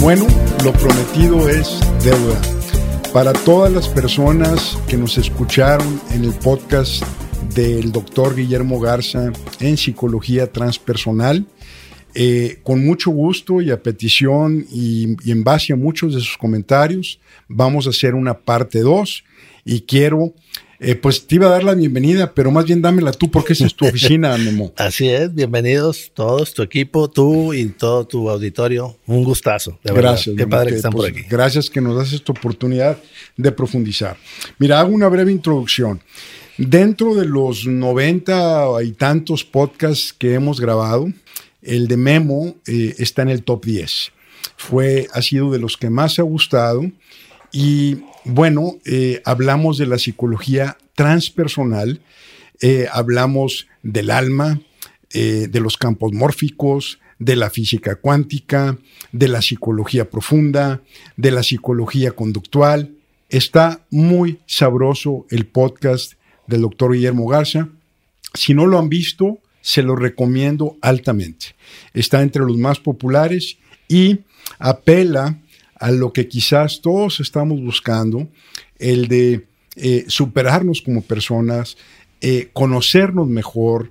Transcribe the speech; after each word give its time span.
Bueno, 0.00 0.26
lo 0.64 0.72
prometido 0.72 1.46
es 1.50 1.78
deuda. 2.02 2.40
Para 3.12 3.34
todas 3.34 3.70
las 3.70 3.86
personas 3.86 4.78
que 4.88 4.96
nos 4.96 5.18
escucharon 5.18 6.00
en 6.10 6.24
el 6.24 6.32
podcast 6.32 7.04
del 7.54 7.92
doctor 7.92 8.34
Guillermo 8.34 8.80
Garza 8.80 9.30
en 9.60 9.76
psicología 9.76 10.50
transpersonal, 10.50 11.44
eh, 12.14 12.60
con 12.62 12.82
mucho 12.82 13.10
gusto 13.10 13.60
y 13.60 13.70
a 13.70 13.82
petición 13.82 14.64
y, 14.70 15.16
y, 15.22 15.32
en 15.32 15.44
base 15.44 15.74
a 15.74 15.76
muchos 15.76 16.14
de 16.14 16.20
sus 16.20 16.38
comentarios, 16.38 17.20
vamos 17.46 17.86
a 17.86 17.90
hacer 17.90 18.14
una 18.14 18.38
parte 18.38 18.80
2 18.80 19.22
y 19.66 19.82
quiero 19.82 20.32
eh, 20.82 20.94
pues 20.94 21.26
te 21.26 21.34
iba 21.34 21.46
a 21.46 21.50
dar 21.50 21.62
la 21.62 21.74
bienvenida, 21.74 22.32
pero 22.32 22.50
más 22.50 22.64
bien 22.64 22.80
dámela 22.80 23.12
tú 23.12 23.30
porque 23.30 23.52
esa 23.52 23.66
es 23.66 23.74
tu 23.74 23.86
oficina, 23.86 24.34
Memo. 24.38 24.72
Así 24.76 25.10
es, 25.10 25.34
bienvenidos 25.34 26.10
todos, 26.14 26.54
tu 26.54 26.62
equipo, 26.62 27.10
tú 27.10 27.52
y 27.52 27.66
todo 27.66 28.06
tu 28.06 28.30
auditorio. 28.30 28.96
Un 29.06 29.22
gustazo. 29.22 29.78
De 29.84 29.92
gracias. 29.92 30.34
Qué 30.34 30.46
padre 30.46 30.70
que, 30.70 30.76
están 30.76 30.92
por 30.92 31.02
pues, 31.02 31.12
aquí. 31.12 31.22
Gracias 31.28 31.68
que 31.68 31.82
nos 31.82 31.96
das 31.96 32.14
esta 32.14 32.32
oportunidad 32.32 32.98
de 33.36 33.52
profundizar. 33.52 34.16
Mira, 34.58 34.80
hago 34.80 34.94
una 34.94 35.08
breve 35.08 35.30
introducción. 35.30 36.00
Dentro 36.56 37.14
de 37.14 37.26
los 37.26 37.66
90 37.66 38.82
y 38.82 38.92
tantos 38.92 39.44
podcasts 39.44 40.14
que 40.14 40.32
hemos 40.32 40.62
grabado, 40.62 41.12
el 41.60 41.88
de 41.88 41.98
Memo 41.98 42.56
eh, 42.66 42.94
está 42.96 43.20
en 43.20 43.28
el 43.28 43.42
top 43.42 43.66
10. 43.66 44.12
Fue, 44.56 45.08
ha 45.12 45.20
sido 45.20 45.50
de 45.52 45.58
los 45.58 45.76
que 45.76 45.90
más 45.90 46.18
ha 46.18 46.22
gustado 46.22 46.90
y 47.52 48.02
bueno, 48.24 48.76
eh, 48.84 49.22
hablamos 49.24 49.78
de 49.78 49.86
la 49.86 49.98
psicología 49.98 50.76
transpersonal, 50.94 52.00
eh, 52.60 52.86
hablamos 52.92 53.66
del 53.82 54.10
alma, 54.10 54.60
eh, 55.12 55.48
de 55.50 55.60
los 55.60 55.76
campos 55.76 56.12
mórficos, 56.12 57.00
de 57.18 57.36
la 57.36 57.50
física 57.50 57.96
cuántica, 57.96 58.78
de 59.12 59.28
la 59.28 59.42
psicología 59.42 60.08
profunda, 60.08 60.82
de 61.16 61.30
la 61.30 61.42
psicología 61.42 62.12
conductual. 62.12 62.94
Está 63.28 63.84
muy 63.90 64.40
sabroso 64.46 65.26
el 65.30 65.46
podcast 65.46 66.14
del 66.46 66.62
doctor 66.62 66.92
Guillermo 66.92 67.26
Garza. 67.26 67.68
Si 68.34 68.54
no 68.54 68.66
lo 68.66 68.78
han 68.78 68.88
visto, 68.88 69.38
se 69.60 69.82
lo 69.82 69.96
recomiendo 69.96 70.76
altamente. 70.80 71.54
Está 71.92 72.22
entre 72.22 72.42
los 72.42 72.56
más 72.56 72.80
populares 72.80 73.58
y 73.88 74.20
apela 74.58 75.38
a 75.80 75.90
lo 75.90 76.12
que 76.12 76.28
quizás 76.28 76.82
todos 76.82 77.20
estamos 77.20 77.60
buscando, 77.60 78.28
el 78.78 79.08
de 79.08 79.46
eh, 79.76 80.04
superarnos 80.08 80.82
como 80.82 81.00
personas, 81.00 81.78
eh, 82.20 82.50
conocernos 82.52 83.28
mejor, 83.28 83.90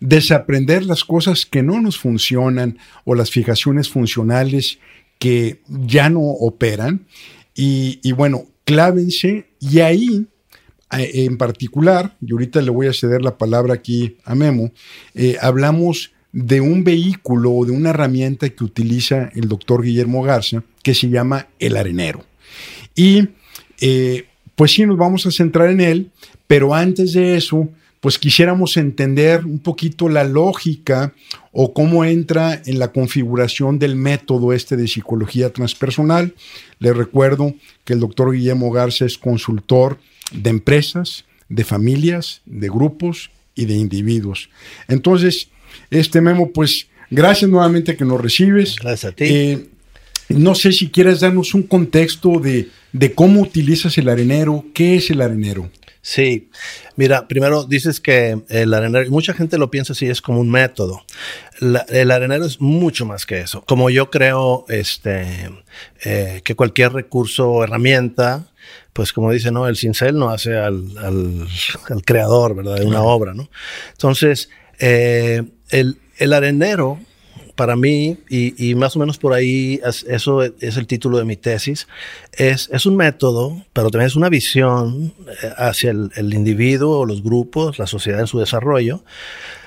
desaprender 0.00 0.84
las 0.84 1.02
cosas 1.02 1.46
que 1.46 1.62
no 1.62 1.80
nos 1.80 1.98
funcionan 1.98 2.78
o 3.04 3.14
las 3.14 3.30
fijaciones 3.30 3.88
funcionales 3.88 4.78
que 5.18 5.62
ya 5.66 6.10
no 6.10 6.20
operan. 6.20 7.06
Y, 7.54 8.12
bueno, 8.12 8.44
clávense 8.64 9.48
y 9.60 9.80
ahí 9.80 10.26
eh, 10.92 11.24
en 11.24 11.38
particular, 11.38 12.16
y 12.20 12.32
ahorita 12.32 12.60
le 12.60 12.70
voy 12.70 12.86
a 12.86 12.92
ceder 12.92 13.22
la 13.22 13.38
palabra 13.38 13.74
aquí 13.74 14.18
a 14.24 14.34
Memo, 14.34 14.72
hablamos 15.40 16.12
de 16.32 16.60
un 16.60 16.84
vehículo 16.84 17.52
o 17.52 17.64
de 17.64 17.72
una 17.72 17.90
herramienta 17.90 18.48
que 18.48 18.64
utiliza 18.64 19.30
el 19.34 19.48
doctor 19.48 19.82
Guillermo 19.82 20.22
Garza, 20.22 20.62
que 20.82 20.94
se 20.94 21.08
llama 21.08 21.48
el 21.58 21.76
arenero. 21.76 22.24
Y 22.94 23.28
eh, 23.80 24.26
pues 24.54 24.72
sí, 24.72 24.84
nos 24.86 24.98
vamos 24.98 25.26
a 25.26 25.30
centrar 25.30 25.70
en 25.70 25.80
él, 25.80 26.10
pero 26.46 26.74
antes 26.74 27.14
de 27.14 27.36
eso, 27.36 27.68
pues 28.00 28.18
quisiéramos 28.18 28.76
entender 28.76 29.44
un 29.44 29.58
poquito 29.58 30.08
la 30.08 30.24
lógica 30.24 31.12
o 31.52 31.74
cómo 31.74 32.04
entra 32.04 32.60
en 32.64 32.78
la 32.78 32.92
configuración 32.92 33.78
del 33.78 33.94
método 33.94 34.52
este 34.52 34.76
de 34.76 34.88
psicología 34.88 35.52
transpersonal. 35.52 36.34
Les 36.78 36.96
recuerdo 36.96 37.54
que 37.84 37.92
el 37.92 38.00
doctor 38.00 38.32
Guillermo 38.32 38.70
Garza 38.70 39.04
es 39.04 39.18
consultor 39.18 39.98
de 40.32 40.50
empresas, 40.50 41.24
de 41.48 41.64
familias, 41.64 42.40
de 42.46 42.68
grupos 42.68 43.30
y 43.54 43.66
de 43.66 43.74
individuos. 43.74 44.48
Entonces, 44.88 45.48
este 45.90 46.20
Memo, 46.20 46.50
pues 46.52 46.88
gracias 47.10 47.50
nuevamente 47.50 47.96
que 47.96 48.04
nos 48.04 48.20
recibes. 48.20 48.76
Gracias 48.76 49.12
a 49.12 49.14
ti. 49.14 49.24
Eh, 49.24 49.66
no 50.30 50.54
sé 50.54 50.72
si 50.72 50.90
quieres 50.90 51.20
darnos 51.20 51.54
un 51.54 51.64
contexto 51.64 52.40
de, 52.40 52.68
cómo 53.14 53.40
utilizas 53.40 53.98
el 53.98 54.08
arenero, 54.08 54.64
qué 54.74 54.96
es 54.96 55.10
el 55.10 55.20
arenero. 55.20 55.70
Sí, 56.02 56.48
mira, 56.96 57.28
primero 57.28 57.64
dices 57.64 58.00
que 58.00 58.40
el 58.48 58.72
arenero, 58.72 59.10
mucha 59.10 59.34
gente 59.34 59.58
lo 59.58 59.70
piensa 59.70 59.92
así, 59.92 60.06
es 60.06 60.22
como 60.22 60.40
un 60.40 60.48
método. 60.48 61.02
el 61.60 62.10
arenero 62.10 62.46
es 62.46 62.60
mucho 62.60 63.04
más 63.04 63.26
que 63.26 63.40
eso. 63.40 63.62
Como 63.66 63.90
yo 63.90 64.08
creo 64.08 64.64
este, 64.68 65.50
eh, 66.04 66.40
que 66.44 66.54
cualquier 66.54 66.92
recurso 66.92 67.50
o 67.50 67.64
herramienta, 67.64 68.46
pues 68.92 69.12
como 69.12 69.32
dice, 69.32 69.50
¿no? 69.50 69.66
El 69.66 69.76
cincel 69.76 70.16
no 70.16 70.30
hace 70.30 70.56
al, 70.56 71.48
creador, 72.04 72.54
¿verdad? 72.54 72.76
De 72.76 72.86
una 72.86 73.02
obra, 73.02 73.34
¿no? 73.34 73.50
Entonces, 73.92 74.48
eh, 74.78 75.42
el, 75.70 75.98
el 76.18 76.32
arenero 76.32 76.98
para 77.60 77.76
mí, 77.76 78.16
y, 78.30 78.74
más 78.74 78.96
o 78.96 79.00
menos 79.00 79.18
por 79.18 79.34
ahí, 79.34 79.80
eso 80.08 80.42
es 80.42 80.76
el 80.78 80.86
título 80.86 81.18
de 81.18 81.26
mi 81.26 81.36
tesis, 81.36 81.88
es, 82.32 82.70
es 82.72 82.86
un 82.86 82.96
método, 82.96 83.66
pero 83.74 83.90
también 83.90 84.06
es 84.06 84.16
una 84.16 84.30
visión 84.30 85.12
eh, 85.28 85.50
hacia 85.58 85.90
el, 85.90 86.32
individuo, 86.32 87.04
los 87.04 87.22
grupos, 87.22 87.78
la 87.78 87.86
sociedad 87.86 88.20
en 88.20 88.26
su 88.28 88.38
desarrollo. 88.38 89.04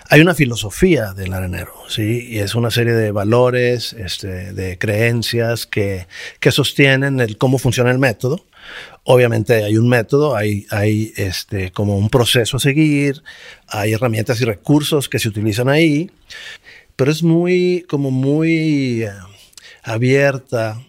Hay 0.09 0.21
una 0.21 0.35
filosofía 0.35 1.13
del 1.13 1.33
arenero, 1.33 1.73
¿sí? 1.87 2.27
Y 2.29 2.39
es 2.39 2.55
una 2.55 2.71
serie 2.71 2.93
de 2.93 3.11
valores, 3.11 3.93
este, 3.93 4.53
de 4.53 4.77
creencias 4.77 5.65
que, 5.65 6.07
que 6.39 6.51
sostienen 6.51 7.19
el 7.19 7.37
cómo 7.37 7.57
funciona 7.57 7.91
el 7.91 7.99
método. 7.99 8.45
Obviamente 9.03 9.63
hay 9.63 9.77
un 9.77 9.89
método, 9.89 10.35
hay, 10.35 10.65
hay 10.69 11.13
este, 11.15 11.71
como 11.71 11.97
un 11.97 12.09
proceso 12.09 12.57
a 12.57 12.59
seguir, 12.59 13.23
hay 13.67 13.93
herramientas 13.93 14.39
y 14.41 14.45
recursos 14.45 15.09
que 15.09 15.19
se 15.19 15.29
utilizan 15.29 15.69
ahí, 15.69 16.09
pero 16.95 17.11
es 17.11 17.23
muy, 17.23 17.85
como 17.89 18.11
muy 18.11 19.03
eh, 19.03 19.11
abierta 19.83 20.81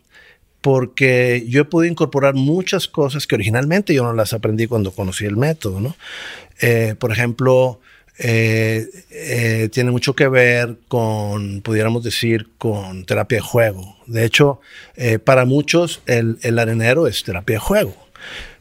porque 0.60 1.44
yo 1.46 1.60
he 1.60 1.64
podido 1.66 1.92
incorporar 1.92 2.34
muchas 2.34 2.88
cosas 2.88 3.26
que 3.26 3.34
originalmente 3.34 3.92
yo 3.92 4.02
no 4.02 4.14
las 4.14 4.32
aprendí 4.32 4.66
cuando 4.66 4.92
conocí 4.92 5.26
el 5.26 5.36
método, 5.36 5.78
¿no? 5.78 5.94
Eh, 6.62 6.94
por 6.98 7.12
ejemplo, 7.12 7.80
eh, 8.18 9.68
tiene 9.72 9.90
mucho 9.90 10.14
que 10.14 10.28
ver 10.28 10.76
con, 10.88 11.60
pudiéramos 11.62 12.04
decir, 12.04 12.48
con 12.58 13.04
terapia 13.04 13.38
de 13.38 13.42
juego. 13.42 13.96
De 14.06 14.24
hecho, 14.24 14.60
para 15.24 15.44
muchos 15.44 16.02
el, 16.06 16.38
el 16.42 16.58
arenero 16.58 17.06
es 17.06 17.22
terapia 17.24 17.56
de 17.56 17.60
juego 17.60 18.04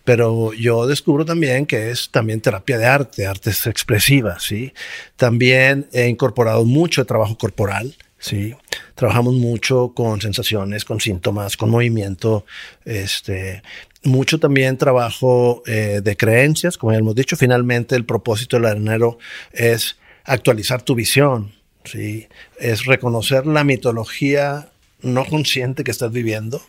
pero 0.04 0.54
yo 0.54 0.86
descubro 0.86 1.26
también 1.26 1.66
que 1.66 1.90
es 1.90 2.10
también 2.10 2.42
terapia 2.42 2.78
de 2.78 2.86
arte, 2.86 3.26
artes 3.26 3.66
expresivas, 3.68 4.44
¿sí? 4.44 4.74
También 5.16 5.88
he 5.94 6.08
incorporado 6.08 6.66
mucho 6.66 7.06
trabajo 7.06 7.38
corporal, 7.38 7.96
¿sí? 8.20 8.56
Trabajamos 8.96 9.34
mucho 9.36 9.94
con 9.96 10.22
sensaciones, 10.22 10.86
con 10.86 11.00
síntomas, 11.00 11.58
con 11.58 11.70
movimiento, 11.70 12.46
este, 12.86 13.64
mucho 14.04 14.40
también 14.40 14.78
trabajo 14.78 15.64
eh, 15.66 16.02
de 16.04 16.18
creencias, 16.18 16.78
como 16.78 16.92
ya 16.94 17.00
hemos 17.00 17.16
dicho. 17.16 17.36
Finalmente, 17.36 17.96
el 17.96 18.06
propósito 18.06 18.58
del 18.58 18.66
arenero 18.66 19.18
es 19.52 19.98
actualizar 20.26 20.82
tu 20.82 20.96
visión, 20.96 21.54
¿sí? 21.86 22.28
Es 22.60 22.86
reconocer 22.86 23.46
la 23.46 23.64
mitología 23.64 24.70
no 25.02 25.26
consciente 25.26 25.84
que 25.84 25.92
estás 25.92 26.12
viviendo, 26.12 26.62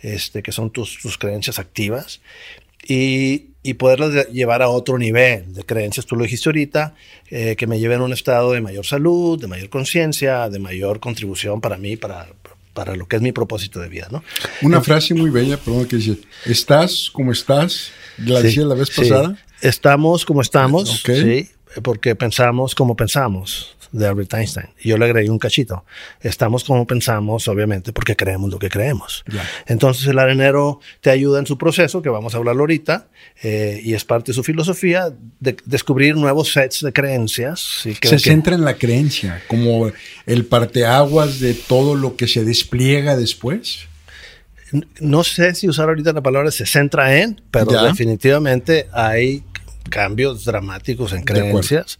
este, 0.00 0.42
que 0.42 0.52
son 0.52 0.70
tus, 0.70 0.98
tus 0.98 1.18
creencias 1.18 1.58
activas, 1.58 2.20
y, 2.86 3.50
y, 3.62 3.74
poderlas 3.74 4.28
llevar 4.28 4.62
a 4.62 4.68
otro 4.68 4.98
nivel 4.98 5.52
de 5.52 5.64
creencias. 5.64 6.06
Tú 6.06 6.16
lo 6.16 6.24
dijiste 6.24 6.48
ahorita, 6.48 6.94
eh, 7.30 7.56
que 7.56 7.66
me 7.66 7.78
lleven 7.78 8.00
a 8.00 8.04
un 8.04 8.12
estado 8.12 8.52
de 8.52 8.60
mayor 8.60 8.86
salud, 8.86 9.40
de 9.40 9.46
mayor 9.46 9.68
conciencia, 9.68 10.48
de 10.48 10.58
mayor 10.58 11.00
contribución 11.00 11.60
para 11.60 11.76
mí, 11.76 11.96
para, 11.96 12.28
para 12.72 12.96
lo 12.96 13.06
que 13.06 13.16
es 13.16 13.22
mi 13.22 13.32
propósito 13.32 13.80
de 13.80 13.88
vida. 13.88 14.08
¿no? 14.10 14.22
Una 14.62 14.80
frase 14.80 15.14
muy 15.14 15.30
bella, 15.30 15.56
perdón, 15.56 15.86
que 15.86 15.96
dice, 15.96 16.18
estás 16.46 17.10
como 17.12 17.32
estás, 17.32 17.90
la 18.18 18.40
decía 18.42 18.64
la 18.64 18.74
vez 18.74 18.90
pasada. 18.90 19.38
Estamos 19.60 20.24
como 20.24 20.40
estamos, 20.40 21.02
sí, 21.04 21.50
porque 21.82 22.16
pensamos 22.16 22.74
como 22.74 22.96
pensamos 22.96 23.76
de 23.92 24.06
Albert 24.06 24.34
Einstein. 24.34 24.68
Y 24.80 24.90
yo 24.90 24.98
le 24.98 25.04
agregué 25.04 25.30
un 25.30 25.38
cachito. 25.38 25.84
Estamos 26.20 26.64
como 26.64 26.86
pensamos, 26.86 27.48
obviamente, 27.48 27.92
porque 27.92 28.16
creemos 28.16 28.50
lo 28.50 28.58
que 28.58 28.68
creemos. 28.68 29.24
Entonces 29.66 30.06
el 30.06 30.18
arenero 30.18 30.80
te 31.00 31.10
ayuda 31.10 31.38
en 31.38 31.46
su 31.46 31.58
proceso, 31.58 32.02
que 32.02 32.08
vamos 32.08 32.34
a 32.34 32.38
hablarlo 32.38 32.62
ahorita, 32.62 33.08
eh, 33.42 33.80
y 33.82 33.94
es 33.94 34.04
parte 34.04 34.32
de 34.32 34.34
su 34.34 34.42
filosofía, 34.42 35.12
de 35.40 35.56
descubrir 35.64 36.16
nuevos 36.16 36.52
sets 36.52 36.82
de 36.82 36.92
creencias. 36.92 37.60
se 37.60 38.18
centra 38.18 38.54
en 38.54 38.64
la 38.64 38.74
creencia, 38.74 39.42
como 39.48 39.90
el 40.26 40.44
parteaguas 40.44 41.40
de 41.40 41.54
todo 41.54 41.94
lo 41.94 42.16
que 42.16 42.28
se 42.28 42.44
despliega 42.44 43.16
después. 43.16 43.86
No 45.00 45.24
sé 45.24 45.54
si 45.54 45.68
usar 45.68 45.88
ahorita 45.88 46.12
la 46.12 46.22
palabra 46.22 46.50
se 46.52 46.64
centra 46.64 47.18
en, 47.18 47.40
pero 47.50 47.82
definitivamente 47.82 48.86
hay 48.92 49.42
cambios 49.90 50.44
dramáticos 50.44 51.12
en 51.12 51.22
creencias, 51.22 51.98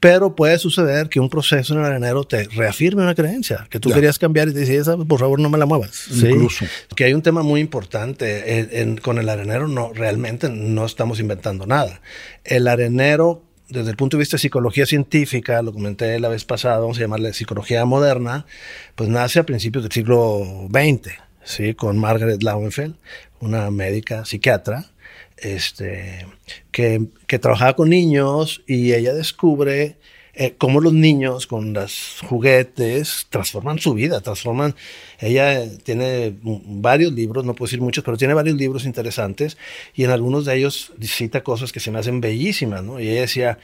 pero 0.00 0.34
puede 0.34 0.58
suceder 0.58 1.08
que 1.08 1.20
un 1.20 1.30
proceso 1.30 1.74
en 1.74 1.80
el 1.80 1.86
arenero 1.86 2.24
te 2.24 2.44
reafirme 2.44 3.02
una 3.02 3.14
creencia 3.14 3.68
que 3.70 3.78
tú 3.78 3.90
querías 3.90 4.18
cambiar 4.18 4.48
y 4.48 4.54
te 4.54 4.60
dice, 4.60 4.82
por 5.06 5.20
favor 5.20 5.38
no 5.38 5.48
me 5.48 5.58
la 5.58 5.66
muevas. 5.66 6.08
Incluso. 6.10 6.64
Que 6.96 7.04
hay 7.04 7.14
un 7.14 7.22
tema 7.22 7.42
muy 7.42 7.60
importante 7.60 8.98
con 9.02 9.18
el 9.18 9.28
arenero, 9.28 9.68
no, 9.68 9.92
realmente 9.92 10.48
no 10.48 10.84
estamos 10.84 11.20
inventando 11.20 11.66
nada. 11.66 12.00
El 12.44 12.66
arenero 12.66 13.42
desde 13.68 13.90
el 13.90 13.96
punto 13.96 14.16
de 14.16 14.20
vista 14.20 14.36
de 14.36 14.40
psicología 14.40 14.86
científica, 14.86 15.60
lo 15.62 15.72
comenté 15.72 16.18
la 16.20 16.28
vez 16.28 16.44
pasada, 16.44 16.78
vamos 16.78 16.98
a 16.98 17.00
llamarle 17.00 17.32
psicología 17.32 17.84
moderna, 17.84 18.46
pues 18.94 19.08
nace 19.08 19.40
a 19.40 19.46
principios 19.46 19.82
del 19.82 19.92
siglo 19.92 20.68
XX, 20.70 21.14
¿sí? 21.42 21.74
con 21.74 21.98
Margaret 21.98 22.42
Lauenfeld, 22.42 22.94
una 23.40 23.70
médica 23.70 24.24
psiquiatra, 24.24 24.86
este, 25.36 26.26
que, 26.70 27.06
que 27.26 27.38
trabajaba 27.38 27.76
con 27.76 27.90
niños 27.90 28.62
y 28.66 28.92
ella 28.92 29.14
descubre 29.14 29.96
eh, 30.34 30.54
cómo 30.58 30.80
los 30.80 30.92
niños 30.92 31.46
con 31.46 31.72
los 31.72 32.20
juguetes 32.28 33.26
transforman 33.30 33.78
su 33.78 33.94
vida, 33.94 34.20
transforman... 34.20 34.74
Ella 35.18 35.64
tiene 35.78 36.34
varios 36.42 37.12
libros, 37.12 37.44
no 37.44 37.54
puedo 37.54 37.68
decir 37.68 37.80
muchos, 37.80 38.04
pero 38.04 38.16
tiene 38.16 38.34
varios 38.34 38.56
libros 38.56 38.84
interesantes 38.84 39.56
y 39.94 40.04
en 40.04 40.10
algunos 40.10 40.44
de 40.44 40.56
ellos 40.56 40.92
cita 41.00 41.42
cosas 41.42 41.72
que 41.72 41.80
se 41.80 41.90
me 41.90 41.98
hacen 41.98 42.20
bellísimas, 42.20 42.82
¿no? 42.82 43.00
Y 43.00 43.08
ella 43.08 43.22
decía, 43.22 43.58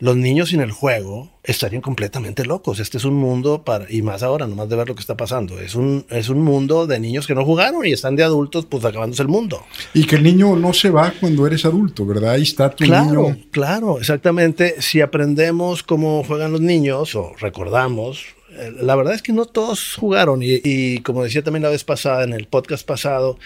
los 0.00 0.16
niños 0.16 0.50
sin 0.50 0.60
el 0.60 0.70
juego 0.70 1.30
estarían 1.42 1.82
completamente 1.82 2.44
locos. 2.44 2.78
Este 2.78 2.98
es 2.98 3.04
un 3.04 3.14
mundo 3.14 3.64
para, 3.64 3.90
y 3.90 4.02
más 4.02 4.22
ahora, 4.22 4.46
nomás 4.46 4.68
de 4.68 4.76
ver 4.76 4.88
lo 4.88 4.94
que 4.94 5.00
está 5.00 5.16
pasando, 5.16 5.58
es 5.58 5.74
un, 5.74 6.06
es 6.10 6.28
un 6.28 6.42
mundo 6.42 6.86
de 6.86 7.00
niños 7.00 7.26
que 7.26 7.34
no 7.34 7.44
jugaron 7.44 7.84
y 7.84 7.92
están 7.92 8.14
de 8.14 8.22
adultos, 8.22 8.66
pues 8.66 8.84
acabándose 8.84 9.22
el 9.22 9.28
mundo. 9.28 9.64
Y 9.94 10.04
que 10.04 10.16
el 10.16 10.22
niño 10.22 10.54
no 10.56 10.72
se 10.72 10.90
va 10.90 11.12
cuando 11.18 11.46
eres 11.46 11.64
adulto, 11.64 12.06
¿verdad? 12.06 12.32
Ahí 12.32 12.42
está 12.42 12.70
tu 12.70 12.84
claro, 12.84 13.36
Claro, 13.50 13.98
exactamente. 13.98 14.80
Si 14.80 15.00
aprendemos 15.00 15.82
cómo 15.82 16.22
juegan 16.22 16.52
los 16.52 16.60
niños 16.60 17.14
o 17.14 17.32
recordamos, 17.40 18.37
la 18.80 18.96
verdad 18.96 19.14
es 19.14 19.22
que 19.22 19.32
no 19.32 19.44
todos 19.44 19.94
jugaron 19.96 20.40
y, 20.42 20.98
como 20.98 21.22
decía 21.22 21.42
también 21.42 21.62
la 21.62 21.70
vez 21.70 21.84
pasada, 21.84 22.24
en 22.24 22.32
el 22.32 22.46
podcast 22.46 22.86
pasado, 22.86 23.38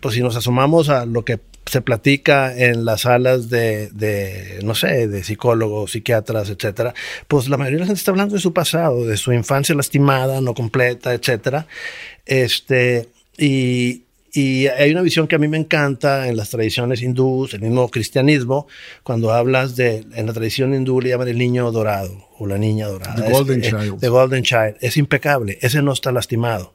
pues 0.00 0.14
si 0.14 0.20
nos 0.20 0.36
asomamos 0.36 0.88
a 0.88 1.06
lo 1.06 1.24
que 1.24 1.40
se 1.66 1.80
platica 1.80 2.56
en 2.56 2.84
las 2.84 3.02
salas 3.02 3.48
de, 3.48 4.60
no 4.64 4.74
sé, 4.74 5.06
de 5.08 5.22
psicólogos, 5.22 5.92
psiquiatras, 5.92 6.50
etcétera, 6.50 6.94
pues 7.28 7.48
la 7.48 7.56
mayoría 7.56 7.76
de 7.76 7.80
la 7.80 7.86
gente 7.86 7.98
está 7.98 8.10
hablando 8.10 8.34
de 8.34 8.40
su 8.40 8.52
pasado, 8.52 9.06
de 9.06 9.16
su 9.16 9.32
infancia 9.32 9.74
lastimada, 9.74 10.40
no 10.40 10.54
completa, 10.54 11.14
etcétera. 11.14 11.66
Este, 12.26 13.08
y, 13.38 14.02
y 14.34 14.66
hay 14.68 14.90
una 14.92 15.02
visión 15.02 15.28
que 15.28 15.36
a 15.36 15.38
mí 15.38 15.46
me 15.46 15.58
encanta 15.58 16.26
en 16.26 16.38
las 16.38 16.48
tradiciones 16.48 17.02
hindúes, 17.02 17.52
el 17.52 17.60
mismo 17.60 17.90
cristianismo, 17.90 18.66
cuando 19.02 19.30
hablas 19.30 19.76
de, 19.76 20.06
en 20.14 20.26
la 20.26 20.32
tradición 20.32 20.74
hindú 20.74 21.02
le 21.02 21.10
llaman 21.10 21.28
el 21.28 21.36
niño 21.36 21.70
dorado 21.70 22.28
o 22.38 22.46
la 22.46 22.56
niña 22.56 22.86
dorada. 22.86 23.14
The 23.14 23.30
Golden 23.30 23.60
Child. 23.60 24.00
The 24.00 24.08
Golden 24.08 24.42
Child. 24.42 24.76
Es 24.80 24.96
impecable, 24.96 25.58
ese 25.60 25.82
no 25.82 25.92
está 25.92 26.12
lastimado. 26.12 26.72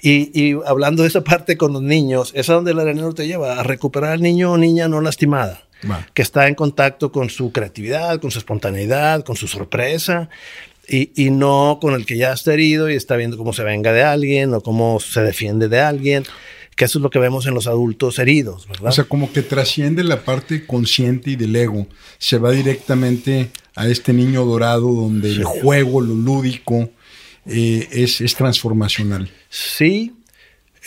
Y, 0.00 0.30
y 0.32 0.58
hablando 0.64 1.02
de 1.02 1.08
esa 1.08 1.22
parte 1.22 1.58
con 1.58 1.74
los 1.74 1.82
niños, 1.82 2.32
es 2.34 2.48
a 2.48 2.54
donde 2.54 2.70
el 2.70 2.80
arenero 2.80 3.12
te 3.12 3.26
lleva, 3.26 3.60
a 3.60 3.62
recuperar 3.62 4.12
al 4.12 4.22
niño 4.22 4.52
o 4.52 4.56
niña 4.56 4.88
no 4.88 5.02
lastimada. 5.02 5.62
que 6.14 6.22
está 6.22 6.48
en 6.48 6.54
contacto 6.54 7.12
con 7.12 7.28
su 7.28 7.52
creatividad, 7.52 8.18
con 8.18 8.30
su 8.30 8.38
espontaneidad, 8.38 9.24
con 9.24 9.36
su 9.36 9.46
sorpresa, 9.46 10.30
y, 10.88 11.10
y, 11.14 11.30
no 11.30 11.78
con 11.80 11.94
el 11.94 12.06
que 12.06 12.16
ya 12.16 12.32
está 12.32 12.54
herido 12.54 12.90
y 12.90 12.94
está 12.94 13.16
viendo 13.16 13.36
cómo 13.38 13.52
se 13.52 13.62
venga 13.62 13.92
de 13.92 14.02
alguien 14.02 14.52
o 14.52 14.60
cómo 14.60 15.00
se 15.00 15.22
defiende 15.22 15.68
de 15.68 15.80
alguien 15.80 16.24
que 16.76 16.84
eso 16.84 16.98
es 16.98 17.02
lo 17.02 17.10
que 17.10 17.18
vemos 17.18 17.46
en 17.46 17.54
los 17.54 17.66
adultos 17.66 18.18
heridos, 18.18 18.66
¿verdad? 18.68 18.88
O 18.88 18.92
sea, 18.92 19.04
como 19.04 19.32
que 19.32 19.42
trasciende 19.42 20.02
la 20.04 20.24
parte 20.24 20.66
consciente 20.66 21.30
y 21.30 21.36
del 21.36 21.54
ego, 21.54 21.86
se 22.18 22.38
va 22.38 22.50
directamente 22.50 23.50
a 23.76 23.88
este 23.88 24.12
niño 24.12 24.44
dorado 24.44 24.92
donde 24.92 25.30
el 25.30 25.44
juego, 25.44 26.00
lo 26.00 26.14
lúdico, 26.14 26.90
eh, 27.46 27.88
es, 27.92 28.20
es, 28.20 28.34
transformacional. 28.34 29.30
Sí, 29.50 30.14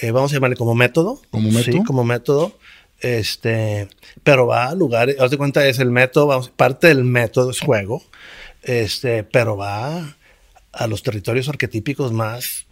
eh, 0.01 0.12
vamos 0.12 0.31
a 0.31 0.36
llamarle 0.36 0.56
como 0.56 0.75
método. 0.75 1.22
Como 1.30 1.51
método. 1.51 1.78
Sí, 1.78 1.84
como 1.84 2.04
método. 2.04 2.57
Este, 3.00 3.88
pero 4.24 4.48
va 4.48 4.69
a 4.69 4.75
lugares, 4.75 5.19
haz 5.19 5.30
de 5.30 5.38
cuenta, 5.38 5.68
es 5.68 5.78
el 5.80 5.92
método, 5.92 6.28
vamos, 6.28 6.50
parte 6.50 6.88
del 6.88 7.04
método 7.04 7.51
es 7.51 7.60
juego, 7.60 8.04
este, 8.63 9.24
pero 9.24 9.56
va 9.56 10.18
a 10.77 10.88
los 10.88 11.03
territorios 11.03 11.50
arquetípicos 11.50 12.13
más 12.13 12.68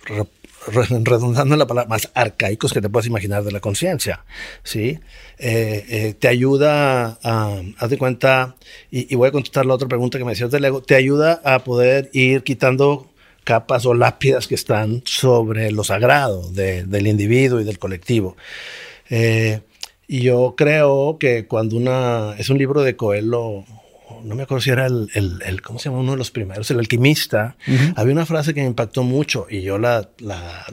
redundando 0.67 1.55
en 1.55 1.59
la 1.59 1.67
palabra, 1.67 1.89
más 1.89 2.09
arcaicos 2.13 2.73
que 2.73 2.81
te 2.81 2.89
puedas 2.89 3.07
imaginar 3.07 3.43
de 3.43 3.51
la 3.51 3.59
conciencia, 3.59 4.23
¿sí? 4.63 4.99
Eh, 5.37 5.85
eh, 5.89 6.15
te 6.17 6.27
ayuda 6.27 7.19
a, 7.23 7.61
haz 7.77 7.89
de 7.89 7.97
cuenta, 7.97 8.55
y, 8.89 9.13
voy 9.15 9.29
a 9.29 9.31
contestar 9.31 9.65
la 9.65 9.73
otra 9.73 9.87
pregunta 9.87 10.17
que 10.17 10.25
me 10.25 10.31
decías 10.31 10.51
del 10.51 10.65
ego, 10.65 10.81
te 10.81 10.95
ayuda 10.95 11.41
a 11.43 11.59
poder 11.59 12.09
ir 12.13 12.43
quitando 12.43 13.11
capas 13.43 13.85
o 13.85 13.93
lápidas 13.93 14.47
que 14.47 14.55
están 14.55 15.03
sobre 15.05 15.71
lo 15.71 15.83
sagrado 15.83 16.49
del 16.51 17.07
individuo 17.07 17.61
y 17.61 17.63
del 17.63 17.77
colectivo. 17.77 18.35
Eh, 19.09 19.61
y 20.07 20.21
yo 20.21 20.55
creo 20.57 21.17
que 21.19 21.45
cuando 21.45 21.77
una, 21.77 22.35
es 22.37 22.49
un 22.49 22.57
libro 22.57 22.81
de 22.81 22.95
Coelho, 22.95 23.65
no 24.23 24.35
me 24.35 24.43
acuerdo 24.43 24.61
si 24.61 24.69
era 24.69 24.85
el, 24.85 25.09
el, 25.13 25.61
¿cómo 25.61 25.79
se 25.79 25.89
llama? 25.89 26.01
Uno 26.01 26.11
de 26.11 26.17
los 26.17 26.31
primeros, 26.31 26.69
el 26.71 26.79
alquimista, 26.79 27.55
había 27.95 28.13
una 28.13 28.25
frase 28.25 28.53
que 28.53 28.61
me 28.61 28.67
impactó 28.67 29.03
mucho 29.03 29.47
y 29.49 29.61
yo 29.61 29.77
la, 29.77 30.09
la, 30.19 30.65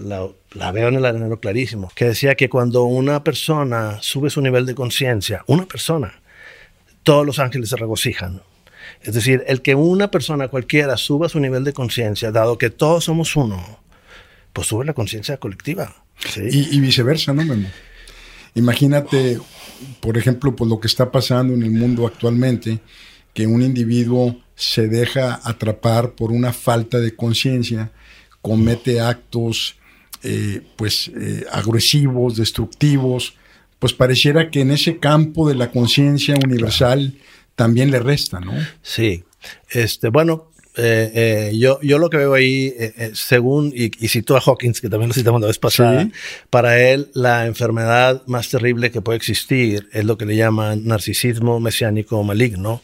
la, 0.55 0.73
veo 0.73 0.89
en 0.89 0.97
el 0.97 1.05
arenero 1.05 1.41
clarísimo, 1.41 1.91
que 1.95 2.07
decía 2.07 2.35
que 2.35 2.49
cuando 2.49 2.85
una 2.85 3.25
persona 3.25 3.99
sube 4.01 4.31
su 4.31 4.41
nivel 4.41 4.67
de 4.67 4.75
conciencia, 4.75 5.45
una 5.47 5.67
persona, 5.67 6.21
todos 7.03 7.27
los 7.27 7.39
ángeles 7.39 7.69
se 7.69 7.77
regocijan. 7.77 8.43
Es 9.03 9.15
decir, 9.15 9.43
el 9.47 9.63
que 9.63 9.75
una 9.75 10.11
persona 10.11 10.49
cualquiera 10.49 10.97
suba 10.97 11.29
su 11.29 11.41
nivel 11.41 11.65
de 11.65 11.73
conciencia, 11.73 12.31
dado 12.31 12.59
que 12.59 12.71
todos 12.71 13.05
somos 13.05 13.35
uno, 13.37 13.81
pues 14.53 14.69
sube 14.69 14.85
la 14.85 14.95
conciencia 14.95 15.39
colectiva. 15.39 16.05
Y, 16.37 16.79
viceversa, 16.81 17.33
¿no, 17.33 17.45
Memo? 17.45 17.69
Imagínate, 18.55 19.39
por 20.01 20.19
ejemplo, 20.19 20.55
por 20.55 20.69
lo 20.69 20.79
que 20.79 20.87
está 20.87 21.11
pasando 21.11 21.55
en 21.55 21.63
el 21.63 21.71
mundo 21.71 22.07
actualmente, 22.07 22.81
que 23.35 23.47
un 23.47 23.63
individuo 23.63 24.37
se 24.55 24.89
deja 24.89 25.41
atrapar 25.45 26.13
por 26.13 26.31
una 26.33 26.53
falta 26.53 26.99
de 26.99 27.17
conciencia, 27.17 27.91
comete 28.41 29.01
actos 29.01 29.77
eh, 30.25 30.61
pues 30.77 31.11
eh, 31.21 31.45
agresivos, 31.51 32.37
destructivos, 32.37 33.35
pues 33.81 33.93
pareciera 33.93 34.51
que 34.51 34.61
en 34.61 34.71
ese 34.71 34.99
campo 34.99 35.49
de 35.49 35.57
la 35.57 35.73
conciencia 35.73 36.37
universal 36.37 37.15
también 37.57 37.91
le 37.91 37.99
resta, 37.99 38.39
¿no? 38.39 38.53
Sí. 38.83 39.25
Este, 39.71 40.11
bueno, 40.11 40.53
eh, 40.77 41.53
yo, 41.57 41.81
yo 41.83 41.99
lo 41.99 42.09
que 42.09 42.19
veo 42.19 42.35
ahí, 42.35 42.73
según, 43.15 43.73
y, 43.75 43.91
y, 43.99 44.09
cito 44.09 44.37
a 44.37 44.41
Hawkins, 44.41 44.81
que 44.81 44.89
también 44.89 45.09
lo 45.09 45.15
citamos 45.15 45.41
la 45.41 45.49
vez 45.49 45.59
pasada, 45.59 46.09
para 46.51 46.81
él 46.81 47.11
la 47.15 47.47
enfermedad 47.47 48.23
más 48.27 48.49
terrible 48.49 48.93
que 48.93 49.03
puede 49.03 49.17
existir 49.17 49.89
es 49.93 50.05
lo 50.05 50.17
que 50.17 50.25
le 50.25 50.37
llaman 50.37 50.87
narcisismo 50.87 51.59
mesiánico 51.59 52.23
maligno, 52.23 52.81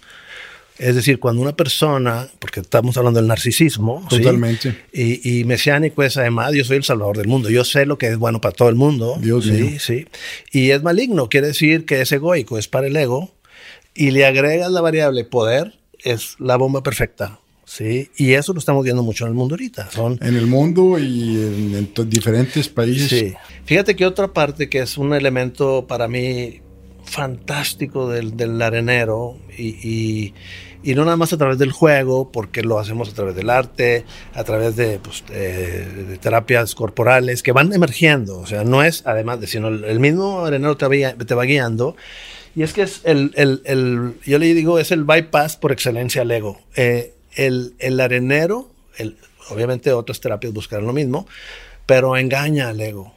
es 0.78 0.94
decir, 0.94 1.18
cuando 1.18 1.42
una 1.42 1.56
persona, 1.56 2.28
porque 2.38 2.61
estamos 2.61 2.97
hablando 2.97 3.18
del 3.18 3.28
narcisismo, 3.28 4.06
totalmente, 4.08 4.76
y, 4.92 5.44
mesiánico 5.44 6.02
es 6.02 6.16
además, 6.16 6.52
yo 6.54 6.64
soy 6.64 6.76
el 6.76 6.85
salvador 6.85 7.16
del 7.16 7.26
mundo, 7.26 7.50
yo 7.50 7.64
sé 7.64 7.85
lo 7.85 7.99
que 7.99 8.06
es 8.08 8.16
bueno 8.16 8.40
para 8.40 8.54
todo 8.54 8.68
el 8.68 8.76
mundo, 8.76 9.18
Dios 9.20 9.44
sí, 9.44 9.78
sí, 9.78 10.06
y 10.52 10.70
es 10.70 10.82
maligno, 10.82 11.28
quiere 11.28 11.49
decir 11.49 11.85
que 11.85 12.00
es 12.00 12.12
egoico, 12.12 12.58
es 12.58 12.68
para 12.68 12.87
el 12.87 12.97
ego, 12.97 13.32
y 13.94 14.12
le 14.12 14.25
agregas 14.26 14.70
la 14.70 14.80
variable 14.80 15.25
poder, 15.25 15.75
es 16.04 16.37
la 16.38 16.56
bomba 16.56 16.82
perfecta. 16.82 17.40
Sí, 17.64 18.08
y 18.16 18.32
eso 18.32 18.54
lo 18.54 18.61
estamos 18.61 18.82
viendo 18.82 19.02
mucho 19.02 19.25
en 19.25 19.32
el 19.32 19.35
mundo 19.35 19.54
ahorita. 19.54 19.90
Son, 19.90 20.18
en 20.23 20.37
el 20.37 20.47
mundo 20.47 20.99
y 20.99 21.37
en, 21.37 21.92
diferentes 22.06 22.66
países. 22.70 23.11
Sí. 23.11 23.35
Fíjate 23.66 23.94
que 23.94 24.06
otra 24.06 24.32
parte 24.32 24.70
que 24.70 24.78
es 24.78 24.97
un 24.97 25.12
elemento 25.12 25.87
para 25.87 26.08
mí 26.08 26.62
fantástico 27.09 28.09
del, 28.09 28.37
del 28.37 28.61
arenero 28.61 29.37
y 29.57 30.33
y 30.83 30.95
no 30.95 31.05
nada 31.05 31.17
más 31.17 31.33
a 31.33 31.37
través 31.38 31.59
del 31.59 31.73
juego, 31.73 32.31
porque 32.31 32.62
lo 32.62 32.79
hacemos 32.79 33.09
a 33.11 33.12
través 33.12 33.35
del 33.35 33.50
arte, 33.50 34.05
a 34.35 34.45
través 34.45 34.77
de, 34.77 34.99
pues, 34.99 35.25
de, 35.29 36.19
terapias 36.19 36.75
corporales 36.75 37.43
que 37.43 37.53
van 37.53 37.73
emergiendo. 37.73 38.38
O 38.38 38.47
sea, 38.47 38.65
no 38.65 38.83
es 38.83 39.03
además 39.05 39.41
de, 39.41 39.49
sino 39.49 39.69
el, 39.69 40.00
mismo 40.00 40.45
arenero 40.45 40.77
te 40.77 40.87
va, 40.87 41.15
te 41.15 41.35
va 41.35 41.45
guiando. 41.45 41.97
Y 42.55 42.62
es 42.62 42.73
que 42.73 42.83
es 42.83 43.00
el, 43.05 43.33
el, 43.35 43.62
el, 43.65 44.15
yo 44.25 44.38
le 44.38 44.55
digo, 44.55 44.79
es 44.79 44.91
el 44.93 45.05
bypass 45.05 45.57
por 45.57 45.73
excelencia 45.73 46.23
al 46.23 46.31
ego. 46.31 46.61
Eh, 46.77 47.15
el, 47.35 47.75
el 47.79 48.00
arenero, 48.00 48.71
obviamente 49.50 49.93
otras 49.93 50.21
terapias 50.21 50.53
buscarán 50.53 50.87
lo 50.87 50.93
mismo, 50.93 51.27
pero 51.87 52.17
engaña 52.17 52.69
al 52.69 52.81
ego. 52.81 53.15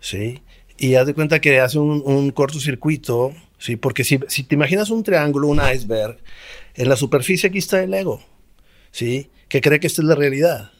¿Sí? 0.00 0.42
Y 0.82 0.96
haz 0.96 1.06
de 1.06 1.14
cuenta 1.14 1.40
que 1.40 1.60
hace 1.60 1.78
un, 1.78 2.02
un 2.04 2.32
cortocircuito, 2.32 3.32
¿sí? 3.56 3.76
Porque 3.76 4.02
si, 4.02 4.18
si 4.26 4.42
te 4.42 4.56
imaginas 4.56 4.90
un 4.90 5.04
triángulo, 5.04 5.46
un 5.46 5.60
iceberg, 5.64 6.18
en 6.74 6.88
la 6.88 6.96
superficie 6.96 7.50
aquí 7.50 7.58
está 7.58 7.84
el 7.84 7.94
ego, 7.94 8.20
¿sí? 8.90 9.30
Que 9.46 9.60
cree 9.60 9.78
que 9.78 9.86
esta 9.86 10.02
es 10.02 10.08
la 10.08 10.16
realidad. 10.16 10.72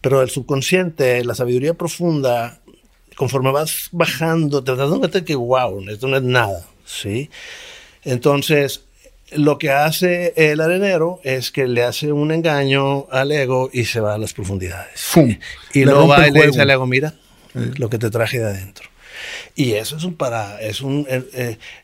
Pero 0.00 0.22
el 0.22 0.30
subconsciente, 0.30 1.24
la 1.24 1.36
sabiduría 1.36 1.74
profunda, 1.74 2.62
conforme 3.14 3.52
vas 3.52 3.90
bajando, 3.92 4.64
te 4.64 4.74
das 4.74 4.90
cuenta 4.90 5.24
que, 5.24 5.36
wow, 5.36 5.88
esto 5.88 6.08
no 6.08 6.16
es 6.16 6.24
nada, 6.24 6.66
¿sí? 6.84 7.30
Entonces, 8.02 8.82
lo 9.30 9.56
que 9.56 9.70
hace 9.70 10.32
el 10.34 10.60
arenero 10.60 11.20
es 11.22 11.52
que 11.52 11.68
le 11.68 11.84
hace 11.84 12.10
un 12.10 12.32
engaño 12.32 13.06
al 13.08 13.30
ego 13.30 13.70
y 13.72 13.84
se 13.84 14.00
va 14.00 14.14
a 14.14 14.18
las 14.18 14.32
profundidades. 14.32 15.12
Y 15.72 15.84
luego 15.84 16.08
va 16.08 16.26
y 16.26 16.32
le 16.32 16.48
dice 16.48 16.60
al 16.60 16.70
ego, 16.70 16.88
mira, 16.88 17.14
lo 17.54 17.88
que 17.88 17.98
te 17.98 18.10
traje 18.10 18.40
de 18.40 18.46
adentro. 18.46 18.93
Y 19.54 19.72
eso 19.72 19.96
es 19.96 20.04
un 20.04 20.14
para, 20.14 20.60
es 20.60 20.80
un, 20.80 21.06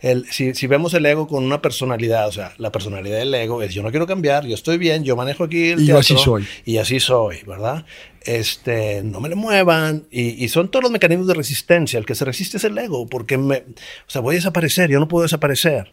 el, 0.01 0.27
si, 0.31 0.55
si, 0.55 0.67
vemos 0.67 0.95
el 0.95 1.07
ego 1.07 1.27
con 1.27 1.45
una 1.45 1.63
personalidad, 1.63 2.29
o 2.29 2.33
sea, 2.33 2.53
la 2.59 2.73
personalidad 2.73 3.19
del 3.19 3.35
ego 3.35 3.63
es 3.63 3.75
yo 3.75 3.83
no 3.83 3.91
quiero 3.91 4.07
cambiar, 4.07 4.47
yo 4.47 4.55
estoy 4.55 4.79
bien, 4.79 5.05
yo 5.05 5.17
manejo 5.17 5.45
aquí 5.45 5.71
el 5.71 5.81
y 5.81 5.91
así 5.91 6.17
soy. 6.17 6.47
Y 6.65 6.79
así 6.79 7.01
soy, 7.01 7.43
¿verdad? 7.47 7.85
Este, 8.23 9.03
no 9.03 9.21
me 9.21 9.29
le 9.29 9.35
muevan, 9.35 10.05
y, 10.11 10.45
y, 10.45 10.49
son 10.49 10.71
todos 10.71 10.83
los 10.83 10.93
mecanismos 10.93 11.27
de 11.27 11.35
resistencia, 11.35 11.99
el 11.99 12.07
que 12.07 12.15
se 12.15 12.25
resiste 12.25 12.59
es 12.59 12.65
el 12.65 12.77
ego, 12.77 13.07
porque 13.07 13.39
me, 13.39 13.57
o 13.57 13.65
sea, 14.09 14.21
voy 14.21 14.35
a 14.35 14.39
desaparecer, 14.39 14.91
yo 14.91 15.01
no 15.01 15.09
puedo 15.09 15.23
desaparecer. 15.23 15.91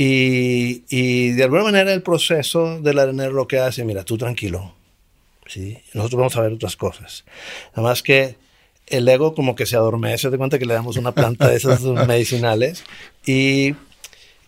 Y, 0.00 0.84
y 0.90 1.30
de 1.30 1.42
alguna 1.42 1.64
manera 1.64 1.92
el 1.92 2.02
proceso 2.02 2.80
del 2.80 3.00
arenero 3.00 3.32
lo 3.32 3.48
que 3.48 3.58
hace, 3.58 3.84
mira, 3.84 4.04
tú 4.04 4.16
tranquilo, 4.16 4.74
¿sí? 5.46 5.78
Nosotros 5.92 6.18
vamos 6.18 6.36
a 6.36 6.42
ver 6.42 6.52
otras 6.52 6.76
cosas. 6.76 7.24
Nada 7.74 7.88
más 7.88 8.02
que 8.04 8.36
el 8.90 9.08
ego 9.08 9.34
como 9.34 9.54
que 9.54 9.66
se 9.66 9.76
adormece, 9.76 10.30
de 10.30 10.38
cuenta 10.38 10.58
que 10.58 10.66
le 10.66 10.74
damos 10.74 10.96
una 10.96 11.12
planta 11.12 11.48
de 11.48 11.56
esas 11.56 11.82
medicinales 12.06 12.84
y, 13.26 13.74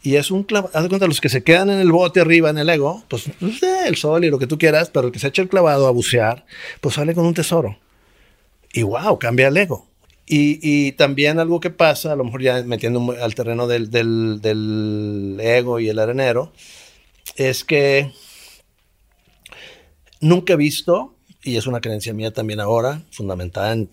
y 0.03 0.17
es 0.17 0.31
un 0.31 0.45
clavado, 0.45 0.75
haz 0.75 0.83
de 0.83 0.89
cuenta, 0.89 1.07
los 1.07 1.21
que 1.21 1.29
se 1.29 1.43
quedan 1.43 1.71
en 1.71 1.81
el 1.81 1.93
bote 1.93 2.21
arriba 2.21 2.51
en 2.51 2.59
el 2.59 2.69
ego, 2.69 3.05
pues, 3.09 3.31
el 3.87 3.97
sol 3.97 4.25
y 4.25 4.31
lo 4.31 4.39
que 4.39 4.47
tú 4.47 4.59
quieras, 4.59 4.91
pero 4.91 5.07
el 5.07 5.13
que 5.13 5.19
se 5.19 5.29
echa 5.29 5.43
el 5.43 5.49
clavado 5.49 5.87
a 5.87 5.91
bucear, 5.91 6.47
pues 6.81 6.95
sale 6.95 7.15
con 7.15 7.27
un 7.27 7.35
tesoro. 7.35 7.79
Y 8.73 8.83
wow, 8.83 9.19
cambia 9.19 9.49
el 9.49 9.57
ego. 9.57 9.87
Y, 10.27 10.61
y, 10.63 10.93
también 10.93 11.41
algo 11.41 11.59
que 11.59 11.71
pasa, 11.71 12.13
a 12.13 12.17
lo 12.17 12.23
mejor 12.23 12.41
ya 12.41 12.63
metiendo 12.63 13.17
al 13.21 13.35
terreno 13.35 13.67
del, 13.67 13.91
del, 13.91 14.41
del 14.41 15.39
ego 15.41 15.81
y 15.81 15.89
el 15.89 15.99
arenero, 15.99 16.53
es 17.35 17.65
que 17.65 18.13
nunca 20.21 20.53
he 20.53 20.57
visto, 20.57 21.17
y 21.43 21.57
es 21.57 21.67
una 21.67 21.81
creencia 21.81 22.15
mía 22.15 22.33
también 22.33 22.61
ahora, 22.61 23.03
fundamentada 23.11 23.73
en 23.73 23.91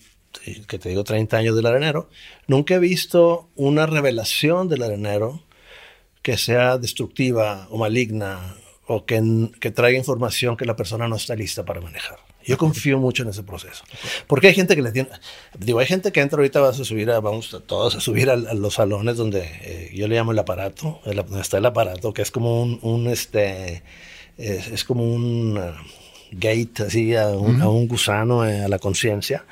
que 0.67 0.79
te 0.79 0.89
digo 0.89 1.03
30 1.03 1.37
años 1.37 1.55
del 1.55 1.65
arenero, 1.65 2.09
nunca 2.47 2.75
he 2.75 2.79
visto 2.79 3.49
una 3.55 3.85
revelación 3.85 4.69
del 4.69 4.83
arenero 4.83 5.41
que 6.21 6.37
sea 6.37 6.77
destructiva 6.77 7.67
o 7.69 7.77
maligna 7.77 8.55
o 8.85 9.05
que, 9.05 9.49
que 9.59 9.71
traiga 9.71 9.97
información 9.97 10.57
que 10.57 10.65
la 10.65 10.75
persona 10.75 11.07
no 11.07 11.15
está 11.15 11.35
lista 11.35 11.63
para 11.65 11.81
manejar. 11.81 12.19
Yo 12.45 12.57
confío 12.57 12.97
mucho 12.97 13.23
en 13.23 13.29
ese 13.29 13.43
proceso. 13.43 13.83
Porque 14.25 14.47
hay 14.47 14.53
gente 14.53 14.75
que 14.75 14.81
le 14.81 14.93
tiene. 14.93 15.09
Digo, 15.59 15.79
hay 15.79 15.85
gente 15.85 16.13
que 16.13 16.21
entra 16.21 16.37
ahorita, 16.37 16.61
vas 16.61 16.79
a 16.79 16.85
subir, 16.85 17.11
a, 17.11 17.19
vamos 17.19 17.61
todos 17.65 17.95
a 17.95 17.99
subir 17.99 18.29
a, 18.29 18.37
los 18.37 18.75
salones 18.75 19.17
donde 19.17 19.41
eh, 19.43 19.91
yo 19.93 20.07
le 20.07 20.15
llamo 20.15 20.31
el 20.31 20.39
aparato, 20.39 21.01
donde 21.03 21.41
está 21.41 21.57
el 21.57 21.65
aparato, 21.65 22.13
que 22.13 22.21
es 22.21 22.31
como 22.31 22.61
un, 22.61 22.79
un 22.81 23.07
este. 23.07 23.83
Es, 24.37 24.67
es, 24.67 24.83
como 24.85 25.03
un 25.03 25.57
uh, 25.57 25.73
gate, 26.31 26.83
así, 26.85 27.15
a 27.15 27.29
un, 27.29 27.61
a 27.61 27.67
un 27.67 27.87
gusano 27.87 28.45
eh, 28.45 28.63
a 28.63 28.67
la 28.67 28.79
conciencia 28.79 29.45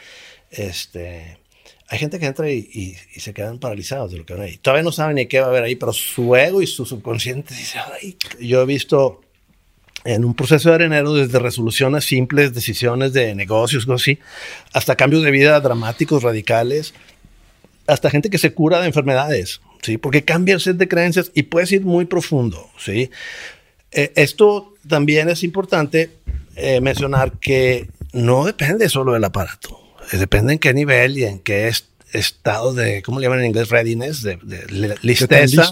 este, 0.56 1.38
hay 1.88 2.00
gente 2.00 2.20
que 2.20 2.26
entra 2.26 2.50
y, 2.50 2.96
se 3.18 3.34
quedan 3.34 3.60
paralizados 3.60 4.12
de 4.12 4.18
lo 4.18 4.26
que 4.26 4.34
ven 4.34 4.44
ahí. 4.44 4.58
Todavía 4.58 4.84
no 4.84 4.92
saben 4.92 5.16
ni 5.16 5.28
qué 5.28 5.40
va 5.40 5.48
a 5.48 5.50
haber 5.50 5.64
ahí, 5.64 5.76
pero 5.76 5.94
su 5.94 6.36
ego 6.36 6.62
y 6.62 6.68
su 6.68 6.86
subconsciente 6.86 7.54
dice, 7.54 7.80
Ay. 8.02 8.18
yo 8.40 8.62
he 8.62 8.66
visto 8.66 9.22
en 10.04 10.24
un 10.24 10.36
proceso 10.36 10.70
de 10.70 10.76
arenero 10.76 11.14
desde 11.14 11.40
resoluciones 11.40 12.06
simples, 12.06 12.54
decisiones 12.54 13.14
de 13.14 13.34
negocios, 13.36 13.86
cosas 13.86 14.04
así, 14.04 14.20
hasta 14.74 14.96
cambios 14.96 15.24
de 15.24 15.32
vida 15.32 15.60
dramáticos, 15.60 16.24
radicales, 16.24 16.94
hasta 17.88 18.10
gente 18.10 18.30
que 18.30 18.38
se 18.38 18.54
cura 18.54 18.80
de 18.80 18.88
enfermedades, 18.88 19.62
¿sí? 19.82 19.98
Porque 19.98 20.24
cambia 20.24 20.56
el 20.56 20.62
set 20.62 20.78
de 20.78 20.88
creencias 20.88 21.32
y 21.34 21.44
puedes 21.44 21.72
ir 21.72 21.82
muy 21.82 22.06
profundo, 22.06 22.70
¿sí? 22.78 23.10
Eh, 23.92 24.12
esto 24.16 24.76
también 24.88 25.30
es 25.30 25.44
importante 25.44 26.12
eh, 26.56 26.82
mencionar 26.82 27.34
que 27.40 27.88
no 28.14 28.46
depende 28.46 28.90
solo 28.90 29.14
del 29.14 29.24
aparato. 29.24 29.85
Eh, 30.12 30.18
depende 30.18 30.54
en 30.54 30.60
qué 30.60 30.74
nivel 30.74 31.18
y 31.18 31.24
en 31.24 31.40
qué 31.40 31.72
estado 32.14 32.74
de, 32.74 33.02
¿cómo 33.02 33.20
le 33.20 33.26
llaman 33.26 33.40
en 33.40 33.48
inglés? 33.48 33.70
Readiness, 33.70 34.22
de, 34.22 34.38
de 34.38 34.96
listeza, 35.02 35.72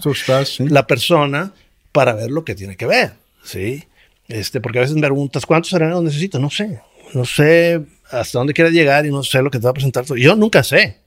la 0.60 0.88
persona 0.88 1.54
para 1.92 2.14
ver 2.14 2.32
lo 2.32 2.44
que 2.44 2.56
tiene 2.56 2.76
que 2.76 2.86
ver, 2.86 3.14
¿sí? 3.44 3.84
Este, 4.28 4.60
porque 4.62 4.80
a 4.80 4.82
veces 4.82 4.96
me 4.96 5.02
preguntas, 5.02 5.46
¿cuántos 5.46 5.74
areneros 5.74 6.04
necesito? 6.04 6.40
No 6.40 6.50
sé, 6.50 6.80
no 7.14 7.26
sé 7.26 7.82
hasta 8.10 8.40
dónde 8.40 8.54
quieres 8.54 8.74
llegar 8.74 9.06
y 9.06 9.12
no 9.12 9.24
sé 9.24 9.42
lo 9.42 9.52
que 9.52 9.60
te 9.60 9.66
va 9.66 9.72
a 9.72 9.74
presentar. 9.74 10.06
Yo 10.16 10.36
nunca 10.36 10.64
sé. 10.64 10.98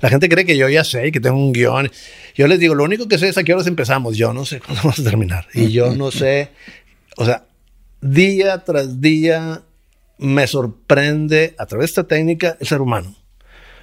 La 0.00 0.08
gente 0.08 0.28
cree 0.28 0.44
que 0.44 0.56
yo 0.56 0.68
ya 0.68 0.84
sé 0.84 1.08
y 1.08 1.12
que 1.12 1.20
tengo 1.20 1.36
un 1.36 1.52
guion. 1.52 1.90
Yo 2.34 2.46
les 2.46 2.58
digo, 2.58 2.74
lo 2.74 2.84
único 2.84 3.08
que 3.08 3.18
sé 3.18 3.28
es 3.28 3.38
a 3.38 3.44
qué 3.44 3.54
horas 3.54 3.66
empezamos. 3.66 4.16
Yo 4.16 4.32
no 4.32 4.44
sé 4.44 4.60
cuándo 4.60 4.80
vamos 4.84 4.98
a 4.98 5.04
terminar. 5.04 5.46
Y 5.52 5.72
yo 5.72 5.94
no 5.94 6.10
sé, 6.10 6.50
o 7.16 7.24
sea, 7.24 7.44
día 8.00 8.64
tras 8.64 9.00
día 9.00 9.62
me 10.18 10.46
sorprende 10.46 11.54
a 11.58 11.66
través 11.66 11.88
de 11.88 11.90
esta 11.90 12.04
técnica 12.08 12.56
el 12.60 12.66
ser 12.66 12.80
humano. 12.80 13.14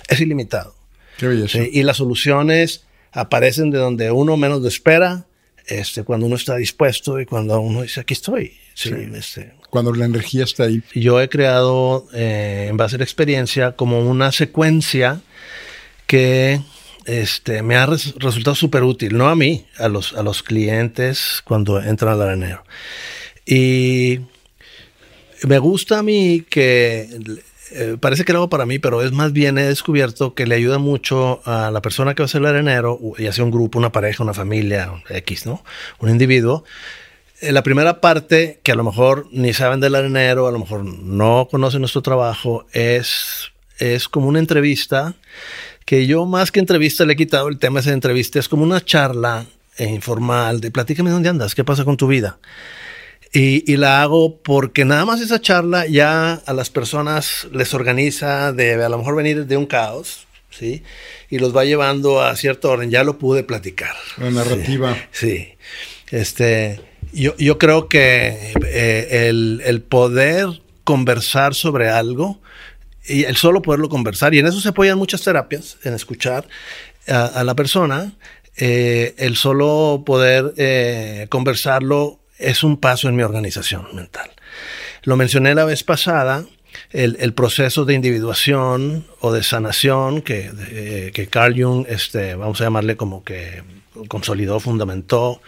Es 0.08 0.20
ilimitado. 0.20 0.76
Y 1.72 1.84
las 1.84 1.98
soluciones 1.98 2.86
aparecen 3.12 3.70
de 3.70 3.78
donde 3.78 4.12
uno 4.12 4.38
menos 4.38 4.62
lo 4.62 4.68
espera, 4.68 5.28
este, 5.68 6.04
cuando 6.04 6.26
uno 6.26 6.36
está 6.36 6.56
dispuesto 6.56 7.20
y 7.20 7.26
cuando 7.26 7.60
uno 7.60 7.84
dice, 7.84 8.02
aquí 8.02 8.14
estoy. 8.14 8.58
Este. 8.74 9.54
cuando 9.70 9.94
la 9.94 10.06
energía 10.06 10.44
está 10.44 10.64
ahí. 10.64 10.82
Yo 10.96 11.22
he 11.22 11.30
creado, 11.30 12.08
eh, 12.14 12.68
en 12.70 12.78
base 12.78 12.96
a 12.96 12.98
la 12.98 13.04
experiencia, 13.04 13.74
como 13.74 14.00
una 14.00 14.32
secuencia 14.32 15.22
que 16.08 16.62
este, 17.06 17.62
me 17.62 17.76
ha 17.76 17.86
resultado 17.86 18.56
súper 18.56 18.84
útil, 18.84 19.18
no 19.18 19.30
a 19.30 19.36
mí, 19.36 19.66
a 19.78 19.88
los, 19.88 20.14
a 20.14 20.24
los 20.24 20.42
clientes 20.42 21.42
cuando 21.44 21.82
entran 21.82 22.14
al 22.14 22.22
arenero. 22.22 22.64
Y 23.46 24.22
me 25.48 25.60
gusta 25.60 26.00
a 26.00 26.04
mí 26.04 26.44
que 26.50 27.10
eh, 27.72 27.98
parece 28.00 28.26
que 28.26 28.34
hago 28.34 28.50
para 28.50 28.66
mí, 28.66 28.80
pero 28.80 29.02
es 29.02 29.12
más 29.12 29.32
bien 29.32 29.58
he 29.58 29.64
descubierto 29.64 30.34
que 30.34 30.46
le 30.46 30.56
ayuda 30.56 30.78
mucho 30.78 31.42
a 31.46 31.72
la 31.72 31.82
persona 31.82 32.14
que 32.14 32.22
va 32.22 32.26
a 32.26 32.30
ser 32.30 32.42
el 32.42 32.48
arenero, 32.48 33.00
ya 33.18 33.32
sea 33.32 33.46
un 33.46 33.52
grupo, 33.52 33.80
una 33.80 33.92
pareja, 33.92 34.24
una 34.24 34.34
familia, 34.34 34.92
X, 35.10 35.46
¿no? 35.46 35.64
Un 36.00 36.10
individuo. 36.10 36.66
Eh, 37.40 37.52
la 37.54 37.64
primera 37.64 38.02
parte, 38.02 38.60
que 38.62 38.74
a 38.74 38.76
lo 38.76 38.84
mejor 38.84 39.28
ni 39.32 39.54
saben 39.54 39.80
del 39.80 39.96
arenero, 39.96 40.48
a 40.48 40.52
lo 40.52 40.60
mejor 40.60 40.84
no 40.84 41.48
conocen 41.50 41.80
nuestro 41.80 42.02
trabajo, 42.02 42.66
es, 42.74 43.52
es 43.80 44.10
como 44.10 44.28
una 44.28 44.40
entrevista 44.40 45.16
que 45.86 46.08
yo 46.08 46.26
más 46.26 46.52
que 46.52 46.60
entrevista 46.60 47.06
le 47.06 47.14
he 47.14 47.16
quitado 47.16 47.48
el 47.48 47.58
tema 47.58 47.80
de 47.80 47.82
esa 47.82 47.94
entrevista, 47.94 48.38
es 48.38 48.50
como 48.50 48.64
una 48.64 48.84
charla 48.84 49.46
informal 49.80 50.62
de 50.62 50.72
platícame 50.72 51.10
dónde 51.10 51.30
andas, 51.30 51.56
qué 51.56 51.64
pasa 51.64 51.86
con 51.86 51.98
tu 51.98 52.08
vida. 52.08 52.38
Y, 53.34 53.78
la 53.78 54.02
hago 54.02 54.42
porque 54.42 54.84
nada 54.84 55.06
más 55.06 55.22
esa 55.22 55.40
charla 55.40 55.88
ya 55.88 56.34
a 56.34 56.54
las 56.54 56.70
personas 56.70 57.48
les 57.54 57.74
organiza 57.74 58.52
de 58.52 58.84
a 58.84 58.90
lo 58.90 58.98
mejor 58.98 59.16
venir 59.16 59.46
de 59.46 59.56
un 59.56 59.66
caos, 59.66 60.28
¿sí? 60.50 60.84
Y 61.30 61.40
los 61.40 61.56
va 61.56 61.64
llevando 61.64 62.22
a 62.22 62.36
cierto 62.36 62.70
orden. 62.70 62.92
Ya 62.92 63.06
lo 63.06 63.18
pude 63.18 63.44
platicar. 63.44 63.96
La 64.18 64.32
narrativa. 64.32 64.98
Sí. 65.12 65.54
Este, 66.10 66.82
yo, 67.14 67.36
yo 67.38 67.58
creo 67.58 67.88
que 67.88 68.54
eh, 68.66 69.30
el, 69.30 69.62
el, 69.66 69.82
poder 69.82 70.62
conversar 70.84 71.56
sobre 71.56 71.90
algo 71.90 72.42
y 73.06 73.24
el 73.24 73.38
solo 73.38 73.62
poderlo 73.62 73.90
conversar, 73.90 74.34
y 74.34 74.40
en 74.40 74.48
eso 74.48 74.60
se 74.60 74.70
apoyan 74.70 74.98
muchas 74.98 75.24
terapias, 75.24 75.78
en 75.84 75.94
escuchar 75.94 76.48
a, 77.08 77.44
la 77.44 77.56
persona, 77.56 78.14
eh, 78.58 79.16
el 79.18 79.36
solo 79.36 80.04
poder 80.06 80.54
eh, 80.58 81.28
conversarlo 81.30 82.20
es 82.42 82.64
un 82.64 82.78
paso 82.78 83.08
en 83.10 83.16
mi 83.16 83.24
organización 83.24 83.88
mental. 83.94 84.30
Lo 85.04 85.16
mencioné 85.16 85.56
la 85.56 85.66
vez 85.66 85.84
pasada, 85.84 86.46
el, 86.92 87.34
proceso 87.34 87.86
de 87.86 87.94
individuación 87.94 89.06
o 89.20 89.32
de 89.32 89.44
sanación 89.44 90.22
que, 90.22 91.12
que 91.14 91.28
Carl 91.28 91.62
Jung, 91.62 91.86
este, 91.90 92.36
vamos 92.36 92.62
a 92.62 92.66
llamarle 92.66 92.96
como 92.96 93.24
que 93.24 93.64
consolidó, 94.08 94.60
fundamentó, 94.60 95.42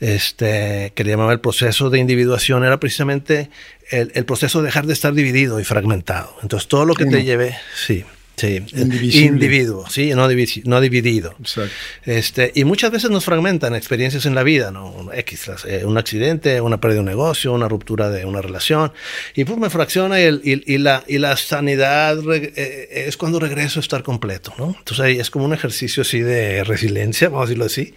este, 0.00 0.92
que 0.94 1.04
le 1.04 1.10
llamaba 1.10 1.32
el 1.32 1.40
proceso 1.40 1.90
de 1.90 1.98
individuación, 1.98 2.64
era 2.64 2.80
precisamente 2.80 3.50
el, 3.90 4.10
el, 4.14 4.24
proceso 4.24 4.60
de 4.60 4.66
dejar 4.66 4.86
de 4.86 4.94
estar 4.94 5.12
dividido 5.12 5.60
y 5.60 5.64
fragmentado. 5.64 6.34
Entonces, 6.42 6.68
todo 6.68 6.86
lo 6.86 6.94
que 6.94 7.04
te 7.04 7.22
lleve, 7.22 7.56
sí, 7.74 8.04
Sí, 8.40 8.64
individuo, 8.72 9.84
sí, 9.90 10.10
no, 10.14 10.26
no 10.64 10.80
dividido. 10.80 11.34
Exacto. 11.38 11.74
Este, 12.06 12.52
y 12.54 12.64
muchas 12.64 12.90
veces 12.90 13.10
nos 13.10 13.22
fragmentan 13.22 13.74
experiencias 13.74 14.24
en 14.24 14.34
la 14.34 14.42
vida, 14.42 14.70
¿no? 14.70 15.10
X, 15.12 15.50
eh, 15.66 15.84
un 15.84 15.98
accidente, 15.98 16.58
una 16.62 16.80
pérdida 16.80 16.94
de 16.96 17.00
un 17.00 17.06
negocio, 17.06 17.52
una 17.52 17.68
ruptura 17.68 18.08
de 18.08 18.24
una 18.24 18.40
relación, 18.40 18.92
y 19.34 19.44
pues 19.44 19.58
me 19.58 19.68
fracciona 19.68 20.18
y, 20.20 20.24
el, 20.24 20.40
y, 20.42 20.78
la, 20.78 21.04
y 21.06 21.18
la 21.18 21.36
sanidad 21.36 22.18
eh, 22.32 23.04
es 23.06 23.18
cuando 23.18 23.38
regreso 23.40 23.78
a 23.78 23.82
estar 23.82 24.02
completo, 24.02 24.54
¿no? 24.56 24.74
Entonces 24.78 25.00
ahí 25.00 25.18
es 25.18 25.28
como 25.28 25.44
un 25.44 25.52
ejercicio 25.52 26.00
así 26.00 26.20
de 26.20 26.64
resiliencia, 26.64 27.28
vamos 27.28 27.42
a 27.42 27.46
decirlo 27.48 27.66
así, 27.66 27.94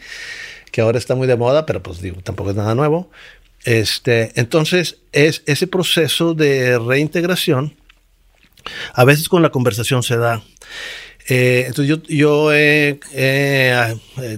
que 0.71 0.81
ahora 0.81 0.97
está 0.97 1.15
muy 1.15 1.27
de 1.27 1.37
moda, 1.37 1.65
pero 1.65 1.81
pues 1.81 2.01
digo, 2.01 2.17
tampoco 2.21 2.49
es 2.49 2.57
nada 2.57 2.75
nuevo. 2.75 3.09
Este, 3.63 4.33
entonces 4.35 4.97
es 5.13 5.41
ese 5.45 5.67
proceso 5.67 6.33
de 6.33 6.77
reintegración 6.79 7.75
a 8.93 9.05
veces 9.05 9.29
con 9.29 9.41
la 9.41 9.49
conversación 9.49 10.03
se 10.03 10.17
da. 10.17 10.41
Eh, 11.29 11.63
entonces 11.67 11.87
yo, 11.87 12.03
yo 12.03 12.49
eh, 12.53 12.99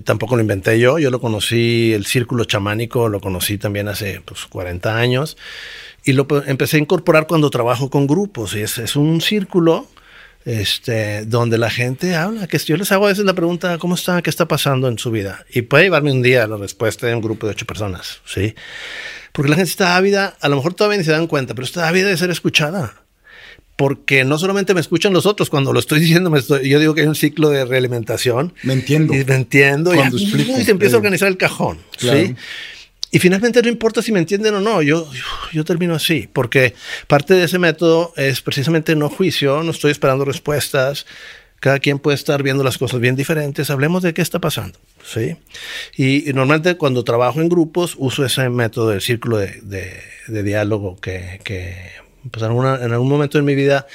tampoco 0.04 0.36
lo 0.36 0.42
inventé 0.42 0.80
yo, 0.80 1.00
yo 1.00 1.10
lo 1.10 1.20
conocí, 1.20 1.94
el 1.94 2.06
círculo 2.06 2.46
chamánico 2.46 3.10
lo 3.10 3.20
conocí 3.20 3.58
también 3.58 3.88
hace 3.88 4.22
pues, 4.24 4.46
40 4.46 4.96
años 4.96 5.36
y 6.04 6.14
lo 6.14 6.28
empecé 6.46 6.78
a 6.78 6.80
incorporar 6.80 7.26
cuando 7.26 7.50
trabajo 7.50 7.90
con 7.90 8.06
grupos. 8.06 8.56
Y 8.56 8.62
es, 8.62 8.78
es 8.78 8.96
un 8.96 9.22
círculo 9.22 9.88
este, 10.46 11.26
donde 11.26 11.58
la 11.58 11.72
gente 11.72 12.16
habla, 12.16 12.46
que 12.46 12.60
yo 12.60 12.78
les 12.78 12.92
hago 12.92 13.06
a 13.06 13.10
veces 13.10 13.26
la 13.26 13.34
pregunta, 13.34 13.80
¿cómo 13.80 13.96
está? 13.96 14.22
¿Qué 14.22 14.30
está 14.30 14.48
pasando 14.48 14.88
en 14.88 15.00
su 15.00 15.10
vida? 15.10 15.44
Y 15.52 15.64
puede 15.64 15.86
llevarme 15.86 16.12
un 16.12 16.22
día 16.22 16.46
la 16.46 16.58
respuesta 16.58 17.08
de 17.08 17.16
un 17.16 17.22
grupo 17.22 17.48
de 17.48 17.54
ocho 17.54 17.66
personas, 17.66 18.22
¿sí? 18.26 18.54
Porque 19.32 19.50
la 19.50 19.56
gente 19.56 19.72
está 19.72 19.98
ávida, 19.98 20.38
a 20.40 20.48
lo 20.48 20.56
mejor 20.56 20.76
todavía 20.76 21.00
ni 21.00 21.04
se 21.04 21.12
dan 21.12 21.26
cuenta, 21.26 21.56
pero 21.56 21.66
está 21.66 21.88
ávida 21.88 22.08
de 22.08 22.18
ser 22.18 22.30
escuchada. 22.30 23.05
Porque 23.76 24.24
no 24.24 24.38
solamente 24.38 24.74
me 24.74 24.80
escuchan 24.80 25.12
los 25.12 25.26
otros, 25.26 25.50
cuando 25.50 25.74
lo 25.74 25.80
estoy 25.80 26.00
diciendo, 26.02 26.30
me 26.30 26.40
estoy, 26.40 26.70
yo 26.70 26.80
digo 26.80 26.94
que 26.94 27.02
hay 27.02 27.08
un 27.08 27.16
ciclo 27.16 27.50
de 27.50 27.66
realimentación. 27.66 28.54
Me 28.64 28.74
entiendo. 28.74 29.14
Y 29.14 29.24
me 29.26 29.36
entiendo. 29.36 29.94
y, 29.94 30.64
se 30.64 30.72
empieza 30.72 30.96
a 30.96 30.98
organizar 30.98 31.28
el 31.28 31.38
cajón. 31.38 31.80
¿sí? 31.98 32.36
Y 33.16 33.20
finalmente 33.20 33.62
no 33.62 33.70
importa 33.70 34.02
si 34.02 34.12
me 34.12 34.20
entienden 34.20 34.56
o 34.56 34.60
no, 34.60 34.82
yo, 34.82 35.10
yo, 35.54 35.64
termino 35.64 35.96
así, 35.96 36.28
porque 36.34 36.74
parte 37.08 37.34
de 37.34 37.46
ese 37.46 37.60
método 37.60 38.12
es 38.18 38.42
precisamente 38.42 38.94
no 38.94 39.10
juicio, 39.10 39.64
no 39.64 39.72
estoy 39.72 39.92
esperando 39.92 40.26
respuestas, 40.26 41.06
cada 41.62 41.80
quien 41.80 42.00
puede 42.00 42.16
estar 42.16 42.44
viendo 42.44 42.62
las 42.62 42.78
cosas 42.78 43.00
bien 43.00 43.16
diferentes, 43.16 43.70
hablemos 43.70 44.04
de 44.04 44.14
qué 44.14 44.22
está 44.22 44.40
pasando, 44.40 44.78
¿sí? 45.06 45.38
Y, 45.96 46.34
normalmente 46.34 46.76
cuando 46.76 47.06
trabajo 47.06 47.40
en 47.40 47.48
grupos 47.48 47.96
uso 47.98 48.26
ese 48.26 48.50
método 48.50 48.90
del 48.90 49.00
círculo 49.00 49.38
de, 49.38 49.62
de, 50.28 50.44
diálogo 50.44 50.98
que, 50.98 51.40
que 51.46 51.92
pues 52.32 52.44
en, 52.44 52.52
en 52.52 52.94
algún 52.94 53.10
momento 53.10 53.38
en 53.38 53.46
mi 53.46 53.56
vida 53.56 53.88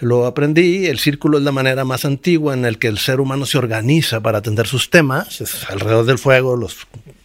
lo 0.00 0.26
aprendí, 0.26 0.86
el 0.86 0.98
círculo 0.98 1.38
es 1.38 1.44
la 1.44 1.52
manera 1.52 1.84
más 1.84 2.04
antigua 2.04 2.54
en 2.54 2.64
el 2.64 2.78
que 2.78 2.86
el 2.86 2.98
ser 2.98 3.20
humano 3.20 3.46
se 3.46 3.58
organiza 3.58 4.20
para 4.20 4.38
atender 4.38 4.66
sus 4.66 4.90
temas, 4.90 5.40
es 5.40 5.68
alrededor 5.68 6.06
del 6.06 6.18
fuego, 6.18 6.56
los 6.56 6.76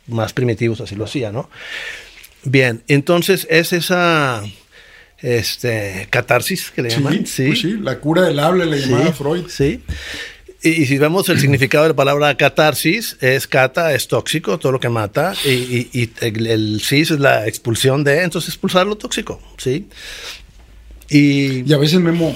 más 0.08 0.34
primitivos 0.34 0.82
así 0.82 0.96
lo 0.96 1.06
hacían, 1.06 1.34
¿no? 1.34 1.50
Bien, 2.44 2.84
entonces 2.88 3.48
es 3.50 3.74
esa 3.74 4.44
este, 5.20 6.08
catarsis 6.10 6.72
que 6.72 6.82
le 6.82 6.90
llaman. 6.90 7.26
Sí, 7.26 7.48
pues 7.48 7.62
sí. 7.62 7.78
la 7.80 8.00
cura 8.00 8.24
del 8.24 8.40
habla 8.40 8.66
le 8.66 8.80
llamaba 8.80 9.14
Freud. 9.14 9.46
Sí. 9.48 9.82
Y, 10.62 10.86
si 10.86 10.98
vemos 10.98 11.28
el 11.28 11.40
significado 11.40 11.84
de 11.84 11.90
la 11.90 11.96
palabra 11.96 12.38
catarsis, 12.38 13.18
es 13.20 13.48
cata, 13.48 13.94
es 13.94 14.08
tóxico, 14.08 14.58
todo 14.60 14.72
lo 14.72 14.80
que 14.80 14.88
mata, 14.88 15.34
y, 15.44 15.90
y, 15.92 16.10
el, 16.22 16.82
cis 16.82 17.12
es 17.12 17.20
la 17.20 17.48
expulsión 17.48 18.06
de, 18.06 18.24
entonces 18.24 18.50
expulsar 18.50 18.88
lo 18.88 18.96
tóxico, 18.96 19.42
¿sí? 19.58 19.88
Y, 21.14 21.70
y 21.70 21.74
a 21.74 21.78
veces, 21.78 22.00
Memo, 22.00 22.36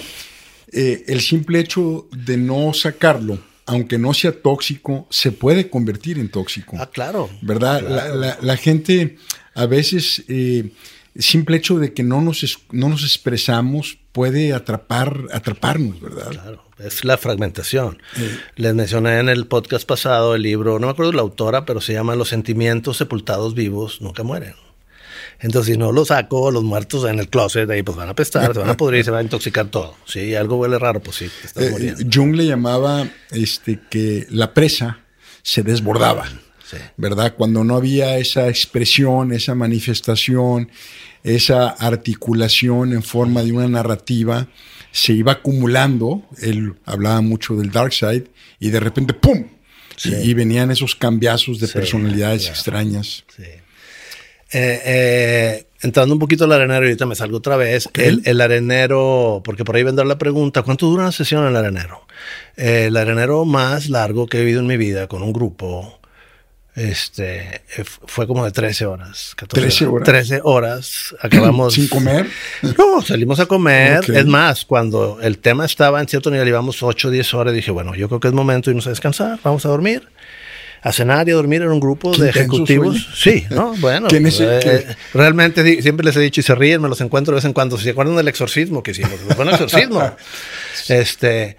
eh, 0.72 1.04
el 1.08 1.22
simple 1.22 1.60
hecho 1.60 2.08
de 2.12 2.38
no 2.38 2.74
sacarlo 2.74 3.40
aunque 3.68 3.98
no 3.98 4.14
sea 4.14 4.32
tóxico, 4.32 5.08
se 5.10 5.34
puede 5.34 5.70
convertir 5.70 6.18
en 6.18 6.30
tóxico. 6.30 6.78
Ah, 6.80 6.90
claro. 6.90 7.30
¿Verdad? 7.42 8.38
La, 8.42 8.58
gente 8.58 9.18
a 9.54 9.66
veces, 9.66 10.24
eh, 10.30 10.72
simple 11.20 11.58
hecho 11.58 11.78
de 11.78 11.94
que 11.94 12.02
no 12.02 12.22
nos, 12.22 12.60
no 12.72 12.88
nos 12.88 13.04
expresamos 13.04 14.00
puede 14.14 14.54
atrapar, 14.54 15.26
atraparnos, 15.34 16.00
¿verdad? 16.00 16.32
Claro, 16.32 16.64
es 16.80 17.04
la 17.04 17.18
fragmentación. 17.18 18.02
Les 18.56 18.74
mencioné 18.74 19.20
en 19.20 19.28
el 19.28 19.48
podcast 19.48 19.86
pasado 19.86 20.34
el 20.34 20.44
libro, 20.44 20.80
no 20.80 20.88
me 20.88 20.92
acuerdo 20.92 21.12
de 21.12 21.18
la 21.18 21.24
autora, 21.24 21.66
pero 21.66 21.82
se 21.82 21.92
llama 21.92 22.16
Los 22.16 22.30
sentimientos 22.30 22.96
sepultados 22.96 23.54
vivos 23.54 24.02
nunca 24.02 24.24
mueren. 24.24 24.54
Entonces, 25.40 25.74
si 25.74 25.80
no 25.80 25.92
lo 25.92 26.04
saco, 26.06 26.52
los 26.52 26.64
muertos 26.64 27.08
en 27.10 27.20
el 27.20 27.30
closet, 27.30 27.70
ahí 27.70 27.84
pues 27.84 27.98
van 27.98 28.10
a 28.10 28.16
pestar, 28.16 28.54
se 28.54 28.60
van 28.60 28.70
a 28.70 28.78
pudrir, 28.78 29.04
se 29.04 29.12
va 29.12 29.20
a 29.20 29.24
intoxicar 29.24 29.68
todo. 29.68 29.96
Si 30.06 30.34
algo 30.36 30.58
huele 30.58 30.80
raro, 30.80 31.00
pues 31.00 31.18
sí, 31.18 31.30
eh, 31.56 31.96
Jung 32.12 32.36
le 32.36 32.46
llamaba 32.46 33.08
este, 33.32 33.80
que 33.90 34.26
la 34.30 34.54
presa 34.54 35.00
se 35.44 35.62
desbordaba, 35.64 36.26
¿verdad? 36.98 37.36
Cuando 37.38 37.64
no 37.64 37.76
había 37.76 38.18
esa 38.18 38.48
expresión, 38.48 39.32
esa 39.32 39.54
manifestación, 39.54 40.72
esa 41.24 41.70
articulación 41.70 42.94
en 42.94 43.04
forma 43.04 43.44
de 43.44 43.52
una 43.52 43.68
narrativa, 43.68 44.48
se 44.92 45.14
iba 45.14 45.34
acumulando. 45.34 46.24
Él 46.42 46.74
hablaba 46.86 47.22
mucho 47.22 47.56
del 47.56 47.72
dark 47.72 47.94
side 47.94 48.26
y 48.60 48.72
de 48.72 48.80
repente, 48.80 49.14
¡pum! 49.14 49.46
Y, 50.04 50.34
venían 50.36 50.70
esos 50.70 50.96
cambiazos 50.96 51.60
de 51.60 51.68
personalidades 51.68 52.48
extrañas. 52.50 53.24
Sí. 53.36 53.44
Eh, 54.52 54.82
eh, 54.86 55.68
entrando 55.82 56.14
un 56.14 56.20
poquito 56.20 56.46
al 56.46 56.54
arenero, 56.54 56.86
y 56.86 56.90
ahorita 56.90 57.06
me 57.06 57.16
salgo 57.16 57.38
otra 57.38 57.58
vez. 57.58 57.90
El, 57.94 58.42
arenero, 58.42 59.42
porque 59.44 59.66
por 59.66 59.76
ahí 59.76 59.84
vendrá 59.84 60.06
la 60.06 60.18
pregunta: 60.18 60.62
¿cuánto 60.62 60.88
dura 60.88 61.04
una 61.04 61.12
sesión 61.12 61.44
en 61.44 61.50
el 61.50 61.56
arenero? 61.56 62.06
Eh, 62.56 62.86
el 62.88 62.98
arenero 62.98 63.46
más 63.46 63.90
largo 63.90 64.28
que 64.28 64.38
he 64.38 64.40
vivido 64.42 64.62
en 64.62 64.68
mi 64.68 64.78
vida 64.78 65.08
con 65.08 65.22
un 65.22 65.34
grupo 65.34 66.00
este, 66.76 67.64
fue 68.06 68.28
como 68.28 68.46
de 68.46 68.52
13 68.52 68.86
horas. 68.86 69.36
13 69.48 69.88
horas. 69.88 70.06
13 70.06 70.42
horas. 70.44 71.16
Acabamos. 71.22 71.74
¿Sin 71.74 71.88
comer? 71.88 72.28
No, 72.78 73.02
salimos 73.02 73.40
a 73.40 73.48
comer. 73.48 74.06
Es 74.14 74.26
más, 74.26 74.64
cuando 74.64 75.20
el 75.22 75.40
tema 75.40 75.66
estaba 75.66 76.00
en 76.00 76.08
cierto 76.08 76.32
nivel, 76.32 76.48
íbamos 76.48 76.82
8 76.82 77.08
o 77.08 77.12
10 77.12 77.34
horas, 77.34 77.54
dije, 77.54 77.72
bueno, 77.72 77.96
yo 77.96 78.08
creo 78.08 78.20
que 78.20 78.28
es 78.28 78.34
momento 78.34 78.70
de 78.70 78.74
irnos 78.74 78.88
a 78.88 78.92
descansar, 78.92 79.40
vamos 79.44 79.66
a 79.66 79.70
dormir 79.70 80.08
a 80.82 80.92
cenar 80.92 81.28
y 81.28 81.32
a 81.32 81.36
dormir 81.36 81.62
en 81.62 81.70
un 81.70 81.80
grupo 81.80 82.16
de 82.16 82.30
ejecutivos. 82.30 83.10
Sí, 83.16 83.46
¿no? 83.50 83.74
Bueno, 83.78 84.08
pues, 84.10 84.40
eh, 84.40 84.96
realmente 85.14 85.82
siempre 85.82 86.06
les 86.06 86.16
he 86.16 86.20
dicho 86.20 86.42
y 86.42 86.44
se 86.44 86.56
ríen, 86.56 86.82
me 86.82 86.90
los 86.90 87.02
encuentro 87.02 87.34
de 87.34 87.38
vez 87.38 87.46
en 87.46 87.54
cuando. 87.54 87.78
¿Se 87.78 87.90
acuerdan 87.90 88.16
del 88.16 88.28
exorcismo 88.28 88.84
que 88.84 88.92
hicimos? 88.92 89.20
Fue 89.36 89.46
un 89.46 89.52
exorcismo. 89.52 90.16
este, 90.90 91.58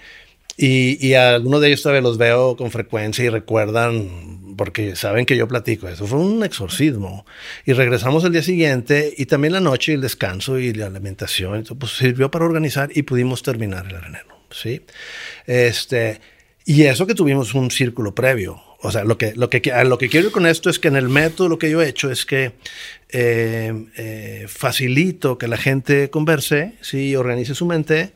y, 0.57 1.07
y 1.07 1.15
a 1.15 1.35
algunos 1.35 1.61
de 1.61 1.69
ellos 1.69 1.83
todavía 1.83 2.03
los 2.03 2.19
veo 2.19 2.57
con 2.57 2.71
frecuencia 2.71 3.25
y 3.25 3.29
recuerdan, 3.29 4.55
porque 4.57 4.97
saben 4.97 5.27
que 5.27 5.37
yo 5.37 5.47
platico 5.47 5.89
eso. 5.89 6.07
Fue 6.07 6.19
un 6.19 6.45
exorcismo. 6.45 7.27
Y 7.65 7.73
regresamos 7.73 8.25
el 8.25 8.33
día 8.33 8.43
siguiente 8.43 9.15
y 9.17 9.27
también 9.27 9.53
la 9.53 9.61
noche 9.61 9.93
y 9.93 9.95
el 9.97 10.01
descanso 10.01 10.59
y 10.59 10.73
la 10.73 10.87
alimentación. 10.87 11.65
pues 11.79 11.93
sirvió 11.93 12.31
para 12.31 12.45
organizar 12.45 12.91
y 12.95 13.03
pudimos 13.03 13.43
terminar 13.43 13.87
el 13.89 13.97
arenero. 13.97 14.39
¿sí? 14.51 14.83
Este, 15.47 16.21
y 16.65 16.83
eso 16.83 17.07
que 17.07 17.15
tuvimos 17.15 17.55
un 17.55 17.71
círculo 17.71 18.15
previo 18.15 18.68
o 18.81 18.93
sea, 18.93 19.05
lo 19.05 19.19
que, 19.19 19.35
lo, 19.35 19.51
que, 19.51 19.61
lo 19.85 19.99
que 19.99 20.09
quiero 20.09 20.31
con 20.31 20.47
esto 20.47 20.71
es 20.71 20.79
que 20.79 20.89
en 20.89 20.97
el 20.97 21.09
método 21.09 21.49
lo 21.49 21.59
que 21.59 21.71
yo 21.71 21.83
he 21.83 21.89
hecho 21.89 22.11
es 22.11 22.25
que 22.25 22.53
eh, 23.09 23.73
eh, 23.97 24.47
facilito 24.49 25.37
que 25.37 25.49
la 25.49 25.57
gente 25.57 26.11
converse, 26.11 26.75
¿sí? 26.81 27.17
organice 27.17 27.55
su 27.55 27.67
mente 27.67 28.13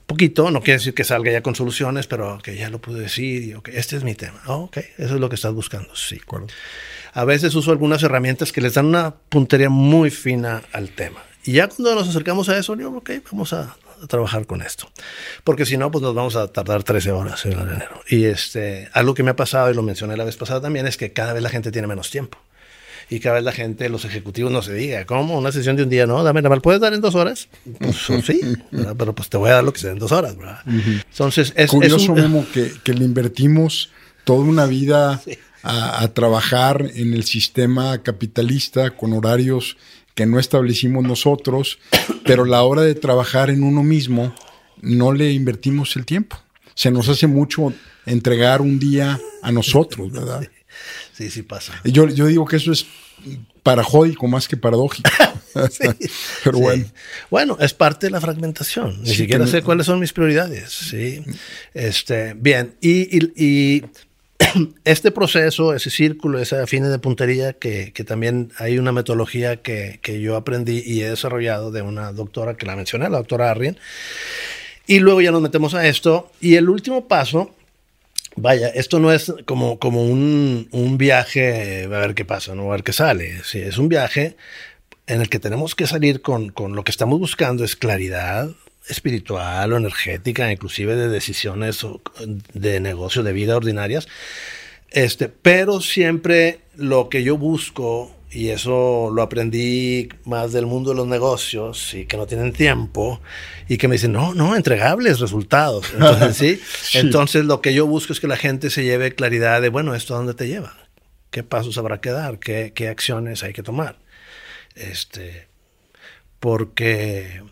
un 0.00 0.06
poquito, 0.06 0.50
no 0.50 0.62
quiere 0.62 0.78
decir 0.78 0.94
que 0.94 1.04
salga 1.04 1.32
ya 1.32 1.42
con 1.42 1.54
soluciones, 1.54 2.06
pero 2.06 2.38
que 2.42 2.54
ya 2.54 2.70
lo 2.70 2.80
pude 2.80 3.00
decir 3.00 3.42
y 3.42 3.54
okay, 3.54 3.74
este 3.76 3.96
es 3.96 4.04
mi 4.04 4.14
tema. 4.14 4.40
Oh, 4.46 4.64
ok, 4.64 4.78
eso 4.98 5.14
es 5.16 5.20
lo 5.20 5.28
que 5.28 5.34
estás 5.34 5.52
buscando, 5.52 5.94
sí. 5.96 6.20
A 7.12 7.24
veces 7.24 7.54
uso 7.54 7.72
algunas 7.72 8.02
herramientas 8.02 8.52
que 8.52 8.60
les 8.60 8.74
dan 8.74 8.86
una 8.86 9.14
puntería 9.14 9.68
muy 9.68 10.10
fina 10.10 10.62
al 10.72 10.90
tema. 10.90 11.24
Y 11.44 11.52
ya 11.52 11.68
cuando 11.68 11.94
nos 11.94 12.08
acercamos 12.08 12.48
a 12.48 12.56
eso, 12.56 12.76
digo, 12.76 12.96
ok, 12.96 13.10
vamos 13.30 13.52
a 13.52 13.76
trabajar 14.08 14.46
con 14.46 14.62
esto. 14.62 14.90
Porque 15.44 15.66
si 15.66 15.76
no, 15.76 15.90
pues 15.90 16.02
nos 16.02 16.14
vamos 16.14 16.36
a 16.36 16.48
tardar 16.48 16.82
13 16.82 17.12
horas 17.12 17.44
en 17.46 17.52
el 17.52 17.68
enero. 17.68 18.00
Y 18.08 18.24
este, 18.24 18.88
algo 18.92 19.14
que 19.14 19.22
me 19.22 19.30
ha 19.30 19.36
pasado, 19.36 19.70
y 19.70 19.74
lo 19.74 19.82
mencioné 19.82 20.16
la 20.16 20.24
vez 20.24 20.36
pasada 20.36 20.60
también, 20.60 20.86
es 20.86 20.96
que 20.96 21.12
cada 21.12 21.32
vez 21.32 21.42
la 21.42 21.48
gente 21.48 21.72
tiene 21.72 21.86
menos 21.86 22.10
tiempo. 22.10 22.38
Y 23.08 23.20
cada 23.20 23.36
vez 23.36 23.44
la 23.44 23.52
gente, 23.52 23.88
los 23.88 24.04
ejecutivos 24.04 24.50
no 24.50 24.62
se 24.62 24.74
diga, 24.74 25.04
¿cómo? 25.04 25.38
Una 25.38 25.52
sesión 25.52 25.76
de 25.76 25.84
un 25.84 25.90
día, 25.90 26.06
no, 26.06 26.24
dame, 26.24 26.42
¿me 26.42 26.60
puedes 26.60 26.80
dar 26.80 26.92
en 26.92 27.00
dos 27.00 27.14
horas? 27.14 27.48
Pues 27.78 27.96
sí, 28.26 28.40
pero 28.98 29.14
pues 29.14 29.28
te 29.28 29.36
voy 29.36 29.50
a 29.50 29.54
dar 29.54 29.64
lo 29.64 29.72
que 29.72 29.80
sea 29.80 29.92
en 29.92 29.98
dos 29.98 30.10
horas, 30.10 30.36
¿verdad? 30.36 30.60
Entonces, 30.66 31.52
es 31.56 31.70
curioso 31.70 32.12
mismo 32.16 32.44
que, 32.52 32.72
que, 32.82 32.94
le 32.94 33.04
invertimos 33.04 33.90
toda 34.24 34.40
una 34.40 34.66
vida 34.66 35.20
a, 35.62 36.02
a 36.02 36.14
trabajar 36.14 36.90
en 36.94 37.14
el 37.14 37.22
sistema 37.24 38.02
capitalista 38.02 38.90
con 38.90 39.12
horarios 39.12 39.76
que 40.16 40.26
no 40.26 40.40
establecimos 40.40 41.04
nosotros, 41.04 41.78
pero 42.24 42.44
la 42.46 42.62
hora 42.62 42.82
de 42.82 42.96
trabajar 42.96 43.50
en 43.50 43.62
uno 43.62 43.84
mismo 43.84 44.34
no 44.80 45.12
le 45.12 45.30
invertimos 45.30 45.94
el 45.94 46.06
tiempo. 46.06 46.42
Se 46.74 46.90
nos 46.90 47.08
hace 47.08 47.26
mucho 47.26 47.72
entregar 48.06 48.62
un 48.62 48.78
día 48.78 49.20
a 49.42 49.52
nosotros, 49.52 50.10
¿verdad? 50.10 50.48
Sí, 51.14 51.30
sí 51.30 51.40
pasa. 51.42 51.72
Yo, 51.84 52.06
yo 52.10 52.26
digo 52.26 52.44
que 52.44 52.56
eso 52.56 52.70
es 52.70 52.84
parajódico 53.62 54.28
más 54.28 54.46
que 54.46 54.58
paradójico. 54.58 55.10
sí, 55.70 55.88
Pero 56.44 56.58
bueno. 56.58 56.84
Bueno, 57.30 57.56
es 57.58 57.72
parte 57.72 58.08
de 58.08 58.10
la 58.10 58.20
fragmentación. 58.20 59.02
Ni 59.02 59.14
siquiera 59.14 59.46
sé 59.46 59.62
cuáles 59.62 59.86
son 59.86 59.98
mis 59.98 60.12
prioridades. 60.12 60.70
Sí. 60.70 61.24
Este, 61.72 62.34
bien. 62.34 62.74
Y, 62.82 63.16
y, 63.16 63.32
y, 63.34 63.84
este 64.84 65.10
proceso, 65.10 65.74
ese 65.74 65.90
círculo, 65.90 66.38
esa 66.38 66.66
fines 66.66 66.90
de 66.90 66.98
puntería, 66.98 67.52
que, 67.54 67.92
también 68.06 68.52
hay 68.58 68.78
una 68.78 68.92
metodología 68.92 69.56
que, 69.56 70.00
yo 70.20 70.36
aprendí 70.36 70.82
y 70.84 71.02
he 71.02 71.10
desarrollado 71.10 71.70
de 71.70 71.82
una 71.82 72.12
doctora 72.12 72.56
que 72.56 72.66
la 72.66 72.76
mencioné, 72.76 73.08
la 73.08 73.18
doctora 73.18 73.50
Arrien. 73.50 73.78
Y 74.86 75.00
luego 75.00 75.20
ya 75.20 75.32
nos 75.32 75.42
metemos 75.42 75.74
a 75.74 75.86
esto. 75.86 76.30
Y 76.40 76.54
el 76.54 76.68
último 76.68 77.08
paso, 77.08 77.54
vaya, 78.36 78.68
esto 78.68 79.00
no 79.00 79.12
es 79.12 79.32
como, 79.44 79.78
como 79.78 80.04
un, 80.04 80.96
viaje 80.98 81.84
a 81.84 81.88
ver 81.88 82.14
qué 82.14 82.24
pasa, 82.24 82.54
¿no? 82.54 82.68
a 82.68 82.72
ver 82.72 82.84
qué 82.84 82.92
sale. 82.92 83.42
Sí, 83.44 83.58
es 83.58 83.78
un 83.78 83.88
viaje 83.88 84.36
en 85.06 85.20
el 85.20 85.28
que 85.28 85.38
tenemos 85.38 85.74
que 85.74 85.86
salir 85.86 86.22
con, 86.22 86.50
con 86.50 86.74
lo 86.74 86.84
que 86.84 86.90
estamos 86.90 87.18
buscando, 87.18 87.64
es 87.64 87.76
claridad, 87.76 88.50
espiritual 88.88 89.72
o 89.72 89.76
energética, 89.76 90.50
inclusive 90.50 90.96
de 90.96 91.08
decisiones 91.08 91.84
de 92.52 92.80
negocio 92.80 93.22
de 93.22 93.32
vida 93.32 93.56
ordinarias. 93.56 94.08
Este, 94.90 95.28
pero 95.28 95.80
siempre 95.80 96.60
lo 96.76 97.08
que 97.08 97.22
yo 97.22 97.36
busco, 97.36 98.14
y 98.30 98.48
eso 98.48 99.10
lo 99.12 99.22
aprendí 99.22 100.08
más 100.24 100.52
del 100.52 100.66
mundo 100.66 100.90
de 100.90 100.96
los 100.96 101.06
negocios 101.06 101.94
y 101.94 102.06
que 102.06 102.16
no 102.16 102.26
tienen 102.26 102.52
tiempo, 102.52 103.20
y 103.68 103.78
que 103.78 103.88
me 103.88 103.94
dicen, 103.96 104.12
no, 104.12 104.34
no, 104.34 104.54
entregables 104.54 105.20
resultados. 105.20 105.92
Entonces, 105.92 106.36
¿sí? 106.82 106.98
Entonces 106.98 107.44
lo 107.44 107.60
que 107.60 107.74
yo 107.74 107.86
busco 107.86 108.12
es 108.12 108.20
que 108.20 108.28
la 108.28 108.36
gente 108.36 108.70
se 108.70 108.84
lleve 108.84 109.14
claridad 109.14 109.60
de, 109.60 109.68
bueno, 109.68 109.94
¿esto 109.94 110.14
a 110.14 110.18
dónde 110.18 110.34
te 110.34 110.46
lleva? 110.46 110.76
¿Qué 111.30 111.42
pasos 111.42 111.76
habrá 111.76 112.00
que 112.00 112.10
dar? 112.10 112.38
¿Qué, 112.38 112.72
qué 112.74 112.88
acciones 112.88 113.42
hay 113.42 113.52
que 113.52 113.62
tomar? 113.62 113.98
Este, 114.74 115.48
porque 116.38 117.42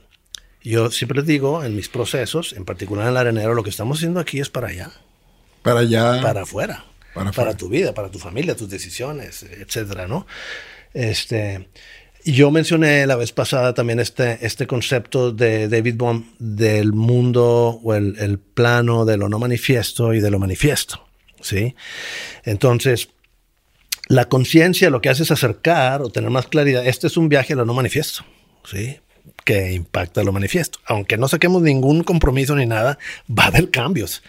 yo 0.71 0.91
siempre 0.91 1.19
les 1.19 1.27
digo, 1.27 1.63
en 1.63 1.77
mis 1.77 1.89
procesos, 1.89 2.55
en 2.55 2.65
particular 2.65 3.05
en 3.05 3.11
el 3.11 3.17
arenero, 3.19 3.55
lo 3.55 3.63
que 3.63 3.71
estamos 3.71 3.99
haciendo 3.99 4.19
aquí 4.19 4.41
es 4.41 4.49
para 4.49 4.69
allá. 4.69 4.91
Para 5.63 5.81
allá. 5.81 6.21
Para 6.23 6.43
afuera. 6.43 6.85
Para, 7.37 7.57
tu 7.57 7.69
vida, 7.69 7.95
para 7.95 8.11
tu 8.11 8.19
familia, 8.19 8.57
tus 8.57 8.69
decisiones, 8.69 9.45
etcétera, 9.45 10.09
¿no? 10.09 10.27
Este, 10.93 11.69
yo 12.25 12.51
mencioné 12.51 13.07
la 13.07 13.15
vez 13.15 13.31
pasada 13.31 13.73
también 13.73 14.01
este, 14.01 14.45
este 14.45 14.67
concepto 14.67 15.31
de 15.31 15.69
David 15.69 15.95
Bohm 15.97 16.35
del 16.41 16.93
mundo 16.93 17.81
o 17.85 17.95
el, 17.95 18.17
el 18.19 18.41
plano 18.41 19.05
de 19.05 19.17
lo 19.17 19.29
no 19.29 19.39
manifiesto 19.39 20.13
y 20.13 20.19
de 20.19 20.31
lo 20.31 20.41
manifiesto, 20.41 21.07
¿sí? 21.41 21.77
Entonces, 22.43 23.11
la 24.09 24.29
conciencia 24.29 24.91
lo 24.91 25.01
que 25.01 25.09
hace 25.09 25.23
es 25.23 25.31
acercar 25.31 26.03
o 26.03 26.11
tener 26.11 26.31
más 26.31 26.49
claridad. 26.49 26.85
Este 26.85 27.07
es 27.07 27.17
un 27.17 27.29
viaje 27.29 27.53
a 27.53 27.57
lo 27.57 27.65
no 27.65 27.75
manifiesto, 27.75 28.25
¿sí? 28.65 28.99
Que 29.45 29.73
impacta 29.73 30.25
lo 30.25 30.33
manifiesto. 30.33 30.79
Aunque 30.87 31.17
no 31.17 31.29
saquemos 31.29 31.63
ningún 31.63 32.03
compromiso 32.03 32.57
ni 32.57 32.67
nada, 32.67 32.99
va 33.31 33.45
a 33.45 33.49
haber 33.49 33.71
cambios. 33.71 34.23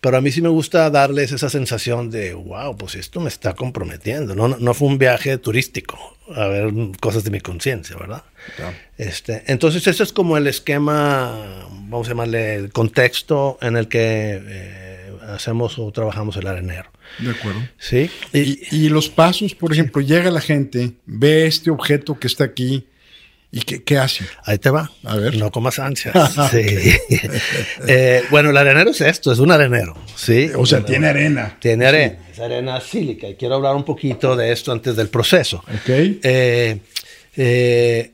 Pero 0.00 0.16
a 0.16 0.20
mí 0.20 0.30
sí 0.32 0.40
me 0.40 0.48
gusta 0.48 0.88
darles 0.90 1.32
esa 1.32 1.50
sensación 1.50 2.10
de, 2.10 2.34
wow, 2.34 2.76
pues 2.76 2.94
esto 2.94 3.20
me 3.20 3.28
está 3.28 3.54
comprometiendo. 3.54 4.34
No, 4.34 4.48
no 4.48 4.74
fue 4.74 4.88
un 4.88 4.98
viaje 4.98 5.36
turístico 5.38 5.98
a 6.34 6.46
ver 6.46 6.72
cosas 7.00 7.24
de 7.24 7.30
mi 7.30 7.40
conciencia, 7.40 7.96
¿verdad? 7.96 8.22
Este, 8.96 9.42
entonces 9.46 9.86
ese 9.86 10.02
es 10.02 10.12
como 10.12 10.36
el 10.36 10.46
esquema, 10.46 11.66
vamos 11.70 12.06
a 12.06 12.10
llamarle 12.10 12.54
el 12.54 12.72
contexto 12.72 13.58
en 13.60 13.76
el 13.76 13.88
que 13.88 14.40
eh, 14.42 15.12
hacemos 15.28 15.78
o 15.78 15.90
trabajamos 15.92 16.36
el 16.36 16.46
arenero. 16.46 16.90
De 17.18 17.30
acuerdo. 17.30 17.60
Sí. 17.78 18.10
Y, 18.32 18.74
y, 18.74 18.88
los 18.88 19.10
pasos, 19.10 19.54
por 19.54 19.72
ejemplo, 19.72 20.00
llega 20.00 20.30
la 20.30 20.40
gente, 20.40 20.92
ve 21.04 21.46
este 21.46 21.70
objeto 21.70 22.18
que 22.18 22.26
está 22.26 22.44
aquí, 22.44 22.86
¿Y 23.54 23.60
qué, 23.60 23.98
hace? 23.98 24.24
Ahí 24.46 24.56
te 24.56 24.70
va. 24.70 24.90
A 25.04 25.16
ver. 25.16 25.36
No 25.36 25.50
comas 25.50 25.78
ansias. 25.78 26.14
sí. 26.50 26.64
Eh, 27.86 28.24
bueno, 28.30 28.48
el 28.48 28.56
arenero 28.56 28.90
es 28.90 29.02
esto, 29.02 29.30
es 29.30 29.38
un 29.40 29.52
arenero. 29.52 29.94
Sí. 30.16 30.50
O 30.56 30.64
sea, 30.64 30.82
tiene 30.82 31.08
arena. 31.08 31.58
Tiene 31.60 31.84
arena. 31.84 32.16
Es 32.32 32.40
arena 32.40 32.80
sílica. 32.80 33.28
Y 33.28 33.34
quiero 33.34 33.56
hablar 33.56 33.76
un 33.76 33.84
poquito 33.84 34.34
de 34.36 34.52
esto 34.52 34.72
antes 34.72 34.96
del 34.96 35.10
proceso. 35.10 35.58
Ok. 35.58 35.88
Eh, 35.88 36.78
eh, 37.36 38.12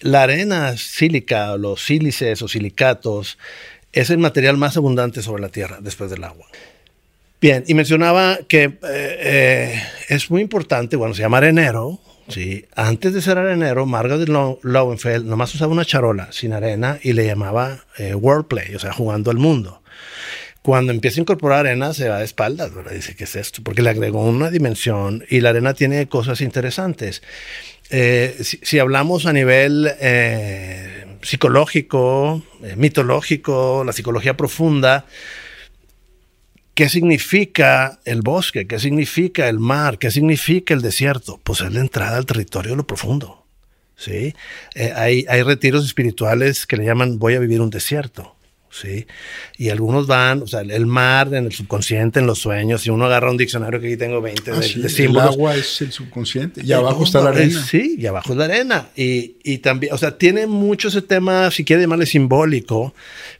la 0.00 0.24
arena 0.24 0.76
sílica, 0.76 1.56
los 1.56 1.80
sílices 1.84 2.42
o 2.42 2.48
silicatos, 2.48 3.38
es 3.92 4.10
el 4.10 4.18
material 4.18 4.56
más 4.56 4.76
abundante 4.76 5.22
sobre 5.22 5.40
la 5.40 5.50
Tierra 5.50 5.78
después 5.80 6.10
del 6.10 6.24
agua. 6.24 6.48
Bien, 7.40 7.62
y 7.68 7.74
mencionaba 7.74 8.40
que 8.48 8.78
es 10.08 10.30
muy 10.32 10.42
importante, 10.42 10.96
bueno, 10.96 11.14
se 11.14 11.22
llama 11.22 11.36
arenero, 11.36 12.00
Sí, 12.28 12.64
antes 12.74 13.12
de 13.12 13.20
ser 13.20 13.38
arenero, 13.38 13.84
Margaret 13.86 14.28
Lowenfeld 14.28 15.26
nomás 15.26 15.54
usaba 15.54 15.72
una 15.72 15.84
charola 15.84 16.32
sin 16.32 16.52
arena 16.52 16.98
y 17.02 17.12
le 17.12 17.26
llamaba 17.26 17.84
eh, 17.98 18.14
wordplay, 18.14 18.74
o 18.74 18.78
sea, 18.78 18.92
jugando 18.92 19.30
al 19.30 19.36
mundo. 19.36 19.82
Cuando 20.62 20.92
empieza 20.92 21.20
a 21.20 21.22
incorporar 21.22 21.66
arena, 21.66 21.92
se 21.92 22.08
va 22.08 22.18
de 22.18 22.24
espaldas, 22.24 22.74
¿verdad? 22.74 22.92
Dice, 22.92 23.14
¿qué 23.14 23.24
es 23.24 23.36
esto? 23.36 23.62
Porque 23.62 23.82
le 23.82 23.90
agregó 23.90 24.24
una 24.24 24.50
dimensión 24.50 25.24
y 25.28 25.40
la 25.40 25.50
arena 25.50 25.74
tiene 25.74 26.08
cosas 26.08 26.40
interesantes. 26.40 27.22
Eh, 27.90 28.34
si, 28.40 28.78
hablamos 28.78 29.26
a 29.26 29.34
nivel 29.34 29.90
eh, 30.00 31.04
psicológico, 31.20 32.42
mitológico, 32.76 33.84
la 33.84 33.92
psicología 33.92 34.38
profunda, 34.38 35.04
¿Qué 36.74 36.88
significa 36.88 38.00
el 38.04 38.22
bosque? 38.22 38.66
¿Qué 38.66 38.80
significa 38.80 39.48
el 39.48 39.60
mar? 39.60 39.98
¿Qué 39.98 40.10
significa 40.10 40.74
el 40.74 40.82
desierto? 40.82 41.40
Pues 41.44 41.60
es 41.60 41.72
la 41.72 41.80
entrada 41.80 42.16
al 42.16 42.26
territorio 42.26 42.72
de 42.72 42.76
lo 42.78 42.86
profundo. 42.86 43.46
¿sí? 43.96 44.34
Eh, 44.74 44.92
hay, 44.94 45.24
hay 45.28 45.42
retiros 45.42 45.84
espirituales 45.84 46.66
que 46.66 46.76
le 46.76 46.84
llaman 46.84 47.18
voy 47.20 47.34
a 47.34 47.38
vivir 47.38 47.60
un 47.60 47.70
desierto. 47.70 48.33
¿Sí? 48.74 49.06
Y 49.56 49.68
algunos 49.68 50.06
van, 50.06 50.42
o 50.42 50.46
sea, 50.46 50.60
el 50.60 50.86
mar 50.86 51.28
en 51.32 51.46
el 51.46 51.52
subconsciente, 51.52 52.20
en 52.20 52.26
los 52.26 52.38
sueños, 52.38 52.86
y 52.86 52.90
uno 52.90 53.06
agarra 53.06 53.30
un 53.30 53.36
diccionario 53.36 53.80
que 53.80 53.88
aquí 53.88 53.96
tengo 53.96 54.20
20 54.20 54.50
ah, 54.50 54.54
de, 54.56 54.88
símbolos. 54.88 55.28
El 55.28 55.32
agua 55.34 55.56
es 55.56 55.80
el 55.80 55.92
subconsciente, 55.92 56.62
y 56.64 56.72
abajo 56.72 57.04
está 57.04 57.20
la 57.20 57.30
arena. 57.30 57.64
Sí, 57.64 57.96
y 57.98 58.06
abajo 58.06 58.32
es 58.32 58.38
la 58.38 58.46
arena. 58.46 58.88
Y, 58.96 59.36
y, 59.44 59.58
también, 59.58 59.92
o 59.94 59.98
sea, 59.98 60.18
tiene 60.18 60.46
mucho 60.46 60.88
ese 60.88 61.02
tema, 61.02 61.50
si 61.50 61.64
quiere 61.64 61.82
llamarle 61.82 62.06
simbólico, 62.06 62.94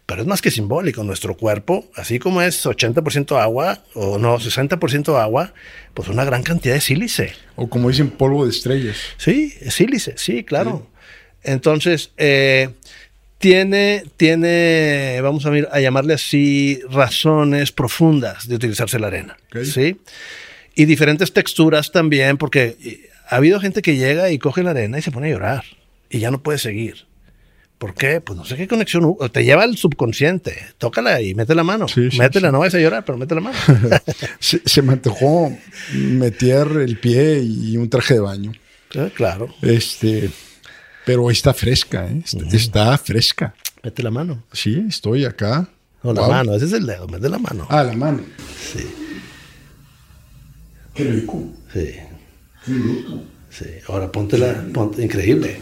pero 0.07 0.23
es 0.23 0.27
más 0.27 0.40
que 0.40 0.51
simbólico. 0.51 1.03
Nuestro 1.03 1.37
cuerpo, 1.37 1.90
así 1.97 2.18
como 2.18 2.40
es 2.42 2.64
80% 2.64 3.40
agua, 3.40 3.83
o 3.94 4.18
no, 4.18 4.38
60% 4.38 5.20
agua, 5.20 5.53
pues 5.94 6.09
una 6.09 6.25
gran 6.25 6.42
cantidad 6.42 6.75
de 6.75 6.81
sílice. 6.81 7.33
O 7.57 7.68
como 7.68 7.88
dicen, 7.88 8.11
polvo 8.11 8.44
de 8.44 8.51
estrellas. 8.51 8.97
Sí, 9.16 9.53
sílice, 9.68 10.14
sí, 10.16 10.44
claro. 10.44 10.88
Entonces, 11.44 12.11
eh, 12.16 12.70
tiene, 13.44 14.04
tiene, 14.16 15.20
vamos 15.20 15.44
a, 15.44 15.50
a 15.50 15.78
llamarle 15.78 16.14
así, 16.14 16.80
razones 16.88 17.72
profundas 17.72 18.48
de 18.48 18.54
utilizarse 18.54 18.98
la 18.98 19.09
arena. 19.09 19.37
¿sí? 19.64 20.00
Y 20.74 20.87
diferentes 20.87 21.35
texturas 21.35 21.92
también, 21.92 22.38
porque 22.38 23.11
ha 23.28 23.37
habido 23.37 23.61
gente 23.61 23.83
que 23.83 23.98
llega 23.98 24.30
y 24.30 24.38
coge 24.38 24.62
la 24.62 24.70
arena 24.70 24.98
y 24.98 25.02
se 25.02 25.11
pone 25.11 25.26
a 25.26 25.33
llorar 25.33 25.64
y 26.09 26.20
ya 26.20 26.30
no 26.30 26.42
puede 26.42 26.57
seguir. 26.57 27.04
¿Por 27.76 27.92
qué? 27.92 28.22
Pues 28.22 28.35
no 28.38 28.46
sé 28.46 28.57
qué 28.57 28.66
conexión. 28.66 29.14
Te 29.30 29.44
lleva 29.44 29.64
al 29.64 29.76
subconsciente. 29.76 30.57
Tócala 30.78 31.20
y 31.20 31.35
mete 31.35 31.54
la 31.54 31.64
mano. 31.64 31.85
Métela, 32.16 32.50
no 32.50 32.61
vas 32.61 32.74
a 32.74 32.78
llorar, 32.78 33.04
pero 33.04 33.18
mete 33.18 33.35
la 33.35 33.42
mano. 33.42 33.59
se, 34.38 34.62
se, 34.64 34.80
me 34.80 34.94
antojó 34.94 35.54
meter 35.92 36.66
el 36.83 36.98
pie 36.98 37.42
y 37.42 37.76
un 37.76 37.90
traje 37.90 38.14
de 38.14 38.20
baño. 38.20 38.52
Ah, 38.96 39.11
claro. 39.14 39.54
Este, 39.61 40.30
pero 41.04 41.30
está 41.30 41.52
fresca, 41.52 42.06
¿eh? 42.06 42.22
está, 42.52 42.96
fresca. 42.98 43.54
Mete 43.82 44.02
la 44.02 44.10
mano. 44.10 44.44
Sí, 44.52 44.84
estoy 44.88 45.24
acá. 45.24 45.68
No, 46.02 46.12
la 46.12 46.28
mano, 46.28 46.54
ese 46.54 46.66
es 46.66 46.72
el 46.72 46.86
dedo, 46.86 47.06
mete 47.08 47.28
la 47.28 47.38
mano. 47.38 47.66
Ah, 47.70 47.82
la 47.82 47.94
mano. 47.94 48.20
Sí. 48.72 48.86
Qué 50.94 51.04
rico. 51.04 51.42
Sí. 51.72 51.94
Qué 52.64 52.72
rico. 52.72 53.22
Sí, 53.56 53.66
ahora 53.86 54.10
ponte 54.10 54.36
la. 54.36 54.64
increíble. 54.98 55.56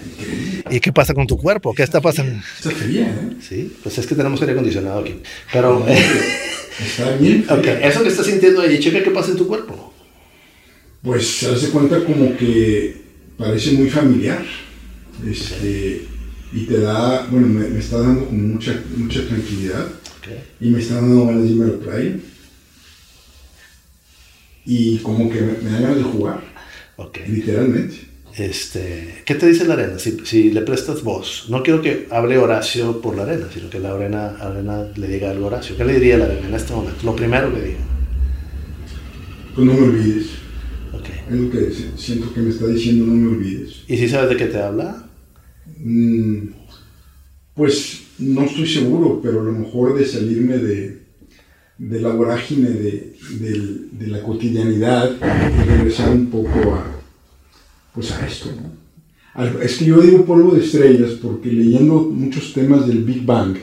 ¿Y 0.70 0.80
qué 0.80 0.92
pasa 0.92 1.12
con 1.12 1.26
tu 1.26 1.36
cuerpo? 1.36 1.74
¿Qué 1.74 1.82
está 1.82 2.00
pasando? 2.00 2.40
Está 2.56 2.86
bien, 2.86 3.06
¿eh? 3.06 3.36
Sí, 3.46 3.76
pues 3.82 3.98
es 3.98 4.06
que 4.06 4.14
tenemos 4.14 4.40
aire 4.40 4.54
acondicionado 4.54 5.00
aquí. 5.00 5.20
Pero. 5.52 5.86
Eh, 5.86 6.02
está 6.80 7.14
bien. 7.16 7.44
Okay. 7.50 7.80
Eso 7.82 8.02
que 8.02 8.08
estás 8.08 8.24
sintiendo 8.24 8.62
ahí, 8.62 8.78
checa 8.80 9.02
qué 9.02 9.10
pasa 9.10 9.32
en 9.32 9.36
tu 9.36 9.46
cuerpo. 9.46 9.92
Pues 11.02 11.38
se 11.38 11.50
hace 11.52 11.68
cuenta 11.68 12.02
como 12.04 12.34
que 12.36 13.02
parece 13.36 13.72
muy 13.72 13.90
familiar. 13.90 14.42
Este, 15.26 16.06
y 16.52 16.66
te 16.66 16.80
da, 16.80 17.26
bueno, 17.30 17.46
me, 17.46 17.78
está 17.78 17.98
dando 17.98 18.26
como 18.26 18.38
mucha, 18.38 18.82
mucha 18.96 19.26
tranquilidad. 19.26 19.86
Y 20.60 20.70
me 20.70 20.78
está 20.80 20.96
dando 20.96 21.26
ganas 21.26 21.42
de 21.42 21.48
irme 21.48 21.64
a 21.64 21.68
la 21.68 21.78
playa. 21.78 22.16
Y 24.64 24.98
como 24.98 25.30
que 25.30 25.40
me, 25.40 25.70
da 25.70 25.80
ganas 25.80 25.96
de 25.96 26.02
jugar. 26.02 26.40
Literalmente. 27.26 27.96
Este, 28.36 29.22
¿Qué 29.26 29.34
te 29.34 29.46
dice 29.46 29.66
la 29.66 29.74
arena? 29.74 29.98
Si, 29.98 30.18
si, 30.24 30.50
le 30.52 30.62
prestas 30.62 31.02
voz, 31.02 31.46
no 31.48 31.62
quiero 31.62 31.82
que 31.82 32.06
hable 32.10 32.38
Horacio 32.38 33.00
por 33.00 33.16
la 33.16 33.24
arena, 33.24 33.46
sino 33.52 33.68
que 33.68 33.78
la 33.78 33.92
arena, 33.92 34.36
arena 34.40 34.86
le 34.96 35.08
diga 35.08 35.30
algo 35.30 35.44
a 35.44 35.48
Horacio. 35.48 35.76
¿Qué 35.76 35.84
le 35.84 35.94
diría 35.94 36.16
la 36.16 36.26
arena 36.26 36.48
en 36.48 36.54
este 36.54 36.72
momento? 36.72 37.04
Lo 37.04 37.16
primero 37.16 37.52
que 37.52 37.60
diga. 37.60 37.78
Pues 39.54 39.66
no 39.66 39.74
me 39.74 39.82
olvides. 39.82 40.41
Es 41.30 41.36
lo 41.38 41.50
que 41.50 41.72
siento 41.96 42.32
que 42.32 42.40
me 42.40 42.50
está 42.50 42.66
diciendo, 42.66 43.06
no 43.06 43.14
me 43.14 43.36
olvides. 43.36 43.84
¿Y 43.88 43.96
si 43.96 44.08
sabes 44.08 44.30
de 44.30 44.36
qué 44.36 44.46
te 44.46 44.58
habla? 44.58 45.08
Mm, 45.78 46.48
pues 47.54 48.02
no 48.18 48.44
estoy 48.44 48.66
seguro, 48.66 49.20
pero 49.22 49.40
a 49.40 49.44
lo 49.44 49.52
mejor 49.52 49.98
de 49.98 50.06
salirme 50.06 50.58
de, 50.58 51.02
de 51.78 52.00
la 52.00 52.10
vorágine 52.10 52.70
de, 52.70 53.16
de, 53.92 54.06
la 54.06 54.22
cotidianidad 54.22 55.10
y 55.12 55.68
regresar 55.68 56.10
un 56.10 56.26
poco 56.26 56.74
a, 56.74 56.84
pues 57.94 58.12
a 58.12 58.26
esto. 58.26 58.50
Es 59.62 59.78
que 59.78 59.86
yo 59.86 60.00
digo 60.00 60.24
polvo 60.24 60.54
de 60.54 60.64
estrellas 60.64 61.12
porque 61.22 61.50
leyendo 61.50 62.00
muchos 62.00 62.52
temas 62.52 62.86
del 62.86 63.02
Big 63.02 63.24
Bang 63.24 63.56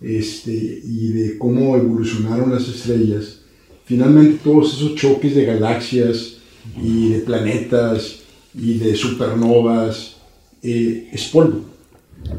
este, 0.00 0.50
y 0.52 1.12
de 1.12 1.38
cómo 1.38 1.76
evolucionaron 1.76 2.50
las 2.50 2.68
estrellas, 2.68 3.42
finalmente 3.84 4.40
todos 4.42 4.74
esos 4.74 4.94
choques 4.96 5.34
de 5.34 5.44
galaxias 5.44 6.35
y 6.80 7.10
de 7.10 7.18
planetas 7.20 8.20
y 8.54 8.78
de 8.78 8.94
supernovas, 8.94 10.16
eh, 10.62 11.08
es 11.12 11.24
polvo. 11.24 11.64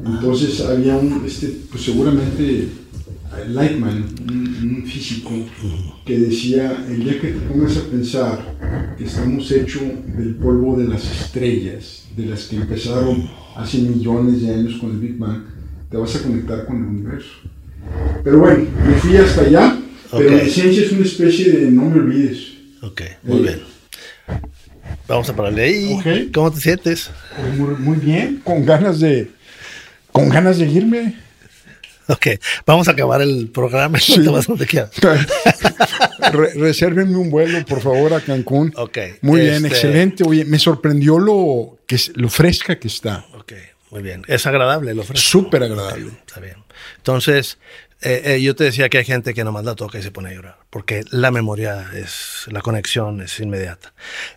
Entonces 0.06 0.60
había 0.62 0.98
un, 0.98 1.24
este, 1.26 1.48
pues 1.72 1.84
seguramente 1.84 2.68
Lightman, 3.50 4.06
un, 4.30 4.84
físico, 4.86 5.32
que 6.06 6.20
decía, 6.20 6.86
el 6.90 7.04
día 7.04 7.20
que 7.20 7.30
te 7.30 7.40
pongas 7.40 7.78
a 7.78 7.84
pensar 7.84 8.96
que 8.98 9.04
estamos 9.06 9.52
hechos 9.52 9.84
del 10.18 10.36
polvo 10.36 10.78
de 10.78 10.88
las 10.88 11.04
estrellas, 11.04 12.06
de 12.16 12.26
las 12.26 12.46
que 12.46 12.56
empezaron 12.56 13.30
hace 13.56 13.80
millones 13.80 14.42
de 14.42 14.54
años 14.54 14.80
con 14.80 14.92
el 14.92 14.98
Big 14.98 15.18
Bang, 15.18 15.44
te 15.90 15.98
vas 15.98 16.16
a 16.16 16.24
conectar 16.24 16.66
con 16.66 16.78
el 16.78 16.84
universo. 16.84 17.30
Pero 18.24 18.40
bueno, 18.40 18.66
me 18.86 18.94
fui 18.96 19.16
hasta 19.18 19.42
allá, 19.42 19.80
pero 20.12 20.32
la 20.32 20.42
esencia 20.42 20.84
es 20.84 20.92
una 20.92 21.06
especie 21.06 21.52
de 21.52 21.72
no 21.72 21.90
me 21.90 22.00
olvides. 22.00 22.54
Ok, 22.82 23.02
muy 23.24 23.42
bien. 23.42 23.60
Vamos 25.08 25.30
a 25.30 25.36
pararle 25.36 25.64
ahí. 25.64 26.32
¿Cómo 26.34 26.52
te 26.52 26.60
sientes? 26.60 27.10
Muy, 27.58 27.76
muy 27.76 27.98
bien, 27.98 28.42
con 28.44 28.66
ganas 28.66 29.00
de, 29.00 29.32
con 30.12 30.30
ganas 30.30 30.58
de 30.58 30.66
irme. 30.66 31.16
Ok, 32.10 32.28
vamos 32.66 32.88
a 32.88 32.92
acabar 32.92 33.22
el 33.22 33.50
programa. 33.50 34.00
Sí. 34.00 34.16
resérvenme 36.56 37.18
un 37.18 37.30
vuelo, 37.30 37.66
por 37.66 37.82
favor, 37.82 38.14
a 38.14 38.22
Cancún. 38.22 38.74
Ok. 38.78 38.98
Muy 39.22 39.42
bien, 39.42 39.56
este 39.56 39.68
excelente. 39.68 40.24
Oye, 40.26 40.46
me 40.46 40.58
sorprendió 40.58 41.20
lo, 41.20 41.80
que, 41.86 42.00
lo 42.16 42.30
fresca 42.30 42.80
que 42.80 42.88
está. 42.88 43.26
Ok, 43.34 43.54
muy 43.92 44.02
bien. 44.02 44.24
Es 44.28 44.48
agradable 44.48 44.94
lo 44.94 45.04
fresco. 45.04 45.28
Súper 45.28 45.64
agradable. 45.64 46.12
está 46.26 46.40
bien. 46.40 46.56
Entonces, 46.98 47.58
eh, 48.02 48.22
eh, 48.26 48.42
yo 48.42 48.56
te 48.56 48.64
decía 48.64 48.90
que 48.90 49.00
hay 49.00 49.06
gente 49.06 49.34
que 49.34 49.44
nomás 49.44 49.66
la 49.66 49.76
toca 49.76 49.98
y 49.98 50.04
se 50.04 50.12
pone 50.12 50.30
a 50.30 50.34
llorar, 50.34 50.58
porque 50.70 51.04
la 51.10 51.32
memoria 51.32 51.88
es, 51.96 52.46
la 52.52 52.62
conexión 52.62 53.22
es 53.22 53.40
inmediata. 53.40 53.94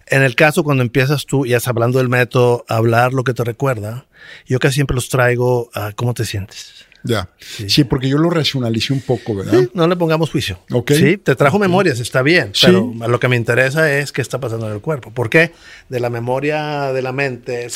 En 0.06 0.22
el 0.22 0.34
caso, 0.34 0.64
cuando 0.64 0.82
empiezas 0.82 1.26
tú, 1.26 1.44
ya 1.44 1.58
hablando 1.66 1.98
del 1.98 2.08
método, 2.08 2.64
hablar 2.68 3.12
lo 3.12 3.22
que 3.22 3.34
te 3.34 3.44
recuerda, 3.44 4.06
yo 4.46 4.58
casi 4.58 4.76
siempre 4.76 4.94
los 4.94 5.08
traigo 5.10 5.70
a 5.74 5.92
cómo 5.92 6.14
te 6.14 6.24
sientes. 6.24 6.86
Ya. 7.02 7.30
Sí. 7.38 7.84
porque 7.84 8.08
yo 8.08 8.18
lo 8.18 8.30
racionalicé 8.30 8.92
un 8.92 9.00
poco, 9.00 9.34
¿verdad? 9.34 9.68
no 9.72 9.88
le 9.88 9.96
pongamos 9.96 10.30
juicio. 10.30 10.58
Ok. 10.70 10.92
Sí, 10.92 11.16
te 11.16 11.34
trajo 11.34 11.58
memorias, 11.58 11.98
está 12.00 12.22
bien. 12.22 12.52
Pero 12.60 12.92
lo 13.08 13.20
que 13.20 13.28
me 13.28 13.36
interesa 13.36 13.92
es 13.92 14.12
qué 14.12 14.20
está 14.20 14.38
pasando 14.38 14.66
en 14.66 14.74
el 14.74 14.80
cuerpo. 14.80 15.10
¿Por 15.10 15.30
qué? 15.30 15.52
De 15.88 16.00
la 16.00 16.10
memoria 16.10 16.92
de 16.92 17.02
la 17.02 17.12
mente, 17.12 17.68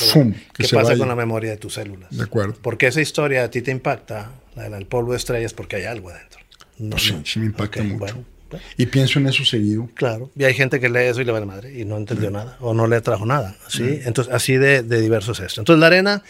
¿qué 0.54 0.68
pasa 0.68 0.96
con 0.96 1.08
la 1.08 1.16
memoria 1.16 1.50
de 1.50 1.56
tus 1.56 1.74
células? 1.74 2.10
De 2.10 2.24
acuerdo. 2.24 2.54
Porque 2.60 2.86
esa 2.86 3.00
historia 3.00 3.44
a 3.44 3.50
ti 3.50 3.62
te 3.62 3.70
impacta, 3.70 4.30
la 4.56 4.68
del 4.68 4.86
polvo 4.86 5.12
de 5.12 5.18
estrellas, 5.18 5.52
porque 5.52 5.76
hay 5.76 5.84
algo 5.84 6.10
adentro. 6.10 6.40
No, 6.78 6.98
sí, 6.98 7.14
sí 7.24 7.38
me 7.38 7.46
impacta 7.46 7.82
mucho. 7.82 8.24
y 8.76 8.86
pienso 8.86 9.18
en 9.18 9.28
eso 9.28 9.44
seguido. 9.44 9.88
Claro. 9.94 10.30
Y 10.36 10.44
hay 10.44 10.54
gente 10.54 10.80
que 10.80 10.88
lee 10.88 11.04
eso 11.04 11.20
y 11.20 11.24
le 11.24 11.32
va 11.32 11.38
a 11.38 11.44
madre 11.44 11.78
y 11.78 11.84
no 11.84 11.96
entendió 11.96 12.30
nada 12.30 12.56
o 12.60 12.74
no 12.74 12.86
le 12.86 13.00
trajo 13.00 13.26
nada. 13.26 13.56
¿sí? 13.68 14.00
Entonces, 14.04 14.32
así 14.32 14.56
de, 14.56 14.82
de 14.82 15.00
diverso 15.00 15.32
es 15.32 15.40
esto. 15.40 15.60
Entonces, 15.60 15.80
la 15.80 15.86
arena, 15.86 16.22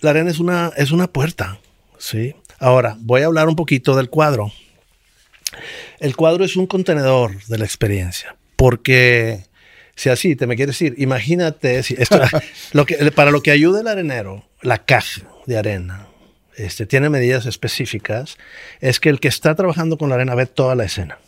la 0.00 0.10
arena 0.10 0.30
es 0.30 0.38
una, 0.38 0.72
es 0.76 0.92
una 0.92 1.08
puerta. 1.08 1.58
¿sí? 1.98 2.34
Ahora, 2.58 2.96
voy 3.00 3.22
a 3.22 3.26
hablar 3.26 3.48
un 3.48 3.56
poquito 3.56 3.96
del 3.96 4.10
cuadro. 4.10 4.52
El 6.00 6.16
cuadro 6.16 6.44
es 6.44 6.56
un 6.56 6.66
contenedor 6.66 7.42
de 7.44 7.58
la 7.58 7.64
experiencia, 7.64 8.36
porque 8.56 9.44
si 9.96 10.08
así 10.08 10.36
te 10.36 10.46
me 10.46 10.56
quieres 10.56 10.78
decir, 10.78 10.94
imagínate 10.98 11.82
si 11.82 11.96
lo 12.72 12.86
que, 12.86 12.96
para 13.12 13.30
lo 13.30 13.42
que 13.42 13.50
ayuda 13.50 13.80
el 13.80 13.88
arenero, 13.88 14.44
la 14.62 14.84
caja 14.84 15.22
de 15.46 15.56
arena, 15.56 16.08
este, 16.56 16.86
tiene 16.86 17.08
medidas 17.08 17.46
específicas, 17.46 18.36
es 18.80 19.00
que 19.00 19.08
el 19.08 19.20
que 19.20 19.28
está 19.28 19.54
trabajando 19.54 19.98
con 19.98 20.08
la 20.08 20.16
arena 20.16 20.34
ve 20.34 20.46
toda 20.46 20.74
la 20.74 20.84
escena. 20.84 21.18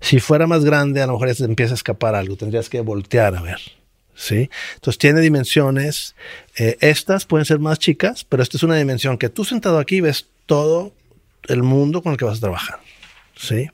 Si 0.00 0.18
fuera 0.18 0.46
más 0.46 0.64
grande, 0.64 1.00
a 1.00 1.06
lo 1.06 1.12
mejor 1.12 1.34
se 1.34 1.44
empieza 1.44 1.74
a 1.74 1.76
escapar 1.76 2.14
algo, 2.14 2.36
tendrías 2.36 2.68
que 2.68 2.80
voltear 2.80 3.36
a 3.36 3.42
ver. 3.42 3.60
¿sí? 4.14 4.50
Entonces 4.74 4.98
tiene 4.98 5.20
dimensiones, 5.20 6.14
eh, 6.56 6.76
estas 6.80 7.26
pueden 7.26 7.44
ser 7.44 7.58
más 7.58 7.78
chicas, 7.78 8.24
pero 8.24 8.42
esta 8.42 8.56
es 8.56 8.62
una 8.62 8.76
dimensión 8.76 9.18
que 9.18 9.28
tú 9.28 9.44
sentado 9.44 9.78
aquí 9.78 10.00
ves 10.00 10.26
todo 10.46 10.92
el 11.48 11.62
mundo 11.62 12.02
con 12.02 12.12
el 12.12 12.18
que 12.18 12.24
vas 12.24 12.38
a 12.38 12.40
trabajar, 12.40 12.80
¿sí? 13.36 13.68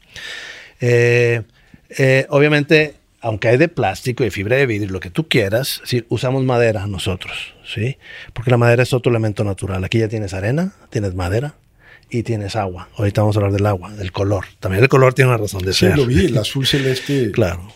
Eh, 0.80 1.42
eh, 1.90 2.26
obviamente, 2.30 2.94
aunque 3.20 3.48
hay 3.48 3.56
de 3.56 3.68
plástico 3.68 4.24
y 4.24 4.30
fibra 4.30 4.56
de 4.56 4.66
vidrio, 4.66 4.90
lo 4.90 5.00
que 5.00 5.10
tú 5.10 5.28
quieras, 5.28 5.80
si 5.84 6.04
usamos 6.08 6.44
madera 6.44 6.86
nosotros, 6.86 7.54
¿sí? 7.64 7.98
Porque 8.32 8.50
la 8.50 8.56
madera 8.56 8.82
es 8.82 8.92
otro 8.92 9.10
elemento 9.10 9.44
natural. 9.44 9.82
Aquí 9.84 9.98
ya 9.98 10.08
tienes 10.08 10.34
arena, 10.34 10.72
tienes 10.90 11.14
madera, 11.14 11.54
y 12.10 12.22
tienes 12.22 12.56
agua. 12.56 12.88
Ahorita 12.96 13.20
vamos 13.20 13.36
a 13.36 13.40
hablar 13.40 13.52
del 13.52 13.66
agua, 13.66 13.92
del 13.92 14.12
color. 14.12 14.46
También 14.60 14.82
el 14.82 14.88
color 14.88 15.14
tiene 15.14 15.30
una 15.30 15.38
razón 15.38 15.62
de 15.62 15.72
ser. 15.72 15.92
Sí, 15.92 16.00
lo 16.00 16.06
vi, 16.06 16.26
el 16.26 16.38
azul 16.38 16.66
celeste. 16.66 17.30
claro. 17.32 17.72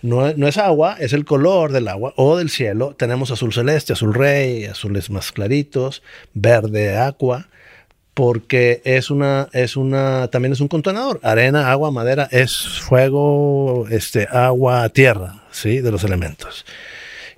No, 0.00 0.28
es 0.28 0.58
agua, 0.58 0.96
es 1.00 1.12
el 1.12 1.24
color 1.24 1.72
del 1.72 1.88
agua 1.88 2.14
o 2.16 2.36
del 2.36 2.50
cielo. 2.50 2.94
Tenemos 2.96 3.32
azul 3.32 3.52
celeste, 3.52 3.92
azul 3.92 4.14
rey, 4.14 4.64
azules 4.64 5.10
más 5.10 5.32
claritos, 5.32 6.02
verde 6.34 6.96
agua, 6.96 7.48
porque 8.18 8.82
es 8.84 9.12
una, 9.12 9.48
es 9.52 9.76
una, 9.76 10.26
también 10.26 10.52
es 10.52 10.60
un 10.60 10.66
contenedor. 10.66 11.20
Arena, 11.22 11.70
agua, 11.70 11.92
madera, 11.92 12.28
es 12.32 12.66
fuego, 12.66 13.86
este, 13.90 14.26
agua, 14.28 14.88
tierra, 14.88 15.44
¿sí? 15.52 15.78
De 15.78 15.92
los 15.92 16.02
elementos. 16.02 16.66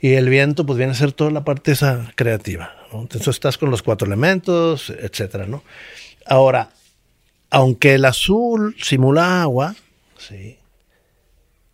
Y 0.00 0.14
el 0.14 0.30
viento, 0.30 0.64
pues 0.64 0.78
viene 0.78 0.92
a 0.92 0.96
ser 0.96 1.12
toda 1.12 1.30
la 1.32 1.44
parte 1.44 1.72
esa 1.72 2.10
creativa. 2.14 2.76
Entonces 2.94 3.28
estás 3.28 3.58
con 3.58 3.70
los 3.70 3.82
cuatro 3.82 4.06
elementos, 4.06 4.88
etcétera, 4.88 5.44
¿no? 5.44 5.62
Ahora, 6.24 6.70
aunque 7.50 7.96
el 7.96 8.06
azul 8.06 8.74
simula 8.80 9.42
agua, 9.42 9.74
¿sí? 10.16 10.56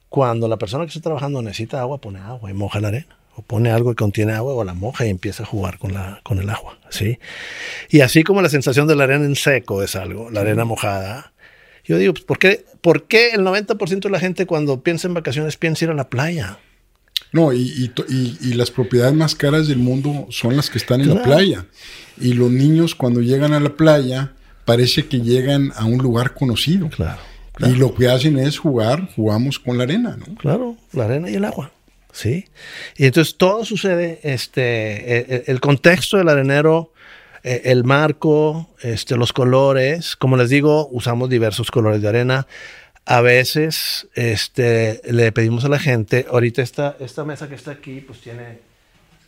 Cuando 0.08 0.48
la 0.48 0.56
persona 0.56 0.82
que 0.84 0.88
está 0.88 1.02
trabajando 1.02 1.42
necesita 1.42 1.80
agua, 1.80 1.98
pone 1.98 2.18
agua 2.18 2.50
y 2.50 2.54
moja 2.54 2.80
la 2.80 2.88
arena. 2.88 3.15
O 3.36 3.42
pone 3.42 3.70
algo 3.70 3.90
que 3.90 3.96
contiene 3.96 4.32
agua 4.32 4.54
o 4.54 4.64
la 4.64 4.74
moja 4.74 5.06
y 5.06 5.10
empieza 5.10 5.42
a 5.42 5.46
jugar 5.46 5.78
con, 5.78 5.92
la, 5.92 6.20
con 6.22 6.38
el 6.38 6.48
agua. 6.50 6.78
¿sí? 6.88 7.18
Y 7.90 8.00
así 8.00 8.24
como 8.24 8.42
la 8.42 8.48
sensación 8.48 8.86
de 8.86 8.96
la 8.96 9.04
arena 9.04 9.24
en 9.24 9.36
seco 9.36 9.82
es 9.82 9.94
algo, 9.94 10.30
la 10.30 10.40
arena 10.40 10.64
mojada. 10.64 11.32
Yo 11.84 11.98
digo, 11.98 12.14
pues, 12.14 12.24
¿por, 12.24 12.38
qué, 12.38 12.64
¿por 12.80 13.04
qué 13.06 13.30
el 13.30 13.42
90% 13.42 14.00
de 14.00 14.10
la 14.10 14.18
gente 14.18 14.46
cuando 14.46 14.82
piensa 14.82 15.06
en 15.06 15.14
vacaciones 15.14 15.56
piensa 15.56 15.84
ir 15.84 15.90
a 15.90 15.94
la 15.94 16.08
playa? 16.08 16.58
No, 17.32 17.52
y, 17.52 17.92
y, 18.08 18.54
las 18.54 18.70
propiedades 18.70 19.14
más 19.14 19.34
caras 19.34 19.68
del 19.68 19.78
mundo 19.78 20.26
son 20.30 20.56
las 20.56 20.70
que 20.70 20.78
están 20.78 21.00
en 21.00 21.14
la 21.14 21.22
playa. 21.22 21.66
Y 22.18 22.32
los 22.32 22.50
niños 22.50 22.94
cuando 22.94 23.20
llegan 23.20 23.52
a 23.52 23.60
la 23.60 23.76
playa 23.76 24.32
parece 24.64 25.06
que 25.06 25.20
llegan 25.20 25.72
a 25.76 25.84
un 25.84 25.98
lugar 25.98 26.34
conocido. 26.34 26.88
Claro. 26.88 27.20
Y 27.58 27.74
lo 27.74 27.94
que 27.94 28.08
hacen 28.08 28.38
es 28.38 28.58
jugar, 28.58 29.08
jugamos 29.16 29.58
con 29.58 29.78
la 29.78 29.84
arena, 29.84 30.16
¿no? 30.16 30.34
Claro, 30.36 30.76
la 30.92 31.04
arena 31.04 31.30
y 31.30 31.34
el 31.34 31.44
agua. 31.44 31.72
Sí. 32.16 32.46
Y 32.96 33.04
entonces 33.04 33.36
todo 33.36 33.66
sucede, 33.66 34.20
este, 34.22 34.62
e, 34.62 35.18
e, 35.18 35.44
el, 35.48 35.60
contexto 35.60 36.16
del 36.16 36.30
arenero, 36.30 36.90
e, 37.42 37.60
el 37.66 37.84
marco, 37.84 38.70
este, 38.80 39.16
los 39.16 39.34
colores. 39.34 40.16
Como 40.16 40.38
les 40.38 40.48
digo, 40.48 40.88
usamos 40.92 41.28
diversos 41.28 41.70
colores 41.70 42.00
de 42.00 42.08
arena. 42.08 42.46
A 43.04 43.20
veces 43.20 44.08
este, 44.14 45.02
le 45.04 45.30
pedimos 45.30 45.66
a 45.66 45.68
la 45.68 45.78
gente, 45.78 46.24
ahorita 46.30 46.62
esta, 46.62 46.96
esta 47.00 47.22
mesa 47.22 47.50
que 47.50 47.54
está 47.54 47.72
aquí, 47.72 48.00
pues 48.00 48.20
tiene, 48.20 48.60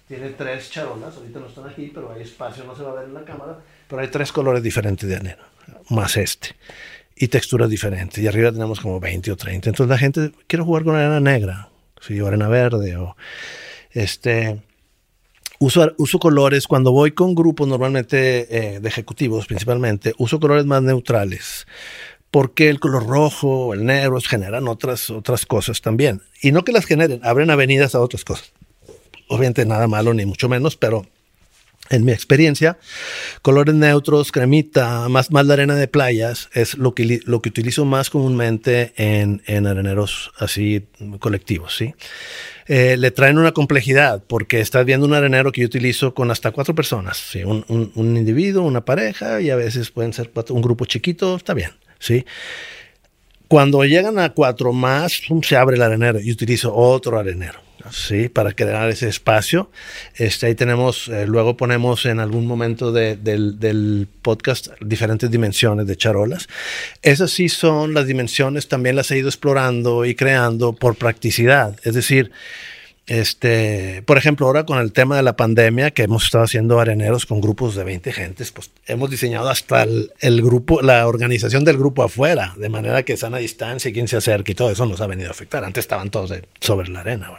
tiene 0.09 0.31
tres 0.31 0.70
charolas, 0.70 1.14
ahorita 1.14 1.40
no 1.40 1.46
están 1.48 1.68
aquí, 1.68 1.92
pero 1.94 2.11
hay 2.11 2.22
espacio, 2.22 2.64
no 2.64 2.74
se 2.74 2.85
va 2.85 2.92
a 2.92 2.94
ver 2.94 3.05
en 3.05 3.14
la 3.14 3.24
cámara, 3.24 3.59
pero 3.87 4.01
hay 4.01 4.09
tres 4.09 4.33
colores 4.33 4.62
diferentes 4.62 5.07
de 5.07 5.16
arena, 5.16 5.46
más 5.90 6.16
este 6.16 6.57
y 7.14 7.29
texturas 7.29 7.68
diferentes. 7.68 8.22
Y 8.22 8.27
arriba 8.27 8.53
tenemos 8.53 8.81
como 8.81 9.01
20 9.01 9.33
o 9.33 9.37
30. 9.37 9.68
Entonces 9.70 9.90
la 9.90 9.98
gente 9.98 10.33
quiere 10.46 10.64
jugar 10.64 10.85
con 10.85 10.94
arena 10.94 11.20
negra, 11.20 11.67
o 12.22 12.26
arena 12.26 12.48
verde. 12.48 12.96
O 12.96 13.16
este, 13.90 14.62
uso, 15.58 15.92
uso 15.98 16.18
colores, 16.18 16.66
cuando 16.66 16.92
voy 16.92 17.12
con 17.12 17.34
grupos 17.34 17.68
normalmente 17.68 18.74
eh, 18.74 18.80
de 18.80 18.88
ejecutivos 18.88 19.46
principalmente, 19.46 20.14
uso 20.18 20.40
colores 20.40 20.64
más 20.64 20.82
neutrales. 20.82 21.66
Porque 22.30 22.68
el 22.68 22.78
color 22.78 23.06
rojo, 23.06 23.72
el 23.72 23.87
negro 23.87 24.20
generan 24.20 24.68
otras, 24.68 25.08
otras 25.08 25.46
cosas 25.46 25.80
también. 25.80 26.20
Y 26.42 26.52
no 26.52 26.62
que 26.62 26.72
las 26.72 26.84
generen, 26.84 27.20
abren 27.24 27.50
avenidas 27.50 27.94
a 27.94 28.00
otras 28.00 28.24
cosas. 28.24 28.52
Obviamente 29.28 29.64
nada 29.64 29.88
malo 29.88 30.12
ni 30.12 30.26
mucho 30.26 30.48
menos, 30.48 30.76
pero 30.76 31.06
en 31.90 32.05
mi 32.05 32.12
experiencia, 32.12 32.79
colores 33.42 33.74
neutros, 33.74 34.33
cremita, 34.33 35.09
más, 35.09 35.31
más 35.31 35.46
la 35.46 35.55
arena 35.55 35.74
de 35.74 35.88
playas 35.88 36.51
es 36.53 36.77
lo 36.77 36.94
que, 36.94 37.20
lo 37.24 37.42
que 37.42 37.48
utilizo 37.48 37.85
más 37.85 38.11
comúnmente 38.11 38.92
en, 38.96 39.42
en 39.46 39.66
areneros 39.66 40.33
así 40.38 40.87
colectivos, 41.18 41.77
¿sí? 41.77 41.94
Eh, 42.66 42.98
le 42.98 43.11
traen 43.11 43.38
una 43.38 43.53
complejidad 43.53 44.22
porque 44.27 44.61
estás 44.61 44.85
viendo 44.85 45.07
un 45.07 45.14
arenero 45.14 45.53
que 45.53 45.62
yo 45.62 45.66
utilizo 45.66 46.12
con 46.12 46.31
hasta 46.31 46.51
cuatro 46.51 46.74
personas, 46.74 47.16
¿sí? 47.16 47.42
un, 47.42 47.64
un, 47.68 47.90
un 47.94 48.16
individuo, 48.16 48.62
una 48.62 48.85
pareja 48.85 49.40
y 49.40 49.48
a 49.48 49.57
veces 49.57 49.90
pueden 49.90 50.12
ser 50.12 50.31
un 50.51 50.61
grupo 50.61 50.85
chiquito, 50.85 51.37
está 51.37 51.55
bien, 51.55 51.70
¿sí? 51.98 52.27
Cuando 53.48 53.83
llegan 53.87 54.18
a 54.18 54.35
cuatro 54.35 54.74
más, 54.74 55.22
se 55.42 55.57
abre 55.57 55.77
el 55.77 55.83
arenero 55.83 56.20
y 56.20 56.31
utilizo 56.31 56.74
otro 56.74 57.18
arenero. 57.18 57.67
Sí, 57.92 58.29
para 58.29 58.53
crear 58.53 58.88
ese 58.88 59.09
espacio. 59.09 59.70
Este, 60.16 60.46
ahí 60.46 60.55
tenemos, 60.55 61.09
eh, 61.09 61.27
luego 61.27 61.57
ponemos 61.57 62.07
en 62.07 62.20
algún 62.20 62.46
momento 62.46 62.92
del, 62.92 64.09
podcast 64.22 64.68
diferentes 64.81 65.31
dimensiones 65.31 65.87
de 65.87 65.96
charolas. 65.96 66.48
Esas 67.03 67.31
sí 67.31 67.48
son 67.48 67.94
las 67.94 68.07
dimensiones, 68.07 68.68
también 68.68 68.96
las 68.96 69.11
he 69.11 69.18
ido 69.18 69.29
explorando 69.29 70.05
y 70.05 70.14
creando 70.14 70.72
por 70.72 70.96
practicidad. 70.96 71.77
Es 71.85 71.94
decir, 71.94 72.31
este, 73.09 74.03
por 74.03 74.18
ejemplo, 74.18 74.47
ahora 74.47 74.64
con 74.64 74.79
el 74.79 74.92
tema 74.92 75.16
de 75.16 75.23
la 75.23 75.35
pandemia, 75.35 75.92
que 75.92 76.03
hemos 76.03 76.25
estado 76.25 76.44
haciendo 76.44 76.79
areneros 76.79 77.25
con 77.25 77.40
grupos 77.40 77.75
de 77.75 77.83
20 77.83 78.12
gentes, 78.12 78.53
pues 78.53 78.71
hemos 78.87 79.11
diseñado 79.11 79.49
hasta 79.49 79.83
el, 79.83 80.42
grupo, 80.42 80.83
la 80.83 81.07
organización 81.09 81.64
del 81.64 81.79
grupo 81.79 82.03
afuera, 82.03 82.55
de 82.59 82.68
manera 82.68 83.03
que 83.05 83.14
están 83.14 83.35
a 83.35 83.38
distancia 83.38 83.88
y 83.88 83.94
quien 83.94 84.09
se 84.09 84.18
acerca 84.18 84.53
y 84.53 84.55
todo 84.55 84.71
eso 84.71 84.85
nos 84.85 85.01
ha 85.01 85.07
venido 85.07 85.29
a 85.29 85.31
afectar. 85.31 85.64
Antes 85.64 85.85
estaban 85.85 86.11
todos 86.11 86.35
sobre 86.61 86.90
la 86.90 87.01
arena. 87.01 87.33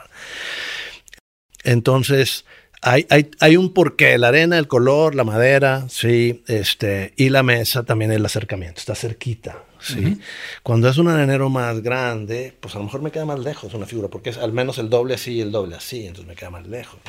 Entonces, 1.63 2.45
hay, 2.81 3.05
hay, 3.11 3.29
hay, 3.39 3.55
un 3.55 3.71
porqué, 3.71 4.17
la 4.17 4.29
arena, 4.29 4.57
el 4.57 4.67
color, 4.67 5.13
la 5.13 5.23
madera, 5.23 5.85
sí, 5.87 6.43
este, 6.47 7.13
y 7.15 7.29
la 7.29 7.43
mesa 7.43 7.83
también 7.83 8.11
el 8.11 8.25
acercamiento, 8.25 8.79
está 8.79 8.95
cerquita. 8.95 9.68
¿Sí? 9.79 10.19
Cuando 10.63 10.89
es 10.89 10.97
un 10.97 11.07
arenero 11.07 11.49
más 11.49 11.81
grande, 11.81 12.53
pues 12.59 12.75
a 12.75 12.79
lo 12.79 12.85
mejor 12.85 13.01
me 13.01 13.11
queda 13.11 13.25
más 13.25 13.39
lejos 13.39 13.73
una 13.73 13.85
figura, 13.85 14.07
porque 14.09 14.29
es 14.29 14.37
al 14.37 14.53
menos 14.53 14.77
el 14.77 14.89
doble 14.89 15.15
así 15.15 15.33
y 15.33 15.41
el 15.41 15.51
doble 15.51 15.75
así, 15.75 16.05
entonces 16.05 16.27
me 16.27 16.35
queda 16.35 16.49
más 16.49 16.67
lejos. 16.67 16.99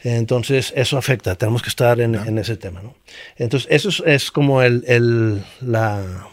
Entonces, 0.00 0.72
eso 0.76 0.96
afecta, 0.96 1.34
tenemos 1.34 1.62
que 1.62 1.70
estar 1.70 2.00
en, 2.00 2.14
en 2.14 2.38
ese 2.38 2.56
tema. 2.56 2.82
¿no? 2.82 2.94
Entonces, 3.36 3.68
eso 3.70 3.88
es, 3.88 4.02
es 4.06 4.30
como 4.30 4.62
el, 4.62 4.84
el, 4.86 5.42
la, 5.60 6.28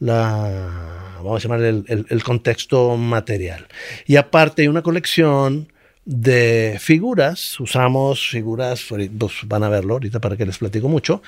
la, 0.00 1.18
vamos 1.18 1.44
a 1.44 1.48
llamar 1.48 1.62
el, 1.62 2.06
el, 2.08 2.22
contexto 2.24 2.96
material. 2.96 3.68
Y 4.06 4.16
aparte 4.16 4.62
hay 4.62 4.68
una 4.68 4.82
colección 4.82 5.72
de 6.08 6.78
figuras, 6.80 7.60
usamos 7.60 8.30
figuras, 8.30 8.82
pues 8.88 9.34
van 9.44 9.62
a 9.62 9.68
verlo 9.68 9.92
ahorita 9.92 10.22
para 10.22 10.38
que 10.38 10.46
les 10.46 10.56
platico 10.56 10.88
mucho, 10.88 11.20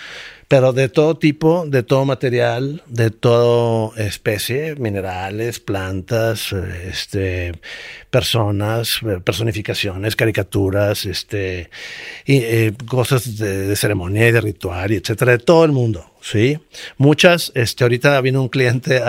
pero 0.49 0.73
de 0.73 0.89
todo 0.89 1.19
tipo, 1.19 1.67
de 1.67 1.83
todo 1.83 2.07
material, 2.07 2.83
de 2.87 3.11
toda 3.11 3.95
especie, 4.03 4.77
minerales, 4.77 5.61
plantas, 5.61 6.55
este, 6.55 7.53
personas, 8.09 9.01
personificaciones, 9.23 10.17
caricaturas, 10.17 11.05
este, 11.05 11.69
y, 12.25 12.39
eh, 12.39 12.73
cosas 12.89 13.37
de, 13.37 13.67
de, 13.67 13.77
ceremonia 13.77 14.29
y 14.29 14.33
de 14.33 14.41
ritual, 14.41 14.93
y 14.93 14.97
etcétera, 14.97 15.33
de 15.33 15.41
todo 15.41 15.67
el 15.67 15.73
mundo. 15.73 16.10
Sí, 16.21 16.59
muchas. 16.99 17.51
Este, 17.55 17.85
ahorita 17.85 18.21
vino 18.21 18.43
un 18.43 18.49
cliente 18.49 19.01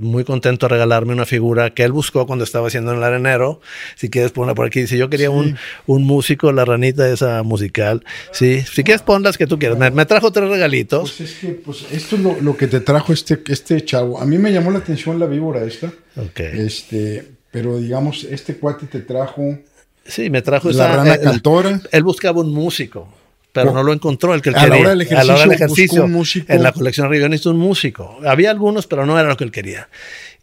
muy 0.00 0.24
contento 0.24 0.66
a 0.66 0.68
regalarme 0.68 1.12
una 1.12 1.26
figura 1.26 1.70
que 1.70 1.82
él 1.82 1.92
buscó 1.92 2.26
cuando 2.26 2.44
estaba 2.44 2.68
haciendo 2.68 2.92
en 2.92 2.98
el 2.98 3.04
arenero. 3.04 3.60
Si 3.96 4.08
quieres 4.08 4.32
ponla 4.32 4.54
por 4.54 4.66
aquí. 4.66 4.80
Dice, 4.82 4.96
yo 4.96 5.10
quería 5.10 5.30
un, 5.30 5.56
un, 5.86 6.04
músico, 6.04 6.52
la 6.52 6.64
ranita 6.64 7.10
esa 7.10 7.42
musical. 7.42 8.04
Sí, 8.32 8.62
si 8.62 8.84
quieres 8.84 9.02
ponlas 9.02 9.36
que 9.36 9.46
tú 9.46 9.58
quieras. 9.58 9.78
Me, 9.78 10.06
trajo 10.06 10.30
tres 10.32 10.48
regalitos. 10.48 11.12
Pues 11.16 11.30
es 11.30 11.38
que, 11.38 11.48
pues 11.48 11.86
esto 11.90 12.16
es 12.16 12.22
lo, 12.22 12.40
lo, 12.40 12.56
que 12.56 12.66
te 12.66 12.80
trajo 12.80 13.12
este, 13.12 13.40
este 13.48 13.84
chavo. 13.84 14.20
A 14.20 14.26
mí 14.26 14.38
me 14.38 14.52
llamó 14.52 14.70
la 14.70 14.78
atención 14.78 15.18
la 15.18 15.26
víbora 15.26 15.64
esta. 15.64 15.92
Ok. 16.16 16.40
Este, 16.40 17.24
pero 17.50 17.78
digamos, 17.78 18.24
este 18.24 18.56
cuate 18.56 18.86
te 18.86 19.00
trajo... 19.00 19.58
Sí, 20.04 20.30
me 20.30 20.42
trajo 20.42 20.70
la 20.70 20.96
rana 20.96 21.14
eh, 21.14 21.20
cantora. 21.20 21.80
él 21.92 22.02
buscaba 22.02 22.40
un 22.40 22.52
músico 22.52 23.08
pero 23.52 23.72
no 23.72 23.82
lo 23.82 23.92
encontró 23.92 24.34
el 24.34 24.42
que 24.42 24.50
él 24.50 24.54
quería. 24.54 24.74
a 24.74 24.74
la 24.76 24.80
hora 24.80 24.90
del 24.90 25.52
ejercicio, 25.52 26.08
en 26.48 26.62
la 26.62 26.72
colección 26.72 27.10
necesito 27.10 27.50
un 27.50 27.58
músico. 27.58 28.18
Había 28.24 28.50
algunos, 28.50 28.86
pero 28.86 29.06
no 29.06 29.18
era 29.18 29.28
lo 29.28 29.36
que 29.36 29.44
él 29.44 29.52
quería. 29.52 29.88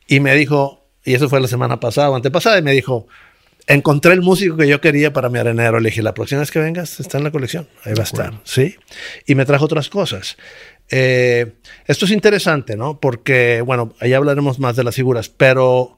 Y 0.08 0.20
me 0.20 0.36
dijo, 0.36 0.88
y 1.04 1.14
eso 1.14 1.30
fue 1.30 1.40
la 1.40 1.48
semana 1.48 1.80
pasada 1.80 2.10
o 2.10 2.16
antepasada, 2.16 2.60
y 2.60 2.62
me 2.62 2.72
dijo, 2.72 3.08
encontré 3.68 4.14
el 4.14 4.22
músico 4.22 4.58
que 4.58 4.68
yo 4.68 4.82
quería 4.82 5.14
para 5.14 5.30
mi 5.30 5.40
arenero. 5.40 5.80
Le 5.80 5.90
dije, 5.90 6.02
la 6.02 6.14
próxima 6.14 6.40
vez 6.42 6.52
que 6.52 6.60
vengas 6.60 7.00
está 7.00 7.18
en 7.18 7.24
la 7.24 7.32
colección, 7.32 7.68
ahí 7.84 7.94
va 7.94 8.02
a 8.02 8.06
estar, 8.06 8.34
¿sí? 8.44 8.76
Y 9.26 9.36
me 9.36 9.46
trajo 9.46 9.66
otras 9.66 9.90
cosas. 9.90 10.38
Eh, 10.90 11.54
esto 11.86 12.06
es 12.06 12.12
interesante, 12.12 12.78
¿no? 12.78 13.00
Porque, 13.00 13.62
bueno, 13.62 13.94
ahí 14.00 14.14
hablaremos 14.14 14.60
más 14.60 14.76
de 14.76 14.84
las 14.84 14.96
figuras, 14.96 15.30
pero 15.30 15.98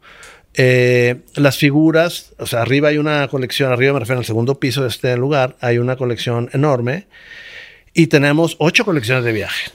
eh, 0.55 1.17
las 1.35 1.57
figuras, 1.57 2.33
o 2.37 2.45
sea, 2.45 2.61
arriba 2.61 2.89
hay 2.89 2.97
una 2.97 3.27
colección, 3.27 3.71
arriba 3.71 3.93
me 3.93 3.99
refiero 3.99 4.19
al 4.19 4.25
segundo 4.25 4.59
piso 4.59 4.81
de 4.81 4.89
este 4.89 5.15
lugar, 5.15 5.55
hay 5.61 5.77
una 5.77 5.95
colección 5.95 6.49
enorme 6.53 7.07
y 7.93 8.07
tenemos 8.07 8.55
ocho 8.59 8.85
colecciones 8.85 9.23
de 9.23 9.31
viaje. 9.31 9.71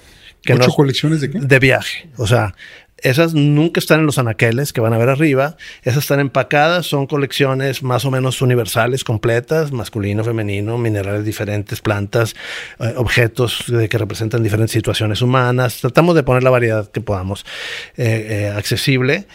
¿Ocho 0.51 0.73
colecciones 0.73 1.21
de 1.23 1.31
qué? 1.31 1.39
De 1.41 1.59
viaje. 1.59 2.09
O 2.19 2.27
sea, 2.27 2.55
esas 2.99 3.35
nunca 3.35 3.81
están 3.81 4.01
en 4.01 4.07
los 4.07 4.19
anaqueles 4.19 4.73
que 4.73 4.81
van 4.81 4.93
a 4.93 4.99
ver 4.99 5.09
arriba. 5.09 5.57
Esas 5.83 6.05
están 6.05 6.21
empacadas, 6.21 6.87
son 6.87 7.07
colecciones 7.07 7.83
más 7.83 8.05
o 8.05 8.11
menos 8.11 8.43
universales, 8.43 9.05
completas, 9.05 9.73
masculino, 9.73 10.25
femenino, 10.25 10.79
minerales 10.79 11.25
diferentes, 11.25 11.81
plantas, 11.81 12.35
eh, 12.79 12.95
objetos 12.97 13.65
que 13.91 13.99
representan 13.99 14.43
diferentes 14.43 14.73
situaciones 14.73 15.23
humanas. 15.23 15.81
Tratamos 15.81 16.15
de 16.15 16.23
poner 16.23 16.43
la 16.43 16.51
variedad 16.51 16.91
que 16.91 17.01
podamos 17.01 17.45
eh, 17.97 18.53
accesible 18.55 19.27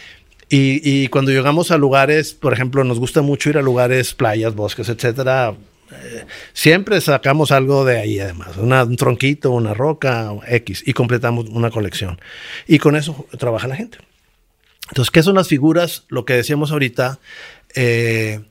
y, 0.50 1.08
cuando 1.10 1.32
llegamos 1.32 1.70
a 1.72 1.78
lugares, 1.78 2.34
por 2.34 2.54
ejemplo, 2.54 2.84
nos 2.84 3.00
gusta 3.00 3.22
mucho 3.22 3.50
ir 3.50 3.58
a 3.58 3.62
lugares, 3.62 4.14
playas, 4.16 4.56
bosques, 4.56 4.90
etcétera. 4.90 5.54
Eh, 5.92 6.26
siempre 6.54 7.00
sacamos 7.02 7.52
algo 7.52 7.86
de 7.86 8.00
ahí, 8.00 8.20
además, 8.20 8.58
un 8.58 8.96
tronquito, 8.96 9.52
una 9.52 9.74
roca, 9.74 10.32
X, 10.48 10.84
y 10.86 10.94
completamos 10.94 11.50
una 11.50 11.70
colección. 11.70 12.20
Y 12.68 12.80
con 12.80 12.96
eso 12.96 13.28
trabaja 13.38 13.68
la 13.68 13.76
gente. 13.76 14.00
Entonces, 14.90 15.12
¿qué 15.12 15.22
son 15.22 15.36
las 15.36 15.48
figuras? 15.48 16.06
Lo 16.10 16.26
que 16.26 16.34
decíamos 16.34 16.72
ahorita, 16.72 17.20
eh, 17.76 18.42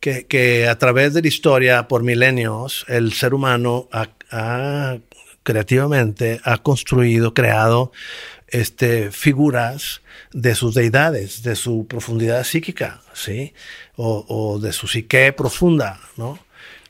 que, 0.00 0.68
a 0.68 0.78
través 0.78 1.14
de 1.14 1.22
la 1.22 1.28
historia, 1.28 1.88
por 1.88 2.02
milenios, 2.02 2.84
el 2.88 3.12
ser 3.12 3.34
humano 3.34 3.88
ha, 3.90 4.98
creativamente 5.42 6.40
ha 6.44 6.58
construido, 6.58 7.34
creado 7.34 7.90
este, 8.50 9.10
figuras 9.10 10.02
de 10.32 10.54
sus 10.54 10.74
deidades, 10.74 11.42
de 11.42 11.56
su 11.56 11.86
profundidad 11.86 12.44
psíquica, 12.44 13.02
¿sí? 13.12 13.52
O, 13.96 14.58
de 14.60 14.72
su 14.72 14.86
psique 14.86 15.32
profunda, 15.32 16.00
¿no? 16.16 16.38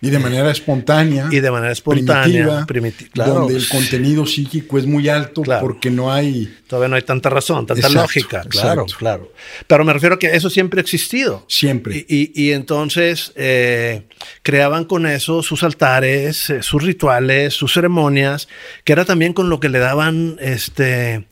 Y 0.01 0.11
de 0.11 0.19
manera 0.21 0.51
espontánea. 0.51 1.29
Y 1.31 1.41
de 1.41 1.51
manera 1.51 1.73
espontánea. 1.73 2.65
Primitiva. 2.67 3.11
claro. 3.13 3.35
Donde 3.35 3.57
el 3.57 3.69
contenido 3.69 4.27
psíquico 4.27 4.79
es 4.79 4.87
muy 4.87 5.09
alto 5.09 5.43
porque 5.61 5.91
no 5.91 6.13
hay... 6.13 6.55
Todavía 6.69 6.89
no 6.89 6.97
hay 6.97 7.03
tanta 7.03 7.31
razón, 7.31 7.67
tanta 7.67 7.89
lógica. 7.89 8.43
Claro, 8.49 8.87
claro. 8.87 9.33
Pero 9.67 9.85
me 9.85 9.93
refiero 9.93 10.15
a 10.15 10.19
que 10.19 10.35
eso 10.37 10.51
siempre 10.51 10.81
ha 10.81 10.83
existido. 10.83 11.45
Siempre. 11.49 12.07
Y, 12.09 12.53
entonces 12.53 13.33
eh, 13.37 14.03
creaban 14.43 14.85
con 14.85 15.07
eso 15.07 15.43
sus 15.43 15.63
altares, 15.63 16.51
eh, 16.51 16.63
sus 16.63 16.83
rituales, 16.83 17.55
sus 17.55 17.73
ceremonias, 17.73 18.49
que 18.85 18.93
era 18.93 19.05
también 19.05 19.33
con 19.33 19.49
lo 19.49 19.59
que 19.61 19.69
le 19.69 19.79
daban 19.79 20.37
este 20.41 21.27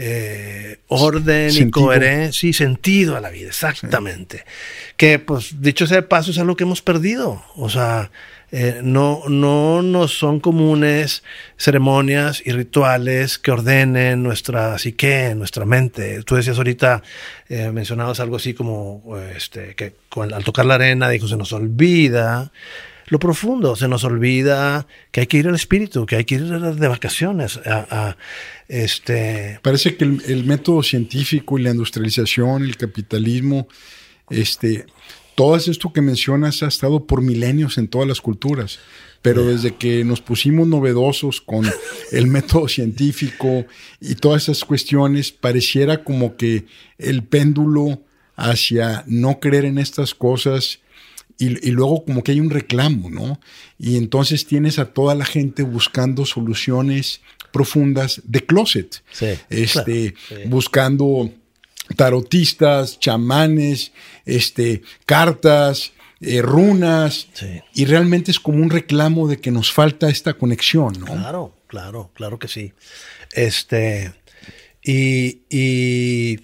eh, 0.00 0.78
orden 0.86 1.50
y 1.52 1.70
coherencia 1.70 2.48
y 2.48 2.52
sentido 2.52 3.16
a 3.16 3.20
la 3.20 3.30
vida, 3.30 3.48
exactamente. 3.48 4.44
Que, 4.96 5.18
pues, 5.18 5.60
dicho 5.60 5.88
sea 5.88 5.96
de 5.96 6.02
paso, 6.04 6.30
es 6.30 6.38
algo 6.38 6.54
que 6.54 6.62
hemos 6.62 6.82
perdido. 6.82 7.42
O 7.56 7.68
sea, 7.68 8.12
eh, 8.52 8.78
no, 8.80 9.24
no 9.28 9.82
nos 9.82 10.16
son 10.16 10.38
comunes 10.38 11.24
ceremonias 11.56 12.40
y 12.46 12.52
rituales 12.52 13.38
que 13.38 13.50
ordenen 13.50 14.22
nuestra 14.22 14.78
psique, 14.78 15.34
nuestra 15.34 15.64
mente. 15.64 16.22
Tú 16.22 16.36
decías 16.36 16.58
ahorita, 16.58 17.02
eh, 17.48 17.72
mencionabas 17.72 18.20
algo 18.20 18.36
así 18.36 18.54
como 18.54 19.02
este, 19.36 19.74
que 19.74 19.94
al 20.32 20.44
tocar 20.44 20.64
la 20.64 20.76
arena, 20.76 21.08
dijo, 21.08 21.26
se 21.26 21.36
nos 21.36 21.52
olvida 21.52 22.52
lo 23.10 23.18
profundo, 23.18 23.76
se 23.76 23.88
nos 23.88 24.04
olvida 24.04 24.86
que 25.10 25.20
hay 25.20 25.26
que 25.26 25.38
ir 25.38 25.48
al 25.48 25.54
espíritu, 25.54 26.06
que 26.06 26.16
hay 26.16 26.24
que 26.24 26.36
ir 26.36 26.44
de 26.48 26.88
vacaciones. 26.88 27.58
A, 27.64 28.16
este... 28.68 29.58
Parece 29.62 29.96
que 29.96 30.04
el, 30.04 30.44
método 30.44 30.82
científico 30.82 31.58
y 31.58 31.62
la 31.62 31.70
industrialización, 31.70 32.64
el 32.64 32.76
capitalismo, 32.76 33.68
este, 34.30 34.86
todo 35.34 35.56
esto 35.56 35.92
que 35.92 36.02
mencionas 36.02 36.62
ha 36.62 36.68
estado 36.68 37.06
por 37.06 37.22
milenios 37.22 37.78
en 37.78 37.88
todas 37.88 38.06
las 38.06 38.20
culturas. 38.20 38.78
Pero 39.22 39.44
desde 39.44 39.74
que 39.74 40.04
nos 40.04 40.20
pusimos 40.20 40.68
novedosos 40.68 41.40
con 41.40 41.64
el 42.12 42.26
método 42.26 42.68
científico 42.68 43.66
y 44.00 44.14
todas 44.14 44.44
esas 44.44 44.64
cuestiones, 44.64 45.32
pareciera 45.32 46.04
como 46.04 46.36
que 46.36 46.66
el 46.98 47.24
péndulo 47.24 48.02
hacia 48.36 49.02
no 49.06 49.40
creer 49.40 49.64
en 49.64 49.78
estas 49.78 50.14
cosas 50.14 50.80
y, 51.38 51.70
luego 51.70 52.04
como 52.04 52.24
que 52.24 52.32
hay 52.32 52.40
un 52.40 52.50
reclamo, 52.50 53.10
¿no? 53.10 53.40
Y 53.78 53.96
entonces 53.96 54.44
tienes 54.44 54.78
a 54.78 54.86
toda 54.86 55.14
la 55.14 55.24
gente 55.24 55.62
buscando 55.62 56.26
soluciones 56.26 57.20
profundas 57.52 58.20
de 58.24 58.44
closet, 58.44 59.02
este, 59.48 60.14
buscando 60.46 61.30
tarotistas, 61.96 62.98
chamanes, 62.98 63.92
este, 64.26 64.82
cartas, 65.06 65.92
eh, 66.20 66.42
runas, 66.42 67.28
y 67.72 67.84
realmente 67.84 68.32
es 68.32 68.40
como 68.40 68.58
un 68.58 68.70
reclamo 68.70 69.28
de 69.28 69.38
que 69.38 69.52
nos 69.52 69.72
falta 69.72 70.08
esta 70.08 70.34
conexión, 70.34 70.94
¿no? 70.98 71.06
Claro, 71.06 71.54
claro, 71.68 72.10
claro 72.14 72.38
que 72.40 72.48
sí. 72.48 72.72
Este, 73.32 74.12
y, 74.82 75.42
y 75.48 76.40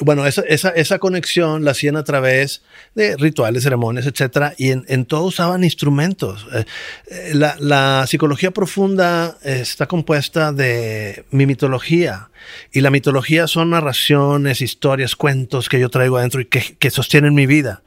bueno, 0.00 0.26
esa, 0.26 0.42
esa, 0.42 0.70
esa, 0.70 0.98
conexión 0.98 1.64
la 1.64 1.72
hacían 1.72 1.96
a 1.96 2.04
través 2.04 2.62
de 2.94 3.16
rituales, 3.16 3.64
ceremonias, 3.64 4.06
etcétera, 4.06 4.54
y 4.56 4.70
en, 4.70 4.84
en 4.88 5.04
todo 5.04 5.24
usaban 5.24 5.64
instrumentos. 5.64 6.46
Eh, 6.52 6.64
eh, 7.10 7.30
la, 7.34 7.56
la, 7.58 8.06
psicología 8.06 8.50
profunda 8.52 9.36
está 9.42 9.86
compuesta 9.86 10.52
de 10.52 11.24
mi 11.30 11.46
mitología, 11.46 12.30
y 12.72 12.80
la 12.80 12.90
mitología 12.90 13.46
son 13.46 13.70
narraciones, 13.70 14.60
historias, 14.60 15.16
cuentos 15.16 15.68
que 15.68 15.80
yo 15.80 15.88
traigo 15.88 16.18
adentro 16.18 16.40
y 16.40 16.46
que, 16.46 16.76
que 16.78 16.90
sostienen 16.90 17.34
mi 17.34 17.46
vida. 17.46 17.82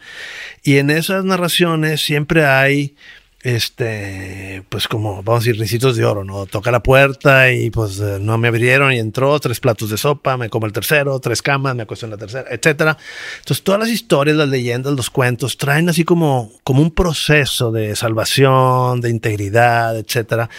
Y 0.64 0.78
en 0.78 0.90
esas 0.90 1.24
narraciones 1.24 2.02
siempre 2.02 2.46
hay 2.46 2.96
este, 3.44 4.64
pues 4.70 4.88
como, 4.88 5.24
vamos 5.24 5.42
a 5.42 5.46
decir, 5.46 5.60
ricitos 5.60 5.96
de 5.96 6.06
oro, 6.06 6.24
¿no? 6.24 6.46
Toca 6.46 6.70
la 6.70 6.84
puerta 6.84 7.52
y 7.52 7.72
pues 7.72 8.00
eh, 8.00 8.20
no 8.22 8.38
me 8.38 8.50
abrieron 8.50 8.94
y 8.94 9.00
entró, 9.00 9.40
tres 9.40 9.60
platos 9.60 9.90
de 9.90 9.98
sopa, 9.98 10.38
me 10.38 10.50
como 10.50 10.68
el 10.68 10.74
tercero, 10.74 11.20
tres 11.20 11.42
camas, 11.42 11.76
me 11.76 11.84
acuesto 11.84 12.06
en 12.06 12.12
la 12.12 12.18
tercera, 12.18 12.46
etcétera. 12.52 12.98
Entonces, 13.40 13.64
todas 13.64 13.80
las 13.80 13.90
historias, 13.90 14.38
las 14.38 14.50
leyendas, 14.50 14.94
los 14.94 15.10
cuentos 15.10 15.58
traen 15.58 15.90
así 15.90 16.04
como, 16.04 16.52
como 16.64 16.84
un 16.84 16.92
proceso 16.92 17.72
de 17.72 17.96
salvación, 17.96 19.02
de 19.02 19.10
integridad, 19.10 19.98
etcétera. 19.98 20.50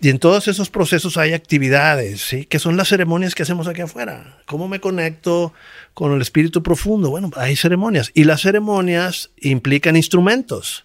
Y 0.00 0.08
en 0.08 0.20
todos 0.20 0.46
esos 0.46 0.70
procesos 0.70 1.16
hay 1.16 1.32
actividades, 1.32 2.20
¿sí? 2.20 2.44
Que 2.44 2.60
son 2.60 2.76
las 2.76 2.88
ceremonias 2.88 3.34
que 3.34 3.42
hacemos 3.42 3.66
aquí 3.66 3.80
afuera. 3.80 4.38
¿Cómo 4.46 4.68
me 4.68 4.80
conecto 4.80 5.52
con 5.92 6.12
el 6.12 6.22
espíritu 6.22 6.62
profundo? 6.62 7.10
Bueno, 7.10 7.30
hay 7.36 7.56
ceremonias. 7.56 8.12
Y 8.14 8.24
las 8.24 8.42
ceremonias 8.42 9.30
implican 9.40 9.96
instrumentos 9.96 10.84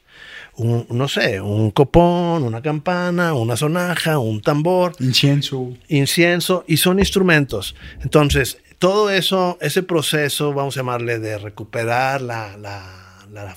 un, 0.57 0.87
no 0.89 1.07
sé, 1.07 1.39
un 1.39 1.71
copón, 1.71 2.43
una 2.43 2.61
campana, 2.61 3.33
una 3.33 3.55
sonaja, 3.55 4.17
un 4.17 4.41
tambor. 4.41 4.93
Incienso. 4.99 5.73
Incienso, 5.87 6.65
y 6.67 6.77
son 6.77 6.99
instrumentos. 6.99 7.75
Entonces, 8.01 8.59
todo 8.79 9.09
eso, 9.09 9.57
ese 9.61 9.83
proceso, 9.83 10.53
vamos 10.53 10.75
a 10.75 10.81
llamarle 10.81 11.19
de 11.19 11.37
recuperar 11.37 12.21
la, 12.21 12.57
la, 12.57 13.25
la 13.31 13.55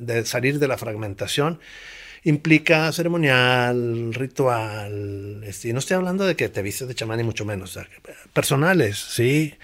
de 0.00 0.24
salir 0.26 0.58
de 0.58 0.68
la 0.68 0.76
fragmentación, 0.78 1.60
implica 2.24 2.90
ceremonial, 2.92 4.12
ritual, 4.14 5.42
este, 5.44 5.68
y 5.68 5.72
no 5.72 5.78
estoy 5.78 5.96
hablando 5.96 6.24
de 6.24 6.36
que 6.36 6.48
te 6.48 6.62
vistes 6.62 6.88
de 6.88 6.94
chamán 6.94 7.20
y 7.20 7.24
mucho 7.24 7.44
menos, 7.44 7.78
personales, 8.32 8.98
¿sí? 8.98 9.54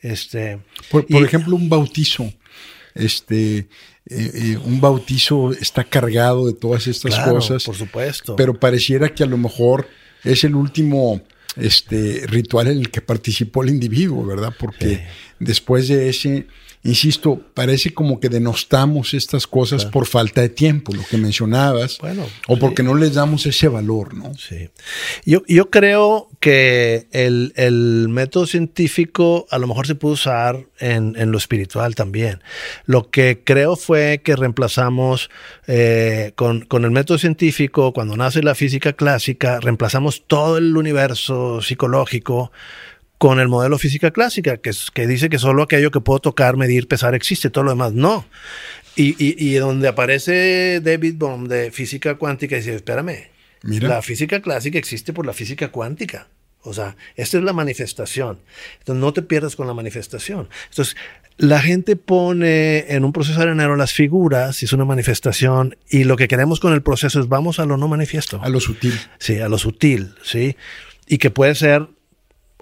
Este, 0.00 0.58
por, 0.90 1.06
por 1.06 1.24
ejemplo, 1.24 1.56
un 1.56 1.68
bautizo, 1.68 2.32
este, 2.94 3.68
eh, 4.08 4.30
eh, 4.34 4.58
un 4.64 4.80
bautizo 4.80 5.52
está 5.52 5.82
cargado 5.82 6.46
de 6.46 6.52
todas 6.52 6.86
estas 6.86 7.18
cosas. 7.18 7.64
Por 7.64 7.74
supuesto. 7.74 8.36
Pero 8.36 8.58
pareciera 8.58 9.08
que 9.08 9.24
a 9.24 9.26
lo 9.26 9.36
mejor 9.36 9.88
es 10.22 10.44
el 10.44 10.54
último 10.54 11.22
este, 11.56 12.22
ritual 12.26 12.68
en 12.68 12.78
el 12.78 12.90
que 12.90 13.00
participó 13.00 13.62
el 13.62 13.70
individuo, 13.70 14.24
¿verdad? 14.24 14.54
Porque 14.58 15.06
después 15.40 15.88
de 15.88 16.08
ese 16.08 16.46
insisto, 16.86 17.40
parece 17.54 17.92
como 17.92 18.20
que 18.20 18.28
denostamos 18.28 19.14
estas 19.14 19.46
cosas 19.46 19.84
por 19.84 20.06
falta 20.06 20.40
de 20.40 20.48
tiempo, 20.48 20.94
lo 20.94 21.02
que 21.04 21.16
mencionabas, 21.16 21.98
o 22.46 22.58
porque 22.58 22.82
no 22.82 22.94
les 22.94 23.14
damos 23.14 23.46
ese 23.46 23.68
valor, 23.68 24.14
¿no? 24.14 24.32
Sí. 24.34 24.70
Yo, 25.24 25.42
yo 25.46 25.70
creo 25.70 26.28
que 26.40 27.08
el, 27.12 27.52
el, 27.56 28.08
método 28.08 28.46
científico 28.46 29.46
a 29.50 29.58
lo 29.58 29.66
mejor 29.66 29.86
se 29.86 29.94
puede 29.94 30.14
usar 30.14 30.66
en, 30.78 31.14
en, 31.16 31.32
lo 31.32 31.38
espiritual 31.38 31.94
también. 31.94 32.42
Lo 32.84 33.10
que 33.10 33.42
creo 33.44 33.76
fue 33.76 34.20
que 34.22 34.36
reemplazamos 34.36 35.30
eh, 35.66 36.32
con, 36.36 36.62
con 36.62 36.84
el 36.84 36.90
método 36.90 37.18
científico, 37.18 37.92
cuando 37.92 38.16
nace 38.16 38.42
la 38.42 38.54
física 38.54 38.92
clásica, 38.92 39.60
reemplazamos 39.60 40.24
todo 40.26 40.58
el 40.58 40.76
universo 40.76 41.60
psicológico 41.62 42.52
con 43.18 43.40
el 43.40 43.48
modelo 43.48 43.78
física 43.78 44.10
clásica, 44.10 44.58
que, 44.58 44.70
que 44.92 45.06
dice 45.06 45.28
que 45.28 45.38
solo 45.38 45.62
aquello 45.62 45.90
que 45.90 46.00
puedo 46.00 46.20
tocar, 46.20 46.56
medir, 46.56 46.88
pesar 46.88 47.14
existe, 47.14 47.50
todo 47.50 47.64
lo 47.64 47.70
demás 47.70 47.92
no. 47.92 48.26
Y, 48.98 49.14
y, 49.18 49.54
donde 49.56 49.88
aparece 49.88 50.80
David 50.80 51.16
Bohm 51.18 51.48
de 51.48 51.70
física 51.70 52.14
cuántica, 52.14 52.56
dice, 52.56 52.74
espérame, 52.74 53.28
Mira. 53.62 53.88
la 53.88 54.00
física 54.00 54.40
clásica 54.40 54.78
existe 54.78 55.12
por 55.12 55.26
la 55.26 55.34
física 55.34 55.68
cuántica. 55.68 56.28
O 56.62 56.72
sea, 56.72 56.96
esta 57.14 57.36
es 57.36 57.44
la 57.44 57.52
manifestación. 57.52 58.40
Entonces, 58.78 59.00
no 59.00 59.12
te 59.12 59.20
pierdas 59.20 59.54
con 59.54 59.66
la 59.66 59.74
manifestación. 59.74 60.48
Entonces, 60.70 60.96
la 61.36 61.60
gente 61.60 61.96
pone 61.96 62.86
en 62.88 63.04
un 63.04 63.12
proceso 63.12 63.40
arenero 63.40 63.76
las 63.76 63.92
figuras, 63.92 64.62
es 64.62 64.72
una 64.72 64.86
manifestación, 64.86 65.76
y 65.90 66.04
lo 66.04 66.16
que 66.16 66.26
queremos 66.26 66.58
con 66.58 66.72
el 66.72 66.82
proceso 66.82 67.20
es 67.20 67.28
vamos 67.28 67.60
a 67.60 67.66
lo 67.66 67.76
no 67.76 67.88
manifiesto. 67.88 68.40
A 68.42 68.48
lo 68.48 68.60
sutil. 68.60 68.98
Sí, 69.18 69.40
a 69.40 69.48
lo 69.48 69.58
sutil, 69.58 70.14
¿sí? 70.22 70.56
Y 71.06 71.18
que 71.18 71.30
puede 71.30 71.54
ser 71.54 71.86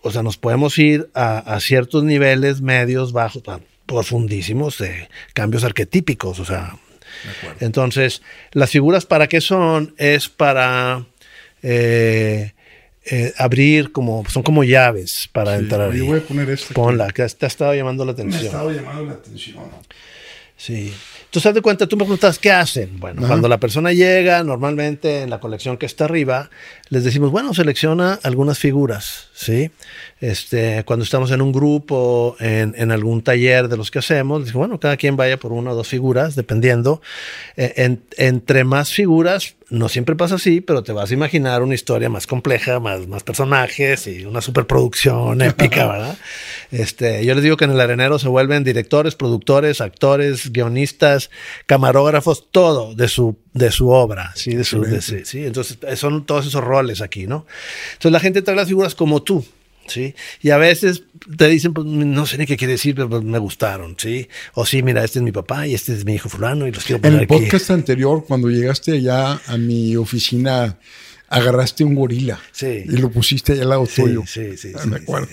o 0.04 0.10
sea, 0.10 0.22
nos 0.22 0.36
podemos 0.36 0.78
ir 0.78 1.08
a, 1.14 1.58
ciertos 1.60 2.04
niveles 2.04 2.60
medios, 2.60 3.12
bajos, 3.12 3.42
profundísimos 3.86 4.76
de 4.78 5.08
cambios 5.32 5.64
arquetípicos, 5.64 6.38
o 6.40 6.44
sea. 6.44 6.76
Entonces, 7.60 8.20
las 8.52 8.70
figuras 8.70 9.06
para 9.06 9.28
qué 9.28 9.40
son? 9.40 9.94
Es 9.96 10.28
para 10.28 11.06
eh, 11.62 12.52
eh, 13.06 13.32
abrir 13.38 13.92
como, 13.92 14.24
son 14.28 14.42
como 14.42 14.62
llaves 14.62 15.30
para 15.32 15.56
entrar. 15.56 15.90
Yo 15.94 16.04
voy 16.04 16.18
a 16.18 16.22
poner 16.22 16.50
esto. 16.50 16.74
Ponla, 16.74 17.10
que 17.10 17.26
te 17.26 17.46
ha 17.46 17.48
estado 17.48 17.74
llamando 17.74 18.04
la 18.04 18.12
atención. 18.12 18.42
Me 18.42 18.48
ha 18.48 18.50
estado 18.50 18.72
llamando 18.72 19.06
la 19.06 19.12
atención. 19.12 19.56
Sí. 20.58 20.92
Tú 21.34 21.40
sabes 21.40 21.56
de 21.56 21.62
cuenta, 21.62 21.88
tú 21.88 21.96
me 21.96 22.04
preguntas, 22.04 22.38
¿qué 22.38 22.52
hacen? 22.52 23.00
Bueno, 23.00 23.26
cuando 23.26 23.48
la 23.48 23.58
persona 23.58 23.92
llega, 23.92 24.44
normalmente 24.44 25.22
en 25.22 25.30
la 25.30 25.40
colección 25.40 25.78
que 25.78 25.84
está 25.84 26.04
arriba, 26.04 26.48
les 26.90 27.02
decimos, 27.02 27.32
bueno, 27.32 27.52
selecciona 27.52 28.20
algunas 28.22 28.60
figuras, 28.60 29.30
¿sí? 29.34 29.72
Este, 30.20 30.84
cuando 30.84 31.02
estamos 31.02 31.32
en 31.32 31.42
un 31.42 31.50
grupo, 31.50 32.36
en, 32.38 32.76
en 32.78 32.92
algún 32.92 33.20
taller 33.20 33.66
de 33.66 33.76
los 33.76 33.90
que 33.90 33.98
hacemos, 33.98 34.44
decimos, 34.44 34.68
bueno, 34.68 34.78
cada 34.78 34.96
quien 34.96 35.16
vaya 35.16 35.36
por 35.36 35.52
una 35.52 35.72
o 35.72 35.74
dos 35.74 35.88
figuras, 35.88 36.36
dependiendo. 36.36 37.02
Eh, 37.56 37.98
entre 38.16 38.62
más 38.62 38.92
figuras, 38.92 39.56
no 39.70 39.88
siempre 39.88 40.14
pasa 40.14 40.36
así, 40.36 40.60
pero 40.60 40.84
te 40.84 40.92
vas 40.92 41.10
a 41.10 41.14
imaginar 41.14 41.62
una 41.62 41.74
historia 41.74 42.08
más 42.08 42.28
compleja, 42.28 42.78
más, 42.78 43.08
más 43.08 43.24
personajes 43.24 44.06
y 44.06 44.24
una 44.24 44.40
superproducción 44.40 45.42
épica, 45.42 45.88
¿verdad? 45.88 46.16
Este, 46.74 47.24
yo 47.24 47.36
les 47.36 47.44
digo 47.44 47.56
que 47.56 47.66
en 47.66 47.70
el 47.70 47.80
arenero 47.80 48.18
se 48.18 48.26
vuelven 48.26 48.64
directores, 48.64 49.14
productores, 49.14 49.80
actores, 49.80 50.50
guionistas, 50.50 51.30
camarógrafos, 51.66 52.50
todo 52.50 52.96
de 52.96 53.06
su, 53.06 53.38
de 53.52 53.70
su 53.70 53.90
obra, 53.90 54.32
¿sí? 54.34 54.56
De 54.56 54.64
su, 54.64 54.84
sí, 55.24 55.44
Entonces 55.44 55.78
son 55.96 56.26
todos 56.26 56.46
esos 56.46 56.64
roles 56.64 57.00
aquí, 57.00 57.28
¿no? 57.28 57.46
Entonces 57.92 58.10
la 58.10 58.18
gente 58.18 58.42
trae 58.42 58.56
las 58.56 58.66
figuras 58.66 58.96
como 58.96 59.22
tú, 59.22 59.46
¿sí? 59.86 60.16
Y 60.42 60.50
a 60.50 60.56
veces 60.56 61.04
te 61.38 61.46
dicen, 61.46 61.72
pues 61.74 61.86
no 61.86 62.26
sé 62.26 62.38
ni 62.38 62.46
qué 62.46 62.56
quiere 62.56 62.72
decir, 62.72 62.96
pero 62.96 63.08
pues, 63.08 63.22
me 63.22 63.38
gustaron, 63.38 63.94
¿sí? 63.96 64.28
O 64.54 64.66
sí, 64.66 64.82
mira, 64.82 65.04
este 65.04 65.20
es 65.20 65.22
mi 65.22 65.30
papá 65.30 65.68
y 65.68 65.74
este 65.74 65.92
es 65.92 66.04
mi 66.04 66.14
hijo 66.14 66.28
fulano 66.28 66.66
y 66.66 66.72
los 66.72 66.82
quiero 66.82 67.00
poner 67.00 67.14
En 67.14 67.20
el 67.20 67.28
podcast 67.28 67.70
anterior, 67.70 68.24
cuando 68.26 68.50
llegaste 68.50 68.94
allá 68.94 69.40
a 69.46 69.56
mi 69.56 69.94
oficina 69.94 70.76
agarraste 71.28 71.84
un 71.84 71.94
gorila 71.94 72.38
y 72.60 72.96
lo 72.96 73.10
pusiste 73.10 73.52
allá 73.52 73.62
al 73.62 73.68
lado 73.70 73.86
tuyo. 73.86 74.22
Sí, 74.26 74.56
sí, 74.56 74.72
sí. 74.80 74.88
Me 74.88 74.96
acuerdo. 74.96 75.28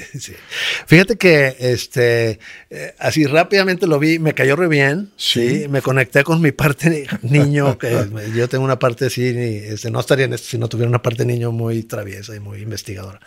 Fíjate 0.87 1.17
que 1.17 1.55
este, 1.59 2.39
eh, 2.69 2.95
así 2.97 3.25
rápidamente 3.25 3.87
lo 3.87 3.99
vi, 3.99 4.17
me 4.17 4.33
cayó 4.33 4.55
re 4.55 4.67
bien. 4.67 5.11
Sí. 5.17 5.65
Me 5.69 5.81
conecté 5.81 6.23
con 6.23 6.41
mi 6.41 6.51
parte 6.51 7.07
niño, 7.21 7.77
que 7.77 8.07
yo 8.35 8.47
tengo 8.47 8.63
una 8.63 8.79
parte 8.79 9.05
así, 9.05 9.27
este, 9.27 9.91
no 9.91 9.99
estaría 9.99 10.25
en 10.25 10.33
esto 10.33 10.47
si 10.47 10.57
no 10.57 10.69
tuviera 10.69 10.89
una 10.89 11.01
parte 11.01 11.25
niño 11.25 11.51
muy 11.51 11.83
traviesa 11.83 12.35
y 12.35 12.39
muy 12.39 12.61
investigadora. 12.61 13.19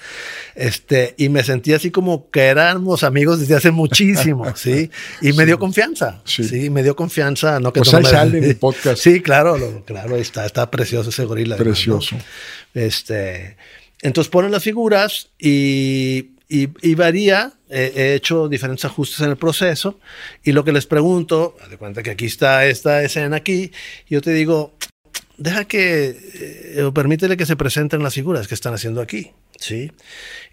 Este, 0.55 1.15
y 1.17 1.29
me 1.29 1.45
sentí 1.45 1.75
así 1.75 1.91
como 1.91 2.31
que 2.31 2.47
éramos 2.47 3.05
amigos 3.05 3.41
desde 3.41 3.55
hace 3.55 3.71
muchísimo, 3.71 4.47
¿sí? 4.57 4.91
Y 5.21 5.33
me 5.33 5.47
dio 5.47 5.59
confianza. 5.59 6.23
Sí. 6.25 6.71
me 6.71 6.83
dio 6.83 6.97
confianza. 6.97 7.61
No 7.61 7.73
que 7.73 7.81
pues 7.81 7.95
ahí 7.95 8.05
sale 8.05 8.41
mi 8.47 8.55
podcast. 8.55 9.03
Sí, 9.03 9.21
claro, 9.21 9.85
claro, 9.87 10.17
ahí 10.17 10.23
está, 10.23 10.45
está 10.47 10.71
precioso 10.71 11.11
ese 11.11 11.25
gorila. 11.25 11.57
Precioso. 11.57 12.17
Este, 12.75 13.57
entonces 14.03 14.31
ponen 14.31 14.51
las 14.51 14.63
figuras 14.63 15.31
y, 15.39 16.33
y, 16.49 16.95
varía. 16.95 17.53
he 17.71 18.15
hecho 18.15 18.49
diferentes 18.49 18.85
ajustes 18.85 19.21
en 19.21 19.31
el 19.31 19.37
proceso 19.37 19.99
y 20.45 20.53
lo 20.53 20.65
que 20.65 20.73
les 20.73 20.87
pregunto, 20.87 21.57
de 21.71 21.79
cuenta 21.79 22.03
que 22.03 22.11
aquí 22.11 22.27
está 22.27 22.67
esta 22.67 23.03
escena 23.03 23.37
aquí, 23.37 23.73
yo 24.09 24.21
te 24.21 24.33
digo, 24.33 24.75
deja 25.37 25.65
que, 25.65 26.17
eh, 26.77 26.83
o 26.83 26.93
permítele 26.93 27.37
que 27.37 27.47
se 27.47 27.57
presenten 27.57 28.03
las 28.03 28.15
figuras 28.15 28.47
que 28.47 28.55
están 28.55 28.75
haciendo 28.75 29.01
aquí. 29.01 29.33
¿sí? 29.59 29.91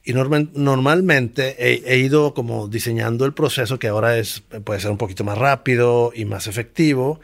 Y 0.04 0.14
normalmente 0.14 1.56
he, 1.60 1.84
he, 1.86 1.98
ido 1.98 2.34
como 2.34 2.68
diseñando 2.68 3.26
el 3.26 3.34
proceso 3.34 3.80
que 3.80 3.88
ahora 3.88 4.18
es, 4.18 4.42
puede 4.64 4.80
ser 4.80 4.92
un 4.92 4.98
poquito 4.98 5.24
más 5.24 5.38
rápido 5.38 6.12
y 6.16 6.26
más 6.26 6.48
efectivo. 6.48 7.20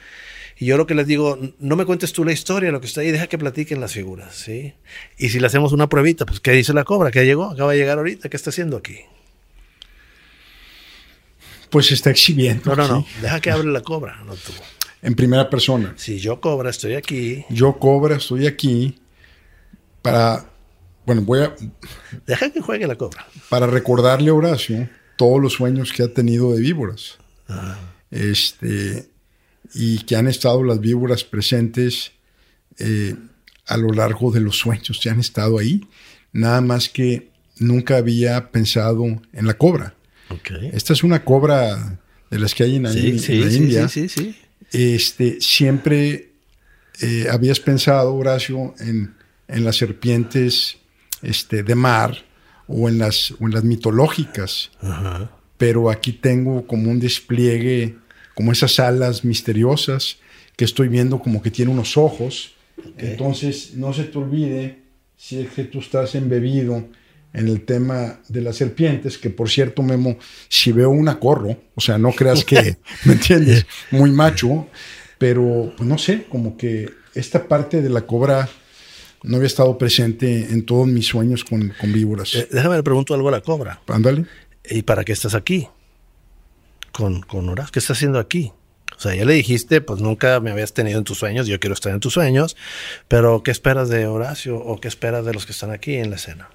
Y 0.60 0.66
yo 0.66 0.78
lo 0.78 0.88
que 0.88 0.96
les 0.96 1.06
digo, 1.06 1.38
no 1.60 1.76
me 1.76 1.86
cuentes 1.86 2.14
tú 2.14 2.26
la 2.26 2.32
historia, 2.32 2.72
lo 2.72 2.82
que 2.82 2.88
está 2.88 3.02
ahí, 3.02 3.12
deja 3.12 3.28
que 3.28 3.38
platiquen 3.38 3.80
las 3.80 3.94
figuras, 3.94 4.36
¿sí? 4.36 4.74
Y 5.18 5.30
si 5.30 5.40
le 5.40 5.48
hacemos 5.48 5.72
una 5.72 5.88
pruebita, 5.88 6.26
pues 6.26 6.40
¿qué 6.40 6.52
dice 6.52 6.74
la 6.74 6.84
cobra? 6.84 7.12
¿Qué 7.12 7.26
llegó? 7.26 7.52
Acaba 7.52 7.74
de 7.74 7.78
llegar 7.78 8.00
ahorita, 8.00 8.30
¿qué 8.30 8.38
está 8.38 8.50
haciendo 8.50 8.78
aquí? 8.78 8.98
Pues 11.70 11.92
está 11.92 12.10
exhibiendo. 12.10 12.76
No, 12.76 12.76
no, 12.76 12.88
no, 12.88 13.08
deja 13.22 13.40
que 13.40 13.52
hable 13.52 13.72
la 13.72 13.82
cobra, 13.82 14.24
no 14.26 14.34
tú. 14.34 14.52
En 15.04 15.16
primera 15.16 15.48
persona. 15.50 15.94
Si 15.96 16.20
yo 16.20 16.42
cobra, 16.42 16.72
estoy 16.72 16.96
aquí. 16.96 17.46
Yo 17.50 17.78
cobra, 17.78 18.16
estoy 18.16 18.48
aquí 18.48 19.00
para, 20.02 20.50
bueno, 21.06 21.22
voy 21.22 21.42
a... 21.42 21.54
Deja 22.26 22.50
que 22.52 22.62
juegue 22.62 22.88
la 22.88 22.96
cobra. 22.96 23.28
Para 23.50 23.68
recordarle 23.68 24.32
a 24.32 24.34
Horacio 24.34 24.90
todos 25.18 25.40
los 25.40 25.54
sueños 25.54 25.94
que 25.94 26.04
ha 26.04 26.08
tenido 26.08 26.54
de 26.54 26.62
víboras. 26.62 27.20
Este, 28.10 29.08
y 29.74 30.00
que 30.00 30.16
han 30.16 30.28
estado 30.28 30.64
las 30.64 30.80
víboras 30.80 31.24
presentes 31.24 32.12
eh, 32.80 33.16
a 33.66 33.78
lo 33.78 33.90
largo 33.90 34.32
de 34.32 34.40
los 34.40 34.58
sueños, 34.58 35.00
ya 35.02 35.12
han 35.12 35.20
estado 35.20 35.60
ahí. 35.60 35.86
Nada 36.32 36.62
más 36.62 36.90
que 36.90 37.30
nunca 37.60 37.98
había 37.98 38.52
pensado 38.52 39.04
en 39.06 39.48
la 39.48 39.56
cobra. 39.56 39.96
Esta 40.74 40.94
es 40.94 41.04
una 41.04 41.24
cobra 41.24 42.00
de 42.30 42.40
las 42.40 42.54
que 42.54 42.64
hay 42.64 42.76
en, 42.76 42.84
la 42.84 42.94
India. 42.94 43.88
Sí, 43.88 44.10
sí, 44.10 44.36
este, 44.72 45.40
siempre 45.40 46.32
eh, 47.02 47.28
habías 47.32 47.60
pensado, 47.60 48.14
Horacio, 48.16 48.74
en, 48.80 49.16
las 49.48 49.78
serpientes 49.78 50.78
este, 51.22 51.64
de 51.64 51.76
mar 51.76 52.26
o 52.68 52.90
en 52.90 52.98
las, 52.98 53.34
en 53.40 53.52
las 53.52 53.64
mitológicas. 53.64 54.72
Pero 55.58 55.90
aquí 55.90 56.12
tengo 56.12 56.68
como 56.68 56.92
un 56.92 57.00
despliegue, 57.00 57.98
como 58.38 58.52
esas 58.52 58.80
alas 58.80 59.26
misteriosas 59.26 60.18
que 60.56 60.64
estoy 60.64 60.90
viendo 60.90 61.18
como 61.18 61.42
que 61.42 61.50
tiene 61.50 61.72
unos 61.72 61.98
ojos. 61.98 62.54
Entonces, 63.00 63.74
no 63.74 63.94
se 63.94 64.04
te 64.04 64.16
olvide 64.20 64.78
si 65.18 65.40
es 65.40 65.50
que 65.50 65.64
tú 65.64 65.80
estás 65.80 66.14
embebido 66.14 66.86
en 67.34 67.48
el 67.48 67.66
tema 67.66 68.20
de 68.30 68.42
las 68.42 68.58
serpientes, 68.58 69.18
que 69.18 69.32
por 69.32 69.50
cierto, 69.50 69.82
Memo, 69.82 70.18
si 70.50 70.72
veo 70.72 70.92
una 70.92 71.20
corro, 71.20 71.58
o 71.74 71.82
sea, 71.82 71.98
no 71.98 72.12
creas 72.12 72.46
que, 72.46 72.78
¿me 73.06 73.14
entiendes? 73.14 73.66
Muy 73.90 74.12
macho, 74.12 74.68
pero 75.18 75.74
pues 75.76 75.90
no 75.90 75.98
sé, 75.98 76.26
como 76.30 76.58
que 76.58 76.92
esta 77.16 77.48
parte 77.48 77.82
de 77.82 77.90
la 77.90 78.06
cobra 78.06 78.48
no 79.24 79.38
había 79.38 79.48
estado 79.48 79.80
presente 79.80 80.52
en 80.52 80.64
todos 80.64 80.86
mis 80.86 81.08
sueños 81.08 81.44
con, 81.44 81.74
con 81.82 81.92
víboras. 81.92 82.36
Eh, 82.36 82.48
déjame 82.52 82.76
le 82.76 82.84
pregunto 82.84 83.16
algo 83.16 83.30
a 83.30 83.32
la 83.32 83.42
cobra. 83.42 83.82
Ándale. 83.88 84.26
¿Y 84.70 84.84
para 84.84 85.04
qué 85.04 85.14
estás 85.14 85.34
aquí? 85.34 85.68
Con, 86.98 87.22
con 87.22 87.48
Horacio, 87.48 87.74
¿qué 87.74 87.78
estás 87.78 87.98
haciendo 87.98 88.18
aquí? 88.18 88.52
O 88.98 89.00
sea, 89.00 89.14
ya 89.14 89.24
le 89.24 89.36
dijiste, 89.36 89.82
pues 89.82 90.02
nunca 90.02 90.40
me 90.40 90.50
habías 90.50 90.74
tenido 90.74 90.98
en 90.98 91.04
tus 91.04 91.20
sueños, 91.20 91.46
yo 91.46 91.60
quiero 91.60 91.76
estar 91.76 91.94
en 91.94 92.00
tus 92.00 92.14
sueños, 92.14 92.58
pero 93.08 93.44
¿qué 93.44 93.52
esperas 93.52 93.90
de 93.90 94.08
Horacio 94.08 94.58
o 94.58 94.82
qué 94.82 94.88
esperas 94.88 95.24
de 95.24 95.32
los 95.32 95.46
que 95.46 95.52
están 95.52 95.70
aquí 95.70 95.94
en 95.94 96.10
la 96.10 96.16
escena? 96.16 96.50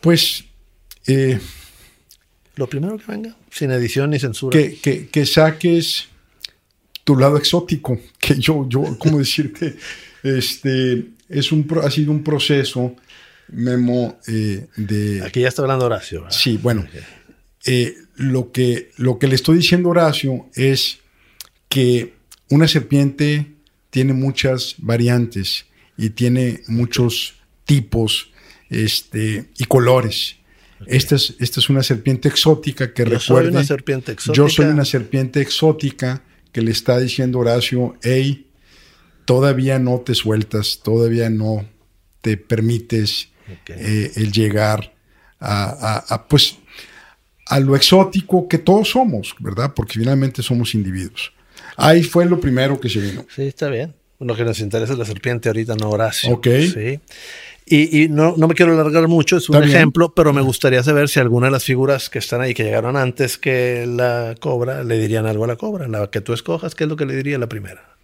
Pues... 0.00 0.46
Eh, 1.06 1.38
Lo 2.56 2.66
primero 2.66 2.96
que 2.96 3.04
venga, 3.08 3.36
sin 3.50 3.72
edición 3.72 4.08
ni 4.08 4.18
censura. 4.18 4.58
Que, 4.58 5.08
que, 5.12 5.26
saques 5.26 6.08
tu 7.04 7.16
lado 7.16 7.36
exótico, 7.36 8.00
que 8.18 8.36
yo, 8.38 8.66
yo, 8.70 8.96
¿cómo 8.98 9.18
decirte? 9.18 9.76
Este, 10.22 11.08
es 11.28 11.52
un, 11.52 11.68
ha 11.84 11.90
sido 11.90 12.10
un 12.10 12.24
proceso, 12.24 12.96
Memo, 13.48 14.18
eh, 14.26 14.66
de... 14.76 15.22
Aquí 15.22 15.42
ya 15.42 15.48
está 15.48 15.60
hablando 15.60 15.84
Horacio. 15.84 16.24
Sí, 16.30 16.56
bueno. 16.56 16.86
Eh, 17.64 17.96
lo, 18.16 18.50
que, 18.50 18.90
lo 18.96 19.18
que 19.18 19.28
le 19.28 19.34
estoy 19.34 19.58
diciendo 19.58 19.90
Horacio 19.90 20.46
es 20.54 20.98
que 21.68 22.14
una 22.50 22.66
serpiente 22.68 23.52
tiene 23.90 24.12
muchas 24.12 24.74
variantes 24.78 25.66
y 25.96 26.10
tiene 26.10 26.62
muchos 26.66 27.34
tipos 27.64 28.32
este, 28.70 29.50
y 29.58 29.64
colores. 29.64 30.36
Esta, 30.86 31.14
es, 31.14 31.36
esta 31.38 31.60
es 31.60 31.70
una 31.70 31.82
serpiente 31.82 32.28
exótica 32.28 32.92
que 32.92 33.08
yo 33.08 33.20
Soy 33.20 33.46
una 33.46 33.64
serpiente 33.64 34.12
exótica. 34.12 34.36
Yo 34.36 34.48
soy 34.48 34.66
una 34.66 34.84
serpiente 34.84 35.40
exótica 35.40 36.22
que 36.50 36.60
le 36.60 36.72
está 36.72 36.98
diciendo 36.98 37.38
Horacio, 37.38 37.96
hey, 38.02 38.48
todavía 39.24 39.78
no 39.78 40.00
te 40.00 40.14
sueltas, 40.14 40.80
todavía 40.82 41.30
no 41.30 41.68
te 42.20 42.36
permites 42.36 43.28
eh, 43.68 44.12
el 44.16 44.32
llegar 44.32 44.94
a, 45.40 46.26
pues, 46.28 46.58
a 47.46 47.60
lo 47.60 47.76
exótico 47.76 48.48
que 48.48 48.58
todos 48.58 48.90
somos, 48.90 49.34
¿verdad? 49.40 49.72
Porque 49.74 49.98
finalmente 49.98 50.42
somos 50.42 50.74
individuos. 50.74 51.32
Ahí 51.76 52.02
fue 52.02 52.26
lo 52.26 52.40
primero 52.40 52.78
que 52.80 52.88
se 52.88 53.00
vino. 53.00 53.26
Sí, 53.34 53.42
está 53.42 53.68
bien. 53.68 53.94
Lo 54.18 54.36
que 54.36 54.44
nos 54.44 54.60
interesa 54.60 54.92
es 54.92 54.98
la 54.98 55.04
serpiente 55.04 55.48
ahorita, 55.48 55.74
no 55.74 55.90
Horacio. 55.90 56.32
Ok. 56.32 56.46
Sí. 56.72 57.00
Y, 57.64 58.08
no, 58.08 58.34
no, 58.36 58.48
me 58.48 58.54
quiero 58.54 58.72
alargar 58.72 59.08
mucho, 59.08 59.36
es 59.36 59.48
un 59.48 59.62
ejemplo, 59.62 60.12
pero 60.14 60.32
me 60.32 60.42
gustaría 60.42 60.82
saber 60.82 61.08
si 61.08 61.20
alguna 61.20 61.46
de 61.46 61.52
las 61.52 61.64
figuras 61.64 62.10
que 62.10 62.18
están 62.18 62.40
ahí, 62.40 62.54
que 62.54 62.64
llegaron 62.64 62.96
antes 62.96 63.38
que 63.38 63.86
la 63.86 64.34
cobra, 64.38 64.84
le 64.84 64.98
dirían 64.98 65.26
algo 65.26 65.44
a 65.44 65.46
la 65.46 65.56
cobra. 65.56 65.88
La 65.88 66.10
que 66.10 66.20
tú 66.20 66.32
escojas, 66.32 66.74
¿qué 66.74 66.84
es 66.84 66.90
lo 66.90 66.96
que 66.96 67.06
le 67.06 67.16
diría 67.16 67.38
la 67.38 67.48
primera? 67.48 67.96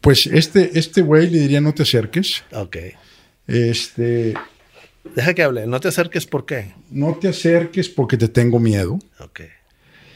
Pues 0.00 0.26
este, 0.28 0.78
este 0.78 1.02
güey 1.02 1.28
le 1.28 1.40
diría 1.40 1.60
no 1.60 1.74
te 1.74 1.82
acerques. 1.82 2.44
Ok. 2.52 2.76
Este. 3.48 4.34
Deja 5.04 5.34
que 5.34 5.42
hable. 5.42 5.66
No 5.66 5.80
te 5.80 5.88
acerques, 5.88 6.26
¿por 6.26 6.46
qué? 6.46 6.74
No 6.90 7.16
te 7.16 7.28
acerques 7.28 7.88
porque 7.88 8.16
te 8.16 8.28
tengo 8.28 8.58
miedo. 8.58 8.98
Ok. 9.18 9.40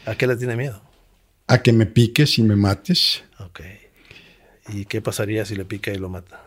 ¿A 0.05 0.15
qué 0.15 0.27
le 0.27 0.35
tiene 0.37 0.55
miedo? 0.55 0.81
A 1.47 1.61
que 1.61 1.73
me 1.73 1.85
piques 1.85 2.37
y 2.39 2.43
me 2.43 2.55
mates. 2.55 3.23
Ok. 3.39 3.61
¿Y 4.69 4.85
qué 4.85 5.01
pasaría 5.01 5.45
si 5.45 5.55
le 5.55 5.65
pica 5.65 5.91
y 5.91 5.97
lo 5.97 6.09
mata? 6.09 6.43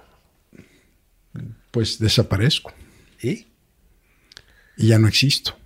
pues 1.71 1.99
desaparezco. 1.99 2.73
¿Y? 3.23 3.47
Y 4.77 4.89
ya 4.89 4.99
no 4.99 5.09
existo. 5.09 5.57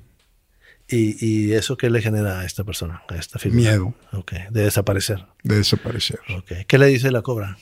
¿Y, 0.86 1.52
eso 1.52 1.76
qué 1.76 1.90
le 1.90 2.02
genera 2.02 2.40
a 2.40 2.44
esta 2.44 2.62
persona, 2.62 3.02
a 3.08 3.16
esta 3.16 3.38
figura? 3.38 3.60
Miedo. 3.60 3.94
Ok, 4.12 4.32
de 4.50 4.62
desaparecer. 4.62 5.26
De 5.42 5.56
desaparecer. 5.56 6.20
Ok. 6.36 6.66
¿Qué 6.68 6.78
le 6.78 6.86
dice 6.86 7.10
la 7.10 7.22
cobra? 7.22 7.58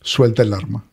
Suelta 0.00 0.42
el 0.42 0.52
arma. 0.52 0.90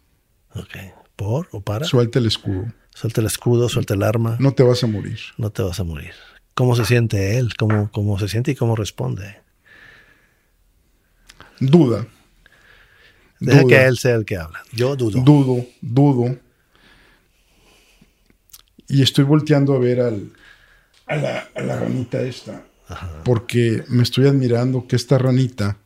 Ok. 0.55 0.77
¿Por 1.15 1.47
o 1.51 1.61
para? 1.61 1.85
Suelta 1.85 2.19
el 2.19 2.25
escudo. 2.27 2.73
Suelta 2.93 3.21
el 3.21 3.27
escudo, 3.27 3.69
suelta 3.69 3.93
el 3.93 4.03
arma. 4.03 4.37
No 4.39 4.53
te 4.53 4.63
vas 4.63 4.83
a 4.83 4.87
morir. 4.87 5.19
No 5.37 5.49
te 5.49 5.61
vas 5.61 5.79
a 5.79 5.83
morir. 5.83 6.13
¿Cómo 6.53 6.75
se 6.75 6.85
siente 6.85 7.37
él? 7.37 7.55
¿Cómo, 7.57 7.89
cómo 7.91 8.19
se 8.19 8.27
siente 8.27 8.51
y 8.51 8.55
cómo 8.55 8.75
responde? 8.75 9.39
Duda. 11.59 12.07
Deja 13.39 13.63
que 13.65 13.85
él 13.85 13.97
sea 13.97 14.15
el 14.15 14.25
que 14.25 14.37
habla. 14.37 14.61
Yo 14.71 14.95
dudo. 14.95 15.21
Dudo, 15.21 15.65
dudo. 15.81 16.37
Y 18.87 19.01
estoy 19.01 19.23
volteando 19.23 19.73
a 19.73 19.79
ver 19.79 20.01
al, 20.01 20.31
a, 21.07 21.15
la, 21.15 21.49
a 21.55 21.61
la 21.61 21.79
ranita 21.79 22.21
esta. 22.21 22.65
Porque 23.23 23.83
me 23.87 24.03
estoy 24.03 24.27
admirando 24.27 24.85
que 24.85 24.95
esta 24.95 25.17
ranita 25.17 25.77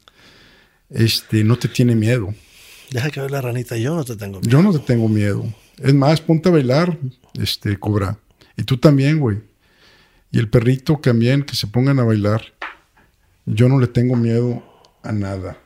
este, 0.90 1.44
no 1.44 1.58
te 1.58 1.68
tiene 1.68 1.96
miedo. 1.96 2.34
Deja 2.92 3.10
que 3.10 3.22
la 3.22 3.42
ranita, 3.42 3.78
yo 3.78 3.96
no 3.96 4.04
te 4.04 4.16
tengo 4.16 4.40
miedo. 4.40 4.50
Yo 4.50 4.62
no 4.62 4.72
te 4.72 4.80
tengo 4.80 5.08
miedo. 5.08 5.46
Es 5.78 5.94
más, 5.94 6.22
ponte 6.22 6.50
a 6.50 6.52
bailar, 6.52 6.98
este, 7.34 7.78
Cobra. 7.78 8.18
Y 8.58 8.64
tú 8.64 8.78
también, 8.78 9.20
güey. 9.20 9.40
Y 10.32 10.40
el 10.40 10.50
perrito 10.50 11.00
también, 11.02 11.44
que 11.44 11.56
se 11.56 11.68
pongan 11.68 12.00
a 12.00 12.04
bailar. 12.04 12.42
Yo 13.46 13.70
no 13.70 13.80
le 13.80 13.88
tengo 13.88 14.16
miedo 14.16 14.64
a 15.04 15.12
nada. 15.12 15.58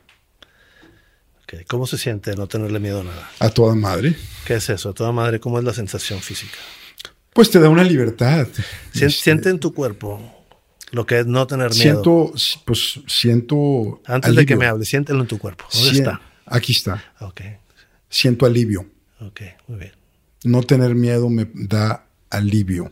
¿Cómo 1.67 1.88
se 1.88 1.97
siente 1.97 2.36
no 2.36 2.47
tenerle 2.47 2.80
miedo 2.80 3.01
a 3.01 3.03
nada? 3.03 3.30
A 3.39 3.49
toda 3.49 3.74
madre. 3.74 4.15
¿Qué 4.45 4.55
es 4.55 4.70
eso? 4.70 4.89
A 4.89 4.93
toda 4.93 5.11
madre, 5.11 5.39
¿cómo 5.39 5.57
es 5.57 5.65
la 5.65 5.74
sensación 5.74 6.20
física? 6.20 6.57
Pues 7.34 7.49
te 7.49 7.59
da 7.59 7.70
una 7.70 7.84
libertad. 7.84 8.47
Este, 8.93 9.09
siente 9.09 9.49
en 9.49 9.59
tu 9.59 9.74
cuerpo 9.74 10.22
lo 10.91 11.05
que 11.05 11.20
es 11.20 11.26
no 11.26 11.47
tener 11.47 11.72
miedo. 11.72 11.82
Siento, 11.82 12.34
pues 12.65 12.99
siento. 13.07 14.01
Antes 14.05 14.36
de 14.36 14.45
que 14.45 14.55
me 14.55 14.65
hable, 14.65 14.86
siéntelo 14.86 15.22
en 15.22 15.28
tu 15.28 15.38
cuerpo. 15.38 15.65
¿Dónde 15.74 15.91
está? 15.91 16.22
Aquí 16.50 16.74
está. 16.74 17.04
Ok. 17.20 17.41
Siento 18.10 18.45
alivio. 18.45 18.86
Ok, 19.22 19.41
muy 19.68 19.80
bien. 19.80 19.91
No 20.43 20.64
tener 20.64 20.95
miedo 20.95 21.30
me 21.30 21.47
da 21.54 22.06
alivio. 22.30 22.91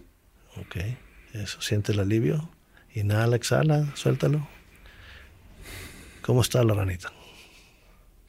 Ok, 0.57 0.77
eso, 1.33 1.61
siente 1.61 1.91
el 1.91 1.99
alivio. 1.99 2.49
Inhala, 2.93 3.35
exhala, 3.35 3.95
suéltalo. 3.95 4.47
¿Cómo 6.21 6.41
está 6.41 6.63
la 6.63 6.73
ranita? 6.73 7.11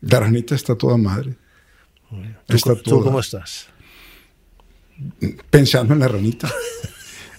La 0.02 0.20
ranita 0.20 0.54
está 0.54 0.76
toda 0.76 0.96
madre. 0.96 1.36
¿Tú, 2.46 3.02
cómo 3.02 3.20
estás? 3.20 3.66
Pensando 5.50 5.94
en 5.94 6.00
la 6.00 6.08
ranita. 6.08 6.50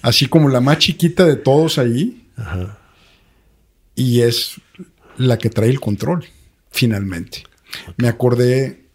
Así 0.02 0.28
como 0.28 0.50
la 0.50 0.60
más 0.60 0.80
chiquita 0.80 1.26
de 1.26 1.38
todos 1.38 1.78
ahí. 1.78 2.28
Y 3.96 4.22
es 4.22 4.60
la 5.18 5.38
que 5.38 5.50
trae 5.50 5.70
el 5.70 5.80
control, 5.80 6.26
finalmente. 6.72 7.44
Me 7.98 8.08
acordé 8.08 8.86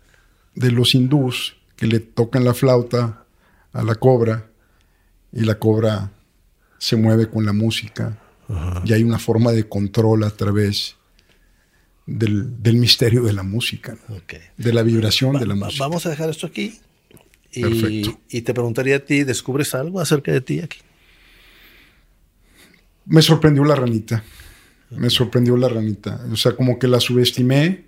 de 0.55 0.71
los 0.71 0.95
hindús 0.95 1.57
que 1.77 1.87
le 1.87 2.01
tocan 2.01 2.45
la 2.45 2.55
flauta 2.55 3.25
a 3.73 3.83
la 3.83 3.95
cobra 3.97 4.51
y 5.33 5.41
la 5.41 5.59
cobra 5.59 6.13
se 6.79 6.97
mueve 6.97 7.29
con 7.29 7.45
la 7.45 7.53
música. 7.53 8.19
Y 8.85 8.93
hay 8.93 9.03
una 9.03 9.19
forma 9.19 9.53
de 9.53 9.69
control 9.69 10.23
a 10.25 10.31
través 10.31 10.97
del, 12.07 12.75
misterio 12.75 13.23
de 13.23 13.33
la 13.33 13.43
música, 13.43 13.97
de 14.57 14.73
la 14.73 14.83
vibración 14.83 15.39
de 15.39 15.47
la 15.47 15.55
música. 15.55 15.83
Vamos 15.83 16.05
a 16.07 16.11
dejar 16.11 16.29
esto 16.31 16.47
aquí 16.47 16.79
y, 17.53 18.13
y, 18.29 18.43
te 18.43 18.53
preguntaría 18.53 18.97
a 18.97 18.99
ti, 18.99 19.25
¿descubres 19.25 19.75
algo 19.75 20.01
acerca 20.01 20.33
de 20.33 20.41
ti 20.41 20.61
aquí? 20.61 20.79
Me 23.07 23.23
sorprendió 23.23 23.65
la 23.65 23.77
ranita, 23.77 24.25
me 24.91 25.09
sorprendió 25.09 25.57
la 25.57 25.69
ranita, 25.69 26.21
o 26.31 26.37
sea, 26.37 26.57
como 26.57 26.79
que 26.79 26.89
la 26.89 27.01
subestimé 27.01 27.85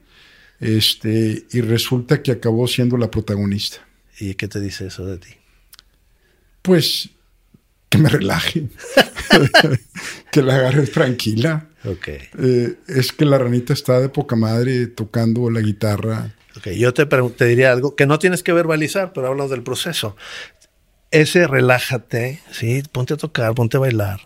este, 0.61 1.45
y 1.53 1.61
resulta 1.61 2.23
que 2.23 2.33
acabó 2.33 2.67
siendo 2.67 2.97
la 2.97 3.11
protagonista. 3.11 3.79
¿Y 4.19 4.35
qué 4.35 4.49
te 4.49 4.61
dice 4.61 4.87
eso 4.87 5.05
de 5.05 5.19
ti? 5.19 5.31
Pues 6.63 7.11
que 7.89 7.99
me 7.99 8.09
relaje, 8.09 8.67
que 10.33 10.43
la 10.43 10.57
agarre 10.57 10.87
tranquila. 10.87 11.69
Ok. 11.85 12.09
Eh, 12.09 12.75
es 12.89 13.13
que 13.13 13.25
la 13.25 13.39
ranita 13.39 13.73
está 13.73 14.01
de 14.01 14.09
poca 14.09 14.35
madre 14.35 14.87
tocando 14.89 15.51
la 15.51 15.61
guitarra. 15.61 16.35
Ok, 16.57 16.69
yo 16.71 16.93
te, 16.95 17.07
te 17.07 17.45
diría 17.45 17.71
algo 17.71 17.95
que 17.95 18.07
no 18.07 18.19
tienes 18.19 18.43
que 18.43 18.53
verbalizar, 18.53 19.13
pero 19.13 19.29
hablamos 19.29 19.51
del 19.51 19.63
proceso. 19.63 20.17
Ese 21.11 21.47
relájate, 21.47 22.41
¿sí? 22.51 22.83
Ponte 22.91 23.15
a 23.15 23.17
tocar, 23.17 23.55
ponte 23.55 23.77
a 23.77 23.81
bailar. 23.81 24.21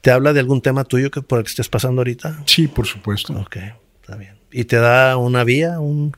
¿Te 0.00 0.10
habla 0.10 0.32
de 0.32 0.40
algún 0.40 0.62
tema 0.62 0.84
tuyo 0.84 1.10
que 1.10 1.20
por 1.20 1.40
el 1.40 1.44
que 1.44 1.50
estés 1.50 1.68
pasando 1.68 2.00
ahorita? 2.00 2.42
Sí, 2.46 2.68
por 2.68 2.86
supuesto. 2.86 3.34
Ok, 3.34 3.58
está 4.00 4.16
bien. 4.16 4.39
¿Y 4.52 4.64
te 4.64 4.76
da 4.76 5.16
una 5.16 5.44
vía? 5.44 5.78
Un... 5.80 6.14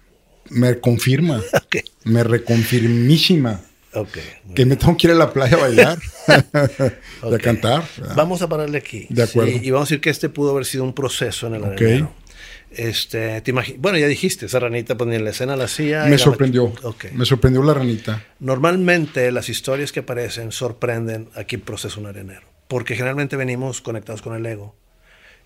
Me 0.51 0.79
confirma. 0.81 1.43
Ok. 1.55 1.77
Me 2.05 2.23
reconfirmísima. 2.25 3.61
Ok. 3.95 4.19
Que 4.55 4.67
me 4.67 4.77
tengo 4.77 4.97
que 4.97 5.07
ir 5.07 5.13
a 5.13 5.17
la 5.17 5.33
playa 5.33 5.57
a 5.57 5.61
bailar 5.61 5.99
y 6.29 6.31
a 6.33 7.27
Ok. 7.29 7.41
cantar. 7.41 7.85
Vamos 8.17 8.43
a 8.43 8.49
pararle 8.49 8.79
aquí. 8.79 9.07
De 9.11 9.23
acuerdo. 9.23 9.53
Sí, 9.53 9.61
y 9.63 9.71
vamos 9.71 9.89
a 9.89 9.91
decir 9.91 10.01
que 10.01 10.11
este 10.11 10.29
pudo 10.29 10.51
haber 10.51 10.65
sido 10.65 10.85
un 10.85 10.95
proceso 10.95 11.47
en 11.47 11.55
el 11.55 11.63
Ok. 11.63 11.69
arenero. 11.73 12.13
Este, 12.71 13.41
te 13.43 13.53
bueno, 13.53 13.99
ya 13.99 14.07
dijiste, 14.07 14.47
esa 14.47 14.59
ranita 14.59 14.97
pues, 14.97 15.09
ni 15.11 15.17
en 15.17 15.25
la 15.25 15.31
escena 15.31 15.57
la 15.57 15.65
hacía. 15.65 16.05
Me 16.07 16.17
sorprendió. 16.19 16.73
Me 17.13 17.25
sorprendió 17.27 17.63
la 17.63 17.75
ranita. 17.75 18.25
Normalmente 18.41 19.31
las 19.31 19.49
historias 19.51 19.93
que 19.93 20.01
aparecen 20.01 20.53
sorprenden 20.53 21.29
a 21.35 21.45
quien 21.45 21.61
procesa 21.61 22.01
un 22.01 22.07
arenero, 22.07 22.47
porque 22.69 22.95
generalmente 22.97 23.37
venimos 23.37 23.83
conectados 23.83 24.23
con 24.23 24.35
el 24.35 24.45
ego 24.47 24.75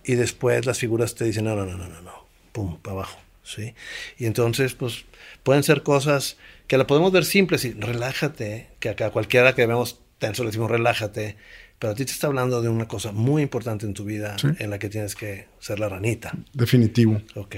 y 0.04 0.14
después 0.14 0.66
las 0.66 0.78
figuras 0.78 1.16
te 1.16 1.24
dicen, 1.24 1.44
no, 1.44 1.56
no, 1.56 1.66
no, 1.66 1.76
no, 1.76 1.88
no, 1.88 2.00
no, 2.00 2.25
pum, 2.56 2.78
para 2.80 2.94
abajo, 2.96 3.18
¿sí? 3.44 3.74
Y 4.18 4.24
entonces, 4.24 4.72
pues, 4.74 5.04
pueden 5.42 5.62
ser 5.62 5.82
cosas 5.82 6.38
que 6.66 6.78
la 6.78 6.86
podemos 6.86 7.12
ver 7.12 7.24
simples 7.26 7.64
y 7.66 7.72
relájate, 7.74 8.68
que 8.80 8.88
acá 8.88 9.10
cualquiera 9.10 9.54
que 9.54 9.66
vemos 9.66 10.00
tenso 10.18 10.42
le 10.42 10.48
decimos 10.48 10.70
relájate, 10.70 11.36
pero 11.78 11.92
a 11.92 11.94
ti 11.94 12.06
te 12.06 12.12
está 12.12 12.26
hablando 12.28 12.62
de 12.62 12.70
una 12.70 12.88
cosa 12.88 13.12
muy 13.12 13.42
importante 13.42 13.84
en 13.84 13.92
tu 13.92 14.04
vida 14.04 14.36
Sí. 14.38 14.48
en 14.58 14.70
la 14.70 14.78
que 14.78 14.88
tienes 14.88 15.14
que 15.14 15.46
ser 15.60 15.78
la 15.78 15.90
ranita. 15.90 16.32
Definitivo. 16.54 17.20
Ok. 17.34 17.56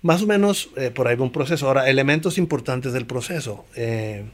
Más 0.00 0.22
o 0.22 0.26
menos 0.26 0.70
eh, 0.76 0.90
por 0.90 1.06
ahí 1.06 1.16
va 1.16 1.24
un 1.24 1.32
proceso. 1.32 1.68
Ahora, 1.68 1.90
elementos 1.90 2.38
importantes 2.38 2.94
del 2.94 3.04
proceso. 3.04 3.66
Eh, 3.76 4.24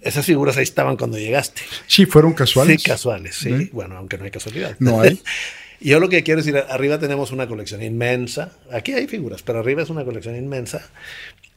esas 0.00 0.24
figuras 0.24 0.56
ahí 0.56 0.62
estaban 0.62 0.96
cuando 0.96 1.18
llegaste. 1.18 1.60
Sí, 1.86 2.06
fueron 2.06 2.32
casuales. 2.32 2.80
Sí, 2.82 2.88
casuales, 2.88 3.34
sí. 3.36 3.50
¿Eh? 3.52 3.70
Bueno, 3.72 3.98
aunque 3.98 4.16
no 4.16 4.24
hay 4.24 4.30
casualidad. 4.30 4.76
No 4.78 5.00
hay. 5.02 5.20
Yo 5.80 6.00
lo 6.00 6.08
que 6.08 6.22
quiero 6.22 6.40
decir, 6.40 6.56
arriba 6.56 6.98
tenemos 6.98 7.32
una 7.32 7.46
colección 7.46 7.82
inmensa. 7.82 8.52
Aquí 8.72 8.92
hay 8.92 9.06
figuras, 9.06 9.42
pero 9.42 9.60
arriba 9.60 9.82
es 9.82 9.90
una 9.90 10.04
colección 10.04 10.36
inmensa. 10.36 10.88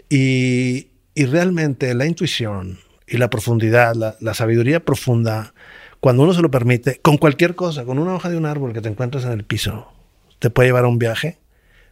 Y, 0.10 0.88
y 1.16 1.26
realmente 1.26 1.94
la 1.94 2.06
intuición 2.06 2.80
y 3.08 3.18
la 3.18 3.30
profundidad, 3.30 3.96
la, 3.96 4.16
la 4.20 4.34
sabiduría 4.34 4.80
profunda, 4.80 5.54
cuando 6.00 6.24
uno 6.24 6.34
se 6.34 6.42
lo 6.42 6.52
permite, 6.52 7.00
con 7.02 7.18
cualquier 7.18 7.56
cosa, 7.56 7.86
con 7.86 8.00
una 8.00 8.14
hoja 8.14 8.30
de 8.30 8.38
un 8.38 8.46
árbol 8.46 8.74
que 8.74 8.82
te 8.82 8.90
encuentres 8.90 9.26
en 9.26 9.32
el 9.32 9.44
piso, 9.44 9.92
te 10.40 10.50
puede 10.50 10.70
llevar 10.70 10.86
a 10.86 10.88
un 10.88 11.00
viaje 11.00 11.38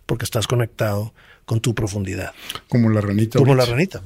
porque 0.06 0.26
estás 0.26 0.48
conectado 0.48 1.14
con 1.48 1.62
tu 1.62 1.74
profundidad. 1.74 2.34
Como 2.68 2.90
la 2.90 3.00
ranita. 3.00 3.40
Como 3.40 3.56
la 3.56 3.66
ranita. 3.66 4.02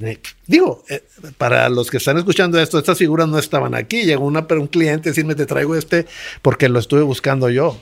Digo, 0.46 0.84
eh, 0.90 1.04
para 1.40 1.70
los 1.70 1.90
que 1.90 1.98
están 1.98 2.20
escuchando 2.20 2.60
esto, 2.60 2.78
estas 2.78 3.00
figuras 3.00 3.28
no 3.28 3.40
estaban 3.40 3.74
aquí. 3.74 4.04
Llegó 4.04 4.26
una, 4.26 4.46
un 4.52 4.68
cliente 4.68 5.10
a 5.10 5.12
decirme, 5.12 5.34
te 5.34 5.48
traigo 5.48 5.76
este 5.76 6.06
porque 6.44 6.70
lo 6.70 6.78
estuve 6.78 7.02
buscando 7.02 7.50
yo. 7.50 7.80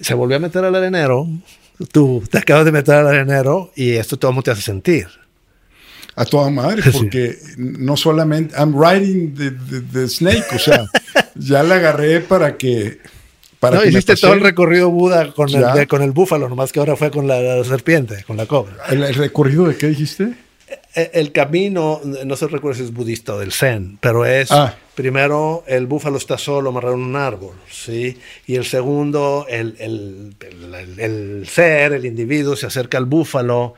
Se 0.00 0.14
volvió 0.14 0.36
a 0.36 0.40
meter 0.40 0.64
al 0.64 0.74
arenero. 0.74 1.26
Tú 1.92 2.22
te 2.30 2.38
acabas 2.38 2.64
de 2.64 2.72
meter 2.72 2.94
al 2.96 3.06
arenero 3.08 3.70
y 3.76 3.92
esto 3.92 4.16
todo 4.18 4.40
te 4.42 4.50
hace 4.50 4.62
sentir. 4.62 5.06
A 6.16 6.24
toda 6.24 6.50
madre, 6.50 6.82
Sí. 6.90 6.90
porque 6.92 7.36
no 7.56 7.96
solamente. 7.96 8.54
I'm 8.58 8.74
riding 8.80 9.34
the, 9.34 9.50
the- 9.52 9.80
the 9.92 10.08
snake. 10.08 10.44
O 10.54 10.58
sea, 10.58 10.86
ya 11.36 11.62
la 11.62 11.76
agarré 11.76 12.20
para 12.20 12.56
que. 12.56 12.98
Para 13.60 13.76
no, 13.76 13.82
que 13.82 13.88
hiciste 13.88 14.14
todo 14.16 14.34
el 14.34 14.40
recorrido 14.40 14.88
Buda 14.90 15.32
con 15.32 15.48
el, 15.52 15.64
de- 15.74 15.86
con 15.88 16.02
el 16.02 16.12
búfalo, 16.12 16.48
nomás 16.48 16.70
que 16.72 16.78
ahora 16.80 16.94
fue 16.96 17.10
con 17.10 17.26
la, 17.26 17.40
la 17.40 17.64
serpiente, 17.64 18.22
con 18.26 18.36
la 18.36 18.46
cobra. 18.46 18.76
¿El, 18.88 19.02
el 19.02 19.14
recorrido 19.14 19.66
de 19.66 19.76
qué 19.76 19.88
dijiste? 19.88 20.32
Eh, 20.94 21.10
El 21.14 21.32
camino, 21.32 22.00
no 22.04 22.36
se 22.36 22.46
recuerda 22.48 22.78
si 22.78 22.84
es 22.84 22.92
budista 22.92 23.34
o 23.34 23.38
del 23.38 23.52
zen, 23.52 23.98
pero 24.00 24.24
es 24.24 24.50
Ah. 24.50 24.74
primero 24.94 25.64
el 25.66 25.86
búfalo 25.86 26.16
está 26.18 26.36
solo 26.38 26.70
amarrado 26.70 26.94
en 26.94 27.02
un 27.02 27.16
árbol, 27.16 27.54
¿sí? 27.70 28.18
Y 28.46 28.56
el 28.56 28.64
segundo, 28.64 29.46
el, 29.48 29.76
el- 29.78 30.34
el- 30.40 30.74
el- 30.74 31.00
el 31.00 31.48
ser, 31.48 31.92
el 31.92 32.04
individuo 32.04 32.56
se 32.56 32.66
acerca 32.66 32.98
al 32.98 33.04
búfalo 33.06 33.74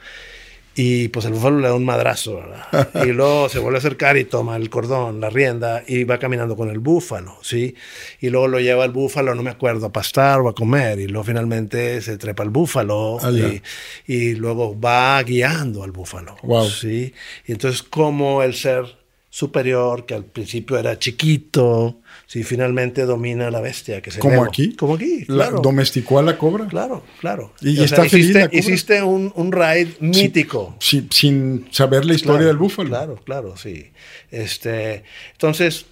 y 0.74 1.08
pues 1.08 1.26
el 1.26 1.32
búfalo 1.32 1.58
le 1.58 1.68
da 1.68 1.74
un 1.74 1.84
madrazo, 1.84 2.36
¿verdad? 2.36 2.88
Y 3.06 3.12
luego 3.12 3.48
se 3.48 3.58
vuelve 3.58 3.78
a 3.78 3.80
acercar 3.80 4.16
y 4.16 4.24
toma 4.24 4.56
el 4.56 4.70
cordón, 4.70 5.20
la 5.20 5.30
rienda 5.30 5.82
y 5.86 6.04
va 6.04 6.18
caminando 6.18 6.56
con 6.56 6.70
el 6.70 6.78
búfalo, 6.78 7.38
¿sí? 7.42 7.74
Y 8.20 8.30
luego 8.30 8.48
lo 8.48 8.60
lleva 8.60 8.84
al 8.84 8.92
búfalo, 8.92 9.34
no 9.34 9.42
me 9.42 9.50
acuerdo, 9.50 9.86
a 9.86 9.92
pastar 9.92 10.40
o 10.40 10.48
a 10.48 10.54
comer 10.54 11.00
y 11.00 11.08
luego 11.08 11.24
finalmente 11.24 12.00
se 12.00 12.18
trepa 12.18 12.42
al 12.42 12.50
búfalo 12.50 13.18
Ah, 13.20 13.30
y, 13.30 13.62
y 14.06 14.34
luego 14.34 14.78
va 14.78 15.22
guiando 15.22 15.82
al 15.82 15.90
búfalo. 15.90 16.36
Wow. 16.42 16.68
¿sí? 16.68 17.12
Y 17.46 17.52
entonces 17.52 17.82
como 17.82 18.42
el 18.42 18.54
ser 18.54 19.00
superior, 19.28 20.06
que 20.06 20.14
al 20.14 20.24
principio 20.24 20.78
era 20.78 20.98
chiquito, 20.98 21.99
¿sí? 22.30 22.44
finalmente 22.44 23.04
domina 23.06 23.50
la 23.50 23.60
bestia, 23.60 24.00
que 24.00 24.10
¿Como 24.18 24.44
aquí? 24.44 24.76
Como 24.76 24.94
aquí, 24.94 25.24
La- 25.26 25.46
claro. 25.48 25.60
¿Domesticó 25.62 26.20
a 26.20 26.22
la 26.22 26.38
cobra? 26.38 26.66
Claro, 26.68 27.02
claro. 27.20 27.52
¿Y 27.60 27.82
está 27.82 28.02
sea, 28.02 28.10
feliz 28.10 28.12
la 28.12 28.18
hiciste, 28.18 28.40
cobra? 28.48 28.58
hiciste 28.58 29.02
un, 29.02 29.32
un 29.34 29.52
ride 29.52 29.88
mítico. 29.98 30.76
Sin, 30.78 31.10
sin 31.10 31.66
saber 31.72 32.04
la 32.04 32.14
historia 32.14 32.38
Claro, 32.38 32.46
del 32.48 32.56
búfalo. 32.58 32.88
Claro, 32.90 33.16
claro, 33.24 33.56
sí. 33.56 33.90
Este, 34.30 35.02
entonces, 35.32 35.86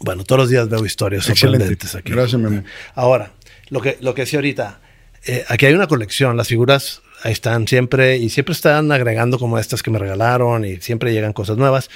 bueno, 0.00 0.24
todos 0.24 0.40
los 0.40 0.50
días 0.50 0.68
veo 0.68 0.84
historias 0.84 1.28
Excelente. 1.28 1.58
sorprendentes 1.64 1.94
aquí. 1.94 2.12
Gracias, 2.12 2.40
Memo. 2.40 2.62
Ahora, 2.94 3.32
lo 3.70 3.80
que, 3.80 3.96
lo 4.00 4.14
que 4.14 4.22
decía 4.22 4.38
ahorita, 4.38 4.80
eh, 5.26 5.44
aquí 5.48 5.66
hay 5.66 5.74
una 5.74 5.86
colección, 5.86 6.36
las 6.36 6.48
figuras 6.48 7.02
ahí 7.22 7.32
están 7.32 7.68
siempre 7.68 8.16
y 8.16 8.30
siempre 8.30 8.52
están 8.52 8.90
agregando 8.92 9.38
como 9.38 9.58
estas 9.58 9.82
que 9.82 9.90
me 9.90 9.98
regalaron 9.98 10.64
y 10.64 10.78
siempre 10.80 11.12
llegan 11.12 11.32
cosas 11.34 11.58
nuevas 11.58 11.90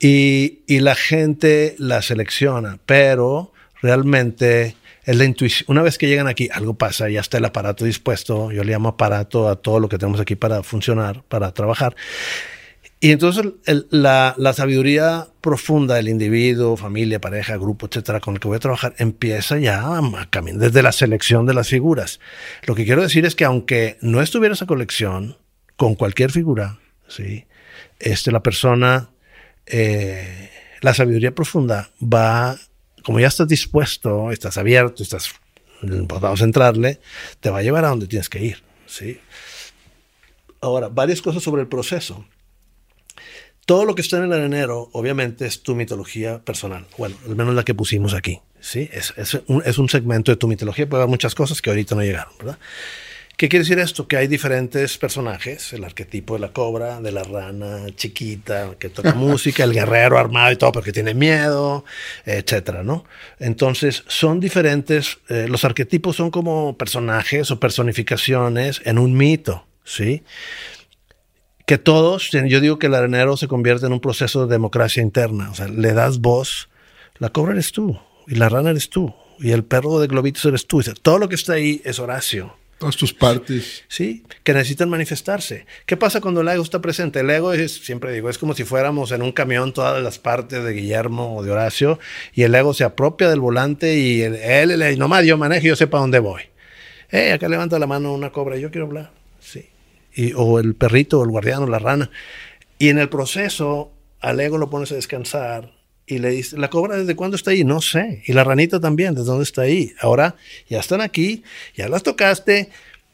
y, 0.00 0.60
y 0.66 0.80
la 0.80 0.94
gente 0.94 1.76
las 1.78 2.06
selecciona, 2.06 2.78
pero 2.86 3.52
realmente 3.82 4.74
es 5.04 5.16
la 5.16 5.24
intuición. 5.24 5.66
Una 5.68 5.82
vez 5.82 5.98
que 5.98 6.08
llegan 6.08 6.26
aquí, 6.26 6.48
algo 6.52 6.74
pasa, 6.74 7.08
ya 7.08 7.20
está 7.20 7.38
el 7.38 7.44
aparato 7.44 7.84
dispuesto, 7.84 8.50
yo 8.50 8.64
le 8.64 8.72
llamo 8.72 8.88
aparato 8.90 9.48
a 9.48 9.56
todo 9.56 9.78
lo 9.78 9.88
que 9.88 9.98
tenemos 9.98 10.20
aquí 10.20 10.36
para 10.36 10.62
funcionar, 10.62 11.22
para 11.28 11.52
trabajar. 11.52 11.94
Y 13.02 13.12
entonces 13.12 13.46
el- 13.64 13.86
la, 13.90 14.34
la 14.36 14.52
sabiduría 14.52 15.28
profunda 15.40 15.94
del 15.94 16.08
individuo, 16.08 16.76
familia, 16.76 17.18
pareja, 17.20 17.56
grupo, 17.56 17.86
etcétera, 17.86 18.20
con 18.20 18.34
el 18.34 18.40
que 18.40 18.48
voy 18.48 18.56
a 18.56 18.60
trabajar, 18.60 18.94
empieza 18.98 19.58
ya 19.58 19.80
a 19.96 20.26
caminar 20.28 20.60
desde 20.60 20.82
la 20.82 20.92
selección 20.92 21.46
de 21.46 21.54
las 21.54 21.68
figuras. 21.68 22.20
Lo 22.66 22.74
que 22.74 22.84
quiero 22.84 23.00
decir 23.02 23.24
es 23.24 23.34
que 23.34 23.46
aunque 23.46 23.96
no 24.02 24.20
estuviera 24.20 24.54
esa 24.54 24.66
colección, 24.66 25.38
con 25.76 25.94
cualquier 25.94 26.30
figura, 26.30 26.78
¿sí? 27.08 27.46
este, 28.00 28.32
la 28.32 28.42
persona, 28.42 29.08
eh, 29.70 30.50
la 30.80 30.94
sabiduría 30.94 31.34
profunda 31.34 31.90
va, 32.00 32.58
como 33.04 33.20
ya 33.20 33.28
estás 33.28 33.48
dispuesto, 33.48 34.30
estás 34.30 34.56
abierto, 34.56 35.02
estás, 35.02 35.30
vamos 35.82 36.40
a 36.40 36.44
entrarle, 36.44 37.00
te 37.40 37.50
va 37.50 37.58
a 37.58 37.62
llevar 37.62 37.84
a 37.84 37.88
donde 37.88 38.06
tienes 38.06 38.28
que 38.28 38.44
ir. 38.44 38.62
¿sí? 38.86 39.18
Ahora, 40.60 40.88
varias 40.88 41.22
cosas 41.22 41.42
sobre 41.42 41.62
el 41.62 41.68
proceso. 41.68 42.24
Todo 43.66 43.84
lo 43.84 43.94
que 43.94 44.02
está 44.02 44.16
en 44.16 44.24
el 44.24 44.32
arenero, 44.32 44.90
obviamente, 44.92 45.46
es 45.46 45.62
tu 45.62 45.76
mitología 45.76 46.42
personal. 46.42 46.86
Bueno, 46.98 47.16
al 47.26 47.36
menos 47.36 47.54
la 47.54 47.62
que 47.62 47.74
pusimos 47.74 48.14
aquí. 48.14 48.40
¿sí? 48.58 48.88
Es, 48.92 49.14
es 49.16 49.34
un, 49.46 49.62
es 49.64 49.78
un 49.78 49.88
segmento 49.88 50.32
de 50.32 50.36
tu 50.36 50.48
mitología. 50.48 50.88
Puede 50.88 51.02
haber 51.02 51.10
muchas 51.10 51.34
cosas 51.34 51.62
que 51.62 51.70
ahorita 51.70 51.94
no 51.94 52.02
llegaron, 52.02 52.32
¿verdad? 52.38 52.58
¿Qué 53.40 53.48
quiere 53.48 53.62
decir 53.62 53.78
esto? 53.78 54.06
Que 54.06 54.18
hay 54.18 54.26
diferentes 54.26 54.98
personajes, 54.98 55.72
el 55.72 55.82
arquetipo 55.82 56.34
de 56.34 56.40
la 56.40 56.52
cobra, 56.52 57.00
de 57.00 57.10
la 57.10 57.22
rana 57.22 57.86
chiquita 57.96 58.74
que 58.78 58.90
toca 58.90 59.14
música, 59.14 59.64
el 59.64 59.72
guerrero 59.72 60.18
armado 60.18 60.52
y 60.52 60.56
todo 60.56 60.72
porque 60.72 60.92
tiene 60.92 61.14
miedo, 61.14 61.86
etcétera, 62.26 62.82
¿no? 62.82 63.06
Entonces, 63.38 64.04
son 64.08 64.40
diferentes, 64.40 65.20
eh, 65.30 65.46
los 65.48 65.64
arquetipos 65.64 66.16
son 66.16 66.30
como 66.30 66.76
personajes 66.76 67.50
o 67.50 67.58
personificaciones 67.58 68.82
en 68.84 68.98
un 68.98 69.16
mito, 69.16 69.64
¿sí? 69.84 70.22
Que 71.64 71.78
todos, 71.78 72.32
yo 72.32 72.60
digo 72.60 72.78
que 72.78 72.88
el 72.88 72.94
arenero 72.94 73.38
se 73.38 73.48
convierte 73.48 73.86
en 73.86 73.94
un 73.94 74.00
proceso 74.00 74.44
de 74.44 74.52
democracia 74.52 75.02
interna, 75.02 75.50
o 75.50 75.54
sea, 75.54 75.66
le 75.66 75.94
das 75.94 76.18
voz, 76.18 76.68
la 77.16 77.30
cobra 77.30 77.52
eres 77.52 77.72
tú, 77.72 77.98
y 78.26 78.34
la 78.34 78.50
rana 78.50 78.68
eres 78.68 78.90
tú, 78.90 79.14
y 79.38 79.52
el 79.52 79.64
perro 79.64 79.98
de 79.98 80.08
globitos 80.08 80.44
eres 80.44 80.66
tú, 80.66 80.80
o 80.80 80.82
sea, 80.82 80.92
todo 80.92 81.18
lo 81.18 81.30
que 81.30 81.36
está 81.36 81.54
ahí 81.54 81.80
es 81.86 81.98
Horacio. 81.98 82.59
Todas 82.80 82.96
tus 82.96 83.12
partes. 83.12 83.84
Sí, 83.88 84.24
que 84.42 84.54
necesitan 84.54 84.88
manifestarse. 84.88 85.66
¿Qué 85.84 85.98
pasa 85.98 86.22
cuando 86.22 86.40
el 86.40 86.48
ego 86.48 86.62
está 86.62 86.80
presente? 86.80 87.20
El 87.20 87.28
ego 87.28 87.52
es, 87.52 87.72
siempre 87.84 88.10
digo, 88.10 88.30
es 88.30 88.38
como 88.38 88.54
si 88.54 88.64
fuéramos 88.64 89.12
en 89.12 89.20
un 89.20 89.32
camión 89.32 89.74
todas 89.74 90.02
las 90.02 90.18
partes 90.18 90.64
de 90.64 90.72
Guillermo 90.72 91.36
o 91.36 91.42
de 91.42 91.50
Horacio 91.50 91.98
y 92.34 92.42
el 92.44 92.54
ego 92.54 92.72
se 92.72 92.84
apropia 92.84 93.28
del 93.28 93.38
volante 93.40 93.98
y 93.98 94.22
el- 94.22 94.34
él, 94.36 94.80
él, 94.82 94.98
nomás 94.98 95.26
yo 95.26 95.36
manejo 95.36 95.66
y 95.66 95.68
yo 95.68 95.76
sé 95.76 95.86
para 95.88 96.00
dónde 96.00 96.20
voy. 96.20 96.40
Eh, 97.10 97.32
acá 97.32 97.50
levanta 97.50 97.78
la 97.78 97.86
mano 97.86 98.14
una 98.14 98.32
cobra, 98.32 98.56
yo 98.56 98.70
quiero 98.70 98.86
hablar. 98.86 99.10
Sí. 99.40 99.68
Y, 100.14 100.32
o 100.34 100.58
el 100.58 100.74
perrito, 100.74 101.20
o 101.20 101.24
el 101.24 101.30
guardián, 101.30 101.62
o 101.62 101.66
la 101.66 101.78
rana. 101.80 102.10
Y 102.78 102.88
en 102.88 102.98
el 102.98 103.10
proceso, 103.10 103.92
al 104.20 104.40
ego 104.40 104.56
lo 104.56 104.70
pones 104.70 104.90
a 104.92 104.94
descansar 104.94 105.70
y 106.10 106.18
le 106.18 106.30
dice, 106.30 106.58
¿la 106.58 106.68
cobra 106.68 106.96
desde 106.96 107.16
cuándo 107.16 107.36
está 107.36 107.52
ahí? 107.52 107.64
No 107.64 107.80
sé. 107.80 108.22
Y 108.26 108.32
la 108.32 108.44
ranita 108.44 108.80
también, 108.80 109.14
¿desde 109.14 109.26
dónde 109.26 109.44
está 109.44 109.62
ahí? 109.62 109.94
Ahora 110.00 110.36
ya 110.68 110.80
están 110.80 111.00
aquí, 111.00 111.42
ya 111.76 111.88
las 111.88 112.02
tocaste, 112.02 112.68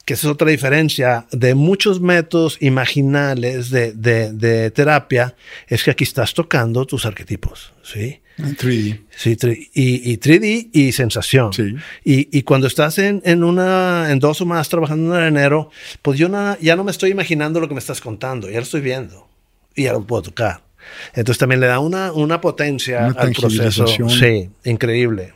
que 0.07 0.15
esa 0.15 0.29
es 0.29 0.33
otra 0.33 0.51
diferencia 0.51 1.27
de 1.33 1.55
muchos 1.55 2.01
métodos 2.01 2.59
imaginales 2.61 3.71
de, 3.71 3.93
de, 3.93 4.33
de 4.33 4.71
terapia, 4.71 5.35
es 5.67 5.83
que 5.83 5.91
aquí 5.91 6.05
estás 6.05 6.33
tocando 6.33 6.87
tus 6.87 7.05
arquetipos, 7.05 7.73
¿sí? 7.83 8.21
En 8.39 8.57
3D. 8.57 9.01
Sí, 9.17 9.37
y, 9.75 10.13
y 10.13 10.19
3D 10.19 10.69
y 10.73 10.93
sensación. 10.93 11.53
Sí. 11.53 11.75
Y, 12.05 12.39
y, 12.39 12.43
cuando 12.43 12.67
estás 12.67 12.99
en, 12.99 13.23
en, 13.25 13.43
una, 13.43 14.11
en 14.11 14.19
dos 14.19 14.41
o 14.43 14.47
más 14.47 14.69
trabajando 14.69 15.19
en 15.19 15.25
enero, 15.25 15.71
pues 16.03 16.19
yo 16.19 16.29
ya 16.61 16.77
no 16.77 16.85
me 16.85 16.91
estoy 16.91 17.11
imaginando 17.11 17.61
lo 17.61 17.69
que 17.69 17.75
me 17.75 17.81
estás 17.81 18.01
contando, 18.01 18.49
ya 18.49 18.59
lo 18.59 18.63
estoy 18.63 18.83
viendo 18.83 19.27
y 19.75 19.85
ya 19.85 19.93
lo 19.93 20.07
puedo 20.07 20.23
tocar. 20.23 20.66
Entonces 21.15 21.39
también 21.39 21.61
le 21.61 21.67
da 21.67 21.79
una, 21.81 22.13
una 22.13 22.41
potencia 22.41 23.09
Una 23.09 23.21
al 23.21 23.33
proceso. 23.33 23.87
Sí, 23.87 24.51
increíble. 24.65 25.33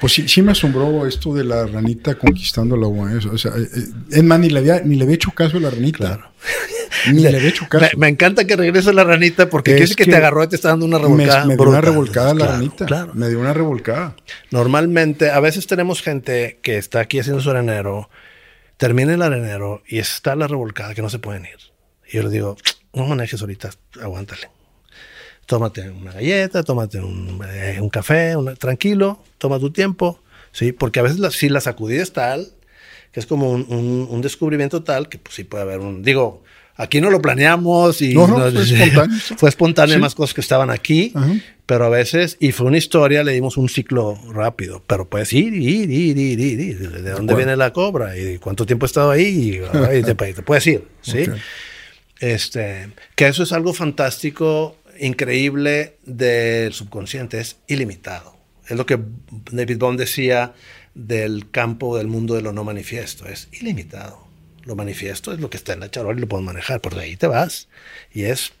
Pues 0.00 0.14
sí, 0.14 0.28
sí 0.28 0.40
me 0.40 0.52
asombró 0.52 1.06
esto 1.06 1.34
de 1.34 1.44
la 1.44 1.66
ranita 1.66 2.14
conquistando 2.14 2.74
la 2.74 2.86
agua. 2.86 3.10
O 3.30 3.36
sea, 3.36 3.50
eh, 3.54 3.60
eh, 3.76 3.84
es 4.12 4.24
más, 4.24 4.40
ni 4.40 4.48
le, 4.48 4.60
había, 4.60 4.80
ni 4.80 4.96
le 4.96 5.02
había 5.04 5.16
hecho 5.16 5.30
caso 5.32 5.58
a 5.58 5.60
la 5.60 5.68
ranita. 5.68 5.98
Claro. 5.98 6.30
Ni 7.12 7.20
le 7.20 7.28
había 7.36 7.50
hecho 7.50 7.66
caso. 7.68 7.84
Me, 7.96 7.98
me 7.98 8.08
encanta 8.08 8.46
que 8.46 8.56
regrese 8.56 8.94
la 8.94 9.04
ranita 9.04 9.50
porque 9.50 9.76
Es 9.76 9.94
que, 9.94 10.04
que 10.06 10.10
te 10.10 10.16
agarró 10.16 10.42
y 10.42 10.48
te 10.48 10.56
está 10.56 10.68
dando 10.70 10.86
una 10.86 10.98
Me, 10.98 11.04
revolcada. 11.04 11.44
me 11.44 11.54
dio 11.56 11.68
una 11.68 11.80
revolcada 11.82 12.28
la 12.32 12.38
Claro, 12.46 12.52
ranita. 12.52 12.86
Claro. 12.86 13.12
Me 13.14 13.28
dio 13.28 13.40
una 13.40 13.52
revolcada. 13.52 14.16
Normalmente, 14.50 15.30
a 15.30 15.40
veces 15.40 15.66
tenemos 15.66 16.00
gente 16.00 16.58
que 16.62 16.78
está 16.78 17.00
aquí 17.00 17.18
haciendo 17.18 17.42
su 17.42 17.50
arenero, 17.50 18.08
termina 18.78 19.12
el 19.12 19.20
arenero 19.20 19.82
y 19.86 19.98
está 19.98 20.34
la 20.34 20.46
revolcada 20.48 20.94
que 20.94 21.02
no 21.02 21.10
se 21.10 21.18
pueden 21.18 21.44
ir. 21.44 21.58
Y 22.10 22.16
yo 22.16 22.22
le 22.22 22.30
digo, 22.30 22.56
no 22.94 23.06
manejes 23.06 23.40
ahorita, 23.40 23.70
aguántale. 24.02 24.48
Tómate 25.46 25.90
una 25.90 26.12
galleta, 26.12 26.62
tómate 26.62 27.00
un, 27.00 27.40
eh, 27.52 27.78
un 27.80 27.88
café, 27.88 28.36
una- 28.36 28.54
tranquilo, 28.54 29.20
toma 29.38 29.58
tu 29.58 29.70
tiempo, 29.70 30.20
¿sí? 30.52 30.72
Porque 30.72 31.00
a 31.00 31.02
veces 31.02 31.18
la, 31.18 31.30
si 31.30 31.48
la 31.48 31.60
sacudida 31.60 32.02
es 32.02 32.12
tal, 32.12 32.46
que 33.12 33.18
es 33.18 33.26
como 33.26 33.50
un, 33.50 33.66
un- 33.68 34.06
un 34.08 34.20
descubrimiento 34.22 34.82
tal, 34.84 35.08
que 35.08 35.18
pues 35.18 35.34
sí 35.34 35.42
puede 35.44 35.64
haber 35.64 35.80
un, 35.80 36.02
digo, 36.02 36.44
aquí 36.76 37.00
no 37.00 37.10
lo 37.10 37.20
planeamos 37.20 38.00
y 38.00 38.14
No, 38.14 38.28
no, 38.28 38.38
fue 38.50 38.62
espontáneo. 38.62 39.18
fue 39.36 39.48
espontáneo, 39.48 39.94
Sí. 39.96 40.00
más 40.00 40.14
cosas 40.14 40.34
que 40.34 40.40
estaban 40.40 40.70
aquí, 40.70 41.10
Ajá. 41.16 41.32
pero 41.66 41.86
a 41.86 41.88
veces, 41.88 42.36
y 42.38 42.52
fue 42.52 42.66
una 42.66 42.78
historia, 42.78 43.24
le 43.24 43.32
dimos 43.32 43.56
un 43.56 43.68
ciclo 43.68 44.16
rápido, 44.32 44.84
pero 44.86 45.08
puedes 45.08 45.32
ir, 45.32 45.52
ir, 45.54 45.90
ir, 45.90 46.16
ir, 46.16 46.38
ir, 46.40 46.60
ir, 46.60 46.78
de 47.02 47.10
dónde 47.10 47.34
viene 47.34 47.56
la 47.56 47.72
cobra 47.72 48.16
y 48.16 48.38
cuánto 48.38 48.64
tiempo 48.66 48.86
he 48.86 48.88
estado 48.88 49.10
ahí, 49.10 49.60
y, 49.92 49.96
y 49.98 50.02
te, 50.04 50.14
te 50.14 50.42
puedes 50.42 50.64
ir, 50.68 50.86
¿sí? 51.02 51.22
Ok. 51.22 51.30
Este, 52.20 52.92
que 53.16 53.26
eso 53.26 53.42
es 53.42 53.52
algo 53.52 53.72
fantástico, 53.72 54.76
increíble 55.00 55.96
del 56.04 56.72
subconsciente, 56.72 57.40
es 57.40 57.56
ilimitado. 57.66 58.36
Es 58.68 58.76
lo 58.76 58.86
que 58.86 59.00
David 59.50 59.78
Bond 59.78 59.98
decía 59.98 60.54
del 60.94 61.50
campo 61.50 61.96
del 61.96 62.06
mundo 62.06 62.34
de 62.34 62.42
lo 62.42 62.52
no 62.52 62.62
manifiesto, 62.62 63.26
es 63.26 63.48
ilimitado. 63.52 64.28
Lo 64.64 64.76
manifiesto 64.76 65.32
es 65.32 65.40
lo 65.40 65.48
que 65.48 65.56
está 65.56 65.72
en 65.72 65.80
la 65.80 65.90
charola 65.90 66.18
y 66.18 66.20
lo 66.20 66.28
puedo 66.28 66.42
manejar, 66.42 66.80
por 66.80 66.96
ahí 66.98 67.16
te 67.16 67.26
vas 67.26 67.68
y 68.12 68.24
es, 68.24 68.52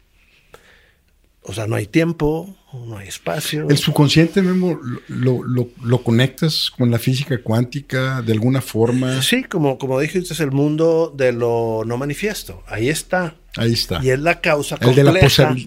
o 1.42 1.52
sea, 1.52 1.66
no 1.66 1.76
hay 1.76 1.86
tiempo, 1.86 2.54
no 2.72 2.98
hay 2.98 3.08
espacio. 3.08 3.68
El 3.68 3.78
subconsciente, 3.78 4.42
Memo, 4.42 4.78
lo, 5.08 5.42
lo, 5.42 5.68
lo 5.82 6.02
conectas 6.02 6.70
con 6.70 6.90
la 6.90 6.98
física 6.98 7.42
cuántica 7.42 8.22
de 8.22 8.32
alguna 8.32 8.60
forma. 8.60 9.22
Sí, 9.22 9.44
como, 9.44 9.78
como 9.78 9.98
dijiste, 9.98 10.34
es 10.34 10.40
el 10.40 10.52
mundo 10.52 11.12
de 11.16 11.32
lo 11.32 11.82
no 11.86 11.96
manifiesto. 11.96 12.62
Ahí 12.66 12.88
está. 12.88 13.36
Ahí 13.56 13.72
está. 13.72 14.00
Y 14.02 14.10
es 14.10 14.20
la 14.20 14.40
causa 14.40 14.76
El 14.80 14.94
de 14.94 15.04
la 15.04 15.14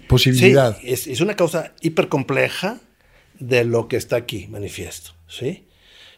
posibilidad. 0.08 0.78
Sí, 0.80 0.88
es, 0.88 1.06
es 1.06 1.20
una 1.20 1.34
causa 1.34 1.74
hipercompleja 1.80 2.80
de 3.38 3.64
lo 3.64 3.88
que 3.88 3.96
está 3.96 4.16
aquí 4.16 4.46
manifiesto, 4.48 5.10
¿sí? 5.28 5.66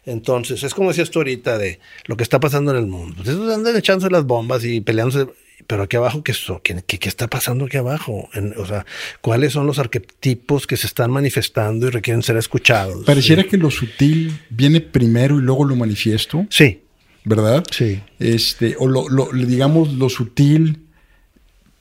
Entonces, 0.05 0.63
es 0.63 0.73
como 0.73 0.91
decías 0.91 1.11
tú 1.11 1.19
ahorita 1.19 1.59
de 1.59 1.81
lo 2.05 2.17
que 2.17 2.23
está 2.23 2.39
pasando 2.39 2.71
en 2.71 2.77
el 2.77 2.87
mundo. 2.87 3.23
Pues 3.25 3.37
andan 3.37 3.77
echándose 3.77 4.11
las 4.11 4.25
bombas 4.25 4.65
y 4.65 4.81
peleándose, 4.81 5.27
pero 5.67 5.83
aquí 5.85 5.97
abajo, 5.97 6.23
¿qué, 6.23 6.33
qué, 6.63 7.09
está 7.09 7.29
pasando 7.29 7.65
aquí 7.65 7.77
abajo? 7.77 8.29
En- 8.35 8.55
o 8.57 8.67
sea, 8.67 8.85
¿cuáles 9.21 9.53
son 9.53 9.67
los 9.67 9.79
arquetipos 9.79 10.67
que 10.67 10.77
se 10.77 10.87
están 10.87 11.11
manifestando 11.11 11.87
y 11.87 11.91
requieren 11.91 12.23
ser 12.23 12.37
escuchados? 12.37 13.05
Pareciera 13.05 13.43
sí. 13.43 13.49
que 13.49 13.57
lo 13.57 13.71
sutil 13.71 14.39
viene 14.51 14.81
primero 14.81 15.39
y 15.39 15.43
luego 15.43 15.65
lo 15.65 15.75
manifiesto, 15.77 16.47
Sí, 16.51 16.81
¿verdad? 17.25 17.65
sí. 17.71 18.01
Este, 18.19 18.77
o 18.79 18.87
lo, 18.87 19.09
lo- 19.09 19.31
digamos, 19.33 19.93
lo 19.95 20.09
sutil 20.09 20.81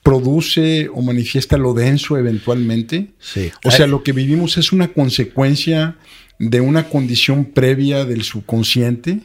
produce 0.02 0.88
o 0.88 1.02
manifiesta 1.02 1.56
lo 1.56 1.74
denso 1.74 2.16
eventualmente. 2.16 3.08
Sí. 3.18 3.50
O 3.64 3.70
sea, 3.70 3.86
lo 3.86 4.02
que 4.02 4.12
vivimos 4.12 4.56
es 4.56 4.72
una 4.72 4.88
consecuencia 4.88 5.96
de 6.38 6.60
una 6.60 6.88
condición 6.88 7.44
previa 7.46 8.04
del 8.04 8.22
subconsciente. 8.22 9.20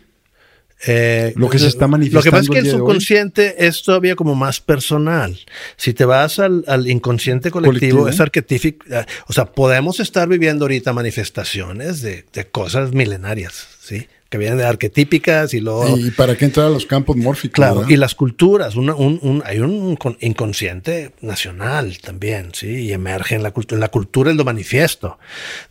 Eh, 0.88 1.34
Lo 1.36 1.50
que 1.50 1.60
se 1.60 1.68
está 1.68 1.86
Lo 1.86 1.90
que 1.90 1.92
manifestando 1.92 2.32
pasa 2.32 2.42
es 2.44 2.50
que 2.50 2.58
el 2.60 2.66
el 2.66 2.72
de 2.72 2.72
hoy. 2.74 2.80
subconsciente 2.80 3.68
es 3.68 3.84
todavía 3.84 4.16
como 4.16 4.34
más 4.36 4.60
personal. 4.60 5.40
Si 5.78 5.94
te 5.94 6.06
vas 6.06 6.40
al, 6.40 6.64
al 6.68 6.90
inconsciente 6.90 7.52
colectivo, 7.52 8.00
Colectivo. 8.00 8.10
es 8.10 8.20
arquetípico. 8.20 8.86
eh, 8.90 9.06
O 9.28 9.34
sea, 9.34 9.46
podemos 9.46 10.00
estar 10.00 10.28
viviendo 10.28 10.66
ahorita 10.66 10.92
manifestaciones 10.94 12.02
de, 12.02 12.26
de 12.34 12.48
cosas 12.48 12.94
milenarias, 12.94 13.68
¿sí? 13.80 14.08
Que 14.30 14.38
vienen 14.38 14.60
de 14.60 14.64
arquetípicas 14.66 15.54
y 15.54 15.60
luego... 15.60 15.98
¿Y 15.98 16.10
para 16.12 16.38
qué 16.38 16.46
entrar 16.46 16.68
a 16.68 16.70
los 16.70 16.86
campos 16.86 17.18
mórficos? 17.18 17.54
Claro, 17.56 17.76
verdad? 17.82 17.90
y 17.90 17.98
las 17.98 18.16
culturas, 18.16 18.76
una- 18.76 18.96
un, 18.96 19.20
un- 19.22 19.44
hay 19.46 19.60
un 19.60 19.98
con- 19.98 20.18
inconsciente 20.22 21.12
nacional 21.20 21.98
también, 22.02 22.52
¿sí? 22.54 22.68
Y 22.86 22.94
emerge 22.94 23.36
en 23.36 23.44
la 23.44 23.52
cultura, 23.52 23.76
en 23.76 23.82
la 23.82 23.90
cultura 23.90 24.32
es 24.32 24.38
lo 24.38 24.46
manifiesto. 24.46 25.20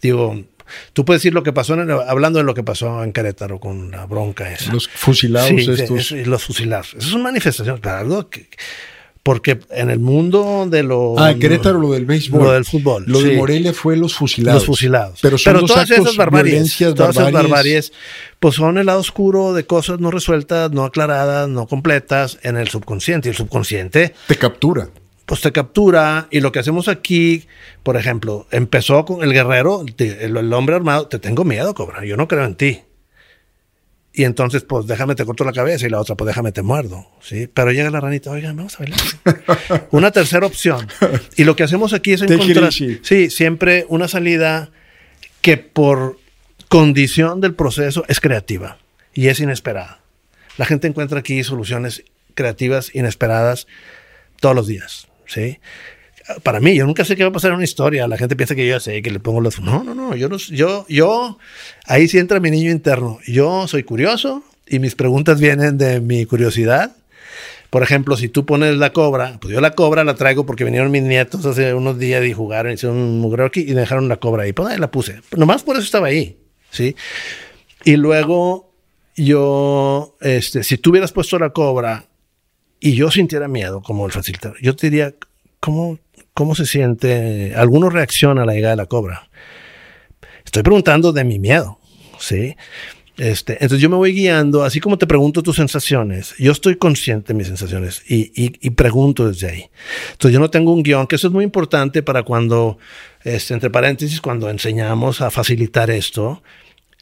Digo, 0.02 0.44
tú 0.93 1.05
puedes 1.05 1.23
decir 1.23 1.35
lo 1.35 1.43
que 1.43 1.53
pasó, 1.53 1.75
en 1.75 1.91
hablando 1.91 2.39
de 2.39 2.45
lo 2.45 2.55
que 2.55 2.62
pasó 2.62 3.03
en 3.05 3.12
Querétaro 3.12 3.61
con 3.61 3.91
la 3.91 4.07
bronca 4.07 4.53
esa. 4.53 4.73
Los 4.73 4.89
fusilados 4.89 5.49
Sí, 5.49 5.71
estos. 5.71 5.91
eso, 5.91 6.16
y 6.16 6.25
los 6.25 6.45
fusilados. 6.45 6.95
Manifestaciones, 7.18 7.81
pero 7.81 7.97
algo 7.97 8.29
que... 8.29 8.49
Porque 9.23 9.61
en 9.71 9.91
el 9.91 9.99
mundo 9.99 10.66
de 10.71 10.83
lo... 10.83 11.14
Ah, 11.18 11.33
en 11.33 11.41
Querétaro 11.41 11.79
lo 11.79 11.93
del 11.93 12.07
béisbol. 12.07 12.43
Lo 12.43 12.53
del 12.53 12.64
fútbol, 12.64 13.05
Lo 13.07 13.21
de. 13.21 13.37
Morelia 13.37 13.75
fue 13.75 13.95
los 13.95 14.14
fusilados. 14.14 14.62
Los 14.62 14.66
fusilados. 14.66 15.18
Pero 15.21 15.37
son 15.37 15.61
dos 15.61 15.71
todas 15.71 15.91
actos, 15.91 16.07
esas 16.07 16.16
barbaries, 16.16 16.75
todas 16.79 17.11
esas 17.11 17.25
barbaries. 17.25 17.33
barbaries, 17.33 17.93
pues 18.39 18.55
son 18.55 18.79
el 18.79 18.87
lado 18.87 19.01
oscuro 19.01 19.53
de 19.53 19.66
cosas 19.66 20.01
no 20.01 20.11
resueltas, 20.11 20.73
no 20.73 20.85
aclaradas, 20.85 21.51
no 21.51 21.66
completas 21.66 22.39
en 22.43 22.57
el 22.57 22.68
subconsciente. 22.68 23.29
Y 23.29 23.33
el 23.33 23.37
subconsciente, 23.37 24.14
Te 24.27 24.37
captura. 24.37 24.89
Pues 25.31 25.43
te 25.43 25.53
captura. 25.53 26.26
Y 26.33 26.41
lo 26.41 26.51
que 26.51 26.59
hacemos 26.59 26.89
aquí, 26.89 27.47
por 27.85 27.97
ejemplo, 27.97 28.49
empezó 28.51 29.05
con 29.05 29.22
el 29.22 29.33
guerrero, 29.33 29.85
el, 29.97 30.37
el 30.37 30.53
hombre 30.53 30.74
armado, 30.74 31.07
te 31.07 31.20
tengo 31.20 31.45
miedo, 31.45 31.72
cobra, 31.72 32.05
yo 32.05 32.16
no 32.16 32.26
creo 32.26 32.45
en 32.45 32.57
ti. 32.57 32.81
Y 34.12 34.24
entonces, 34.24 34.64
pues 34.64 34.89
déjame 34.89 35.14
te 35.14 35.24
corto 35.24 35.45
la 35.45 35.53
cabeza 35.53 35.87
y 35.87 35.89
la 35.89 36.01
otra, 36.01 36.16
pues 36.16 36.26
déjame 36.26 36.51
te 36.51 36.62
muerdo. 36.62 37.07
¿sí? 37.20 37.47
Pero 37.47 37.70
llega 37.70 37.91
la 37.91 38.01
ranita, 38.01 38.33
oigan, 38.33 38.57
vamos 38.57 38.74
a 38.74 38.78
bailar. 38.78 39.87
Una 39.93 40.11
tercera 40.11 40.45
opción. 40.45 40.89
Y 41.37 41.45
lo 41.45 41.55
que 41.55 41.62
hacemos 41.62 41.93
aquí 41.93 42.14
es 42.14 42.22
encontrar, 42.22 42.72
sí, 42.72 43.31
siempre 43.31 43.87
una 43.89 44.09
salida 44.09 44.72
que 45.43 45.59
por 45.59 46.18
condición 46.68 47.41
del 47.41 47.55
proceso 47.55 48.03
es 48.09 48.18
creativa 48.18 48.78
y 49.14 49.28
es 49.28 49.39
inesperada. 49.39 50.01
La 50.57 50.64
gente 50.64 50.89
encuentra 50.89 51.20
aquí 51.20 51.45
soluciones 51.45 52.03
creativas, 52.35 52.93
inesperadas, 52.97 53.68
todos 54.41 54.57
los 54.57 54.66
días. 54.66 55.07
¿Sí? 55.31 55.59
Para 56.43 56.61
mí, 56.61 56.74
yo 56.74 56.87
nunca 56.87 57.05
sé 57.05 57.16
qué 57.16 57.22
va 57.22 57.31
a 57.31 57.33
pasar 57.33 57.51
en 57.51 57.57
una 57.57 57.64
historia. 57.64 58.07
La 58.07 58.16
gente 58.16 58.37
piensa 58.37 58.55
que 58.55 58.66
yo 58.66 58.74
ya 58.74 58.81
sé, 58.81 59.03
que 59.03 59.11
le 59.11 59.20
pongo 59.20 59.41
los... 59.41 59.61
No, 59.61 59.83
no, 59.83 59.95
no. 59.95 60.14
Yo, 60.14 60.28
no, 60.28 60.37
yo, 60.37 60.87
yo, 60.89 61.39
ahí 61.87 62.09
sí 62.09 62.18
entra 62.18 62.39
mi 62.41 62.51
niño 62.51 62.70
interno. 62.70 63.18
Yo 63.26 63.66
soy 63.66 63.83
curioso 63.83 64.45
y 64.66 64.78
mis 64.78 64.95
preguntas 64.95 65.41
vienen 65.41 65.78
de 65.78 66.01
mi 66.01 66.26
curiosidad. 66.26 66.95
Por 67.70 67.83
ejemplo, 67.83 68.16
si 68.16 68.28
tú 68.28 68.47
pones 68.47 68.76
la 68.76 68.93
cobra, 68.93 69.39
pues 69.41 69.55
yo 69.55 69.61
la 69.61 69.72
cobra 69.72 70.05
la 70.05 70.14
traigo 70.14 70.45
porque 70.45 70.64
vinieron 70.64 70.91
mis 70.91 71.03
nietos 71.03 71.45
hace 71.47 71.74
unos 71.74 71.99
días 71.99 72.24
y 72.24 72.33
jugaron, 72.33 72.72
hicieron 72.72 72.99
un 72.99 73.20
mugrero 73.20 73.47
aquí 73.47 73.61
y 73.61 73.72
dejaron 73.72 74.09
la 74.09 74.16
cobra 74.18 74.45
ahí. 74.45 74.53
Pues 74.53 74.68
ahí 74.68 74.78
la 74.78 74.91
puse. 74.91 75.20
Nomás 75.37 75.62
por 75.62 75.76
eso 75.76 75.85
estaba 75.85 76.09
ahí. 76.09 76.37
¿sí? 76.70 76.95
Y 77.85 77.97
luego 77.97 78.72
yo, 79.16 80.16
este, 80.20 80.62
si 80.62 80.78
tú 80.78 80.91
hubieras 80.91 81.12
puesto 81.12 81.39
la 81.39 81.51
cobra 81.51 82.09
y 82.81 82.95
yo 82.95 83.11
sintiera 83.11 83.47
miedo 83.49 83.83
como 83.83 84.07
el 84.07 84.12
facilitador, 84.12 84.57
yo 84.62 84.74
te 84.74 84.89
diría, 84.91 85.14
¿cómo, 85.61 85.99
cómo 86.35 86.55
se 86.55 86.66
siente? 86.66 87.55
Alguno 87.55 87.91
reacciona 87.91 88.43
a 88.43 88.47
la 88.47 88.55
llegada 88.55 88.72
de 88.72 88.76
la 88.83 88.87
cobra. 88.87 89.28
Estoy 90.45 90.62
preguntando 90.62 91.12
de 91.12 91.24
mi 91.24 91.39
miedo, 91.39 91.78
¿sí? 92.18 92.57
Este, 93.16 93.53
entonces 93.55 93.81
yo 93.81 93.91
me 93.91 93.97
voy 93.97 94.12
guiando, 94.14 94.64
así 94.64 94.81
como 94.81 94.97
te 94.97 95.07
pregunto 95.07 95.43
tus 95.43 95.57
sensaciones, 95.57 96.35
yo 96.39 96.53
estoy 96.53 96.76
consciente 96.76 97.35
de 97.35 97.37
mis 97.37 97.49
sensaciones 97.49 98.03
y, 98.09 98.33
y- 98.35 98.57
y 98.62 98.70
pregunto 98.70 99.28
desde 99.28 99.51
ahí. 99.51 99.70
Entonces 100.12 100.33
yo 100.33 100.41
no 100.41 100.49
tengo 100.49 100.72
un 100.72 100.83
guion, 100.83 101.07
que 101.07 101.16
eso 101.16 101.26
es 101.26 101.33
muy 101.33 101.45
importante 101.45 102.03
para 102.03 102.22
cuando, 102.22 102.78
este, 103.22 103.53
entre 103.53 103.68
paréntesis, 103.68 104.22
cuando 104.22 104.49
enseñamos 104.49 105.20
a 105.20 105.31
facilitar 105.31 105.91
esto, 105.91 106.43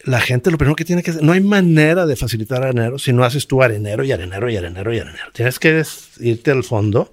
la 0.04 0.20
gente 0.20 0.50
lo 0.50 0.58
primero 0.58 0.76
que 0.76 0.84
tiene 0.84 1.02
que 1.02 1.10
hacer, 1.10 1.22
no 1.22 1.32
hay 1.32 1.40
manera 1.40 2.06
de 2.06 2.16
facilitar 2.16 2.62
arenero 2.62 2.98
si 2.98 3.12
no 3.12 3.24
haces 3.24 3.46
tú 3.46 3.62
arenero 3.62 4.04
y 4.04 4.12
arenero 4.12 4.48
y 4.48 4.56
arenero 4.56 4.94
y 4.94 4.98
arenero. 4.98 5.32
Tienes 5.32 5.58
que 5.58 5.82
irte 6.20 6.50
al 6.50 6.64
fondo. 6.64 7.12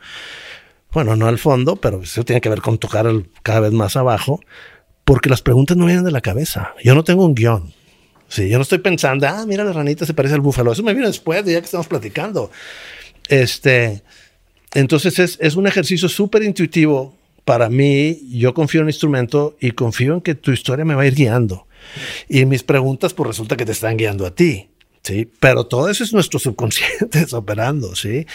Bueno, 0.91 1.15
no 1.15 1.27
al 1.27 1.39
fondo, 1.39 1.75
pero 1.75 2.01
eso 2.03 2.23
tiene 2.23 2.41
que 2.41 2.49
ver 2.49 2.61
con 2.61 2.77
tocar 2.77 3.07
cada 3.43 3.61
vez 3.61 3.71
más 3.73 3.95
abajo 3.95 4.39
porque 5.03 5.29
las 5.29 5.41
preguntas 5.41 5.75
no 5.77 5.85
vienen 5.85 6.05
de 6.05 6.11
la 6.11 6.21
cabeza. 6.21 6.73
Yo 6.83 6.95
no 6.95 7.03
tengo 7.03 7.25
un 7.25 7.35
guion. 7.35 7.73
Sí, 8.27 8.49
yo 8.49 8.57
no 8.57 8.63
estoy 8.63 8.79
pensando, 8.79 9.27
ah, 9.27 9.45
mira, 9.47 9.63
la 9.63 9.71
ranita 9.71 10.05
se 10.05 10.13
parece 10.13 10.33
al 10.33 10.41
búfalo. 10.41 10.71
Eso 10.71 10.83
me 10.83 10.93
vino 10.93 11.07
después, 11.07 11.45
ya 11.45 11.59
que 11.59 11.65
estamos 11.65 11.87
platicando. 11.87 12.49
Este, 13.27 14.03
entonces 14.73 15.19
es, 15.19 15.37
es 15.39 15.55
un 15.55 15.67
ejercicio 15.67 16.09
súper 16.09 16.43
intuitivo 16.43 17.15
para 17.45 17.69
mí. 17.69 18.19
Yo 18.31 18.53
confío 18.53 18.81
en 18.81 18.87
el 18.87 18.93
instrumento 18.93 19.55
y 19.59 19.71
confío 19.71 20.15
en 20.15 20.21
que 20.21 20.33
tu 20.33 20.51
historia 20.51 20.85
me 20.85 20.95
va 20.95 21.03
a 21.03 21.07
ir 21.07 21.15
guiando. 21.15 21.67
Y 22.29 22.45
mis 22.45 22.63
preguntas, 22.63 23.13
pues 23.13 23.27
resulta 23.27 23.57
que 23.57 23.65
te 23.65 23.71
están 23.71 23.97
guiando 23.97 24.25
a 24.25 24.33
ti. 24.33 24.69
Sí, 25.03 25.29
pero 25.39 25.67
todo 25.67 25.89
eso 25.89 26.03
es 26.03 26.13
nuestro 26.13 26.39
subconsciente 26.39 27.25
operando, 27.33 27.95
¿sí? 27.95 28.25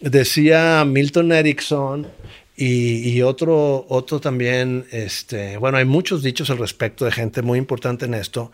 Decía 0.00 0.84
Milton 0.84 1.30
Erickson 1.30 2.08
y, 2.56 3.22
otro, 3.22 3.86
otro 3.88 4.20
también, 4.20 4.86
este, 4.90 5.56
bueno, 5.56 5.78
hay 5.78 5.86
muchos 5.86 6.22
dichos 6.22 6.50
al 6.50 6.58
respecto 6.58 7.06
de 7.06 7.12
gente 7.12 7.40
muy 7.40 7.58
importante 7.58 8.04
en 8.04 8.12
esto, 8.12 8.52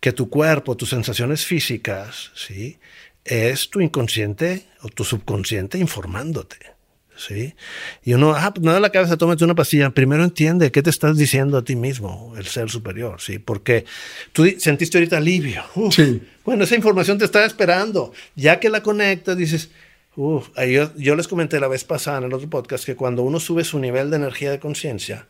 que 0.00 0.12
tu 0.12 0.28
cuerpo, 0.28 0.76
tus 0.76 0.90
sensaciones 0.90 1.44
físicas, 1.44 2.30
¿sí? 2.36 2.78
Es 3.24 3.68
tu 3.68 3.80
inconsciente 3.80 4.66
o 4.82 4.88
tu 4.88 5.02
subconsciente 5.02 5.76
informándote. 5.78 6.77
¿Sí? 7.18 7.54
Y 8.02 8.14
uno, 8.14 8.34
ah, 8.34 8.52
pues 8.54 8.64
nada 8.64 8.80
la 8.80 8.90
cabeza, 8.90 9.16
tómate 9.16 9.44
una 9.44 9.54
pastilla. 9.54 9.90
Primero 9.90 10.24
entiende 10.24 10.70
qué 10.72 10.82
te 10.82 10.90
estás 10.90 11.16
diciendo 11.16 11.58
a 11.58 11.64
ti 11.64 11.76
mismo, 11.76 12.34
el 12.38 12.46
ser 12.46 12.70
superior, 12.70 13.20
¿sí? 13.20 13.38
Porque 13.38 13.84
tú 14.32 14.46
sentiste 14.58 14.98
ahorita 14.98 15.18
alivio. 15.18 15.64
sí. 15.90 16.22
Bueno, 16.44 16.64
esa 16.64 16.76
información 16.76 17.18
te 17.18 17.26
estaba 17.26 17.44
esperando. 17.44 18.12
Ya 18.34 18.58
que 18.58 18.70
la 18.70 18.82
conectas, 18.82 19.36
dices, 19.36 19.68
Uf, 20.20 20.48
yo, 20.68 20.90
yo, 20.96 21.14
les 21.14 21.28
comenté 21.28 21.60
la 21.60 21.68
vez 21.68 21.84
pasada 21.84 22.18
en 22.18 22.24
el 22.24 22.34
otro 22.34 22.50
podcast 22.50 22.84
que 22.84 22.96
cuando 22.96 23.22
uno 23.22 23.38
sube 23.38 23.62
su 23.62 23.78
nivel 23.78 24.10
de 24.10 24.16
energía 24.16 24.50
de 24.50 24.58
conciencia, 24.58 25.28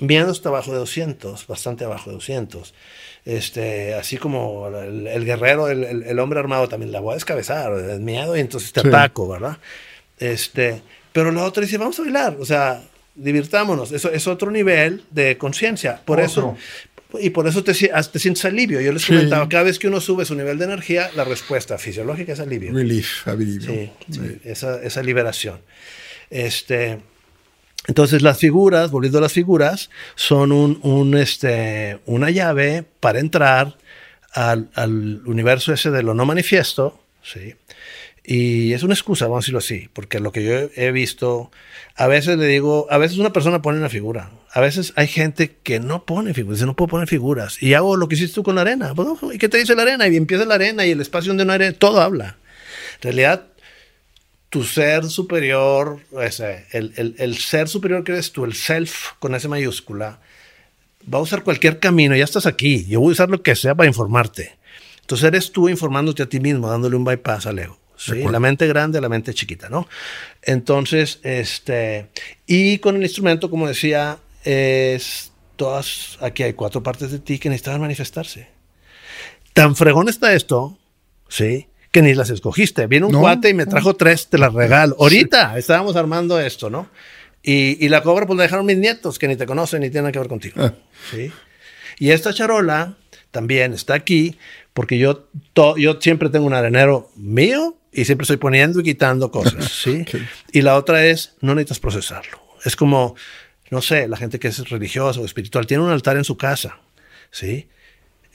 miedo 0.00 0.32
está 0.32 0.48
abajo 0.48 0.72
de 0.72 0.78
200, 0.78 1.46
bastante 1.46 1.84
abajo 1.84 2.08
de 2.08 2.14
200. 2.14 2.72
Este, 3.26 3.92
así 3.92 4.16
como 4.16 4.68
el, 4.68 5.26
guerrero, 5.26 5.68
el, 5.68 5.84
el, 5.84 6.18
hombre 6.18 6.38
armado 6.40 6.68
también 6.70 6.90
la 6.90 7.00
voy 7.00 7.12
a 7.12 7.14
descabezar, 7.16 7.70
el 7.72 8.00
miedo 8.00 8.34
y 8.34 8.40
entonces 8.40 8.72
te 8.72 8.80
ataco, 8.80 9.28
¿verdad? 9.28 9.58
Este, 10.18 10.80
pero 11.12 11.32
la 11.32 11.44
otra 11.44 11.62
dice, 11.62 11.78
vamos 11.78 11.98
a 11.98 12.02
bailar, 12.02 12.36
o 12.38 12.44
sea, 12.44 12.82
divirtámonos. 13.14 13.92
Eso 13.92 14.10
es 14.10 14.26
otro 14.26 14.50
nivel 14.50 15.02
de 15.10 15.36
conciencia. 15.38 16.00
Por 16.04 16.20
eso, 16.20 16.56
y 17.18 17.30
por 17.30 17.46
eso 17.46 17.64
te, 17.64 17.72
te, 17.72 18.18
sientes 18.18 18.44
alivio. 18.44 18.80
Yo 18.80 18.92
les 18.92 19.04
comentaba, 19.04 19.48
cada 19.48 19.64
vez 19.64 19.78
que 19.78 19.88
uno 19.88 20.00
sube 20.00 20.24
su 20.24 20.34
nivel 20.34 20.58
de 20.58 20.64
energía, 20.66 21.10
la 21.16 21.24
respuesta 21.24 21.78
fisiológica 21.78 22.32
es 22.32 22.40
alivio. 22.40 22.72
Relief, 22.72 23.26
alivio. 23.26 23.70
Sí, 23.70 23.90
sí. 24.10 24.40
Esa, 24.44 24.82
esa, 24.82 25.02
liberación. 25.02 25.60
Este, 26.30 27.00
entonces 27.86 28.22
las 28.22 28.38
figuras, 28.38 28.90
volviendo 28.90 29.18
a 29.18 29.22
las 29.22 29.32
figuras, 29.32 29.90
son 30.14 30.52
un, 30.52 30.78
un, 30.82 31.16
este, 31.16 31.98
una 32.06 32.30
llave 32.30 32.84
para 33.00 33.18
entrar 33.18 33.76
al, 34.32 34.70
al, 34.74 35.22
universo 35.26 35.72
ese 35.72 35.90
de 35.90 36.02
lo 36.02 36.14
no 36.14 36.24
manifiesto, 36.24 37.02
¿sí? 37.22 37.54
Y 38.24 38.74
es 38.74 38.82
una 38.82 38.94
excusa, 38.94 39.26
vamos 39.26 39.38
a 39.38 39.42
decirlo 39.44 39.58
así, 39.58 39.88
porque 39.92 40.20
lo 40.20 40.30
que 40.30 40.44
yo 40.44 40.52
he 40.76 40.92
visto, 40.92 41.50
a 41.96 42.06
veces 42.06 42.36
le 42.36 42.46
digo, 42.46 42.86
a 42.90 42.98
veces 42.98 43.18
una 43.18 43.32
persona 43.32 43.62
pone 43.62 43.78
una 43.78 43.88
figura, 43.88 44.30
a 44.52 44.60
veces 44.60 44.92
hay 44.96 45.06
gente 45.08 45.56
que 45.62 45.80
no 45.80 46.04
pone 46.04 46.34
figuras, 46.34 46.58
dice, 46.58 46.66
no 46.66 46.76
puedo 46.76 46.88
poner 46.88 47.08
figuras, 47.08 47.62
y 47.62 47.72
hago 47.74 47.96
lo 47.96 48.08
que 48.08 48.16
hiciste 48.16 48.34
tú 48.34 48.42
con 48.42 48.56
la 48.56 48.60
arena. 48.60 48.94
Pues, 48.94 49.08
¿Y 49.34 49.38
qué 49.38 49.48
te 49.48 49.58
dice 49.58 49.74
la 49.74 49.82
arena? 49.82 50.06
Y 50.06 50.16
empieza 50.16 50.44
la 50.44 50.56
arena 50.56 50.84
y 50.84 50.90
el 50.90 51.00
espacio 51.00 51.30
donde 51.30 51.46
no 51.46 51.52
hay 51.52 51.56
arena, 51.56 51.76
todo 51.78 52.00
habla. 52.00 52.36
En 52.96 53.02
realidad, 53.02 53.46
tu 54.50 54.64
ser 54.64 55.06
superior, 55.06 56.00
ese, 56.20 56.66
el, 56.72 56.92
el, 56.96 57.14
el, 57.18 57.38
ser 57.38 57.68
superior 57.68 58.04
que 58.04 58.12
eres 58.12 58.32
tú, 58.32 58.44
el 58.44 58.54
self 58.54 59.12
con 59.18 59.34
esa 59.34 59.48
mayúscula, 59.48 60.20
va 61.12 61.18
a 61.18 61.22
usar 61.22 61.42
cualquier 61.42 61.78
camino, 61.78 62.14
ya 62.14 62.24
estás 62.24 62.46
aquí, 62.46 62.84
yo 62.86 63.00
voy 63.00 63.10
a 63.10 63.12
usar 63.12 63.30
lo 63.30 63.42
que 63.42 63.56
sea 63.56 63.74
para 63.74 63.88
informarte. 63.88 64.58
Entonces 65.00 65.26
eres 65.26 65.52
tú 65.52 65.68
informándote 65.68 66.22
a 66.22 66.28
ti 66.28 66.38
mismo, 66.38 66.70
dándole 66.70 66.96
un 66.96 67.04
bypass 67.04 67.46
al 67.46 67.58
ego. 67.58 67.79
¿Sí? 68.00 68.24
La 68.30 68.40
mente 68.40 68.66
grande, 68.66 69.00
la 69.00 69.08
mente 69.08 69.34
chiquita, 69.34 69.68
¿no? 69.68 69.86
Entonces, 70.42 71.20
este, 71.22 72.06
y 72.46 72.78
con 72.78 72.96
el 72.96 73.02
instrumento, 73.02 73.50
como 73.50 73.68
decía, 73.68 74.18
es 74.42 75.32
todas, 75.56 76.16
aquí 76.20 76.42
hay 76.42 76.54
cuatro 76.54 76.82
partes 76.82 77.12
de 77.12 77.18
ti 77.18 77.38
que 77.38 77.50
necesitan 77.50 77.80
manifestarse. 77.80 78.48
Tan 79.52 79.76
fregón 79.76 80.08
está 80.08 80.32
esto, 80.32 80.78
¿sí? 81.28 81.68
Que 81.92 82.00
ni 82.00 82.14
las 82.14 82.30
escogiste. 82.30 82.86
Viene 82.86 83.06
un 83.06 83.12
cuate 83.12 83.50
y 83.50 83.54
me 83.54 83.66
trajo 83.66 83.94
tres, 83.94 84.28
te 84.28 84.38
las 84.38 84.54
regalo. 84.54 84.96
Ahorita 84.98 85.58
estábamos 85.58 85.96
armando 85.96 86.40
esto, 86.40 86.70
¿no? 86.70 86.88
Y, 87.42 87.84
y, 87.84 87.88
la 87.88 88.02
cobra 88.02 88.26
pues 88.26 88.36
la 88.36 88.42
dejaron 88.42 88.66
mis 88.66 88.76
nietos, 88.76 89.18
que 89.18 89.26
ni 89.26 89.34
te 89.34 89.46
conocen 89.46 89.80
ni 89.80 89.88
tienen 89.88 90.04
nada 90.04 90.12
que 90.12 90.18
ver 90.18 90.28
contigo. 90.28 90.62
Ah. 90.62 90.74
¿sí? 91.10 91.32
Y 91.98 92.10
esta 92.10 92.34
charola 92.34 92.96
también 93.30 93.72
está 93.72 93.94
aquí, 93.94 94.36
porque 94.72 94.98
yo, 94.98 95.28
yo 95.76 96.00
siempre 96.00 96.28
tengo 96.28 96.46
un 96.46 96.54
arenero 96.54 97.10
mío 97.16 97.76
y 97.92 98.04
siempre 98.04 98.24
estoy 98.24 98.36
poniendo 98.36 98.80
y 98.80 98.84
quitando 98.84 99.30
cosas, 99.30 99.70
¿sí? 99.84 100.04
Y 100.52 100.62
la 100.62 100.76
otra 100.76 101.06
es, 101.06 101.34
no 101.40 101.54
necesitas 101.54 101.80
procesarlo. 101.80 102.40
Es 102.64 102.76
como, 102.76 103.14
no 103.70 103.82
sé, 103.82 104.06
la 104.08 104.16
gente 104.16 104.38
que 104.38 104.48
es 104.48 104.68
religiosa 104.68 105.20
o 105.20 105.24
espiritual 105.24 105.66
tiene 105.66 105.82
un 105.82 105.90
altar 105.90 106.16
en 106.16 106.24
su 106.24 106.36
casa, 106.36 106.78
¿sí? 107.30 107.68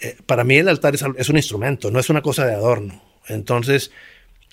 Eh, 0.02 0.18
para 0.26 0.44
mí 0.44 0.58
el 0.58 0.68
altar 0.68 0.96
es, 0.96 1.04
es, 1.18 1.30
un 1.30 1.38
instrumento, 1.38 1.90
no 1.90 2.00
es 2.00 2.10
una 2.10 2.22
cosa 2.22 2.46
de 2.46 2.54
adorno. 2.54 3.02
Entonces, 3.28 3.92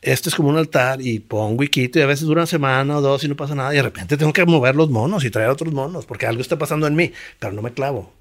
este 0.03 0.29
es 0.29 0.35
como 0.35 0.49
un 0.49 0.57
altar 0.57 1.01
y 1.01 1.19
pongo 1.19 1.63
y 1.63 1.69
quito 1.69 1.99
y 1.99 2.03
a 2.03 2.07
veces 2.07 2.27
dura 2.27 2.43
una 2.43 2.47
semana 2.47 2.99
o 2.99 3.01
dos 3.01 3.25
y 3.25 3.29
no 3.29 3.37
pasa 3.37 3.55
nada 3.55 3.73
y 3.73 3.77
de 3.77 3.83
repente 3.83 4.17
tengo 4.17 4.33
que 4.33 4.45
mover 4.45 4.75
los 4.75 4.91
monos 4.91 5.25
y 5.25 5.31
traer 5.31 5.49
otros 5.51 5.73
monos 5.73 6.07
porque 6.07 6.27
algo 6.27 6.43
está 6.43 6.59
pasando 6.59 6.87
en 6.87 6.95
mí, 6.95 7.13
pero 7.39 7.53
no 7.53 7.63
me 7.63 7.73
clavo. 7.73 8.13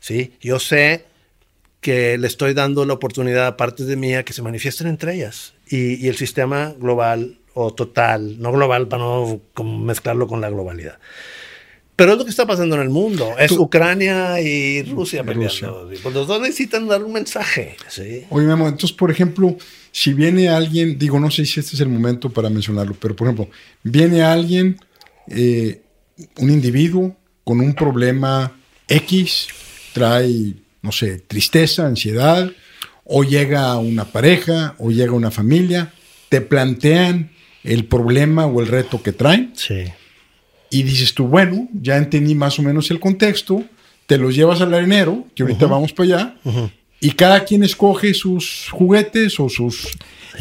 ¿sí? 0.00 0.34
Yo 0.40 0.58
sé 0.58 1.04
que 1.80 2.18
le 2.18 2.26
estoy 2.26 2.54
dando 2.54 2.84
la 2.84 2.92
oportunidad 2.94 3.46
a 3.46 3.56
partes 3.56 3.86
de 3.86 3.96
mí 3.96 4.14
a 4.14 4.24
que 4.24 4.32
se 4.32 4.42
manifiesten 4.42 4.86
entre 4.86 5.14
ellas 5.14 5.54
y, 5.68 6.08
el 6.08 6.16
sistema 6.16 6.74
global 6.78 7.38
o 7.54 7.72
total, 7.72 8.40
no 8.40 8.52
global 8.52 8.88
para 8.88 9.02
no 9.02 9.40
mezclarlo 9.64 10.26
con 10.26 10.40
la 10.40 10.50
globalidad. 10.50 10.98
Pero 11.96 12.12
es 12.12 12.18
lo 12.18 12.24
que 12.24 12.30
está 12.30 12.46
pasando 12.46 12.76
en 12.76 12.82
el 12.82 12.88
mundo. 12.88 13.34
Es 13.38 13.52
Ucrania 13.52 14.40
y 14.40 14.82
Rusia 14.84 15.22
peleando. 15.22 15.90
Pues 16.02 16.14
los 16.14 16.26
dos 16.26 16.40
necesitan 16.40 16.88
dar 16.88 17.04
un 17.04 17.12
mensaje. 17.12 17.76
¿sí? 17.88 18.24
Oye, 18.30 18.46
Memo, 18.46 18.68
entonces, 18.68 18.92
por 18.92 19.10
ejemplo, 19.10 19.54
si 19.92 20.14
viene 20.14 20.48
alguien, 20.48 20.98
digo, 20.98 21.20
no 21.20 21.30
sé 21.30 21.44
si 21.44 21.60
este 21.60 21.76
es 21.76 21.80
el 21.80 21.90
momento 21.90 22.30
para 22.30 22.48
mencionarlo, 22.48 22.96
pero 22.98 23.14
por 23.14 23.26
ejemplo, 23.26 23.50
viene 23.82 24.22
alguien, 24.22 24.80
eh, 25.28 25.82
un 26.38 26.50
individuo 26.50 27.14
con 27.44 27.60
un 27.60 27.74
problema 27.74 28.56
X, 28.88 29.48
trae, 29.92 30.54
no 30.82 30.92
sé, 30.92 31.18
tristeza, 31.18 31.86
ansiedad, 31.86 32.50
o 33.04 33.24
llega 33.24 33.76
una 33.78 34.06
pareja, 34.06 34.74
o 34.78 34.90
llega 34.90 35.12
una 35.12 35.30
familia, 35.30 35.92
te 36.28 36.40
plantean 36.40 37.30
el 37.64 37.84
problema 37.84 38.46
o 38.46 38.60
el 38.60 38.68
reto 38.68 39.02
que 39.02 39.12
traen. 39.12 39.52
Sí. 39.54 39.84
Y 40.70 40.84
dices 40.84 41.14
tú, 41.14 41.26
bueno, 41.26 41.68
ya 41.72 41.96
entendí 41.96 42.34
más 42.34 42.58
o 42.58 42.62
menos 42.62 42.90
el 42.90 43.00
contexto, 43.00 43.64
te 44.06 44.18
los 44.18 44.34
llevas 44.34 44.60
al 44.60 44.72
arenero, 44.72 45.26
que 45.34 45.42
ahorita 45.42 45.66
vamos 45.66 45.92
para 45.92 46.06
allá, 46.06 46.36
y 47.00 47.10
cada 47.12 47.44
quien 47.44 47.64
escoge 47.64 48.14
sus 48.14 48.68
juguetes 48.70 49.38
o 49.40 49.48
sus... 49.48 49.88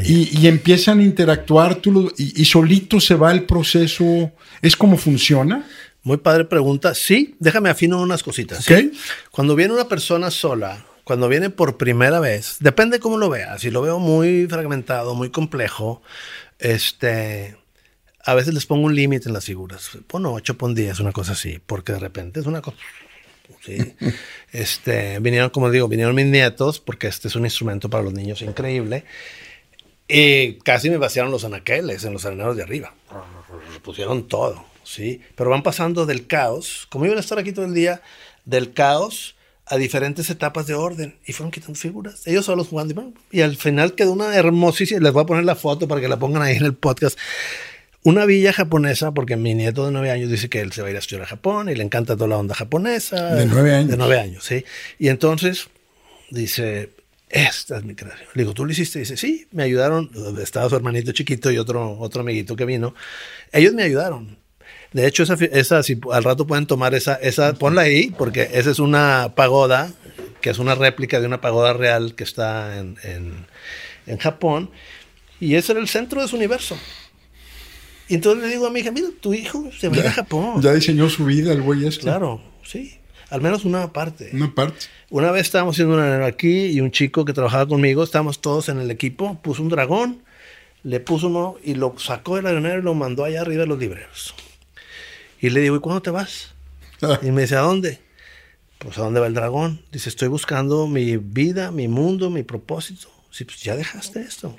Y, 0.06 0.48
empiezan 0.48 1.00
a 1.00 1.04
interactuar 1.04 1.76
tú 1.76 2.14
y, 2.18 2.46
solito 2.46 3.02
se 3.02 3.16
va 3.16 3.32
el 3.32 3.44
proceso. 3.44 4.32
¿Es 4.62 4.76
como 4.76 4.98
funciona? 4.98 5.68
Muy 6.04 6.18
padre 6.18 6.46
pregunta. 6.46 6.96
Sí, 6.96 7.36
déjame 7.40 7.70
afino 7.70 8.02
unas 8.02 8.24
cositas. 8.24 8.66
Cuando 9.32 9.56
viene 9.56 9.74
una 9.74 9.88
persona 9.88 10.32
sola, 10.32 10.86
cuando 11.04 11.28
viene 11.28 11.50
por 11.50 11.78
primera 11.78 12.20
vez, 12.20 12.58
depende 12.60 13.00
cómo 13.00 13.18
lo 13.18 13.30
veas. 13.30 13.62
Si 13.62 13.72
lo 13.72 13.82
veo 13.82 14.00
muy 14.00 14.48
fragmentado, 14.48 15.16
muy 15.16 15.30
complejo, 15.30 16.02
este, 16.60 17.58
a 18.24 18.34
veces 18.34 18.54
les 18.54 18.66
pongo 18.66 18.86
un 18.86 18.96
límite 18.96 19.28
en 19.28 19.34
las 19.34 19.46
figuras. 19.46 19.90
Pon 20.08 20.26
8, 20.26 20.58
pon 20.58 20.76
10, 20.76 21.00
una 21.00 21.12
cosa 21.12 21.32
así, 21.34 21.60
porque 21.66 21.94
de 21.94 22.00
repente 22.00 22.40
es 22.40 22.46
una 22.46 22.62
cosa. 22.62 22.78
Sí. 23.62 23.96
este, 24.52 25.20
vinieron, 25.20 25.50
como 25.50 25.72
digo, 25.72 25.88
vinieron 25.88 26.16
mis 26.16 26.28
nietos, 26.28 26.80
porque 26.80 27.08
este 27.08 27.28
es 27.28 27.36
un 27.36 27.44
instrumento 27.44 27.90
para 27.90 28.04
los 28.04 28.14
niños 28.14 28.42
increíble. 28.42 29.04
Y 30.08 30.60
casi 30.60 30.90
me 30.90 30.98
vaciaron 30.98 31.32
los 31.32 31.44
anaqueles 31.44 32.04
en 32.04 32.14
los 32.14 32.26
areneros 32.26 32.56
de 32.56 32.64
arriba. 32.64 32.94
Pusieron 33.84 34.28
todo, 34.28 34.66
¿sí? 34.90 35.22
Pero 35.36 35.50
van 35.50 35.64
pasando 35.64 36.06
del 36.06 36.28
caos, 36.28 36.88
como 36.90 37.06
iban 37.06 37.18
a 37.18 37.22
estar 37.22 37.38
aquí 37.40 37.52
todo 37.52 37.66
el 37.66 37.74
día, 37.74 38.02
del 38.46 38.74
caos 38.74 39.36
a 39.68 39.78
diferentes 39.78 40.30
etapas 40.32 40.66
de 40.66 40.74
orden 40.74 41.16
y 41.26 41.34
fueron 41.34 41.52
quitando 41.52 41.76
figuras. 41.76 42.26
Ellos 42.26 42.46
solos 42.46 42.68
jugando 42.68 43.14
y, 43.32 43.42
al 43.42 43.56
final 43.56 43.94
quedó 43.94 44.14
una 44.14 44.36
hermosísima. 44.36 45.00
Les 45.00 45.14
voy 45.14 45.24
a 45.24 45.26
poner 45.28 45.46
la 45.46 45.56
foto 45.56 45.88
para 45.88 46.02
que 46.02 46.08
la 46.08 46.18
pongan 46.18 46.42
ahí 46.42 46.58
en 46.58 46.66
el 46.66 46.74
podcast. 46.74 47.18
Una 48.02 48.26
villa 48.26 48.52
japonesa, 48.52 49.12
porque 49.12 49.36
mi 49.36 49.54
nieto 49.54 49.86
de 49.86 49.92
nueve 49.92 50.10
años 50.10 50.32
dice 50.32 50.50
que 50.50 50.62
él 50.62 50.72
se 50.72 50.82
va 50.82 50.88
a 50.88 50.92
ir 50.92 50.96
a 50.96 51.00
estudiar 51.00 51.24
a 51.24 51.28
Japón 51.28 51.70
y 51.70 51.76
le 51.76 51.84
encanta 51.84 52.16
toda 52.16 52.30
la 52.30 52.38
onda 52.38 52.56
japonesa. 52.56 53.36
De 53.36 53.46
nueve 53.46 53.76
años. 53.76 53.92
De 53.92 53.98
nueve 53.98 54.20
años, 54.20 54.44
sí. 54.44 54.66
Y 54.98 55.10
entonces 55.10 55.68
dice, 56.32 56.90
esta 57.30 57.78
es 57.78 57.84
mi 57.84 57.94
creación. 57.94 58.28
Le 58.34 58.44
digo, 58.44 58.56
¿tú 58.56 58.66
lo 58.66 58.72
hiciste? 58.72 59.00
Dice, 59.00 59.18
sí, 59.18 59.48
me 59.52 59.64
ayudaron. 59.64 60.10
Estaba 60.42 60.68
su 60.68 60.76
hermanito 60.76 61.12
chiquito 61.12 61.52
y 61.52 61.60
otro, 61.60 62.00
otro 62.00 62.22
amiguito 62.22 62.56
que 62.56 62.66
vino. 62.66 62.96
Ellos 63.52 63.74
me 63.74 63.84
ayudaron. 63.84 64.39
De 64.94 65.06
hecho, 65.08 65.24
esa, 65.24 65.36
esa 65.36 65.84
si 65.84 66.00
al 66.12 66.24
rato 66.24 66.48
pueden 66.48 66.66
tomar 66.66 66.96
esa, 66.96 67.16
esa, 67.16 67.54
ponla 67.54 67.82
ahí, 67.82 68.14
porque 68.18 68.50
esa 68.54 68.72
es 68.72 68.80
una 68.80 69.34
pagoda, 69.36 69.92
que 70.42 70.50
es 70.50 70.58
una 70.58 70.74
réplica 70.76 71.20
de 71.20 71.28
una 71.28 71.42
pagoda 71.42 71.74
real 71.74 72.16
que 72.16 72.24
está 72.24 72.80
en, 72.80 72.98
en, 73.04 73.46
en 74.08 74.18
Japón, 74.18 74.72
y 75.40 75.56
ese 75.56 75.74
era 75.74 75.82
el 75.82 75.88
centro 75.88 76.22
de 76.22 76.28
su 76.28 76.36
universo. 76.36 76.78
Y 78.08 78.16
entonces 78.16 78.44
le 78.44 78.50
digo 78.50 78.66
a 78.66 78.72
mi 78.72 78.80
hija, 78.80 78.92
mira, 78.92 79.10
tu 79.22 79.34
hijo 79.34 79.70
se 79.78 79.88
va 79.88 79.98
a 79.98 80.12
Japón. 80.12 80.62
Ya 80.62 80.74
diseñó 80.74 81.08
su 81.10 81.26
vida 81.26 81.54
el 81.54 81.62
güey 81.62 81.88
este. 81.88 82.02
Claro, 82.02 82.42
sí. 82.64 82.96
Al 83.30 83.42
menos 83.42 83.66
una 83.66 83.94
parte. 83.94 84.32
Una 84.34 84.54
parte. 84.54 84.88
Una 85.12 85.32
vez 85.32 85.44
estábamos 85.44 85.76
haciendo 85.76 85.94
un 85.94 86.02
anero 86.02 86.26
aquí 86.26 86.66
y 86.66 86.82
un 86.82 86.90
chico 86.90 87.24
que 87.24 87.34
trabajaba 87.34 87.68
conmigo, 87.68 88.04
estábamos 88.04 88.42
todos 88.42 88.70
en 88.70 88.80
el 88.80 88.90
equipo, 88.90 89.40
puso 89.44 89.62
un 89.62 89.70
dragón, 89.70 90.24
le 90.82 91.00
puso 91.00 91.28
uno 91.28 91.58
y 91.64 91.76
lo 91.76 91.94
sacó 92.00 92.38
del 92.38 92.48
arenero 92.48 92.80
y 92.80 92.82
lo 92.82 92.96
mandó 92.96 93.24
allá 93.24 93.42
arriba 93.42 93.62
de 93.62 93.68
los 93.68 93.78
libreros. 93.78 94.34
Y 95.42 95.50
le 95.50 95.62
digo, 95.62 95.76
¿y 95.76 95.80
cuándo 95.80 96.02
te 96.02 96.10
vas? 96.10 96.54
Ah. 97.02 97.20
Y 97.22 97.32
me 97.32 97.44
dice, 97.44 97.56
¿a 97.56 97.62
dónde? 97.62 98.00
Pues 98.78 98.98
a 98.98 99.02
dónde 99.02 99.20
va 99.20 99.28
el 99.28 99.34
dragón. 99.34 99.82
Dice, 99.92 100.10
estoy 100.10 100.28
buscando 100.28 100.88
mi 100.88 101.18
vida, 101.18 101.72
mi 101.72 101.88
mundo, 101.88 102.30
mi 102.30 102.44
propósito. 102.44 103.08
Sí, 103.32 103.46
pues 103.46 103.62
ya 103.62 103.76
dejaste 103.76 104.22
esto. 104.22 104.56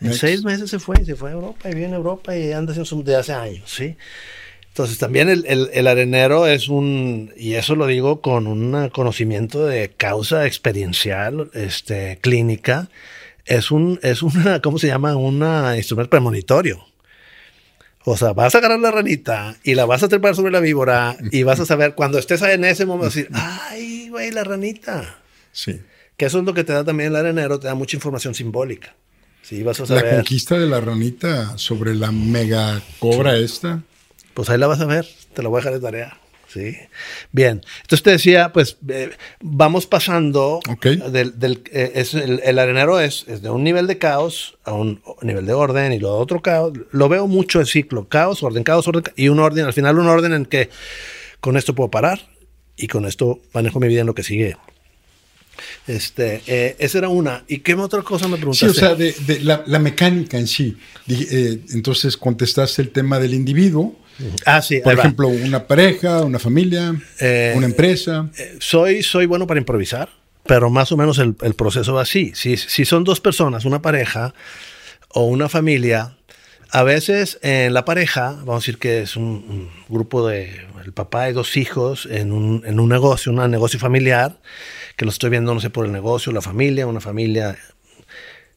En 0.00 0.12
seis 0.12 0.44
meses 0.44 0.70
se 0.70 0.78
fue, 0.78 1.04
se 1.04 1.16
fue 1.16 1.30
a 1.30 1.32
Europa 1.32 1.70
y 1.70 1.74
vive 1.74 1.86
en 1.86 1.94
Europa 1.94 2.36
y 2.36 2.52
anda 2.52 2.72
haciendo 2.72 3.02
de 3.02 3.16
hace 3.16 3.32
años, 3.32 3.70
¿sí? 3.70 3.96
Entonces 4.68 4.98
también 4.98 5.28
el, 5.28 5.46
el, 5.46 5.86
arenero 5.86 6.48
es 6.48 6.68
un, 6.68 7.32
y 7.36 7.54
eso 7.54 7.76
lo 7.76 7.86
digo 7.86 8.20
con 8.20 8.48
un 8.48 8.90
conocimiento 8.90 9.64
de 9.66 9.90
causa 9.90 10.46
experiencial, 10.46 11.48
este, 11.54 12.18
clínica, 12.20 12.90
es 13.44 13.70
un, 13.70 14.00
es 14.02 14.22
una, 14.22 14.60
¿cómo 14.60 14.78
se 14.78 14.88
llama? 14.88 15.14
Un 15.16 15.44
instrumento 15.76 16.10
premonitorio. 16.10 16.84
O 18.06 18.16
sea, 18.16 18.34
vas 18.34 18.54
a 18.54 18.58
agarrar 18.58 18.80
la 18.80 18.90
ranita 18.90 19.56
y 19.64 19.74
la 19.74 19.86
vas 19.86 20.02
a 20.02 20.08
trepar 20.08 20.36
sobre 20.36 20.52
la 20.52 20.60
víbora 20.60 21.16
y 21.32 21.42
vas 21.42 21.58
a 21.60 21.66
saber 21.66 21.94
cuando 21.94 22.18
estés 22.18 22.42
en 22.42 22.64
ese 22.64 22.84
momento 22.84 23.06
decir, 23.06 23.28
ay, 23.32 24.10
güey, 24.10 24.30
la 24.30 24.44
ranita. 24.44 25.20
Sí. 25.52 25.80
Que 26.16 26.26
eso 26.26 26.38
es 26.38 26.44
lo 26.44 26.52
que 26.52 26.64
te 26.64 26.74
da 26.74 26.84
también 26.84 27.10
el 27.10 27.16
arenero, 27.16 27.58
te 27.58 27.66
da 27.66 27.74
mucha 27.74 27.96
información 27.96 28.34
simbólica. 28.34 28.94
Sí, 29.42 29.62
vas 29.62 29.80
a 29.80 29.86
saber. 29.86 30.04
La 30.04 30.14
conquista 30.16 30.58
de 30.58 30.66
la 30.66 30.80
ranita 30.80 31.56
sobre 31.56 31.94
la 31.94 32.12
mega 32.12 32.82
cobra 32.98 33.36
esta. 33.36 33.82
Pues 34.34 34.50
ahí 34.50 34.58
la 34.58 34.66
vas 34.66 34.80
a 34.80 34.86
ver, 34.86 35.08
te 35.32 35.42
la 35.42 35.48
voy 35.48 35.58
a 35.58 35.60
dejar 35.60 35.74
de 35.74 35.80
tarea. 35.80 36.18
Sí. 36.54 36.76
Bien. 37.32 37.62
Entonces 37.82 38.04
te 38.04 38.10
decía, 38.10 38.52
pues 38.52 38.76
eh, 38.88 39.10
vamos 39.40 39.88
pasando 39.88 40.60
del, 41.10 41.36
del 41.36 41.64
eh, 41.72 41.92
es, 41.96 42.14
el, 42.14 42.58
arenero 42.60 43.00
es, 43.00 43.24
es, 43.26 43.42
de 43.42 43.50
un 43.50 43.64
nivel 43.64 43.88
de 43.88 43.98
caos 43.98 44.56
a 44.62 44.72
un 44.72 45.02
nivel 45.22 45.46
de 45.46 45.52
orden 45.52 45.92
y 45.92 45.98
luego 45.98 46.16
otro 46.16 46.42
caos. 46.42 46.72
Lo 46.92 47.08
veo 47.08 47.26
mucho 47.26 47.58
el 47.58 47.66
ciclo, 47.66 48.08
caos, 48.08 48.44
orden, 48.44 48.62
caos, 48.62 48.86
orden 48.86 49.02
y 49.16 49.30
un 49.30 49.40
orden, 49.40 49.64
al 49.64 49.72
final 49.72 49.98
un 49.98 50.06
orden 50.06 50.32
en 50.32 50.46
que 50.46 50.70
con 51.40 51.56
esto 51.56 51.74
puedo 51.74 51.90
parar 51.90 52.20
y 52.76 52.86
con 52.86 53.04
esto 53.04 53.40
manejo 53.52 53.80
mi 53.80 53.88
vida 53.88 54.02
en 54.02 54.06
lo 54.06 54.14
que 54.14 54.22
sigue. 54.22 54.56
Este, 55.88 56.40
eh, 56.46 56.76
esa 56.78 56.98
era 56.98 57.08
una. 57.08 57.44
¿Y 57.48 57.58
qué 57.58 57.74
otra 57.74 58.02
cosa 58.02 58.28
me 58.28 58.36
preguntaste? 58.36 58.72
Sí, 58.72 58.76
o 58.76 58.80
sea, 58.80 58.94
de, 58.94 59.40
la, 59.40 59.78
mecánica 59.80 60.38
en 60.38 60.46
sí. 60.46 60.76
entonces 61.08 62.16
contestaste 62.16 62.80
el 62.80 62.90
tema 62.90 63.18
del 63.18 63.34
individuo 63.34 63.96
Ah, 64.46 64.62
sí. 64.62 64.80
Por 64.82 64.94
ejemplo, 64.94 65.28
una 65.28 65.66
pareja, 65.66 66.22
una 66.22 66.38
familia, 66.38 66.94
eh, 67.20 67.52
una 67.56 67.66
empresa. 67.66 68.30
Eh, 68.38 68.56
soy, 68.60 69.02
soy 69.02 69.26
bueno 69.26 69.46
para 69.46 69.58
improvisar, 69.58 70.08
pero 70.46 70.70
más 70.70 70.92
o 70.92 70.96
menos 70.96 71.18
el, 71.18 71.34
proceso 71.34 71.94
va 71.94 72.02
así. 72.02 72.32
Si, 72.34 72.56
si, 72.56 72.84
son 72.84 73.04
dos 73.04 73.20
personas, 73.20 73.64
una 73.64 73.82
pareja 73.82 74.34
o 75.08 75.24
una 75.24 75.48
familia, 75.48 76.16
a 76.70 76.82
veces 76.82 77.38
en 77.42 77.74
la 77.74 77.84
pareja, 77.84 78.32
vamos 78.38 78.56
a 78.56 78.58
decir 78.58 78.78
que 78.78 79.02
es 79.02 79.16
un, 79.16 79.70
grupo 79.88 80.26
de 80.26 80.66
el 80.84 80.92
papá 80.92 81.30
y 81.30 81.32
dos 81.32 81.56
hijos 81.56 82.06
en 82.10 82.30
un, 82.30 82.62
en 82.66 82.78
un 82.78 82.88
negocio, 82.88 83.32
un 83.32 83.50
negocio 83.50 83.78
familiar, 83.78 84.38
que 84.96 85.04
lo 85.04 85.10
estoy 85.10 85.30
viendo, 85.30 85.54
no 85.54 85.60
sé, 85.60 85.70
por 85.70 85.86
el 85.86 85.92
negocio, 85.92 86.30
la 86.30 86.42
familia, 86.42 86.86
una 86.86 87.00
familia, 87.00 87.56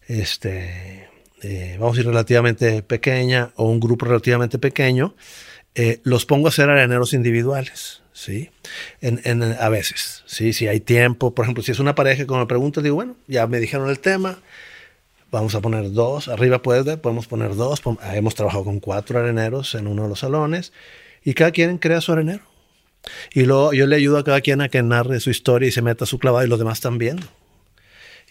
este, 0.07 1.07
eh, 1.41 1.77
vamos 1.79 1.95
a 1.95 1.97
decir, 1.97 2.07
relativamente 2.07 2.81
pequeña 2.81 3.51
o 3.55 3.65
un 3.65 3.79
grupo 3.79 4.05
relativamente 4.05 4.57
pequeño. 4.57 5.15
Eh, 5.79 5.99
los 6.01 6.25
pongo 6.25 6.47
a 6.47 6.49
hacer 6.49 6.71
areneros 6.71 7.13
individuales, 7.13 8.01
¿sí? 8.11 8.49
En, 8.99 9.43
a 9.43 9.69
veces, 9.69 10.23
¿sí? 10.25 10.51
Si 10.51 10.67
hay 10.67 10.79
tiempo, 10.79 11.35
por 11.35 11.45
ejemplo, 11.45 11.63
si 11.63 11.71
es 11.71 11.77
una 11.77 11.93
pareja 11.93 12.25
que 12.25 12.33
me 12.33 12.47
pregunta, 12.47 12.81
digo, 12.81 12.95
bueno, 12.95 13.15
ya 13.27 13.45
me 13.45 13.59
dijeron 13.59 13.87
el 13.87 13.99
tema, 13.99 14.39
vamos 15.29 15.53
a 15.53 15.61
poner 15.61 15.91
dos, 15.91 16.29
arriba 16.29 16.63
puede, 16.63 16.97
podemos 16.97 17.27
poner 17.27 17.55
dos, 17.55 17.83
hemos 18.11 18.33
trabajado 18.33 18.63
con 18.63 18.79
cuatro 18.79 19.19
areneros 19.19 19.75
en 19.75 19.85
uno 19.85 20.01
de 20.01 20.09
los 20.09 20.21
salones 20.21 20.73
y 21.23 21.35
cada 21.35 21.51
quien 21.51 21.77
crea 21.77 22.01
su 22.01 22.11
arenero. 22.11 22.41
Y 23.35 23.43
luego 23.43 23.71
yo 23.73 23.85
le 23.85 23.97
ayudo 23.97 24.17
a 24.17 24.23
cada 24.23 24.41
quien 24.41 24.61
a 24.61 24.69
que 24.69 24.81
narre 24.81 25.19
su 25.19 25.29
historia 25.29 25.69
y 25.69 25.71
se 25.71 25.83
meta 25.83 26.07
su 26.07 26.17
clavado 26.17 26.43
y 26.43 26.49
los 26.49 26.57
demás 26.57 26.79
están 26.79 26.97
viendo. 26.97 27.27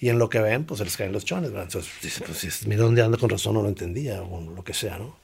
Y 0.00 0.08
en 0.08 0.18
lo 0.18 0.28
que 0.28 0.40
ven, 0.40 0.64
pues 0.64 0.78
se 0.78 0.84
les 0.84 0.96
caen 0.96 1.12
los 1.12 1.24
chones. 1.24 1.50
Entonces, 1.50 1.92
dice, 2.02 2.24
pues 2.26 2.66
mira 2.66 2.82
dónde 2.82 3.02
anda 3.02 3.18
con 3.18 3.30
razón, 3.30 3.54
no 3.54 3.62
lo 3.62 3.68
entendía, 3.68 4.20
o 4.20 4.40
lo 4.40 4.64
que 4.64 4.74
sea, 4.74 4.98
¿no? 4.98 5.16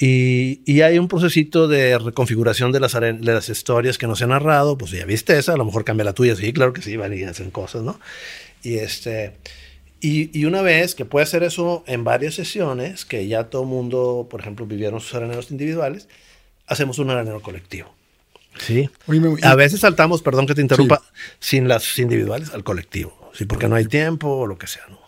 Y, 0.00 0.80
hay 0.80 0.98
un 0.98 1.08
procesito 1.08 1.66
de 1.66 1.98
reconfiguración 1.98 2.70
de 2.70 2.78
las, 2.78 2.92
de 2.92 3.18
las 3.20 3.48
historias 3.48 3.98
que 3.98 4.06
no 4.06 4.14
se 4.14 4.24
han 4.24 4.30
narrado. 4.30 4.78
Pues 4.78 4.92
ya 4.92 5.04
viste 5.04 5.36
esa, 5.36 5.54
a 5.54 5.56
lo 5.56 5.64
mejor 5.64 5.84
cambia 5.84 6.04
la 6.04 6.12
tuya. 6.12 6.36
Sí, 6.36 6.52
claro 6.52 6.72
que 6.72 6.82
sí, 6.82 6.96
van 6.96 7.12
y 7.18 7.24
hacen 7.24 7.50
cosas, 7.50 7.82
¿no? 7.82 7.98
Y, 8.62 8.76
este, 8.76 9.34
y, 10.00 10.44
una 10.44 10.62
vez 10.62 10.94
que 10.94 11.04
puede 11.04 11.24
hacer 11.24 11.42
eso 11.42 11.82
en 11.86 12.04
varias 12.04 12.34
sesiones, 12.34 13.04
que 13.04 13.26
ya 13.26 13.44
todo 13.50 13.62
el 13.62 13.68
mundo, 13.68 14.28
por 14.30 14.40
ejemplo, 14.40 14.66
vivieron 14.66 15.00
sus 15.00 15.14
areneros 15.14 15.50
individuales, 15.50 16.08
hacemos 16.68 17.00
un 17.00 17.10
arenero 17.10 17.42
colectivo. 17.42 17.92
Sí. 18.58 18.90
a 19.42 19.54
veces 19.54 19.80
saltamos, 19.80 20.22
perdón 20.22 20.46
que 20.46 20.54
te 20.54 20.60
interrumpa, 20.60 21.02
sin 21.38 21.68
las 21.68 21.98
individuales 21.98 22.50
al 22.54 22.62
colectivo. 22.62 23.30
Sí, 23.34 23.44
porque 23.46 23.68
no 23.68 23.76
hay 23.76 23.86
tiempo 23.86 24.28
o 24.28 24.46
lo 24.46 24.58
que 24.58 24.66
sea, 24.66 24.84
¿no? 24.88 24.98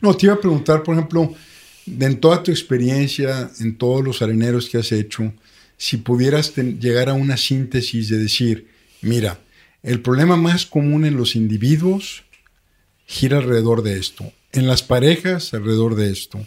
No, 0.00 0.16
te 0.16 0.26
iba 0.26 0.34
a 0.34 0.40
preguntar, 0.40 0.82
por 0.82 0.94
ejemplo, 0.94 1.34
en 1.98 2.20
toda 2.20 2.42
tu 2.42 2.50
experiencia, 2.50 3.50
en 3.60 3.76
todos 3.76 4.04
los 4.04 4.22
areneros 4.22 4.68
que 4.68 4.78
has 4.78 4.92
hecho, 4.92 5.32
si 5.76 5.96
pudieras 5.96 6.54
llegar 6.56 7.08
a 7.08 7.14
una 7.14 7.36
síntesis 7.36 8.08
de 8.08 8.18
decir, 8.18 8.68
mira, 9.00 9.40
el 9.82 10.00
problema 10.00 10.36
más 10.36 10.66
común 10.66 11.06
en 11.06 11.16
los 11.16 11.34
individuos 11.36 12.24
gira 13.06 13.38
alrededor 13.38 13.82
de 13.82 13.98
esto, 13.98 14.30
en 14.52 14.66
las 14.66 14.82
parejas 14.82 15.54
alrededor 15.54 15.94
de 15.94 16.10
esto, 16.10 16.44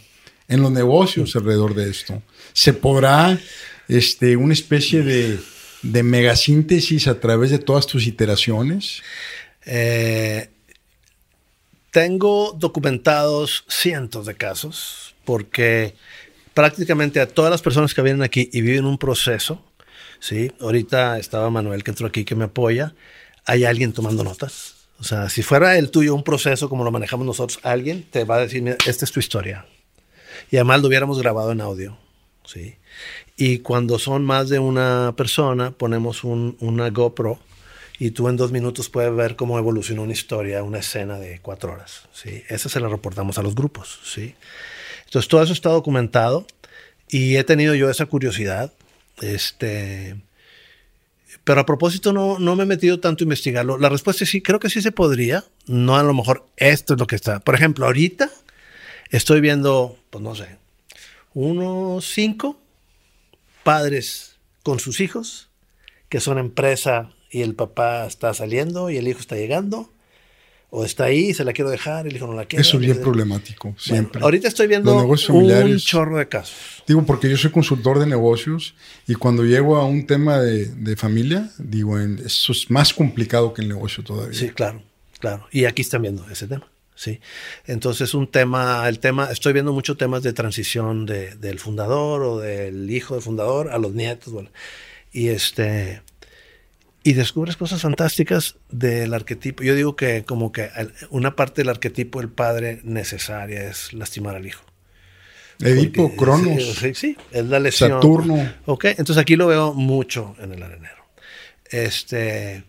en 0.47 0.61
los 0.61 0.71
negocios 0.71 1.35
alrededor 1.35 1.73
de 1.73 1.89
esto. 1.89 2.21
¿Se 2.53 2.73
podrá 2.73 3.39
este, 3.87 4.37
una 4.37 4.53
especie 4.53 5.01
de, 5.01 5.39
de 5.81 6.03
megasíntesis 6.03 7.07
a 7.07 7.19
través 7.19 7.49
de 7.49 7.59
todas 7.59 7.87
tus 7.87 8.05
iteraciones? 8.05 9.01
Eh, 9.65 10.49
tengo 11.89 12.55
documentados 12.57 13.65
cientos 13.67 14.25
de 14.25 14.35
casos 14.35 15.02
porque 15.25 15.95
prácticamente 16.53 17.19
a 17.19 17.27
todas 17.27 17.51
las 17.51 17.61
personas 17.61 17.93
que 17.93 18.01
vienen 18.01 18.21
aquí 18.21 18.49
y 18.53 18.61
viven 18.61 18.85
un 18.85 18.97
proceso, 18.97 19.63
¿sí? 20.19 20.51
Ahorita 20.59 21.17
estaba 21.17 21.49
Manuel 21.49 21.83
que 21.83 21.91
entró 21.91 22.07
aquí 22.07 22.25
que 22.25 22.35
me 22.35 22.45
apoya, 22.45 22.93
hay 23.45 23.65
alguien 23.65 23.93
tomando 23.93 24.23
notas. 24.23 24.75
O 24.99 25.03
sea, 25.03 25.29
si 25.29 25.41
fuera 25.43 25.77
el 25.77 25.91
tuyo 25.91 26.15
un 26.15 26.23
proceso 26.23 26.69
como 26.69 26.83
lo 26.83 26.91
manejamos 26.91 27.25
nosotros, 27.25 27.59
alguien 27.63 28.03
te 28.09 28.23
va 28.23 28.35
a 28.35 28.39
decir, 28.39 28.61
mira, 28.61 28.77
esta 28.85 29.05
es 29.05 29.11
tu 29.11 29.19
historia. 29.19 29.65
Y 30.51 30.57
además 30.57 30.81
lo 30.81 30.87
hubiéramos 30.87 31.19
grabado 31.19 31.51
en 31.51 31.61
audio, 31.61 31.97
¿sí? 32.45 32.75
Y 33.35 33.59
cuando 33.59 33.99
son 33.99 34.23
más 34.23 34.49
de 34.49 34.59
una 34.59 35.13
persona, 35.17 35.71
ponemos 35.71 36.23
un, 36.23 36.55
una 36.59 36.89
GoPro 36.89 37.39
y 37.99 38.11
tú 38.11 38.29
en 38.29 38.37
dos 38.37 38.51
minutos 38.51 38.89
puedes 38.89 39.13
ver 39.15 39.35
cómo 39.35 39.57
evolucionó 39.57 40.03
una 40.03 40.13
historia, 40.13 40.63
una 40.63 40.79
escena 40.79 41.17
de 41.17 41.39
cuatro 41.41 41.73
horas, 41.73 42.03
¿sí? 42.13 42.43
Esa 42.47 42.69
se 42.69 42.79
la 42.79 42.87
reportamos 42.87 43.37
a 43.37 43.43
los 43.43 43.55
grupos, 43.55 43.99
¿sí? 44.03 44.35
Entonces, 45.13 45.29
todo 45.29 45.43
eso 45.43 45.53
está 45.53 45.69
documentado 45.69 46.47
y 47.07 47.35
he 47.35 47.43
tenido 47.43 47.75
yo 47.75 47.87
esa 47.87 48.07
curiosidad. 48.07 48.73
Este, 49.21 50.15
pero 51.43 51.61
a 51.61 51.67
propósito, 51.67 52.13
no, 52.13 52.39
no 52.39 52.55
me 52.55 52.63
he 52.63 52.65
metido 52.65 52.99
tanto 52.99 53.23
a 53.23 53.25
investigarlo. 53.25 53.77
La 53.77 53.89
respuesta 53.89 54.23
es 54.23 54.31
sí, 54.31 54.41
creo 54.41 54.59
que 54.59 54.71
sí 54.71 54.81
se 54.81 54.91
podría. 54.91 55.43
No 55.67 55.97
a 55.97 56.01
lo 56.01 56.15
mejor 56.15 56.47
esto 56.57 56.95
es 56.95 56.99
lo 56.99 57.05
que 57.05 57.15
está. 57.15 57.41
Por 57.41 57.53
ejemplo, 57.53 57.85
ahorita 57.85 58.31
estoy 59.11 59.39
viendo, 59.39 59.99
pues 60.09 60.23
no 60.23 60.33
sé, 60.33 60.57
unos 61.35 62.05
cinco 62.05 62.59
padres 63.63 64.37
con 64.63 64.79
sus 64.79 64.99
hijos 64.99 65.49
que 66.09 66.21
son 66.21 66.39
empresa 66.39 67.11
y 67.29 67.43
el 67.43 67.53
papá 67.53 68.07
está 68.07 68.33
saliendo 68.33 68.89
y 68.89 68.97
el 68.97 69.07
hijo 69.07 69.19
está 69.19 69.35
llegando 69.35 69.91
o 70.75 70.83
está 70.83 71.03
ahí, 71.03 71.35
se 71.35 71.43
la 71.43 71.53
quiero 71.53 71.69
dejar, 71.69 72.07
el 72.07 72.15
hijo 72.15 72.25
no 72.25 72.33
la 72.33 72.45
quiere. 72.45 72.61
Eso 72.63 72.77
es 72.77 72.81
bien 72.83 72.99
problemático, 72.99 73.75
siempre. 73.77 74.19
ahorita 74.23 74.47
estoy 74.47 74.65
viendo 74.65 75.05
un 75.05 75.77
chorro 75.77 76.17
de 76.17 76.27
casos. 76.27 76.55
Digo, 76.87 77.05
porque 77.05 77.29
yo 77.29 77.37
soy 77.37 77.51
consultor 77.51 77.99
de 77.99 78.07
negocios 78.07 78.73
y 79.05 79.13
cuando 79.13 79.43
llego 79.43 79.75
a 79.75 79.85
un 79.85 80.07
tema 80.07 80.39
de, 80.39 80.95
familia, 80.95 81.51
digo, 81.59 81.99
eso 81.99 82.53
es 82.53 82.71
más 82.71 82.91
complicado 82.91 83.53
que 83.53 83.61
el 83.61 83.67
negocio 83.67 84.03
todavía. 84.03 84.33
Sí, 84.37 84.49
claro, 84.49 84.81
claro. 85.19 85.45
Y 85.51 85.65
aquí 85.65 85.83
están 85.83 86.01
viendo 86.01 86.27
ese 86.31 86.47
tema. 86.47 86.67
¿sí? 86.95 87.19
Entonces 87.67 88.15
un 88.15 88.25
tema, 88.25 88.89
el 88.89 88.97
tema, 88.97 89.29
estoy 89.31 89.53
viendo 89.53 89.73
muchos 89.73 89.95
temas 89.95 90.23
de 90.23 90.33
transición 90.33 91.05
de, 91.05 91.35
del 91.35 91.59
fundador 91.59 92.23
o 92.23 92.39
del 92.39 92.89
hijo 92.89 93.13
del 93.13 93.21
fundador 93.21 93.69
a 93.69 93.77
los 93.77 93.93
nietos, 93.93 94.33
bueno, 94.33 94.49
y 95.11 95.27
este, 95.27 96.01
y 97.03 97.13
descubres 97.13 97.57
cosas 97.57 97.81
fantásticas 97.81 98.55
del 98.69 99.13
arquetipo. 99.13 99.63
Yo 99.63 99.75
digo 99.75 99.95
que 99.95 100.23
como 100.23 100.51
que 100.51 100.69
una 101.09 101.35
parte 101.35 101.61
del 101.61 101.69
arquetipo 101.69 102.19
del 102.19 102.29
padre 102.29 102.79
necesaria 102.83 103.67
es 103.69 103.93
lastimar 103.93 104.35
al 104.35 104.47
hijo. 104.47 104.63
Edipo, 105.59 106.15
Cronos. 106.15 106.75
Sí, 106.79 106.93
sí, 106.93 107.17
es 107.31 107.45
la 107.45 107.59
lesión. 107.59 107.91
Saturno. 107.91 108.53
Ok, 108.65 108.85
entonces 108.85 109.17
aquí 109.17 109.35
lo 109.35 109.47
veo 109.47 109.73
mucho 109.73 110.35
en 110.39 110.53
el 110.53 110.63
arenero. 110.63 111.03
Este, 111.69 112.63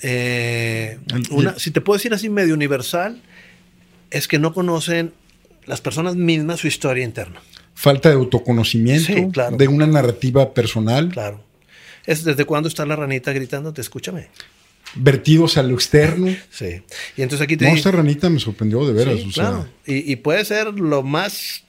eh, 0.00 0.98
una, 1.30 1.58
si 1.58 1.70
te 1.70 1.80
puedo 1.80 1.96
decir 1.96 2.12
así 2.14 2.28
medio 2.28 2.54
universal, 2.54 3.20
es 4.10 4.28
que 4.28 4.38
no 4.38 4.52
conocen 4.52 5.12
las 5.66 5.80
personas 5.80 6.16
mismas 6.16 6.60
su 6.60 6.66
historia 6.66 7.04
interna. 7.04 7.40
Falta 7.74 8.08
de 8.08 8.16
autoconocimiento, 8.16 9.12
de 9.56 9.68
una 9.68 9.86
narrativa 9.86 10.52
personal. 10.54 11.08
Claro. 11.08 11.51
Es 12.06 12.24
desde 12.24 12.44
cuándo 12.44 12.68
está 12.68 12.84
la 12.86 12.96
ranita 12.96 13.32
gritando, 13.32 13.72
te 13.72 13.80
escúchame. 13.80 14.28
Vertidos 14.94 15.56
a 15.56 15.62
lo 15.62 15.74
externo. 15.74 16.34
Sí. 16.50 16.82
Y 17.16 17.22
entonces 17.22 17.44
aquí 17.44 17.56
te 17.56 17.66
No, 17.66 17.74
esta 17.74 17.90
ranita 17.90 18.28
me 18.28 18.40
sorprendió 18.40 18.86
de 18.86 18.92
veras. 18.92 19.20
claro. 19.32 19.68
y, 19.86 20.16
puede 20.16 20.44
ser 20.44 20.74
lo 20.74 21.02
más 21.02 21.64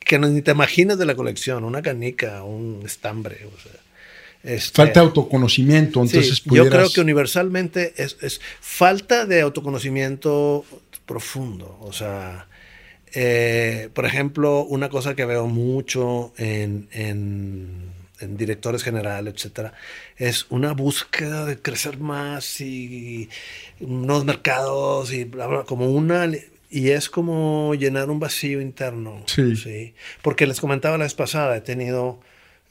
que 0.00 0.18
ni 0.18 0.42
te 0.42 0.52
imaginas 0.52 0.98
de 0.98 1.06
la 1.06 1.14
colección, 1.14 1.64
una 1.64 1.82
canica, 1.82 2.42
un 2.42 2.82
estambre. 2.84 3.46
O 3.46 3.60
sea. 3.60 3.72
Este, 4.42 4.76
falta 4.76 5.00
de 5.00 5.06
autoconocimiento, 5.06 6.00
entonces 6.00 6.42
Yo 6.44 6.68
creo 6.70 6.90
que 6.90 7.00
universalmente 7.00 7.92
es, 7.96 8.40
falta 8.60 9.26
de 9.26 9.40
autoconocimiento 9.40 10.64
profundo. 11.06 11.76
O 11.82 11.92
sea, 11.92 12.46
eh, 13.14 13.88
por 13.92 14.06
ejemplo, 14.06 14.64
una 14.64 14.88
cosa 14.88 15.14
que 15.14 15.24
veo 15.24 15.48
mucho 15.48 16.32
en, 16.38 16.88
directores 18.20 18.82
generales, 18.82 19.34
etcétera, 19.34 19.74
es 20.16 20.46
una 20.50 20.72
búsqueda 20.72 21.44
de 21.46 21.58
crecer 21.58 21.98
más 21.98 22.60
y 22.60 23.28
nuevos 23.80 24.24
mercados 24.24 25.12
y 25.12 25.30
como 25.66 25.90
una 25.90 26.30
y 26.70 26.90
es 26.90 27.08
como 27.08 27.74
llenar 27.74 28.10
un 28.10 28.20
vacío 28.20 28.60
interno. 28.60 29.22
Sí. 29.26 29.94
Porque 30.22 30.46
les 30.46 30.60
comentaba 30.60 30.98
la 30.98 31.04
vez 31.04 31.14
pasada, 31.14 31.56
he 31.56 31.60
tenido 31.62 32.20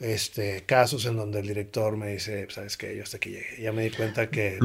este, 0.00 0.62
casos 0.64 1.04
en 1.06 1.16
donde 1.16 1.40
el 1.40 1.48
director 1.48 1.96
me 1.96 2.12
dice, 2.12 2.46
sabes 2.50 2.76
qué, 2.76 2.96
yo 2.96 3.02
hasta 3.02 3.16
aquí 3.16 3.30
llegué. 3.30 3.60
Ya 3.60 3.72
me 3.72 3.82
di 3.82 3.90
cuenta 3.90 4.30
que 4.30 4.58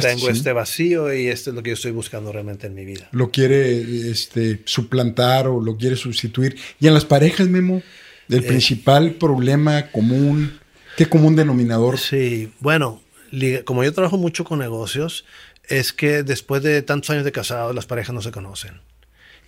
tengo 0.00 0.28
este 0.28 0.52
vacío 0.52 1.14
y 1.14 1.28
esto 1.28 1.50
es 1.50 1.56
lo 1.56 1.62
que 1.62 1.70
yo 1.70 1.74
estoy 1.74 1.92
buscando 1.92 2.32
realmente 2.32 2.66
en 2.66 2.74
mi 2.74 2.84
vida. 2.84 3.08
Lo 3.12 3.30
quiere 3.30 4.10
este, 4.10 4.60
suplantar 4.64 5.46
o 5.46 5.60
lo 5.60 5.76
quiere 5.76 5.96
sustituir. 5.96 6.56
Y 6.80 6.88
en 6.88 6.94
las 6.94 7.04
parejas, 7.04 7.48
Memo, 7.48 7.82
el 8.28 8.40
eh, 8.40 8.42
principal 8.42 9.12
problema 9.12 9.90
común, 9.90 10.58
¿qué 10.96 11.06
común 11.06 11.36
denominador? 11.36 11.98
Sí, 11.98 12.52
bueno, 12.60 13.00
como 13.64 13.84
yo 13.84 13.92
trabajo 13.92 14.18
mucho 14.18 14.44
con 14.44 14.58
negocios, 14.58 15.24
es 15.68 15.92
que 15.92 16.22
después 16.22 16.62
de 16.62 16.82
tantos 16.82 17.10
años 17.10 17.24
de 17.24 17.32
casado, 17.32 17.72
las 17.72 17.86
parejas 17.86 18.14
no 18.14 18.22
se 18.22 18.30
conocen. 18.30 18.80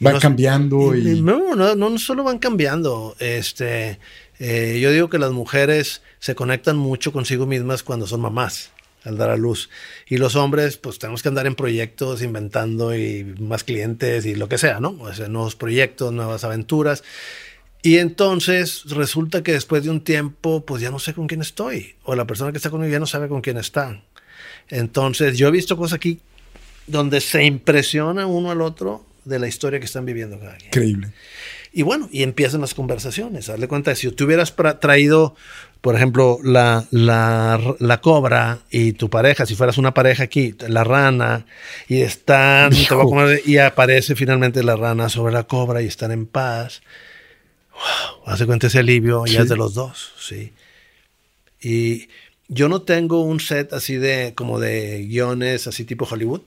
Van 0.00 0.18
cambiando 0.18 0.94
y, 0.96 1.20
No, 1.20 1.54
no, 1.54 1.76
no 1.76 1.98
solo 1.98 2.24
van 2.24 2.38
cambiando. 2.38 3.14
Este 3.20 4.00
eh, 4.38 4.78
yo 4.80 4.90
digo 4.90 5.08
que 5.08 5.18
las 5.18 5.32
mujeres 5.32 6.02
se 6.18 6.34
conectan 6.34 6.76
mucho 6.76 7.12
consigo 7.12 7.46
mismas 7.46 7.82
cuando 7.82 8.06
son 8.06 8.20
mamás 8.20 8.70
al 9.04 9.18
dar 9.18 9.30
a 9.30 9.36
luz. 9.36 9.68
Y 10.08 10.16
los 10.16 10.34
hombres, 10.34 10.78
pues 10.78 10.98
tenemos 10.98 11.22
que 11.22 11.28
andar 11.28 11.46
en 11.46 11.54
proyectos, 11.54 12.22
inventando 12.22 12.96
y 12.96 13.24
más 13.38 13.62
clientes 13.62 14.24
y 14.24 14.34
lo 14.34 14.48
que 14.48 14.58
sea, 14.58 14.80
¿no? 14.80 14.96
O 15.00 15.12
sea, 15.12 15.28
nuevos 15.28 15.56
proyectos, 15.56 16.12
nuevas 16.12 16.42
aventuras. 16.44 17.04
Y 17.84 17.98
entonces 17.98 18.84
resulta 18.86 19.42
que 19.42 19.52
después 19.52 19.84
de 19.84 19.90
un 19.90 20.00
tiempo, 20.00 20.64
pues 20.64 20.80
ya 20.80 20.90
no 20.90 20.98
sé 20.98 21.12
con 21.12 21.26
quién 21.26 21.42
estoy. 21.42 21.96
O 22.04 22.14
la 22.14 22.26
persona 22.26 22.50
que 22.50 22.56
está 22.56 22.70
conmigo 22.70 22.90
ya 22.90 22.98
no 22.98 23.04
sabe 23.04 23.28
con 23.28 23.42
quién 23.42 23.58
está. 23.58 24.02
Entonces 24.70 25.36
yo 25.36 25.48
he 25.48 25.50
visto 25.50 25.76
cosas 25.76 25.96
aquí 25.96 26.18
donde 26.86 27.20
se 27.20 27.44
impresiona 27.44 28.26
uno 28.26 28.50
al 28.50 28.62
otro 28.62 29.04
de 29.26 29.38
la 29.38 29.48
historia 29.48 29.80
que 29.80 29.84
están 29.84 30.06
viviendo 30.06 30.40
cada 30.40 30.56
quien. 30.56 30.68
Increíble. 30.68 31.12
Y 31.74 31.82
bueno, 31.82 32.08
y 32.10 32.22
empiezan 32.22 32.62
las 32.62 32.72
conversaciones. 32.72 33.50
Hazle 33.50 33.68
cuenta, 33.68 33.94
si 33.94 34.10
tú 34.12 34.24
hubieras 34.24 34.54
traído, 34.80 35.36
por 35.82 35.94
ejemplo, 35.94 36.38
la, 36.42 36.86
la, 36.90 38.00
cobra 38.00 38.60
y 38.70 38.94
tu 38.94 39.10
pareja, 39.10 39.44
si 39.44 39.56
fueras 39.56 39.76
una 39.76 39.92
pareja 39.92 40.22
aquí, 40.22 40.54
la 40.68 40.84
rana, 40.84 41.44
y 41.86 42.00
están, 42.00 42.72
y 43.44 43.58
aparece 43.58 44.14
finalmente 44.14 44.62
la 44.62 44.76
rana 44.76 45.10
sobre 45.10 45.34
la 45.34 45.42
cobra 45.42 45.82
y 45.82 45.86
están 45.86 46.12
en 46.12 46.24
paz. 46.24 46.80
Wow, 47.74 48.32
hace 48.32 48.46
cuenta 48.46 48.68
ese 48.68 48.78
alivio, 48.78 49.26
ya 49.26 49.42
es 49.42 49.48
de 49.48 49.56
los 49.56 49.74
dos, 49.74 50.12
sí. 50.18 50.52
Y 51.60 52.08
yo 52.48 52.68
no 52.68 52.82
tengo 52.82 53.22
un 53.22 53.40
set 53.40 53.72
así 53.72 53.96
de, 53.96 54.34
como 54.34 54.60
de 54.60 55.04
guiones, 55.06 55.66
así 55.66 55.84
tipo 55.84 56.06
Hollywood 56.10 56.42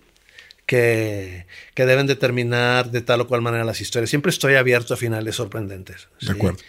que, 0.67 1.45
deben 1.75 2.05
determinar 2.05 2.91
de 2.91 3.01
tal 3.01 3.21
o 3.21 3.27
cual 3.27 3.41
manera 3.41 3.63
las 3.63 3.81
historias. 3.81 4.11
Siempre 4.11 4.29
estoy 4.29 4.55
abierto 4.55 4.93
a 4.93 4.97
finales 4.97 5.35
sorprendentes. 5.35 6.09
De 6.21 6.33
acuerdo. 6.33 6.59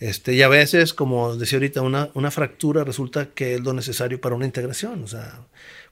Este, 0.00 0.34
y 0.34 0.42
a 0.42 0.48
veces, 0.48 0.92
como 0.92 1.36
decía 1.36 1.56
ahorita, 1.56 1.80
una, 1.80 2.10
una 2.14 2.30
fractura 2.30 2.84
resulta 2.84 3.26
que 3.26 3.54
es 3.54 3.60
lo 3.60 3.72
necesario 3.72 4.20
para 4.20 4.34
una 4.34 4.44
integración. 4.44 5.04
O 5.04 5.06
sea, 5.06 5.40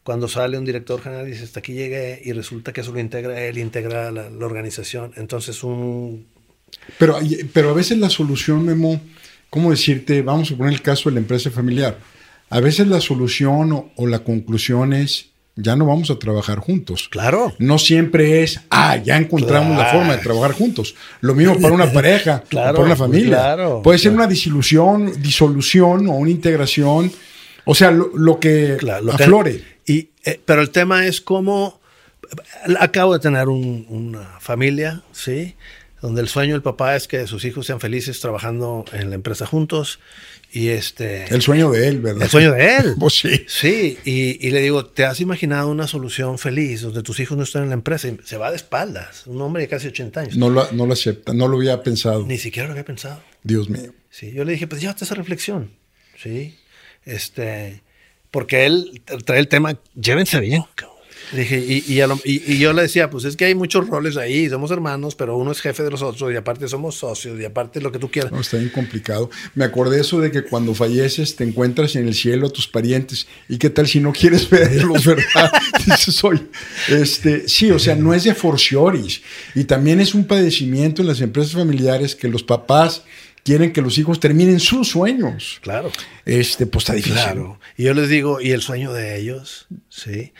cuando 0.02 0.28
sale 0.28 0.58
un 0.58 0.64
director 0.64 1.00
general 1.00 1.28
y 1.28 1.30
dice, 1.30 1.44
hasta 1.44 1.60
aquí 1.60 1.72
llegué, 1.72 2.20
y 2.22 2.32
resulta 2.32 2.72
que 2.72 2.80
eso 2.80 2.92
lo 2.92 2.98
integra 2.98 3.40
él, 3.40 3.56
integra 3.56 4.10
la, 4.10 4.28
la 4.28 4.46
organización. 4.46 5.12
Entonces, 5.16 5.62
un... 5.62 6.26
Pero, 6.98 7.18
pero 7.52 7.70
a 7.70 7.74
veces 7.74 7.98
la 7.98 8.10
solución, 8.10 8.64
Memo, 8.64 9.00
¿cómo 9.50 9.70
decirte? 9.70 10.22
Vamos 10.22 10.50
a 10.50 10.56
poner 10.56 10.72
el 10.72 10.82
caso 10.82 11.08
de 11.08 11.14
la 11.14 11.20
empresa 11.20 11.50
familiar. 11.50 11.98
A 12.50 12.60
veces 12.60 12.86
la 12.86 13.00
solución 13.00 13.90
o 13.96 14.06
la 14.06 14.20
conclusión 14.20 14.92
es 14.92 15.32
ya 15.56 15.76
no 15.76 15.86
vamos 15.86 16.10
a 16.10 16.18
trabajar 16.18 16.58
juntos. 16.58 17.08
Claro. 17.10 17.54
No 17.58 17.78
siempre 17.78 18.42
es, 18.42 18.60
ah, 18.70 18.96
ya 18.96 19.16
encontramos 19.16 19.76
la 19.76 19.86
forma 19.86 20.16
de 20.16 20.22
trabajar 20.22 20.52
juntos. 20.52 20.94
Lo 21.20 21.34
mismo 21.34 21.60
para 21.60 21.74
una 21.74 21.92
pareja, 21.92 22.42
para 22.50 22.78
una 22.78 22.96
familia. 22.96 23.36
Claro, 23.36 23.82
Puede 23.82 23.98
ser 23.98 24.12
una 24.12 24.26
disilusión, 24.26 25.20
disolución 25.20 26.08
o 26.08 26.12
una 26.12 26.30
integración. 26.30 27.12
O 27.64 27.74
sea, 27.74 27.90
lo, 27.90 28.40
que 28.40 28.78
aflore. 29.12 29.62
y, 29.86 30.08
eh, 30.24 30.40
pero 30.44 30.62
el 30.62 30.70
tema 30.70 31.06
es 31.06 31.20
cómo. 31.20 31.80
Acabo 32.80 33.12
de 33.12 33.20
tener 33.20 33.48
una 33.48 34.40
familia, 34.40 35.02
¿sí? 35.12 35.54
Donde 36.02 36.20
el 36.20 36.28
sueño 36.28 36.54
del 36.54 36.62
papá 36.62 36.96
es 36.96 37.06
que 37.06 37.28
sus 37.28 37.44
hijos 37.44 37.64
sean 37.64 37.78
felices 37.78 38.18
trabajando 38.18 38.84
en 38.92 39.08
la 39.08 39.14
empresa 39.14 39.46
juntos 39.46 40.00
y 40.50 40.68
este. 40.68 41.32
El 41.32 41.42
sueño 41.42 41.70
de 41.70 41.86
él, 41.86 42.00
¿verdad? 42.00 42.24
El 42.24 42.28
sueño 42.28 42.52
de 42.52 42.76
él. 42.76 42.94
pues 43.00 43.14
sí. 43.20 43.44
Sí, 43.46 43.98
y, 44.04 44.50
le 44.50 44.60
digo, 44.60 44.84
¿te 44.84 45.04
has 45.04 45.20
imaginado 45.20 45.68
una 45.68 45.86
solución 45.86 46.38
feliz 46.38 46.82
donde 46.82 47.04
tus 47.04 47.20
hijos 47.20 47.38
no 47.38 47.44
están 47.44 47.62
en 47.62 47.68
la 47.68 47.74
empresa? 47.74 48.08
Y 48.08 48.18
se 48.24 48.36
va 48.36 48.50
de 48.50 48.56
espaldas. 48.56 49.28
Un 49.28 49.40
hombre 49.40 49.62
de 49.62 49.68
casi 49.68 49.86
80 49.86 50.20
años. 50.20 50.36
No 50.36 50.50
lo, 50.50 50.70
no 50.72 50.86
lo 50.86 50.92
acepta, 50.92 51.32
no 51.32 51.46
lo 51.46 51.56
había 51.56 51.82
pensado. 51.84 52.26
Ni 52.26 52.36
siquiera 52.36 52.66
lo 52.66 52.72
había 52.72 52.84
pensado. 52.84 53.22
Dios 53.44 53.70
mío. 53.70 53.94
Sí, 54.10 54.32
yo 54.32 54.44
le 54.44 54.52
dije, 54.52 54.66
pues 54.66 54.80
llévate 54.80 55.04
esa 55.04 55.14
reflexión. 55.14 55.70
Sí. 56.20 56.58
Este. 57.04 57.80
Porque 58.32 58.66
él 58.66 59.02
trae 59.24 59.38
el 59.38 59.46
tema, 59.46 59.78
llévense 59.94 60.40
bien, 60.40 60.64
Dije, 61.32 61.58
y, 61.58 61.84
y, 61.86 62.58
yo 62.58 62.72
le 62.74 62.82
decía, 62.82 63.08
pues 63.08 63.24
es 63.24 63.36
que 63.36 63.46
hay 63.46 63.54
muchos 63.54 63.88
roles 63.88 64.18
ahí, 64.18 64.50
somos 64.50 64.70
hermanos, 64.70 65.14
pero 65.14 65.36
uno 65.38 65.50
es 65.52 65.60
jefe 65.60 65.82
de 65.82 65.90
los 65.90 66.02
otros 66.02 66.30
y 66.30 66.36
aparte 66.36 66.68
somos 66.68 66.96
socios 66.96 67.40
y 67.40 67.44
aparte 67.44 67.80
lo 67.80 67.90
que 67.90 67.98
tú 67.98 68.10
quieras. 68.10 68.30
No, 68.30 68.40
está 68.40 68.58
bien 68.58 68.68
complicado. 68.68 69.30
Me 69.54 69.64
acordé 69.64 70.00
eso 70.00 70.20
de 70.20 70.30
que 70.30 70.42
cuando 70.42 70.74
falleces 70.74 71.34
te 71.34 71.44
encuentras 71.44 71.96
en 71.96 72.06
el 72.06 72.14
cielo 72.14 72.48
a 72.48 72.50
tus 72.50 72.68
parientes 72.68 73.26
y 73.48 73.56
qué 73.56 73.70
tal 73.70 73.86
si 73.86 74.00
no 74.00 74.12
quieres 74.12 74.50
verlos, 74.50 75.06
¿verdad? 75.06 75.50
Dices, 75.86 76.14
soy. 76.14 76.48
Este, 76.88 77.48
sí, 77.48 77.70
o 77.70 77.78
sea, 77.78 77.94
no 77.94 78.12
es 78.12 78.24
de 78.24 78.34
forcioris 78.34 79.22
y 79.54 79.64
también 79.64 80.00
es 80.00 80.14
un 80.14 80.26
padecimiento 80.26 81.00
en 81.00 81.08
las 81.08 81.22
empresas 81.22 81.54
familiares 81.54 82.14
que 82.14 82.28
los 82.28 82.42
papás 82.42 83.04
quieren 83.44 83.72
que 83.72 83.82
los 83.82 83.98
hijos 83.98 84.20
terminen 84.20 84.60
sus 84.60 84.88
sueños. 84.88 85.58
Claro. 85.62 85.90
Este, 86.24 86.66
pues 86.66 86.84
está 86.84 86.94
difícil. 86.94 87.20
Claro. 87.20 87.58
Y 87.76 87.84
yo 87.84 87.94
les 87.94 88.08
digo, 88.08 88.40
¿y 88.40 88.52
el 88.52 88.62
sueño 88.62 88.92
de 88.92 89.18
ellos? 89.18 89.66
Sí. 89.88 90.32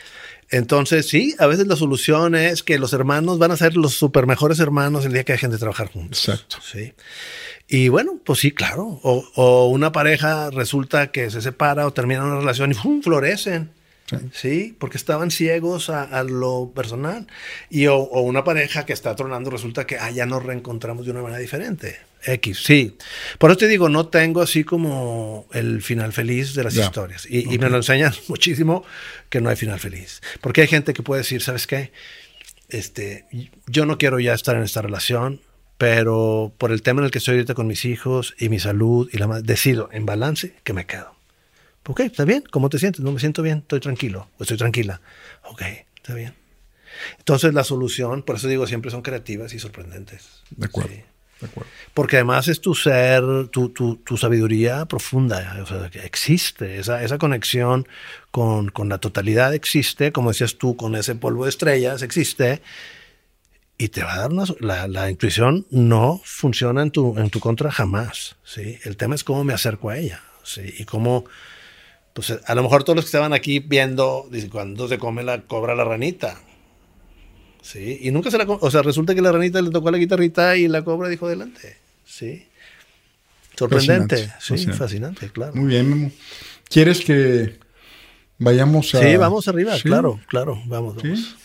Entonces, 0.53 1.09
sí, 1.09 1.35
a 1.39 1.47
veces 1.47 1.65
la 1.65 1.75
solución 1.75 2.35
es 2.35 2.61
que 2.61 2.77
los 2.77 2.93
hermanos 2.93 3.39
van 3.39 3.49
a 3.49 3.57
ser 3.57 3.75
los 3.75 3.95
super 3.95 4.27
mejores 4.27 4.59
hermanos 4.59 5.03
el 5.03 5.11
día 5.11 5.23
que 5.23 5.33
dejen 5.33 5.49
de 5.49 5.57
trabajar 5.57 5.87
juntos. 5.87 6.29
Exacto. 6.29 6.57
Sí. 6.61 6.93
Y 7.67 7.87
bueno, 7.87 8.19
pues 8.23 8.37
sí, 8.37 8.51
claro. 8.51 8.99
O, 9.03 9.67
una 9.69 9.91
pareja 9.91 10.51
resulta 10.51 11.11
que 11.11 11.31
se 11.31 11.41
separa 11.41 11.87
o 11.87 11.93
termina 11.93 12.23
una 12.23 12.37
relación 12.37 12.69
y 12.69 12.75
¡fum! 12.75 13.01
florecen. 13.01 13.71
Sí. 14.31 14.75
porque 14.77 14.97
estaban 14.97 15.31
ciegos 15.31 15.89
a, 15.89 16.23
lo 16.23 16.71
personal. 16.75 17.25
Y 17.71 17.87
o, 17.87 17.97
una 18.03 18.43
pareja 18.43 18.85
que 18.85 18.93
está 18.93 19.15
tronando 19.15 19.49
resulta 19.49 19.87
que 19.87 19.97
ah, 19.97 20.11
ya 20.11 20.27
nos 20.27 20.43
reencontramos 20.43 21.05
de 21.05 21.11
una 21.13 21.23
manera 21.23 21.39
diferente. 21.39 21.97
X, 22.25 22.63
sí. 22.63 22.97
Por 23.37 23.51
eso 23.51 23.57
te 23.57 23.67
digo, 23.67 23.89
no 23.89 24.07
tengo 24.07 24.41
así 24.41 24.63
como 24.63 25.47
el 25.53 25.81
final 25.81 26.13
feliz 26.13 26.55
de 26.55 26.63
las 26.63 26.75
historias. 26.75 27.25
Y, 27.29 27.53
y, 27.53 27.57
me 27.57 27.69
lo 27.69 27.77
enseñan 27.77 28.13
muchísimo 28.27 28.83
que 29.29 29.41
no 29.41 29.49
hay 29.49 29.55
final 29.55 29.79
feliz. 29.79 30.21
Porque 30.41 30.61
hay 30.61 30.67
gente 30.67 30.93
que 30.93 31.03
puede 31.03 31.21
decir, 31.21 31.41
¿sabes 31.41 31.67
qué? 31.67 31.91
este, 32.73 33.25
yo 33.67 33.85
no 33.85 33.97
quiero 33.97 34.19
ya 34.19 34.33
estar 34.33 34.55
en 34.55 34.63
esta 34.63 34.81
relación, 34.81 35.41
pero 35.77 36.53
por 36.57 36.71
el 36.71 36.81
tema 36.81 37.01
en 37.01 37.05
el 37.05 37.11
que 37.11 37.19
estoy 37.19 37.35
ahorita 37.35 37.53
con 37.53 37.67
mis 37.67 37.85
hijos 37.85 38.35
y 38.39 38.49
mi 38.49 38.59
salud 38.59 39.09
y 39.11 39.17
la 39.17 39.27
decido 39.41 39.89
en 39.91 40.05
balance 40.05 40.55
que 40.63 40.73
me 40.73 40.85
quedo. 40.85 41.13
Ok, 41.85 42.01
está 42.01 42.25
bien, 42.25 42.43
¿cómo 42.49 42.69
te 42.69 42.79
sientes? 42.79 43.01
No 43.01 43.11
me 43.11 43.19
siento 43.19 43.41
bien, 43.41 43.59
estoy 43.59 43.79
tranquilo, 43.79 44.29
o 44.37 44.43
estoy 44.43 44.57
tranquila. 44.57 45.01
Ok, 45.43 45.61
está 45.97 46.13
bien. 46.13 46.33
Entonces 47.19 47.53
la 47.53 47.63
solución, 47.63 48.23
por 48.23 48.37
eso 48.37 48.47
digo, 48.47 48.67
siempre 48.67 48.91
son 48.91 49.01
creativas 49.01 49.53
y 49.53 49.59
sorprendentes. 49.59 50.43
De 50.51 50.67
acuerdo. 50.67 50.93
Porque 51.93 52.17
además 52.17 52.47
es 52.47 52.61
tu 52.61 52.73
ser, 52.73 53.23
tu, 53.49 53.69
tu, 53.69 53.97
tu 53.97 54.17
sabiduría 54.17 54.85
profunda, 54.85 55.59
o 55.61 55.65
sea, 55.65 55.89
que 55.89 55.99
existe, 55.99 56.79
esa, 56.79 57.03
esa 57.03 57.17
conexión 57.17 57.87
con, 58.31 58.69
con, 58.69 58.89
la 58.89 58.97
totalidad 58.97 59.53
existe, 59.53 60.11
como 60.11 60.29
decías 60.29 60.57
tú, 60.57 60.75
con 60.75 60.95
ese 60.95 61.15
polvo 61.15 61.43
de 61.43 61.49
estrellas 61.49 62.01
existe, 62.01 62.61
y 63.77 63.89
te 63.89 64.03
va 64.03 64.13
a 64.13 64.19
dar 64.19 64.31
una... 64.31 64.45
La, 64.59 64.87
la 64.87 65.09
intuición 65.09 65.65
no 65.69 66.21
funciona 66.23 66.81
en 66.81 66.91
tu, 66.91 67.17
en 67.17 67.29
tu 67.29 67.39
contra 67.39 67.71
jamás, 67.71 68.37
¿sí? 68.43 68.77
El 68.83 68.97
tema 68.97 69.15
es 69.15 69.23
cómo 69.23 69.43
me 69.43 69.53
acerco 69.53 69.89
a 69.89 69.97
ella, 69.97 70.21
¿sí? 70.43 70.73
Y 70.77 70.85
cómo 70.85 71.25
pues 72.13 72.31
a 72.45 72.55
lo 72.55 72.63
mejor 72.63 72.83
todos 72.83 72.95
los 72.95 73.05
que 73.05 73.09
estaban 73.09 73.33
aquí 73.33 73.59
viendo, 73.59 74.29
cuando 74.51 74.87
se 74.87 74.99
come 74.99 75.23
la 75.23 75.41
cobra 75.41 75.75
la 75.75 75.83
ranita? 75.83 76.39
Sí, 77.63 77.99
y 78.01 78.11
nunca 78.11 78.29
se 78.29 78.37
la 78.37 78.43
O 78.43 78.69
sea, 78.69 78.81
resulta 78.81 79.15
que 79.15 79.21
la 79.21 79.31
ranita 79.31 79.61
le 79.61 79.71
tocó 79.71 79.89
la 79.89 79.97
guitarrita 79.97 80.57
y 80.57 80.67
la 80.67 80.83
cobra 80.83 81.07
dijo 81.07 81.25
adelante. 81.25 81.77
Sí. 82.05 82.45
Sorprendente. 83.57 84.31
sí, 84.39 84.57
fascinante. 84.67 85.29
claro. 85.29 85.55
Muy 85.55 85.69
bien, 85.69 85.89
Memo. 85.89 86.11
¿Quieres 86.69 87.01
que 87.01 87.55
vayamos 88.37 88.93
a. 88.95 88.99
Sí, 88.99 89.15
vamos 89.15 89.47
arriba, 89.47 89.75
claro, 89.81 90.19
claro, 90.27 90.61
vamos, 90.65 90.97
vamos. 90.97 91.35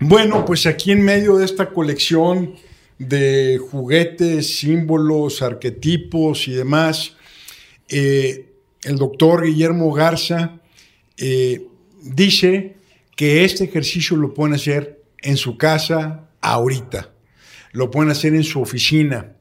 Bueno, 0.00 0.44
pues 0.44 0.66
aquí 0.66 0.92
en 0.92 1.02
medio 1.02 1.36
de 1.36 1.44
esta 1.44 1.70
colección 1.70 2.54
de 2.98 3.58
juguetes, 3.58 4.58
símbolos, 4.58 5.42
arquetipos 5.42 6.46
y 6.48 6.52
demás, 6.52 7.16
eh, 7.88 8.52
el 8.82 8.96
doctor 8.96 9.44
Guillermo 9.44 9.92
Garza 9.92 10.60
eh, 11.16 11.66
dice 12.02 12.76
que 13.16 13.44
este 13.44 13.64
ejercicio 13.64 14.16
lo 14.16 14.34
pueden 14.34 14.54
hacer 14.54 15.03
en 15.24 15.36
su 15.36 15.58
casa 15.58 16.28
ahorita, 16.40 17.10
lo 17.72 17.90
pueden 17.90 18.12
hacer 18.12 18.34
en 18.34 18.44
su 18.44 18.60
oficina. 18.60 19.32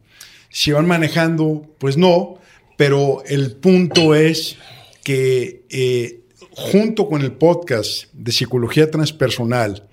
Si 0.50 0.72
van 0.72 0.88
manejando, 0.88 1.76
pues 1.78 1.98
no, 1.98 2.40
pero 2.78 3.24
el 3.28 3.56
punto 3.58 4.16
es 4.16 4.58
que 5.04 5.66
eh, 5.70 6.22
junto 6.52 7.08
con 7.08 7.22
el 7.22 7.34
podcast 7.34 8.12
de 8.14 8.32
psicología 8.32 8.90
transpersonal 8.90 9.88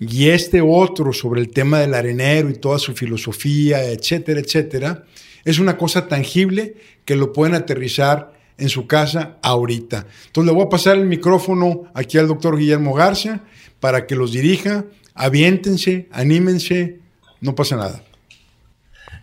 y 0.00 0.30
este 0.30 0.60
otro 0.60 1.12
sobre 1.12 1.40
el 1.40 1.50
tema 1.50 1.80
del 1.80 1.94
arenero 1.94 2.50
y 2.50 2.54
toda 2.54 2.78
su 2.78 2.94
filosofía, 2.94 3.84
etcétera, 3.84 4.40
etcétera, 4.40 5.04
es 5.44 5.58
una 5.58 5.76
cosa 5.76 6.08
tangible 6.08 6.76
que 7.04 7.16
lo 7.16 7.32
pueden 7.32 7.54
aterrizar 7.54 8.32
en 8.56 8.68
su 8.68 8.86
casa 8.86 9.38
ahorita. 9.42 10.06
Entonces 10.26 10.52
le 10.52 10.56
voy 10.56 10.66
a 10.66 10.70
pasar 10.70 10.96
el 10.96 11.06
micrófono 11.06 11.84
aquí 11.94 12.18
al 12.18 12.28
doctor 12.28 12.58
Guillermo 12.58 12.94
García 12.94 13.42
para 13.80 14.06
que 14.06 14.16
los 14.16 14.32
dirija. 14.32 14.84
Aviéntense, 15.14 16.08
anímense, 16.10 16.98
no 17.40 17.54
pasa 17.54 17.76
nada. 17.76 18.04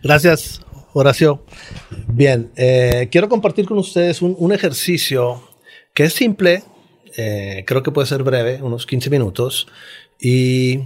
Gracias, 0.02 0.62
Horacio. 0.94 1.44
Bien, 2.08 2.50
eh, 2.56 3.08
quiero 3.10 3.28
compartir 3.28 3.66
con 3.66 3.78
ustedes 3.78 4.22
un, 4.22 4.52
ejercicio 4.52 5.42
que 5.94 6.04
es 6.04 6.14
simple, 6.14 6.64
eh, 7.16 7.64
creo 7.66 7.82
que 7.82 7.92
puede 7.92 8.06
ser 8.06 8.22
breve, 8.22 8.62
unos 8.62 8.86
15 8.86 9.10
minutos, 9.10 9.68
y 10.18 10.80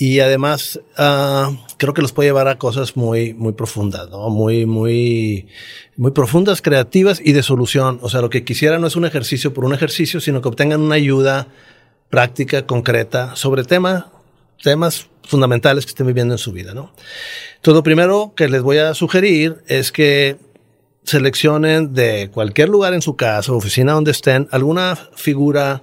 y 0.00 0.20
además 0.20 0.78
uh, 0.96 1.56
creo 1.76 1.92
que 1.92 2.02
los 2.02 2.12
puede 2.12 2.28
llevar 2.28 2.46
a 2.46 2.56
cosas 2.56 2.96
muy, 2.96 3.34
muy 3.34 3.52
profundas, 3.54 4.08
¿no? 4.08 4.30
Muy, 4.30 4.64
muy, 4.64 5.48
muy 5.96 6.12
profundas, 6.12 6.62
creativas 6.62 7.20
y 7.22 7.32
de 7.32 7.42
solución. 7.42 7.98
O 8.00 8.08
sea, 8.08 8.20
lo 8.20 8.30
que 8.30 8.44
quisiera 8.44 8.78
no 8.78 8.86
es 8.86 8.94
un 8.94 9.06
ejercicio 9.06 9.52
por 9.52 9.64
un 9.64 9.74
ejercicio, 9.74 10.20
sino 10.20 10.40
que 10.40 10.46
obtengan 10.46 10.82
una 10.82 10.94
ayuda 10.94 11.48
práctica, 12.10 12.66
concreta, 12.66 13.36
sobre 13.36 13.64
temas, 13.64 14.04
temas 14.62 15.08
fundamentales 15.24 15.84
que 15.84 15.90
estén 15.90 16.06
viviendo 16.06 16.34
en 16.34 16.38
su 16.38 16.52
vida, 16.52 16.74
¿no? 16.74 16.92
Entonces, 17.56 17.76
lo 17.76 17.82
primero 17.82 18.32
que 18.34 18.48
les 18.48 18.62
voy 18.62 18.78
a 18.78 18.94
sugerir 18.94 19.62
es 19.66 19.92
que 19.92 20.36
seleccionen 21.04 21.94
de 21.94 22.30
cualquier 22.32 22.68
lugar 22.68 22.94
en 22.94 23.02
su 23.02 23.16
casa, 23.16 23.52
oficina 23.52 23.92
donde 23.92 24.10
estén, 24.10 24.48
alguna 24.50 24.96
figura 25.14 25.82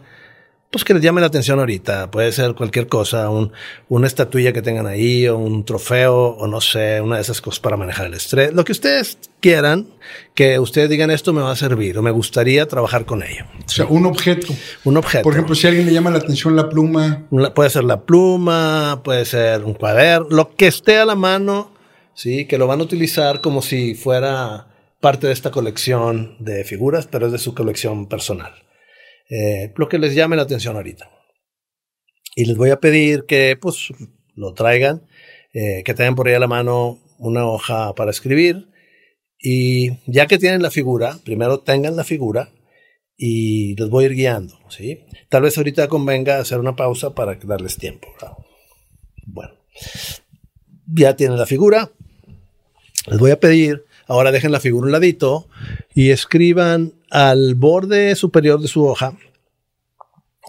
pues 0.75 0.83
que 0.83 0.93
les 0.93 1.01
llame 1.01 1.21
la 1.21 1.27
atención 1.27 1.57
ahorita. 1.57 2.11
Puede 2.11 2.33
ser 2.33 2.53
cualquier 2.53 2.87
cosa, 2.87 3.29
un, 3.29 3.53
una 3.87 4.07
estatuilla 4.07 4.51
que 4.51 4.61
tengan 4.61 4.87
ahí, 4.87 5.25
o 5.25 5.37
un 5.37 5.63
trofeo, 5.63 6.31
o 6.31 6.47
no 6.47 6.59
sé, 6.59 6.99
una 6.99 7.15
de 7.15 7.21
esas 7.21 7.39
cosas 7.39 7.61
para 7.61 7.77
manejar 7.77 8.07
el 8.07 8.13
estrés. 8.13 8.53
Lo 8.53 8.65
que 8.65 8.73
ustedes 8.73 9.17
quieran, 9.39 9.87
que 10.33 10.59
ustedes 10.59 10.89
digan 10.89 11.11
esto 11.11 11.31
me 11.31 11.41
va 11.41 11.51
a 11.51 11.55
servir, 11.55 11.97
o 11.97 12.01
me 12.01 12.11
gustaría 12.11 12.67
trabajar 12.67 13.05
con 13.05 13.23
ello. 13.23 13.45
O 13.65 13.69
sea, 13.69 13.85
un 13.85 14.05
objeto. 14.05 14.53
Un 14.83 14.97
objeto. 14.97 15.23
Por 15.23 15.31
ejemplo, 15.31 15.55
si 15.55 15.65
a 15.65 15.69
alguien 15.69 15.85
le 15.85 15.93
llama 15.93 16.09
la 16.09 16.17
atención 16.17 16.57
la 16.57 16.67
pluma. 16.67 17.25
puede 17.55 17.69
ser 17.69 17.85
la 17.85 18.01
pluma, 18.01 18.99
puede 19.01 19.23
ser 19.23 19.63
un 19.63 19.75
cuaderno, 19.75 20.27
lo 20.29 20.57
que 20.57 20.67
esté 20.67 20.97
a 20.97 21.05
la 21.05 21.15
mano, 21.15 21.71
sí, 22.15 22.47
que 22.47 22.57
lo 22.57 22.67
van 22.67 22.81
a 22.81 22.83
utilizar 22.83 23.39
como 23.39 23.61
si 23.61 23.95
fuera 23.95 24.67
parte 24.99 25.27
de 25.27 25.31
esta 25.31 25.51
colección 25.51 26.35
de 26.39 26.65
figuras, 26.65 27.07
pero 27.09 27.27
es 27.27 27.31
de 27.31 27.37
su 27.37 27.55
colección 27.55 28.07
personal. 28.07 28.65
Eh, 29.29 29.73
lo 29.75 29.89
que 29.89 29.99
les 29.99 30.15
llame 30.15 30.35
la 30.35 30.43
atención 30.43 30.75
ahorita. 30.75 31.09
Y 32.35 32.45
les 32.45 32.57
voy 32.57 32.69
a 32.69 32.79
pedir 32.79 33.25
que 33.25 33.57
pues 33.59 33.89
lo 34.35 34.53
traigan, 34.53 35.07
eh, 35.53 35.83
que 35.83 35.93
tengan 35.93 36.15
por 36.15 36.27
ahí 36.27 36.33
a 36.33 36.39
la 36.39 36.47
mano 36.47 36.99
una 37.17 37.47
hoja 37.47 37.93
para 37.95 38.11
escribir 38.11 38.67
y 39.39 39.91
ya 40.11 40.27
que 40.27 40.37
tienen 40.37 40.61
la 40.61 40.71
figura, 40.71 41.19
primero 41.23 41.59
tengan 41.59 41.95
la 41.95 42.03
figura 42.03 42.49
y 43.17 43.75
les 43.75 43.89
voy 43.89 44.03
a 44.03 44.07
ir 44.07 44.13
guiando, 44.15 44.59
¿sí? 44.69 45.05
Tal 45.29 45.43
vez 45.43 45.57
ahorita 45.57 45.87
convenga 45.87 46.39
hacer 46.39 46.59
una 46.59 46.75
pausa 46.75 47.15
para 47.15 47.35
darles 47.35 47.77
tiempo. 47.77 48.07
Bueno, 49.25 49.53
ya 50.87 51.15
tienen 51.15 51.37
la 51.37 51.45
figura. 51.45 51.91
Les 53.07 53.19
voy 53.19 53.31
a 53.31 53.39
pedir, 53.39 53.85
ahora 54.07 54.31
dejen 54.31 54.51
la 54.51 54.59
figura 54.59 54.85
un 54.85 54.91
ladito 54.91 55.47
y 55.93 56.11
escriban 56.11 56.93
al 57.09 57.55
borde 57.55 58.15
superior 58.15 58.59
de 58.59 58.67
su 58.67 58.85
hoja, 58.85 59.17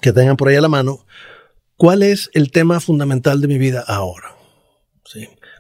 que 0.02 0.12
tengan 0.12 0.36
por 0.36 0.48
ahí 0.48 0.56
a 0.56 0.60
la 0.60 0.68
mano, 0.68 1.06
¿cuál 1.76 2.02
es 2.02 2.30
el 2.34 2.50
tema 2.50 2.80
fundamental 2.80 3.40
de 3.40 3.48
mi 3.48 3.58
vida 3.58 3.84
ahora? 3.86 4.36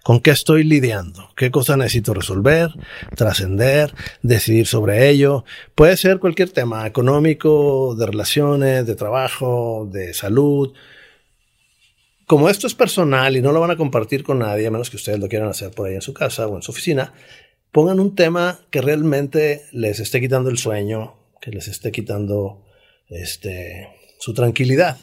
¿Con 0.06 0.20
qué 0.20 0.30
estoy 0.30 0.62
lidiando? 0.62 1.30
¿Qué 1.36 1.50
cosa 1.50 1.76
necesito 1.76 2.14
resolver, 2.14 2.70
trascender, 3.16 3.92
decidir 4.22 4.68
sobre 4.68 5.08
ello? 5.08 5.44
Puede 5.74 5.96
ser 5.96 6.20
cualquier 6.20 6.50
tema 6.50 6.86
económico, 6.86 7.96
de 7.96 8.06
relaciones, 8.06 8.86
de 8.86 8.94
trabajo, 8.94 9.88
de 9.90 10.14
salud. 10.14 10.74
Como 12.24 12.48
esto 12.48 12.68
es 12.68 12.74
personal 12.74 13.36
y 13.36 13.42
no 13.42 13.50
lo 13.50 13.58
van 13.58 13.72
a 13.72 13.76
compartir 13.76 14.22
con 14.22 14.38
nadie, 14.38 14.68
a 14.68 14.70
menos 14.70 14.90
que 14.90 14.96
ustedes 14.96 15.18
lo 15.18 15.26
quieran 15.28 15.48
hacer 15.48 15.72
por 15.72 15.88
ahí 15.88 15.96
en 15.96 16.02
su 16.02 16.14
casa 16.14 16.46
o 16.46 16.54
en 16.54 16.62
su 16.62 16.70
oficina, 16.70 17.12
pongan 17.76 18.00
un 18.00 18.14
tema 18.14 18.58
que 18.70 18.80
realmente 18.80 19.66
les 19.70 20.00
esté 20.00 20.18
quitando 20.18 20.48
el 20.48 20.56
sueño, 20.56 21.14
que 21.42 21.50
les 21.50 21.68
esté 21.68 21.92
quitando 21.92 22.64
este, 23.10 23.90
su 24.18 24.32
tranquilidad. 24.32 24.96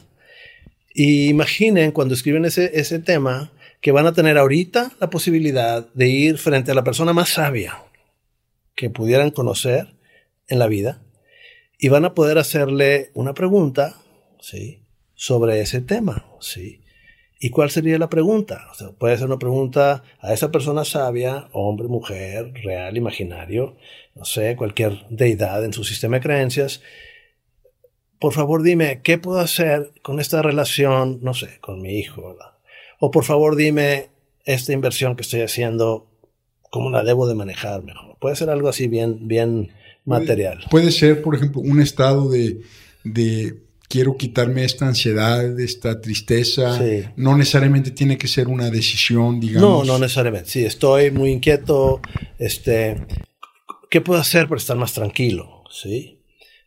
Y 0.92 1.28
imaginen 1.28 1.92
cuando 1.92 2.14
escriben 2.14 2.44
ese, 2.44 2.72
ese 2.74 2.98
tema 2.98 3.52
que 3.80 3.92
van 3.92 4.08
a 4.08 4.12
tener 4.12 4.38
ahorita 4.38 4.90
la 4.98 5.08
posibilidad 5.08 5.86
de 5.94 6.08
ir 6.08 6.36
frente 6.36 6.72
a 6.72 6.74
la 6.74 6.82
persona 6.82 7.12
más 7.12 7.28
sabia 7.28 7.80
que 8.74 8.90
pudieran 8.90 9.30
conocer 9.30 9.94
en 10.48 10.58
la 10.58 10.66
vida 10.66 11.00
y 11.78 11.90
van 11.90 12.04
a 12.04 12.14
poder 12.14 12.38
hacerle 12.38 13.12
una 13.14 13.34
pregunta, 13.34 14.02
¿sí? 14.40 14.82
Sobre 15.14 15.60
ese 15.60 15.80
tema, 15.80 16.26
¿sí? 16.40 16.80
¿Y 17.44 17.50
cuál 17.50 17.70
sería 17.70 17.98
la 17.98 18.08
pregunta? 18.08 18.68
puede 18.96 19.18
ser 19.18 19.26
una 19.26 19.38
pregunta 19.38 20.02
a 20.18 20.32
esa 20.32 20.50
persona 20.50 20.82
sabia, 20.82 21.50
hombre, 21.52 21.88
mujer, 21.88 22.54
real, 22.64 22.96
imaginario, 22.96 23.76
no 24.14 24.24
sé, 24.24 24.56
cualquier 24.56 25.04
deidad 25.10 25.62
en 25.62 25.74
su 25.74 25.84
sistema 25.84 26.16
de 26.16 26.22
creencias. 26.22 26.80
Por 28.18 28.32
favor, 28.32 28.62
dime, 28.62 29.02
¿qué 29.02 29.18
puedo 29.18 29.40
hacer 29.40 29.92
con 30.00 30.20
esta 30.20 30.40
relación, 30.40 31.18
no 31.20 31.34
sé, 31.34 31.58
con 31.60 31.82
mi 31.82 31.98
hijo? 31.98 32.34
O 32.98 33.10
por 33.10 33.24
favor, 33.24 33.56
dime, 33.56 34.08
esta 34.46 34.72
inversión 34.72 35.14
que 35.14 35.20
estoy 35.20 35.42
haciendo, 35.42 36.06
¿cómo 36.70 36.88
la 36.88 37.04
debo 37.04 37.28
de 37.28 37.34
manejar 37.34 37.82
mejor? 37.82 38.16
Puede 38.20 38.36
ser 38.36 38.48
algo 38.48 38.70
así 38.70 38.88
bien, 38.88 39.28
bien 39.28 39.70
material. 40.06 40.64
Puede, 40.70 40.90
ser, 40.90 41.20
por 41.20 41.34
ejemplo, 41.34 41.60
un 41.60 41.82
estado 41.82 42.30
de 42.30 43.63
quiero 43.88 44.16
quitarme 44.16 44.64
esta 44.64 44.86
ansiedad, 44.86 45.58
esta 45.60 46.00
tristeza. 46.00 46.80
No 47.16 47.36
necesariamente 47.36 47.90
tiene 47.90 48.18
que 48.18 48.28
ser 48.28 48.48
una 48.48 48.70
decisión, 48.70 49.40
digamos. 49.40 49.86
No, 49.86 49.92
no 49.92 49.98
necesariamente. 49.98 50.50
Sí, 50.50 50.64
estoy 50.64 51.10
muy 51.10 51.30
inquieto. 51.30 52.00
Este, 52.38 53.06
¿qué 53.90 54.00
puedo 54.00 54.20
hacer 54.20 54.48
para 54.48 54.58
estar 54.58 54.76
más 54.76 54.92
tranquilo? 54.92 55.64
Sí. 55.70 56.20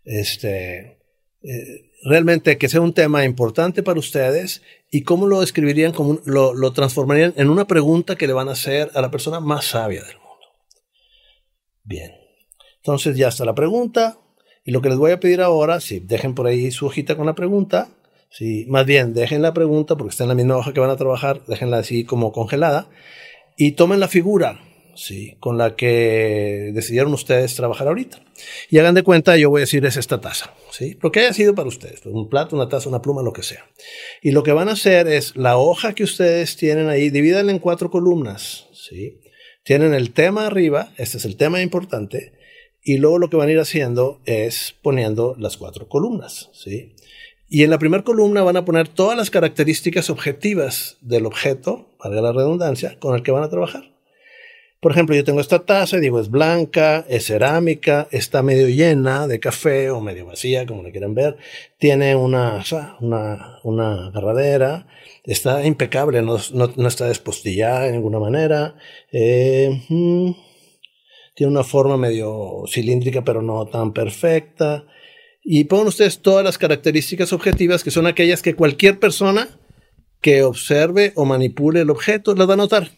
Este, 0.06 1.00
eh, 1.44 1.92
realmente 2.04 2.58
que 2.58 2.70
sea 2.70 2.82
un 2.82 2.94
tema 2.94 3.26
importante 3.26 3.84
para 3.84 4.00
ustedes 4.00 4.62
y 4.90 5.02
cómo 5.02 5.28
lo 5.28 5.44
escribirían, 5.44 5.92
como 5.92 6.20
lo, 6.26 6.54
lo 6.54 6.72
transformarían 6.72 7.34
en 7.36 7.50
una 7.50 7.68
pregunta 7.68 8.16
que 8.16 8.28
le 8.28 8.34
van 8.34 8.50
a 8.50 8.54
hacer 8.54 8.90
a 8.94 9.02
la 9.02 9.12
persona 9.12 9.40
más 9.40 9.66
sabia 9.66 10.04
del 10.04 10.16
mundo. 10.16 10.28
Bien, 11.84 12.12
entonces 12.78 13.18
ya 13.18 13.28
está 13.28 13.44
la 13.44 13.56
pregunta 13.56 14.18
y 14.68 14.72
lo 14.72 14.82
que 14.82 14.90
les 14.90 14.98
voy 14.98 15.12
a 15.12 15.20
pedir 15.22 15.40
ahora, 15.40 15.80
si 15.80 16.02
dejen 16.02 16.36
por 16.36 16.46
ahí 16.46 16.72
su 16.72 16.88
hojita 16.88 17.16
con 17.16 17.26
la 17.26 17.36
pregunta, 17.36 17.88
si 18.30 18.66
más 18.68 18.86
bien 18.86 19.14
dejen 19.14 19.42
la 19.42 19.54
pregunta 19.54 19.96
porque 19.96 20.12
está 20.12 20.26
en 20.26 20.28
la 20.28 20.36
misma 20.36 20.58
hoja 20.58 20.74
que 20.74 20.82
van 20.82 20.90
a 20.90 20.98
trabajar, 20.98 21.42
déjenla 21.48 21.78
así 21.78 22.04
como 22.04 22.34
congelada 22.34 22.90
y 23.56 23.72
tomen 23.72 24.02
la 24.02 24.10
figura 24.10 24.60
¿sí? 24.94 25.38
con 25.40 25.58
la 25.58 25.78
que 25.78 26.72
decidieron 26.74 27.14
ustedes 27.14 27.56
trabajar 27.56 27.88
ahorita. 27.88 28.22
Y 28.70 28.78
hagan 28.80 28.94
de 28.94 29.04
cuenta, 29.04 29.38
yo 29.38 29.50
voy 29.50 29.60
a 29.60 29.64
decir 29.64 29.86
es 29.86 29.96
esta 29.96 30.20
taza, 30.20 30.54
¿sí? 30.70 30.98
Lo 31.02 31.14
que 31.14 31.22
haya 31.22 31.32
sido 31.32 31.56
para 31.56 31.70
ustedes, 31.70 32.06
un 32.06 32.28
plato, 32.28 32.58
una 32.58 32.68
taza, 32.68 32.90
una 32.90 33.02
pluma, 33.02 33.24
lo 33.24 33.32
que 33.32 33.44
sea. 33.44 33.66
Y 34.22 34.32
lo 34.32 34.44
que 34.44 34.52
van 34.52 34.68
a 34.68 34.74
hacer 34.74 35.08
es 35.08 35.38
la 35.38 35.56
hoja 35.58 35.96
que 35.96 36.04
ustedes 36.04 36.58
tienen 36.58 36.90
ahí, 36.90 37.10
divídanla 37.10 37.54
en 37.54 37.60
cuatro 37.60 37.90
columnas, 37.90 38.68
¿sí? 38.74 39.22
Tienen 39.64 39.94
el 39.94 40.12
tema 40.12 40.46
arriba, 40.46 40.92
este 40.98 41.18
es 41.20 41.24
el 41.24 41.38
tema 41.38 41.62
importante, 41.62 42.34
y 42.88 43.00
luego 43.00 43.20
lo 43.20 43.30
que 43.30 43.36
van 43.36 43.50
a 43.50 43.52
ir 43.52 43.60
haciendo 43.60 44.22
es 44.24 44.74
poniendo 44.82 45.36
las 45.38 45.58
cuatro 45.58 45.90
columnas, 45.90 46.50
¿sí? 46.54 46.96
Y 47.50 47.64
en 47.64 47.70
la 47.70 47.80
primera 47.80 48.06
columna 48.06 48.44
van 48.44 48.56
a 48.56 48.64
poner 48.64 48.88
todas 48.88 49.18
las 49.18 49.30
características 49.30 50.10
objetivas 50.10 50.96
del 51.02 51.26
objeto, 51.26 51.90
valga 52.02 52.22
la 52.22 52.32
redundancia, 52.32 52.98
con 53.00 53.14
el 53.14 53.24
que 53.24 53.32
van 53.32 53.44
a 53.44 53.50
trabajar. 53.50 53.92
Por 54.80 54.94
ejemplo, 54.94 55.18
yo 55.18 55.26
tengo 55.26 55.42
esta 55.42 55.66
taza, 55.66 55.98
digo, 55.98 56.22
es 56.22 56.30
blanca, 56.30 57.04
es 57.10 57.26
cerámica, 57.26 58.08
está 58.12 58.42
medio 58.42 58.70
llena 58.70 59.28
de 59.28 59.42
café 59.42 59.90
o 59.90 60.00
medio 60.00 60.26
vacía, 60.26 60.66
como 60.66 60.82
le 60.82 60.92
quieran 60.92 61.14
ver. 61.14 61.36
Tiene 61.78 62.16
una, 62.16 62.64
una, 63.02 63.60
una 63.64 64.08
agarradera, 64.08 64.88
está 65.26 65.66
impecable, 65.66 66.22
no, 66.22 66.38
no, 66.54 66.88
está 66.88 67.08
despostillada 67.08 67.82
de 67.82 67.92
ninguna 67.92 68.20
manera. 68.20 68.76
Eh, 69.12 69.84
mm, 69.90 70.32
tiene 71.38 71.52
una 71.52 71.64
forma 71.64 71.98
medio 71.98 72.64
cilíndrica, 72.68 73.24
pero 73.24 73.44
no 73.44 73.68
tan 73.68 73.94
perfecta. 73.94 74.86
Y 75.44 75.66
pongan 75.66 75.88
ustedes 75.88 76.20
todas 76.24 76.44
las 76.44 76.58
características 76.58 77.32
objetivas, 77.32 77.84
que 77.84 77.92
son 77.92 78.08
aquellas 78.08 78.42
que 78.42 78.56
cualquier 78.56 78.98
persona 78.98 79.48
que 80.20 80.42
observe 80.42 81.14
o 81.14 81.26
manipule 81.26 81.82
el 81.82 81.92
objeto 81.92 82.34
las 82.34 82.50
va 82.50 82.56
a 82.56 82.58
notar 82.58 82.92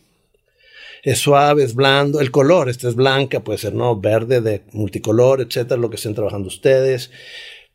es 1.04 1.20
suave, 1.20 1.64
es 1.64 1.76
blando, 1.76 2.20
el 2.20 2.32
color, 2.32 2.70
esta 2.70 2.88
es 2.90 2.96
blanca, 2.96 3.42
puede 3.42 3.58
ser 3.58 3.74
no 3.74 4.00
verde 4.00 4.42
de 4.42 4.64
multicolor, 4.74 5.42
etcétera, 5.42 5.80
lo 5.80 5.90
que 5.90 5.96
estén 5.96 6.16
trabajando 6.16 6.48
ustedes. 6.48 7.12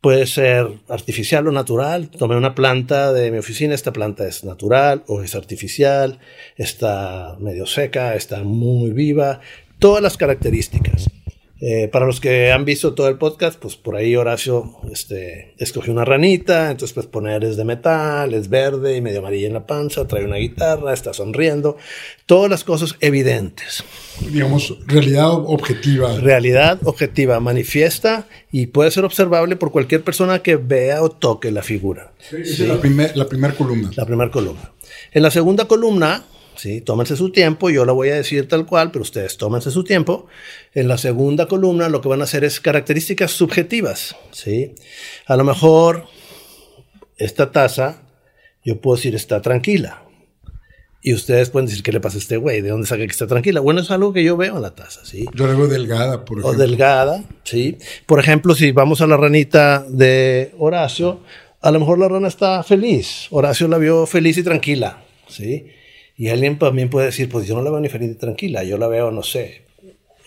Puede 0.00 0.26
ser 0.26 0.66
artificial 0.88 1.48
o 1.48 1.52
natural. 1.52 2.10
Tomé 2.10 2.36
una 2.36 2.54
planta 2.54 3.14
de 3.14 3.30
mi 3.30 3.38
oficina, 3.38 3.74
esta 3.74 3.92
planta 3.92 4.28
es 4.28 4.44
natural 4.44 5.02
o 5.06 5.22
es 5.22 5.34
artificial, 5.34 6.18
está 6.56 7.36
medio 7.40 7.64
seca, 7.64 8.14
está 8.14 8.42
muy 8.42 8.90
viva, 8.90 9.40
todas 9.78 10.02
las 10.02 10.16
características. 10.16 11.08
Eh, 11.66 11.88
para 11.88 12.04
los 12.04 12.20
que 12.20 12.52
han 12.52 12.66
visto 12.66 12.92
todo 12.92 13.08
el 13.08 13.16
podcast, 13.16 13.58
pues 13.58 13.74
por 13.74 13.96
ahí 13.96 14.16
Horacio 14.16 14.76
este, 14.92 15.54
escogió 15.56 15.94
una 15.94 16.04
ranita, 16.04 16.70
entonces 16.70 16.92
pues 16.92 17.06
poner 17.06 17.42
es 17.42 17.56
de 17.56 17.64
metal, 17.64 18.34
es 18.34 18.50
verde 18.50 18.96
y 18.96 19.00
medio 19.00 19.20
amarilla 19.20 19.46
en 19.46 19.54
la 19.54 19.66
panza, 19.66 20.06
trae 20.06 20.26
una 20.26 20.36
guitarra, 20.36 20.92
está 20.92 21.14
sonriendo, 21.14 21.78
todas 22.26 22.50
las 22.50 22.64
cosas 22.64 22.96
evidentes. 23.00 23.82
Digamos, 24.30 24.76
realidad 24.86 25.30
objetiva. 25.30 26.18
Realidad 26.18 26.80
objetiva, 26.84 27.40
manifiesta 27.40 28.26
y 28.52 28.66
puede 28.66 28.90
ser 28.90 29.06
observable 29.06 29.56
por 29.56 29.72
cualquier 29.72 30.02
persona 30.02 30.40
que 30.40 30.56
vea 30.56 31.02
o 31.02 31.08
toque 31.08 31.50
la 31.50 31.62
figura. 31.62 32.12
Sí, 32.18 32.66
La 32.66 32.78
primera 32.78 33.54
columna. 33.54 33.90
La 33.96 34.04
primera 34.04 34.30
columna. 34.30 34.72
En 35.12 35.22
la 35.22 35.30
segunda 35.30 35.66
columna 35.66 36.24
¿sí? 36.56 36.80
Tómense 36.80 37.16
su 37.16 37.30
tiempo, 37.30 37.70
yo 37.70 37.84
la 37.84 37.92
voy 37.92 38.10
a 38.10 38.14
decir 38.14 38.48
tal 38.48 38.66
cual, 38.66 38.90
pero 38.90 39.02
ustedes 39.02 39.36
tómense 39.36 39.70
su 39.70 39.84
tiempo. 39.84 40.26
En 40.74 40.88
la 40.88 40.98
segunda 40.98 41.46
columna 41.46 41.88
lo 41.88 42.00
que 42.00 42.08
van 42.08 42.20
a 42.20 42.24
hacer 42.24 42.44
es 42.44 42.60
características 42.60 43.30
subjetivas, 43.30 44.16
¿sí? 44.32 44.74
A 45.26 45.36
lo 45.36 45.44
mejor 45.44 46.06
esta 47.16 47.52
taza, 47.52 48.02
yo 48.64 48.80
puedo 48.80 48.96
decir 48.96 49.14
está 49.14 49.40
tranquila. 49.42 50.02
Y 51.06 51.12
ustedes 51.12 51.50
pueden 51.50 51.66
decir, 51.66 51.82
¿qué 51.82 51.92
le 51.92 52.00
pasa 52.00 52.16
a 52.16 52.20
este 52.20 52.38
güey? 52.38 52.62
¿De 52.62 52.70
dónde 52.70 52.86
saca 52.86 53.04
que 53.04 53.12
está 53.12 53.26
tranquila? 53.26 53.60
Bueno, 53.60 53.82
es 53.82 53.90
algo 53.90 54.14
que 54.14 54.24
yo 54.24 54.38
veo 54.38 54.56
en 54.56 54.62
la 54.62 54.74
taza, 54.74 55.04
¿sí? 55.04 55.26
Yo 55.34 55.46
la 55.46 55.52
veo 55.52 55.66
delgada, 55.66 56.24
por 56.24 56.38
ejemplo. 56.38 56.58
O 56.58 56.58
delgada, 56.58 57.22
¿sí? 57.42 57.76
Por 58.06 58.20
ejemplo, 58.20 58.54
si 58.54 58.72
vamos 58.72 59.02
a 59.02 59.06
la 59.06 59.18
ranita 59.18 59.84
de 59.86 60.54
Horacio, 60.56 61.20
a 61.60 61.70
lo 61.70 61.80
mejor 61.80 61.98
la 61.98 62.08
rana 62.08 62.28
está 62.28 62.62
feliz. 62.62 63.26
Horacio 63.30 63.68
la 63.68 63.76
vio 63.76 64.06
feliz 64.06 64.38
y 64.38 64.42
tranquila, 64.42 65.04
¿sí? 65.28 65.66
Y 66.16 66.28
alguien 66.28 66.58
también 66.58 66.90
puede 66.90 67.06
decir, 67.06 67.28
pues 67.28 67.46
yo 67.46 67.56
no 67.56 67.62
la 67.62 67.70
veo 67.70 67.80
ni 67.80 67.88
feliz 67.88 68.08
ni 68.08 68.14
tranquila, 68.14 68.62
yo 68.62 68.78
la 68.78 68.88
veo, 68.88 69.10
no 69.10 69.22
sé, 69.22 69.62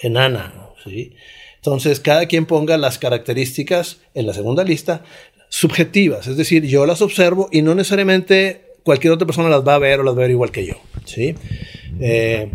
enana, 0.01 0.53
¿sí? 0.84 1.14
Entonces, 1.55 1.99
cada 1.99 2.26
quien 2.26 2.45
ponga 2.45 2.77
las 2.77 2.97
características 2.97 3.99
en 4.14 4.27
la 4.27 4.34
segunda 4.34 4.64
lista 4.64 5.03
subjetivas, 5.49 6.27
es 6.27 6.38
decir, 6.38 6.65
yo 6.65 6.85
las 6.85 7.01
observo 7.01 7.47
y 7.51 7.61
no 7.61 7.73
necesariamente 7.73 8.73
cualquier 8.84 9.14
otra 9.14 9.26
persona 9.26 9.49
las 9.49 9.65
va 9.65 9.76
a 9.76 9.80
ver 9.80 9.99
o 9.99 10.03
las 10.03 10.14
va 10.14 10.19
a 10.19 10.22
ver 10.22 10.31
igual 10.31 10.51
que 10.51 10.65
yo, 10.65 10.76
¿sí? 11.05 11.35
Eh, 11.99 12.51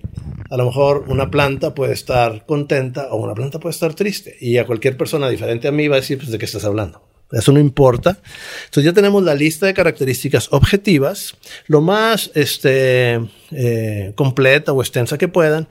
a 0.51 0.57
lo 0.59 0.67
mejor 0.67 1.07
una 1.09 1.31
planta 1.31 1.75
puede 1.75 1.95
estar 1.95 2.45
contenta 2.45 3.09
o 3.11 3.17
una 3.17 3.35
planta 3.35 3.59
puede 3.59 3.73
estar 3.73 3.95
triste 3.95 4.37
y 4.39 4.59
a 4.59 4.67
cualquier 4.67 4.99
persona 4.99 5.31
diferente 5.31 5.69
a 5.69 5.73
mí 5.73 5.89
va 5.89 5.97
a 5.97 6.01
decir, 6.01 6.19
pues, 6.19 6.31
¿de 6.31 6.39
qué 6.39 6.45
estás 6.45 6.67
hablando? 6.67 7.03
Eso 7.33 7.53
no 7.53 7.61
importa. 7.61 8.21
Entonces 8.65 8.85
ya 8.85 8.93
tenemos 8.93 9.23
la 9.23 9.35
lista 9.35 9.67
de 9.67 9.75
características 9.75 10.49
objetivas, 10.53 11.35
lo 11.67 11.81
más 11.81 12.31
este, 12.35 13.21
eh, 13.51 14.13
completa 14.15 14.73
o 14.73 14.83
extensa 14.83 15.19
que 15.19 15.29
puedan, 15.29 15.69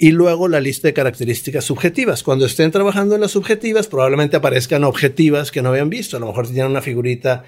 y 0.00 0.12
luego 0.12 0.46
la 0.46 0.60
lista 0.60 0.86
de 0.86 0.94
características 0.94 1.64
subjetivas. 1.64 2.22
Cuando 2.22 2.46
estén 2.46 2.70
trabajando 2.70 3.16
en 3.16 3.20
las 3.20 3.32
subjetivas, 3.32 3.88
probablemente 3.88 4.36
aparezcan 4.36 4.84
objetivas 4.84 5.50
que 5.50 5.60
no 5.60 5.70
habían 5.70 5.90
visto. 5.90 6.16
A 6.16 6.20
lo 6.20 6.26
mejor 6.26 6.46
tienen 6.46 6.70
una 6.70 6.82
figurita 6.82 7.42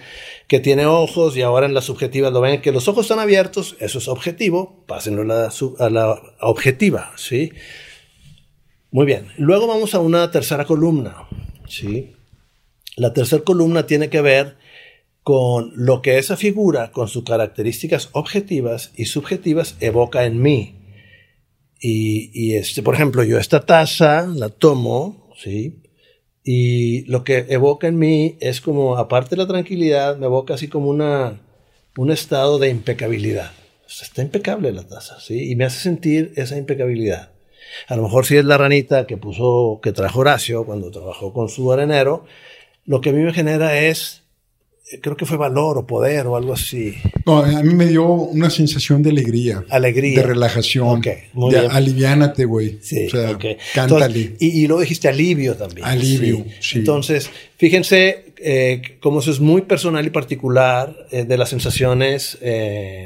que 0.48 0.58
tiene 0.58 0.84
ojos 0.84 1.36
y 1.36 1.42
ahora 1.42 1.66
en 1.66 1.74
las 1.74 1.84
subjetivas 1.84 2.32
lo 2.32 2.40
ven 2.40 2.60
que 2.60 2.72
los 2.72 2.88
ojos 2.88 3.04
están 3.06 3.20
abiertos, 3.20 3.76
eso 3.78 3.98
es 3.98 4.08
objetivo, 4.08 4.84
pásenlo 4.86 5.22
a 5.22 5.24
la, 5.24 5.52
a 5.78 5.90
la 5.90 6.20
objetiva, 6.40 7.12
¿sí? 7.16 7.52
Muy 8.90 9.06
bien. 9.06 9.28
Luego 9.36 9.68
vamos 9.68 9.94
a 9.94 10.00
una 10.00 10.28
tercera 10.32 10.64
columna, 10.64 11.28
¿sí? 11.68 12.16
La 13.00 13.14
tercera 13.14 13.42
columna 13.42 13.86
tiene 13.86 14.10
que 14.10 14.20
ver 14.20 14.58
con 15.22 15.72
lo 15.74 16.02
que 16.02 16.18
esa 16.18 16.36
figura, 16.36 16.92
con 16.92 17.08
sus 17.08 17.24
características 17.24 18.10
objetivas 18.12 18.92
y 18.94 19.06
subjetivas, 19.06 19.74
evoca 19.80 20.26
en 20.26 20.42
mí. 20.42 20.76
Y, 21.80 22.56
este, 22.56 22.82
por 22.82 22.94
ejemplo, 22.94 23.24
yo 23.24 23.38
esta 23.38 23.64
taza 23.64 24.26
la 24.26 24.50
tomo, 24.50 25.32
¿sí? 25.42 25.80
Y 26.44 27.06
lo 27.06 27.24
que 27.24 27.46
evoca 27.48 27.88
en 27.88 27.98
mí 27.98 28.36
es 28.38 28.60
como, 28.60 28.98
aparte 28.98 29.30
de 29.30 29.38
la 29.38 29.48
tranquilidad, 29.48 30.18
me 30.18 30.26
evoca 30.26 30.52
así 30.52 30.68
como 30.68 30.90
una, 30.90 31.40
un 31.96 32.10
estado 32.10 32.58
de 32.58 32.68
impecabilidad. 32.68 33.50
está 33.86 34.20
impecable 34.20 34.72
la 34.72 34.86
taza, 34.86 35.18
¿sí? 35.20 35.50
Y 35.50 35.56
me 35.56 35.64
hace 35.64 35.80
sentir 35.80 36.34
esa 36.36 36.58
impecabilidad. 36.58 37.32
A 37.88 37.96
lo 37.96 38.02
mejor 38.02 38.26
si 38.26 38.36
es 38.36 38.44
la 38.44 38.58
ranita 38.58 39.06
que 39.06 39.16
puso, 39.16 39.80
que 39.82 39.92
trajo 39.92 40.20
Horacio 40.20 40.66
cuando 40.66 40.90
trabajó 40.90 41.32
con 41.32 41.48
su 41.48 41.72
arenero, 41.72 42.26
lo 42.90 43.00
que 43.00 43.10
a 43.10 43.12
mí 43.12 43.22
me 43.22 43.32
genera 43.32 43.78
es, 43.78 44.24
eh, 44.90 44.98
creo 45.00 45.16
que 45.16 45.24
fue 45.24 45.36
valor 45.36 45.78
o 45.78 45.86
poder 45.86 46.26
o 46.26 46.34
algo 46.34 46.54
así. 46.54 46.96
No, 47.24 47.38
a 47.38 47.62
mí 47.62 47.72
me 47.72 47.86
dio 47.86 48.04
una 48.04 48.50
sensación 48.50 49.00
de 49.00 49.10
alegría. 49.10 49.64
Alegría. 49.70 50.20
De 50.20 50.26
relajación. 50.26 51.00
muy 51.34 51.54
de 51.54 51.58
aliviánate, 51.68 52.46
güey. 52.46 52.78
Sí, 52.82 53.06
o 53.06 53.10
sea, 53.10 53.38
cántale. 53.72 54.34
y, 54.40 54.66
luego 54.66 54.80
dijiste 54.80 55.06
alivio 55.06 55.54
también. 55.54 55.86
Alivio, 55.86 56.44
sí. 56.58 56.80
Entonces, 56.80 57.30
fíjense 57.56 58.32
eh, 58.38 58.98
cómo 58.98 59.20
eso 59.20 59.30
es 59.30 59.38
muy 59.38 59.62
personal 59.62 60.04
y 60.04 60.10
particular 60.10 61.06
eh, 61.12 61.24
de 61.24 61.38
las 61.38 61.50
sensaciones 61.50 62.38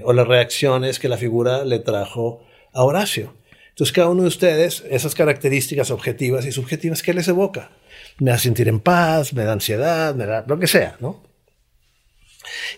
o 0.04 0.12
las 0.14 0.26
reacciones 0.26 0.98
que 0.98 1.10
la 1.10 1.18
figura 1.18 1.62
le 1.62 1.80
trajo 1.80 2.40
a 2.72 2.84
Horacio. 2.84 3.34
Entonces, 3.68 3.92
cada 3.92 4.08
uno 4.08 4.22
de 4.22 4.28
ustedes, 4.28 4.82
esas 4.88 5.14
características 5.14 5.90
objetivas 5.90 6.46
y 6.46 6.52
subjetivas, 6.52 7.02
¿qué 7.02 7.12
les 7.12 7.28
evoca? 7.28 7.70
Me 8.18 8.30
da 8.30 8.38
sentir 8.38 8.68
en 8.68 8.80
paz, 8.80 9.32
me 9.32 9.44
da 9.44 9.52
ansiedad, 9.52 10.14
me 10.14 10.26
da 10.26 10.44
lo 10.46 10.58
que 10.58 10.66
sea, 10.66 10.96
¿no? 11.00 11.22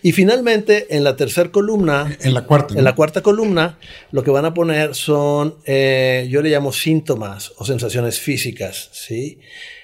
Y 0.01 0.11
finalmente, 0.11 0.87
en 0.95 1.03
la 1.03 1.15
tercera 1.15 1.51
columna, 1.51 2.17
en 2.21 2.33
la 2.33 2.45
cuarta, 2.45 2.75
en 2.77 2.83
la 2.83 2.95
cuarta 2.95 3.21
columna, 3.21 3.77
lo 4.11 4.23
que 4.23 4.31
van 4.31 4.45
a 4.45 4.53
poner 4.53 4.95
son, 4.95 5.55
eh, 5.65 6.27
yo 6.29 6.41
le 6.41 6.49
llamo 6.49 6.71
síntomas 6.71 7.53
o 7.57 7.65
sensaciones 7.65 8.19
físicas, 8.19 8.89
¿sí? 8.93 9.39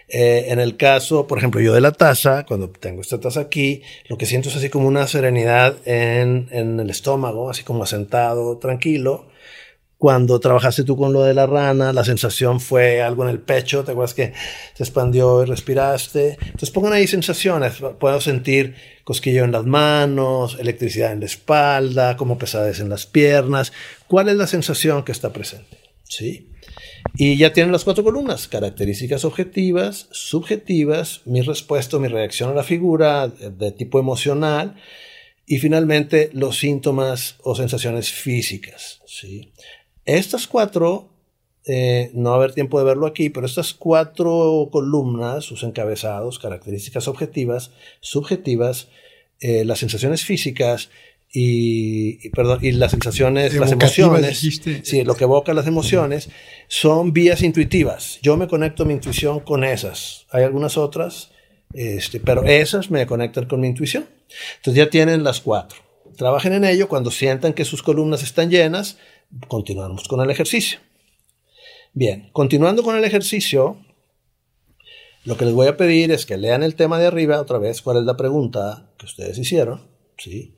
Eh, 0.08 0.46
en 0.50 0.60
el 0.60 0.78
caso, 0.78 1.28
por 1.28 1.38
ejemplo, 1.38 1.60
yo 1.60 1.74
de 1.74 1.82
la 1.82 1.92
taza, 1.92 2.46
cuando 2.46 2.70
tengo 2.70 3.02
esta 3.02 3.20
taza 3.20 3.42
aquí, 3.42 3.82
lo 4.08 4.18
que 4.18 4.26
siento 4.26 4.50
es 4.50 4.56
así 4.56 4.70
como 4.70 4.88
una 4.88 5.08
serenidad 5.08 5.76
en, 5.86 6.50
en 6.52 6.80
el 6.80 6.90
estómago, 6.90 7.50
así 7.50 7.64
como 7.64 7.84
asentado, 7.84 8.58
tranquilo. 8.58 9.28
Cuando 10.04 10.38
trabajaste 10.42 10.84
tú 10.84 10.98
con 10.98 11.14
lo 11.14 11.24
de 11.24 11.34
la 11.34 11.46
rana, 11.46 11.94
la 11.94 12.04
sensación 12.04 12.60
fue 12.60 13.02
algo 13.02 13.24
en 13.24 13.30
el 13.30 13.40
pecho, 13.40 13.86
te 13.86 13.92
acuerdas 13.92 14.14
que 14.14 14.34
se 14.74 14.84
expandió 14.84 15.42
y 15.42 15.46
respiraste. 15.46 16.38
Entonces 16.42 16.72
pongan 16.72 16.92
ahí 16.92 17.08
sensaciones. 17.08 17.76
Puedo 18.02 18.20
sentir 18.20 18.76
cosquillo 19.06 19.46
en 19.46 19.54
las 19.54 19.64
manos, 19.64 20.58
electricidad 20.60 21.14
en 21.14 21.22
la 21.22 21.28
espalda, 21.28 22.18
como 22.18 22.38
pesadez 22.38 22.82
en 22.82 22.90
las 22.90 23.06
piernas. 23.06 23.72
¿Cuál 24.10 24.28
es 24.28 24.36
la 24.36 24.46
sensación 24.46 25.06
que 25.06 25.14
está 25.14 25.32
presente? 25.32 25.78
¿Sí? 26.04 26.50
Y 27.16 27.38
ya 27.38 27.54
tienen 27.54 27.72
las 27.72 27.86
cuatro 27.86 28.04
columnas, 28.04 28.50
características 28.50 29.24
objetivas, 29.24 30.10
subjetivas, 30.12 31.22
mi 31.24 31.40
respuesta, 31.40 31.98
mi 31.98 32.10
reacción 32.10 32.50
a 32.50 32.56
la 32.56 32.64
figura 32.64 33.30
de 33.30 33.72
tipo 33.72 34.02
emocional 34.02 34.76
y 35.46 35.60
finalmente 35.60 36.30
los 36.34 36.58
síntomas 36.58 37.38
o 37.42 37.56
sensaciones 37.56 38.12
físicas. 38.12 39.00
¿sí? 39.06 39.54
Estas 40.06 40.48
cuatro, 40.48 41.10
eh, 41.66 42.12
no 42.14 42.32
va 42.32 42.36
a 42.36 42.40
haber 42.40 42.54
tiempo 42.54 42.78
de 42.80 42.86
verlo 42.86 43.08
aquí, 43.08 43.30
pero 43.30 43.46
estas 43.46 43.74
cuatro 43.74 44.70
columnas, 44.72 45.46
sus 45.46 45.64
encabezados, 45.64 46.40
características 46.40 47.08
objetivas, 47.08 47.72
subjetivas, 48.02 48.90
eh, 49.40 49.66
las 49.66 49.80
sensaciones 49.80 50.24
físicas 50.24 50.90
y, 51.36 52.30
perdón, 52.30 52.60
y 52.62 52.72
las 52.74 52.92
sensaciones, 52.92 53.56
las 53.56 53.72
emociones, 53.72 54.62
sí, 54.84 55.04
lo 55.04 55.16
que 55.16 55.24
evoca 55.24 55.54
las 55.54 55.66
emociones, 55.66 56.30
son 56.68 57.12
vías 57.12 57.42
intuitivas. 57.42 58.20
Yo 58.22 58.38
me 58.38 58.48
conecto 58.48 58.84
a 58.84 58.86
mi 58.86 58.94
intuición 58.94 59.40
con 59.40 59.64
esas. 59.64 60.28
Hay 60.30 60.44
algunas 60.44 60.78
otras, 60.78 61.32
este, 61.74 62.20
pero 62.20 62.44
esas 62.44 62.92
me 62.92 63.08
conectan 63.08 63.46
con 63.46 63.62
mi 63.62 63.68
intuición. 63.68 64.08
Entonces 64.58 64.84
ya 64.84 64.90
tienen 64.92 65.24
las 65.24 65.42
cuatro. 65.42 65.80
Trabajen 66.18 66.54
en 66.54 66.66
ello. 66.66 66.88
Cuando 66.88 67.10
sientan 67.10 67.54
que 67.54 67.66
sus 67.66 67.82
columnas 67.82 68.22
están 68.22 68.52
llenas, 68.52 68.98
continuamos 69.48 70.08
con 70.08 70.22
el 70.22 70.30
ejercicio. 70.30 70.80
Bien, 71.94 72.30
continuando 72.34 72.84
con 72.84 72.98
el 72.98 73.04
ejercicio, 73.04 73.78
lo 75.26 75.38
que 75.38 75.46
les 75.46 75.54
voy 75.54 75.68
a 75.68 75.78
pedir 75.78 76.12
es 76.12 76.26
que 76.26 76.38
lean 76.38 76.64
el 76.64 76.76
tema 76.76 77.00
de 77.00 77.08
arriba 77.08 77.40
otra 77.40 77.60
vez, 77.60 77.82
cuál 77.82 77.98
es 77.98 78.04
la 78.04 78.18
pregunta 78.18 78.92
que 78.98 79.06
ustedes 79.06 79.38
hicieron, 79.38 79.88
¿sí? 80.18 80.56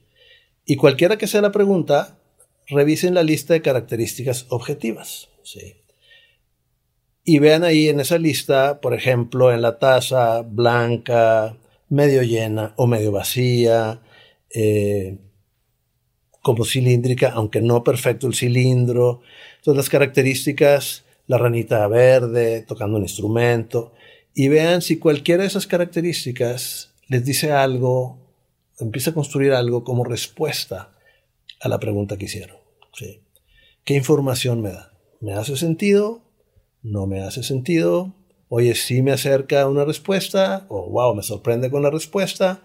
Y 0.66 0.78
cualquiera 0.78 1.18
que 1.18 1.28
sea 1.28 1.42
la 1.42 1.52
pregunta, 1.52 2.18
revisen 2.68 3.14
la 3.14 3.24
lista 3.24 3.54
de 3.54 3.62
características 3.62 4.48
objetivas. 4.50 5.30
¿sí? 5.44 5.76
Y 7.24 7.40
vean 7.40 7.64
ahí 7.64 7.90
en 7.90 8.00
esa 8.00 8.18
lista, 8.18 8.82
por 8.82 8.94
ejemplo, 8.94 9.54
en 9.54 9.62
la 9.62 9.78
taza 9.78 10.42
blanca, 10.42 11.58
medio 11.90 12.24
llena 12.24 12.74
o 12.78 12.88
medio 12.88 13.12
vacía, 13.12 14.02
eh, 14.50 15.18
como 16.46 16.64
cilíndrica, 16.64 17.32
aunque 17.32 17.60
no 17.60 17.84
perfecto 17.84 18.28
el 18.28 18.36
cilindro. 18.36 19.22
Todas 19.64 19.78
las 19.78 19.90
características, 19.90 21.04
la 21.26 21.40
ranita 21.40 21.88
verde, 21.88 22.62
tocando 22.62 22.98
un 22.98 23.02
instrumento. 23.02 23.94
Y 24.36 24.48
vean 24.48 24.84
si 24.84 25.00
cualquiera 25.00 25.42
de 25.42 25.48
esas 25.48 25.66
características 25.66 26.94
les 27.08 27.26
dice 27.26 27.52
algo 27.52 28.20
empieza 28.80 29.10
a 29.10 29.16
construir 29.16 29.54
algo 29.54 29.84
como 29.84 30.04
respuesta 30.04 30.94
a 31.62 31.68
la 31.68 31.80
pregunta 31.80 32.16
que 32.16 32.26
hicieron. 32.26 32.58
¿sí? 32.94 33.24
¿Qué 33.84 33.96
información 33.96 34.62
me 34.62 34.70
da? 34.70 34.94
¿Me 35.22 35.34
hace 35.34 35.58
sentido? 35.58 36.22
¿No 36.84 37.08
me 37.08 37.22
hace 37.22 37.42
sentido? 37.42 38.14
Oye, 38.50 38.76
sí 38.76 39.02
me 39.02 39.14
acerca 39.14 39.68
una 39.68 39.84
respuesta, 39.84 40.68
o 40.70 40.92
wow, 40.92 41.16
me 41.16 41.24
sorprende 41.24 41.72
con 41.72 41.82
la 41.82 41.90
respuesta. 41.90 42.62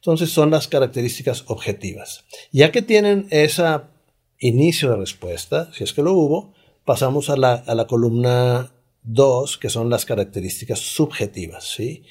Entonces 0.00 0.30
son 0.30 0.50
las 0.50 0.68
características 0.68 1.44
objetivas. 1.46 2.24
Ya 2.52 2.72
que 2.72 2.82
tienen 2.82 3.26
ese 3.30 3.64
inicio 4.38 4.90
de 4.90 4.96
respuesta, 4.96 5.70
si 5.72 5.84
es 5.84 5.92
que 5.92 6.02
lo 6.02 6.12
hubo, 6.14 6.54
pasamos 6.84 7.30
a 7.30 7.36
la, 7.36 7.52
a 7.54 7.74
la 7.74 7.86
columna 7.86 8.72
Dos, 9.02 9.56
que 9.56 9.70
son 9.70 9.88
las 9.88 10.04
características 10.04 10.78
subjetivas, 10.78 11.64
¿sí? 11.64 12.02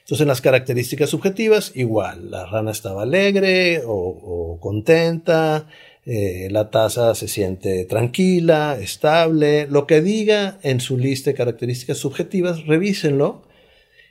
Entonces, 0.00 0.22
en 0.22 0.28
las 0.28 0.40
características 0.40 1.10
subjetivas, 1.10 1.72
igual, 1.74 2.30
la 2.30 2.46
rana 2.46 2.70
estaba 2.70 3.02
alegre 3.02 3.82
o, 3.86 4.56
contenta, 4.58 5.68
eh, 6.06 6.48
la 6.50 6.70
taza 6.70 7.14
se 7.14 7.28
siente 7.28 7.84
tranquila, 7.84 8.78
estable, 8.80 9.66
lo 9.66 9.86
que 9.86 10.00
diga 10.00 10.58
en 10.62 10.80
su 10.80 10.96
lista 10.96 11.30
de 11.30 11.36
características 11.36 11.98
subjetivas, 11.98 12.66
revísenlo 12.66 13.42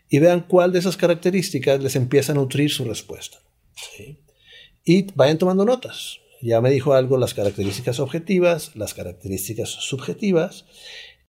y 0.10 0.20
vean 0.20 0.42
cuál 0.42 0.72
de 0.72 0.80
esas 0.80 0.98
características 0.98 1.82
les 1.82 1.96
empieza 1.96 2.32
a 2.32 2.36
nutrir 2.36 2.72
su 2.72 2.86
respuesta. 2.86 3.40
¿sí? 3.76 4.20
Y 4.84 5.08
vayan 5.16 5.38
tomando 5.38 5.66
notas. 5.66 6.20
Ya 6.42 6.62
me 6.62 6.70
dijo 6.70 6.94
algo 6.94 7.18
las 7.18 7.34
características 7.34 8.00
objetivas, 8.00 8.76
las 8.76 8.94
características 8.94 9.70
subjetivas, 9.70 10.66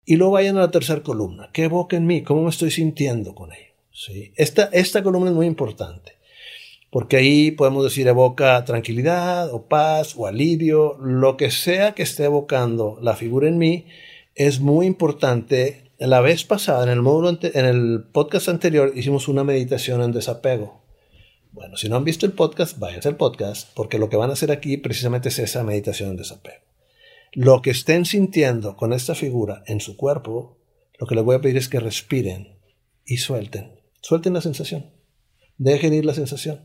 y 0.04 0.16
luego 0.16 0.32
vayan 0.32 0.56
a 0.56 0.60
la 0.60 0.70
tercera 0.70 1.02
columna. 1.02 1.50
¿Qué 1.52 1.64
evoca 1.64 1.96
en 1.96 2.06
mí? 2.06 2.22
¿Cómo 2.22 2.42
me 2.42 2.50
estoy 2.50 2.70
sintiendo 2.70 3.34
con 3.34 3.52
ello? 3.52 3.72
¿Sí? 3.92 4.32
Esta, 4.36 4.64
esta 4.72 5.02
columna 5.02 5.30
es 5.30 5.36
muy 5.36 5.46
importante. 5.46 6.12
Porque 6.90 7.16
ahí 7.16 7.50
podemos 7.50 7.84
decir 7.84 8.06
evoca 8.06 8.64
tranquilidad 8.64 9.52
o 9.52 9.66
paz 9.66 10.14
o 10.16 10.26
alivio, 10.26 10.96
lo 11.00 11.36
que 11.36 11.50
sea 11.50 11.92
que 11.92 12.02
esté 12.02 12.24
evocando 12.24 12.98
la 13.02 13.16
figura 13.16 13.48
en 13.48 13.58
mí, 13.58 13.86
es 14.34 14.60
muy 14.60 14.86
importante. 14.86 15.85
La 15.98 16.20
vez 16.20 16.44
pasada, 16.44 16.84
en 16.84 16.90
el 16.90 17.02
módulo, 17.02 17.38
en 17.40 17.64
el 17.64 18.04
podcast 18.12 18.48
anterior, 18.48 18.92
hicimos 18.94 19.28
una 19.28 19.44
meditación 19.44 20.02
en 20.02 20.12
desapego. 20.12 20.82
Bueno, 21.52 21.76
si 21.76 21.88
no 21.88 21.96
han 21.96 22.04
visto 22.04 22.26
el 22.26 22.32
podcast, 22.32 22.78
váyanse 22.78 23.08
al 23.08 23.16
podcast, 23.16 23.70
porque 23.74 23.98
lo 23.98 24.10
que 24.10 24.16
van 24.16 24.30
a 24.30 24.34
hacer 24.34 24.52
aquí 24.52 24.76
precisamente 24.76 25.30
es 25.30 25.38
esa 25.38 25.62
meditación 25.62 26.10
en 26.10 26.16
desapego 26.16 26.66
lo 27.36 27.60
que 27.60 27.68
estén 27.68 28.06
sintiendo 28.06 28.76
con 28.76 28.94
esta 28.94 29.14
figura 29.14 29.62
en 29.66 29.80
su 29.80 29.98
cuerpo, 29.98 30.56
lo 30.98 31.06
que 31.06 31.14
les 31.14 31.22
voy 31.22 31.36
a 31.36 31.40
pedir 31.42 31.58
es 31.58 31.68
que 31.68 31.80
respiren 31.80 32.56
y 33.04 33.18
suelten. 33.18 33.78
Suelten 34.00 34.32
la 34.32 34.40
sensación. 34.40 34.90
Dejen 35.58 35.92
ir 35.92 36.06
la 36.06 36.14
sensación. 36.14 36.64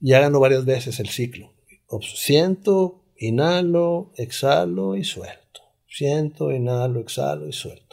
Y 0.00 0.14
háganlo 0.14 0.40
varias 0.40 0.64
veces 0.64 0.98
el 0.98 1.10
ciclo. 1.10 1.52
Siento, 2.00 3.04
inhalo, 3.18 4.12
exhalo 4.16 4.96
y 4.96 5.04
suelto. 5.04 5.60
Siento, 5.86 6.52
inhalo, 6.52 6.98
exhalo 7.00 7.46
y 7.46 7.52
suelto. 7.52 7.85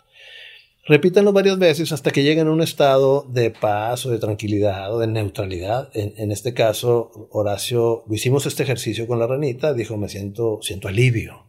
Repítanlo 0.85 1.31
varias 1.31 1.57
veces 1.59 1.91
hasta 1.91 2.11
que 2.11 2.23
lleguen 2.23 2.47
a 2.47 2.51
un 2.51 2.61
estado 2.61 3.25
de 3.29 3.51
paz 3.51 4.05
o 4.05 4.11
de 4.11 4.19
tranquilidad 4.19 4.93
o 4.93 4.99
de 4.99 5.07
neutralidad. 5.07 5.89
En, 5.93 6.31
este 6.31 6.53
caso, 6.53 7.29
Horacio, 7.31 8.03
hicimos 8.11 8.45
este 8.45 8.63
ejercicio 8.63 9.07
con 9.07 9.19
la 9.19 9.27
ranita, 9.27 9.73
dijo, 9.73 9.95
me 9.97 10.09
siento, 10.09 10.59
siento 10.61 10.89
alivio 10.89 11.43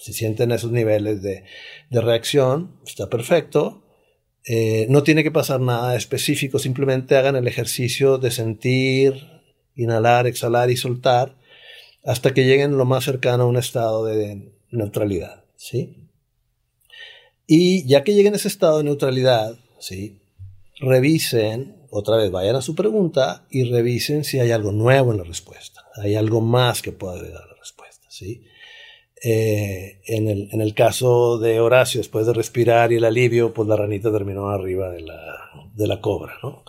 si 0.00 0.14
sienten 0.14 0.50
esos 0.50 0.72
niveles 0.72 1.20
de, 1.22 1.44
reacción, 1.90 2.80
está 2.86 3.08
perfecto. 3.08 3.84
Eh, 4.46 4.86
no 4.88 5.02
tiene 5.02 5.22
que 5.22 5.30
pasar 5.30 5.60
nada 5.60 5.94
específico, 5.94 6.58
simplemente 6.58 7.16
hagan 7.16 7.36
el 7.36 7.46
ejercicio 7.46 8.16
de 8.16 8.30
sentir, 8.30 9.14
inhalar, 9.76 10.26
exhalar 10.26 10.70
y 10.70 10.76
soltar 10.76 11.36
hasta 12.02 12.32
que 12.32 12.46
lleguen 12.46 12.78
lo 12.78 12.86
más 12.86 13.04
cercano 13.04 13.42
a 13.42 13.46
un 13.46 13.58
estado 13.58 14.06
de 14.06 14.54
neutralidad. 14.70 15.44
¿sí? 15.56 16.09
Y 17.52 17.84
ya 17.84 18.04
que 18.04 18.14
lleguen 18.14 18.34
a 18.34 18.36
ese 18.36 18.46
estado 18.46 18.78
de 18.78 18.84
neutralidad, 18.84 19.58
¿sí? 19.80 20.20
revisen, 20.78 21.84
otra 21.90 22.16
vez 22.16 22.30
vayan 22.30 22.54
a 22.54 22.62
su 22.62 22.76
pregunta 22.76 23.44
y 23.50 23.64
revisen 23.64 24.22
si 24.22 24.38
hay 24.38 24.52
algo 24.52 24.70
nuevo 24.70 25.10
en 25.10 25.18
la 25.18 25.24
respuesta. 25.24 25.84
Hay 25.96 26.14
algo 26.14 26.40
más 26.40 26.80
que 26.80 26.92
pueda 26.92 27.14
agregar 27.14 27.42
a 27.42 27.46
la 27.48 27.54
respuesta. 27.58 28.06
¿sí? 28.08 28.44
Eh, 29.24 30.00
en, 30.06 30.28
el, 30.28 30.48
en, 30.52 30.60
el, 30.60 30.74
caso 30.74 31.38
de 31.38 31.58
Horacio, 31.58 31.98
después 31.98 32.24
de 32.24 32.34
respirar 32.34 32.92
y 32.92 32.98
el 32.98 33.04
alivio, 33.04 33.52
pues 33.52 33.66
la 33.66 33.74
ranita 33.74 34.12
terminó 34.12 34.50
arriba 34.50 34.88
de 34.90 35.00
la, 35.00 35.50
de 35.74 35.88
la 35.88 36.00
cobra, 36.00 36.34
¿no? 36.44 36.62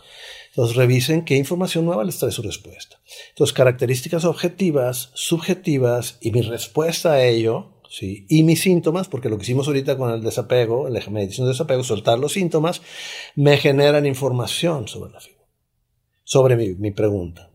Entonces 0.48 0.74
revisen 0.74 1.24
qué 1.24 1.36
información 1.36 1.84
nueva 1.84 2.02
les 2.02 2.18
trae 2.18 2.32
su 2.32 2.42
respuesta. 2.42 2.98
Entonces, 3.28 3.54
características 3.54 4.24
objetivas, 4.24 5.12
subjetivas 5.14 6.18
y 6.20 6.32
mi 6.32 6.42
respuesta 6.42 7.12
a 7.12 7.24
ello, 7.24 7.71
¿sí? 7.92 8.24
Y 8.28 8.42
mis 8.42 8.62
síntomas, 8.62 9.08
porque 9.08 9.28
lo 9.28 9.36
que 9.36 9.42
hicimos 9.42 9.68
ahorita 9.68 9.98
con 9.98 10.10
el 10.10 10.22
desapego, 10.22 10.88
la 10.88 11.00
meditación 11.10 11.46
de 11.46 11.52
desapego, 11.52 11.84
soltar 11.84 12.18
los 12.18 12.32
síntomas, 12.32 12.80
me 13.36 13.58
generan 13.58 14.06
información 14.06 14.88
sobre 14.88 15.12
la 15.12 15.20
figura, 15.20 15.46
sobre 16.24 16.56
mi, 16.56 16.74
mi 16.74 16.90
pregunta. 16.90 17.50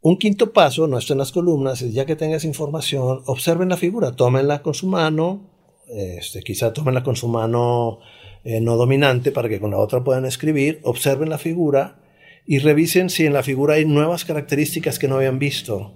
Un 0.00 0.18
quinto 0.18 0.52
paso, 0.52 0.88
no 0.88 0.98
está 0.98 1.14
en 1.14 1.20
las 1.20 1.30
columnas, 1.30 1.80
es 1.80 1.94
ya 1.94 2.04
que 2.04 2.16
tengas 2.16 2.44
información, 2.44 3.22
observen 3.26 3.68
la 3.68 3.76
figura, 3.76 4.16
tómenla 4.16 4.60
con 4.60 4.74
su 4.74 4.88
mano, 4.88 5.48
este, 5.88 6.42
quizá 6.42 6.72
tómenla 6.72 7.04
con 7.04 7.14
su 7.14 7.28
mano 7.28 8.00
eh, 8.42 8.60
no 8.60 8.76
dominante 8.76 9.30
para 9.30 9.48
que 9.48 9.60
con 9.60 9.70
la 9.70 9.78
otra 9.78 10.02
puedan 10.02 10.24
escribir, 10.24 10.80
observen 10.82 11.28
la 11.28 11.38
figura 11.38 12.00
y 12.44 12.58
revisen 12.58 13.10
si 13.10 13.26
en 13.26 13.32
la 13.32 13.44
figura 13.44 13.74
hay 13.74 13.84
nuevas 13.84 14.24
características 14.24 14.98
que 14.98 15.06
no 15.06 15.16
habían 15.16 15.38
visto, 15.38 15.92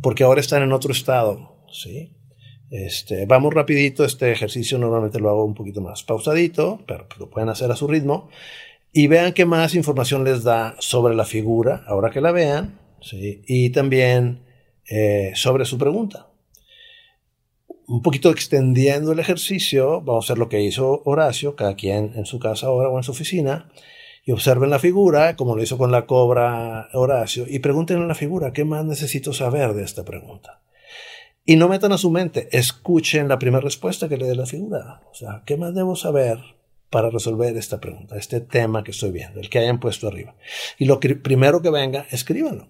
porque 0.00 0.24
ahora 0.24 0.40
están 0.40 0.62
en 0.62 0.72
otro 0.72 0.92
estado. 0.92 1.66
¿sí? 1.70 2.16
Este, 2.72 3.26
vamos 3.26 3.52
rapidito, 3.52 4.02
este 4.02 4.32
ejercicio 4.32 4.78
normalmente 4.78 5.20
lo 5.20 5.28
hago 5.28 5.44
un 5.44 5.52
poquito 5.52 5.82
más 5.82 6.04
pausadito, 6.04 6.80
pero 6.86 7.06
lo 7.18 7.28
pueden 7.28 7.50
hacer 7.50 7.70
a 7.70 7.76
su 7.76 7.86
ritmo, 7.86 8.30
y 8.94 9.08
vean 9.08 9.34
qué 9.34 9.44
más 9.44 9.74
información 9.74 10.24
les 10.24 10.42
da 10.42 10.74
sobre 10.78 11.14
la 11.14 11.26
figura, 11.26 11.84
ahora 11.86 12.08
que 12.08 12.22
la 12.22 12.32
vean, 12.32 12.78
y 13.12 13.68
también 13.70 14.46
eh, 14.88 15.32
sobre 15.34 15.66
su 15.66 15.76
pregunta. 15.76 16.28
un 17.88 18.00
poquito 18.00 18.30
extendiendo 18.30 19.12
el 19.12 19.18
ejercicio, 19.18 20.00
vamos 20.00 20.24
a 20.24 20.32
hacer 20.32 20.38
lo 20.38 20.48
que 20.48 20.62
hizo 20.62 21.02
Horacio, 21.04 21.56
cada 21.56 21.76
quien 21.76 22.12
en 22.14 22.24
su 22.24 22.38
casa 22.38 22.68
ahora 22.68 22.88
o 22.88 22.96
en 22.96 23.02
su 23.02 23.12
oficina, 23.12 23.70
y 24.24 24.32
observen 24.32 24.70
la 24.70 24.78
figura, 24.78 25.36
como 25.36 25.56
lo 25.56 25.62
hizo 25.62 25.76
con 25.76 25.92
la 25.92 26.06
cobra 26.06 26.88
Horacio, 26.94 27.44
y 27.46 27.58
pregunten 27.58 28.00
a 28.00 28.06
la 28.06 28.14
figura, 28.14 28.54
¿qué 28.54 28.64
más 28.64 28.86
necesito 28.86 29.34
saber 29.34 29.74
de 29.74 29.82
esta 29.82 30.04
pregunta? 30.06 30.62
Y 31.44 31.56
no 31.56 31.68
metan 31.68 31.92
a 31.92 31.98
su 31.98 32.10
mente, 32.10 32.48
escuchen 32.52 33.26
la 33.26 33.38
primera 33.38 33.62
respuesta 33.62 34.08
que 34.08 34.16
le 34.16 34.26
dé 34.26 34.36
la 34.36 34.46
figura. 34.46 35.02
O 35.10 35.14
sea, 35.14 35.42
¿qué 35.44 35.56
más 35.56 35.74
debo 35.74 35.96
saber 35.96 36.38
para 36.88 37.10
resolver 37.10 37.56
esta 37.56 37.80
pregunta, 37.80 38.16
este 38.16 38.40
tema 38.40 38.84
que 38.84 38.92
estoy 38.92 39.10
viendo, 39.10 39.40
el 39.40 39.50
que 39.50 39.58
hayan 39.58 39.80
puesto 39.80 40.06
arriba? 40.06 40.36
Y 40.78 40.84
lo 40.84 41.00
primero 41.00 41.60
que 41.60 41.70
venga, 41.70 42.06
escríbanlo. 42.10 42.68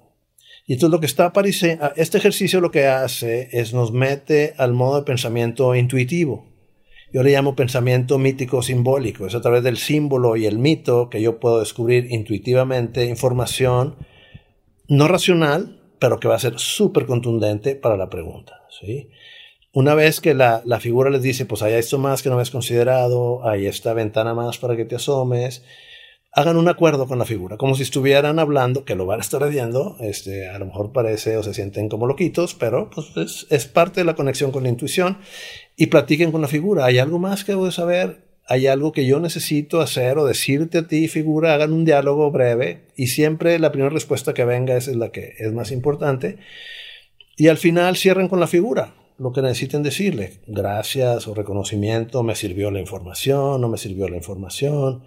Y 0.67 0.75
entonces 0.75 0.93
lo 0.93 1.01
que 1.01 1.07
está 1.07 1.27
apareciendo, 1.27 1.93
este 1.97 2.19
ejercicio 2.19 2.61
lo 2.61 2.71
que 2.71 2.87
hace 2.87 3.49
es 3.53 3.75
nos 3.75 3.93
mete 3.93 4.55
al 4.57 4.73
modo 4.73 5.01
de 5.01 5.05
pensamiento 5.05 5.75
intuitivo. 5.75 6.47
Yo 7.13 7.23
le 7.23 7.33
llamo 7.33 7.55
pensamiento 7.55 8.17
mítico 8.17 8.63
simbólico. 8.63 9.27
Es 9.27 9.35
a 9.35 9.43
través 9.43 9.63
del 9.63 9.77
símbolo 9.77 10.35
y 10.37 10.47
el 10.47 10.59
mito 10.59 11.11
que 11.11 11.21
yo 11.21 11.41
puedo 11.41 11.61
descubrir 11.61 12.11
intuitivamente 12.11 13.05
información 13.05 13.97
no 14.89 15.09
racional, 15.09 15.83
pero 15.99 16.19
que 16.19 16.29
va 16.29 16.37
a 16.37 16.41
ser 16.41 16.59
súper 16.59 17.05
contundente 17.05 17.77
para 17.77 17.99
la 17.99 18.09
pregunta. 18.09 18.62
¿Sí? 18.81 19.09
Una 19.73 19.95
vez 19.95 20.21
que 20.21 20.35
la, 20.35 20.63
la, 20.67 20.81
figura 20.81 21.09
les 21.09 21.23
dice, 21.23 21.47
pues 21.47 21.63
hay 21.63 21.75
esto 21.75 21.99
más 21.99 22.23
que 22.23 22.29
no 22.29 22.35
habías 22.35 22.51
considerado, 22.51 23.47
hay 23.49 23.67
esta 23.67 23.95
ventana 23.95 24.35
más 24.35 24.59
para 24.59 24.77
que 24.77 24.85
te 24.85 24.97
asomes, 24.97 25.63
hagan 26.33 26.57
un 26.57 26.69
acuerdo 26.69 27.07
con 27.07 27.19
la 27.19 27.27
figura, 27.27 27.59
como 27.59 27.75
si 27.75 27.83
estuvieran 27.83 28.39
hablando, 28.39 28.85
que 28.85 28.95
lo 28.95 29.05
van 29.05 29.21
a 29.21 29.23
estar 29.23 29.43
haciendo, 29.45 29.97
este, 30.01 30.49
a 30.49 30.59
lo 30.59 30.67
mejor 30.67 30.93
parece 30.93 31.37
o 31.37 31.43
se 31.43 31.53
sienten 31.53 31.91
como 31.91 32.07
loquitos, 32.07 32.55
pero 32.55 32.91
pues 32.91 33.17
es, 33.17 33.47
es 33.51 33.67
parte 33.67 34.01
de 34.01 34.05
la 34.05 34.15
conexión 34.15 34.51
con 34.51 34.63
la 34.63 34.71
intuición 34.71 35.19
y 35.77 35.87
platiquen 35.87 36.33
con 36.33 36.41
la 36.41 36.49
figura. 36.49 36.87
¿Hay 36.87 36.99
algo 36.99 37.19
más 37.19 37.45
que 37.45 37.53
debo 37.53 37.67
de 37.67 37.73
saber? 37.73 38.25
¿Hay 38.47 38.67
algo 38.67 38.93
que 38.93 39.07
yo 39.07 39.21
necesito 39.21 39.81
hacer 39.81 40.19
o 40.19 40.27
decirte 40.27 40.79
a 40.79 40.87
ti, 40.87 41.07
figura? 41.07 41.55
Hagan 41.55 41.73
un 41.73 41.85
diálogo 41.85 42.31
breve 42.31 42.87
y 42.97 43.09
siempre 43.09 43.59
la 43.59 43.71
primera 43.71 43.91
respuesta 43.91 44.35
que 44.35 44.45
venga 44.45 44.75
es 44.77 44.89
la 44.89 45.11
que 45.11 45.35
es 45.39 45.53
más 45.53 45.71
importante. 45.71 46.39
Y 47.37 47.49
al 47.49 47.59
final 47.59 47.97
cierren 47.97 48.29
con 48.29 48.41
la 48.41 48.47
figura 48.47 48.95
lo 49.19 49.33
que 49.33 49.43
necesiten 49.43 49.83
decirle. 49.83 50.41
Gracias 50.47 51.29
o 51.29 51.35
reconocimiento, 51.35 52.23
me 52.23 52.35
sirvió 52.35 52.71
la 52.71 52.81
información, 52.81 53.61
no 53.61 53.69
me 53.69 53.79
sirvió 53.79 54.09
la 54.09 54.17
información. 54.17 55.05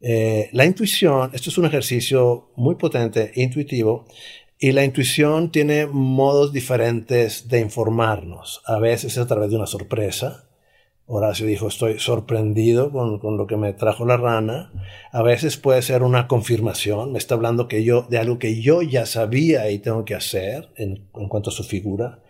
Eh, 0.00 0.50
la 0.52 0.64
intuición, 0.64 1.30
esto 1.32 1.50
es 1.50 1.58
un 1.58 1.66
ejercicio 1.66 2.50
muy 2.56 2.74
potente, 2.74 3.32
intuitivo, 3.36 4.06
y 4.58 4.72
la 4.72 4.84
intuición 4.84 5.50
tiene 5.50 5.86
modos 5.86 6.52
diferentes 6.52 7.48
de 7.48 7.60
informarnos. 7.60 8.60
A 8.66 8.78
veces 8.78 9.12
es 9.12 9.18
a 9.18 9.26
través 9.26 9.50
de 9.50 9.56
una 9.56 9.66
sorpresa. 9.66 10.48
Horacio 11.06 11.46
dijo, 11.46 11.68
estoy 11.68 11.98
sorprendido 11.98 12.90
con, 12.90 13.18
con, 13.18 13.36
lo 13.36 13.46
que 13.46 13.56
me 13.56 13.72
trajo 13.72 14.06
la 14.06 14.16
rana. 14.16 14.72
A 15.12 15.22
veces 15.22 15.58
puede 15.58 15.82
ser 15.82 16.02
una 16.02 16.28
confirmación, 16.28 17.12
me 17.12 17.18
está 17.18 17.34
hablando 17.34 17.68
que 17.68 17.84
yo, 17.84 18.06
de 18.08 18.18
algo 18.18 18.38
que 18.38 18.60
yo 18.62 18.80
ya 18.80 19.04
sabía 19.04 19.70
y 19.70 19.78
tengo 19.78 20.04
que 20.04 20.14
hacer 20.14 20.70
en, 20.76 21.06
en 21.14 21.28
cuanto 21.28 21.50
a 21.50 21.52
su 21.52 21.62
figura. 21.62 22.20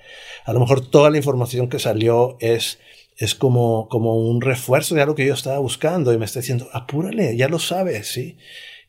A 0.44 0.52
lo 0.52 0.60
mejor 0.60 0.80
toda 0.80 1.10
la 1.10 1.18
información 1.18 1.68
que 1.68 1.78
salió 1.78 2.36
es 2.40 2.78
es 3.16 3.34
como, 3.34 3.88
como 3.88 4.16
un 4.16 4.40
refuerzo 4.40 4.94
de 4.94 5.02
algo 5.02 5.14
que 5.14 5.26
yo 5.26 5.34
estaba 5.34 5.58
buscando 5.58 6.12
y 6.12 6.18
me 6.18 6.24
está 6.24 6.40
diciendo, 6.40 6.68
apúrale, 6.72 7.36
ya 7.36 7.48
lo 7.48 7.58
sabes, 7.58 8.08
¿sí? 8.08 8.38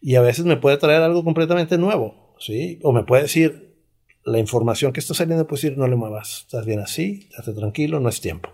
Y 0.01 0.15
a 0.15 0.21
veces 0.21 0.45
me 0.45 0.57
puede 0.57 0.77
traer 0.77 1.01
algo 1.01 1.23
completamente 1.23 1.77
nuevo, 1.77 2.33
¿sí? 2.39 2.79
O 2.83 2.91
me 2.91 3.03
puede 3.03 3.23
decir, 3.23 3.75
la 4.23 4.39
información 4.39 4.93
que 4.93 4.99
está 4.99 5.13
saliendo, 5.13 5.45
puede 5.45 5.61
decir, 5.61 5.77
no 5.77 5.87
le 5.87 5.95
muevas, 5.95 6.45
estás 6.45 6.65
bien 6.65 6.79
así, 6.79 7.27
estate 7.29 7.53
tranquilo, 7.53 7.99
no 7.99 8.09
es 8.09 8.21
tiempo. 8.21 8.49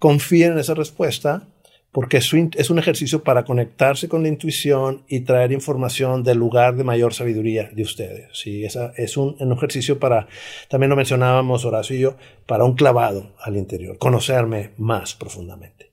Confía 0.00 0.48
en 0.48 0.58
esa 0.58 0.74
respuesta 0.74 1.46
porque 1.92 2.18
es 2.18 2.70
un 2.70 2.78
ejercicio 2.78 3.24
para 3.24 3.44
conectarse 3.44 4.08
con 4.08 4.22
la 4.22 4.28
intuición 4.28 5.02
y 5.08 5.20
traer 5.20 5.52
información 5.52 6.22
del 6.22 6.38
lugar 6.38 6.76
de 6.76 6.84
mayor 6.84 7.14
sabiduría 7.14 7.68
de 7.72 7.82
ustedes. 7.82 8.28
Sí, 8.32 8.64
esa 8.64 8.92
es 8.96 9.16
un, 9.16 9.36
un, 9.40 9.52
ejercicio 9.52 9.98
para, 9.98 10.28
también 10.68 10.90
lo 10.90 10.96
mencionábamos 10.96 11.64
Horacio 11.64 11.96
y 11.96 12.00
yo, 12.00 12.16
para 12.46 12.64
un 12.64 12.74
clavado 12.74 13.34
al 13.40 13.56
interior, 13.56 13.98
conocerme 13.98 14.70
más 14.76 15.14
profundamente. 15.14 15.90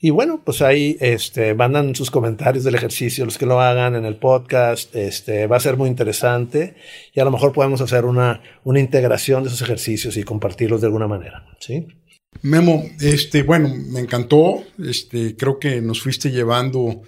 Y 0.00 0.10
bueno, 0.10 0.42
pues 0.44 0.62
ahí 0.62 0.96
este, 1.00 1.54
mandan 1.54 1.96
sus 1.96 2.12
comentarios 2.12 2.62
del 2.62 2.76
ejercicio, 2.76 3.24
los 3.24 3.36
que 3.36 3.46
lo 3.46 3.60
hagan 3.60 3.96
en 3.96 4.04
el 4.04 4.14
podcast, 4.14 4.94
este, 4.94 5.48
va 5.48 5.56
a 5.56 5.60
ser 5.60 5.76
muy 5.76 5.88
interesante 5.88 6.76
y 7.12 7.18
a 7.18 7.24
lo 7.24 7.32
mejor 7.32 7.52
podemos 7.52 7.80
hacer 7.80 8.04
una, 8.04 8.40
una 8.62 8.78
integración 8.78 9.42
de 9.42 9.48
esos 9.48 9.62
ejercicios 9.62 10.16
y 10.16 10.22
compartirlos 10.22 10.80
de 10.80 10.86
alguna 10.86 11.08
manera. 11.08 11.44
¿sí? 11.58 11.88
Memo, 12.42 12.84
este, 13.00 13.42
bueno, 13.42 13.74
me 13.74 14.00
encantó. 14.00 14.64
Este, 14.82 15.36
creo 15.36 15.58
que 15.58 15.80
nos 15.80 16.00
fuiste 16.00 16.30
llevando, 16.30 17.02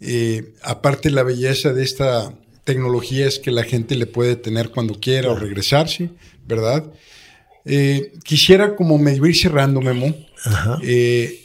eh, 0.00 0.54
aparte 0.62 1.10
la 1.10 1.22
belleza 1.22 1.72
de 1.72 1.82
esta 1.82 2.34
tecnología 2.64 3.26
es 3.26 3.38
que 3.38 3.50
la 3.50 3.64
gente 3.64 3.94
le 3.94 4.06
puede 4.06 4.36
tener 4.36 4.70
cuando 4.70 4.98
quiera 5.00 5.30
o 5.30 5.36
regresarse, 5.36 6.10
¿verdad? 6.46 6.92
Eh, 7.64 8.12
quisiera 8.22 8.76
como 8.76 8.98
medio 8.98 9.26
ir 9.26 9.36
cerrando, 9.36 9.80
Memo. 9.80 10.14
Eh, 10.82 11.40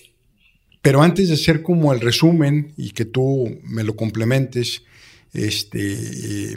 pero 0.81 1.01
antes 1.01 1.29
de 1.29 1.35
hacer 1.35 1.61
como 1.61 1.93
el 1.93 2.01
resumen 2.01 2.73
y 2.77 2.91
que 2.91 3.05
tú 3.05 3.59
me 3.63 3.83
lo 3.83 3.95
complementes, 3.95 4.83
este, 5.33 6.55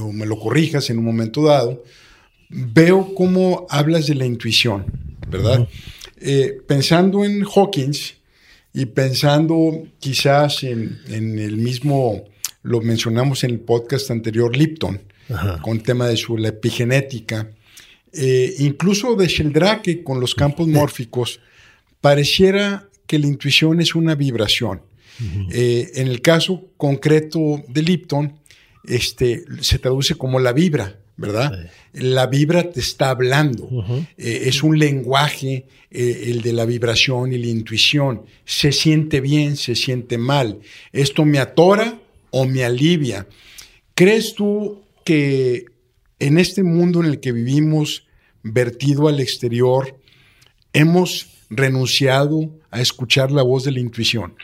o 0.00 0.12
me 0.12 0.26
lo 0.26 0.38
corrijas 0.38 0.90
en 0.90 0.98
un 0.98 1.04
momento 1.04 1.44
dado, 1.44 1.84
veo 2.48 3.14
cómo 3.14 3.66
hablas 3.68 4.06
de 4.06 4.14
la 4.14 4.26
intuición, 4.26 4.86
¿verdad? 5.28 5.68
Eh, 6.26 6.62
pensando 6.66 7.22
en 7.22 7.44
Hawkins 7.44 8.14
y 8.72 8.86
pensando 8.86 9.86
quizás 9.98 10.62
en, 10.62 10.98
el 11.06 11.58
mismo, 11.58 12.24
lo 12.62 12.80
mencionamos 12.80 13.44
en 13.44 13.50
el 13.50 13.60
podcast 13.60 14.10
anterior, 14.10 14.56
Lipton, 14.56 15.02
con 15.60 15.76
el 15.76 15.82
tema 15.82 16.08
de 16.08 16.16
su 16.16 16.38
la 16.38 16.48
epigenética, 16.48 17.50
eh, 18.10 18.54
incluso 18.60 19.16
de 19.16 19.28
Sheldrake 19.28 20.02
con 20.02 20.18
los 20.18 20.34
campos 20.34 20.66
mórficos, 20.66 21.40
pareciera 22.00 22.88
que 23.06 23.18
la 23.18 23.26
intuición 23.26 23.82
es 23.82 23.94
una 23.94 24.14
vibración. 24.14 24.80
Eh, 25.50 25.90
en 25.96 26.08
el 26.08 26.22
caso 26.22 26.70
concreto 26.78 27.62
de 27.68 27.82
Lipton, 27.82 28.40
este, 28.84 29.44
se 29.60 29.78
traduce 29.78 30.14
como 30.14 30.40
la 30.40 30.54
vibra. 30.54 30.98
¿Verdad? 31.16 31.70
La 31.92 32.26
vibra 32.26 32.70
te 32.70 32.80
está 32.80 33.10
hablando. 33.10 33.68
Eh, 34.16 34.42
es 34.46 34.62
un 34.62 34.78
lenguaje, 34.78 35.66
eh, 35.90 36.24
el 36.26 36.42
de 36.42 36.52
la 36.52 36.64
vibración 36.64 37.32
y 37.32 37.38
la 37.38 37.46
intuición. 37.46 38.24
Se 38.44 38.72
siente 38.72 39.20
bien, 39.20 39.56
se 39.56 39.74
siente 39.74 40.18
mal. 40.18 40.60
Esto 40.92 41.24
me 41.24 41.38
atora 41.38 41.98
o 42.30 42.46
me 42.46 42.64
alivia. 42.64 43.28
¿Crees 43.94 44.34
tú 44.34 44.82
que 45.04 45.66
en 46.18 46.38
este 46.38 46.62
mundo 46.62 47.00
en 47.00 47.06
el 47.06 47.20
que 47.20 47.32
vivimos, 47.32 48.06
vertido 48.42 49.08
al 49.08 49.20
exterior, 49.20 49.98
hemos 50.72 51.28
renunciado 51.48 52.58
a 52.70 52.80
escuchar 52.80 53.30
la 53.30 53.42
voz 53.42 53.64
de 53.64 53.72
la 53.72 53.80
intuición? 53.80 54.34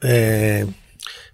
Eh, 0.00 0.64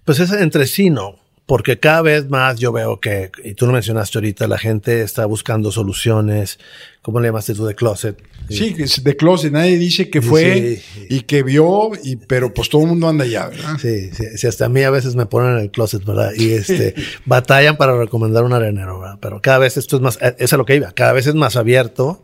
pues 0.03 0.19
es 0.19 0.31
entre 0.31 0.65
sí, 0.65 0.89
no 0.89 1.24
porque 1.45 1.79
cada 1.79 2.01
vez 2.01 2.29
más 2.29 2.59
yo 2.59 2.71
veo 2.71 2.99
que, 2.99 3.31
y 3.43 3.53
tú 3.53 3.67
lo 3.67 3.73
mencionaste 3.73 4.17
ahorita, 4.17 4.47
la 4.47 4.57
gente 4.57 5.03
está 5.03 5.25
buscando 5.27 5.71
soluciones, 5.71 6.57
¿cómo 7.03 7.19
le 7.19 7.27
llamaste 7.27 7.53
tú 7.53 7.65
de 7.65 7.75
closet? 7.75 8.19
Sí, 8.49 8.73
de 8.73 9.15
closet, 9.15 9.51
nadie 9.51 9.77
dice 9.77 10.09
que 10.09 10.23
fue 10.23 10.81
y 11.07 11.21
que 11.21 11.43
vio, 11.43 11.91
y, 12.03 12.15
pero 12.15 12.51
pues 12.51 12.69
todo 12.69 12.81
el 12.81 12.87
mundo 12.89 13.07
anda 13.07 13.25
allá, 13.25 13.47
¿verdad? 13.49 13.77
Sí, 13.79 14.09
sí, 14.35 14.47
hasta 14.47 14.65
a 14.65 14.69
mí 14.69 14.81
a 14.81 14.89
veces 14.89 15.15
me 15.15 15.27
ponen 15.27 15.57
en 15.57 15.59
el 15.59 15.71
closet, 15.71 16.03
¿verdad? 16.03 16.31
Y 16.35 16.51
este, 16.51 16.95
batallan 17.25 17.77
para 17.77 17.95
recomendar 17.95 18.43
un 18.43 18.53
arenero, 18.53 18.99
¿verdad? 18.99 19.19
Pero 19.21 19.39
cada 19.39 19.59
vez 19.59 19.77
esto 19.77 19.97
es 19.97 20.01
más, 20.01 20.17
eh, 20.21 20.35
es 20.39 20.51
a 20.51 20.57
lo 20.57 20.65
que 20.65 20.75
iba, 20.75 20.91
cada 20.93 21.13
vez 21.13 21.27
es 21.27 21.35
más 21.35 21.55
abierto, 21.55 22.23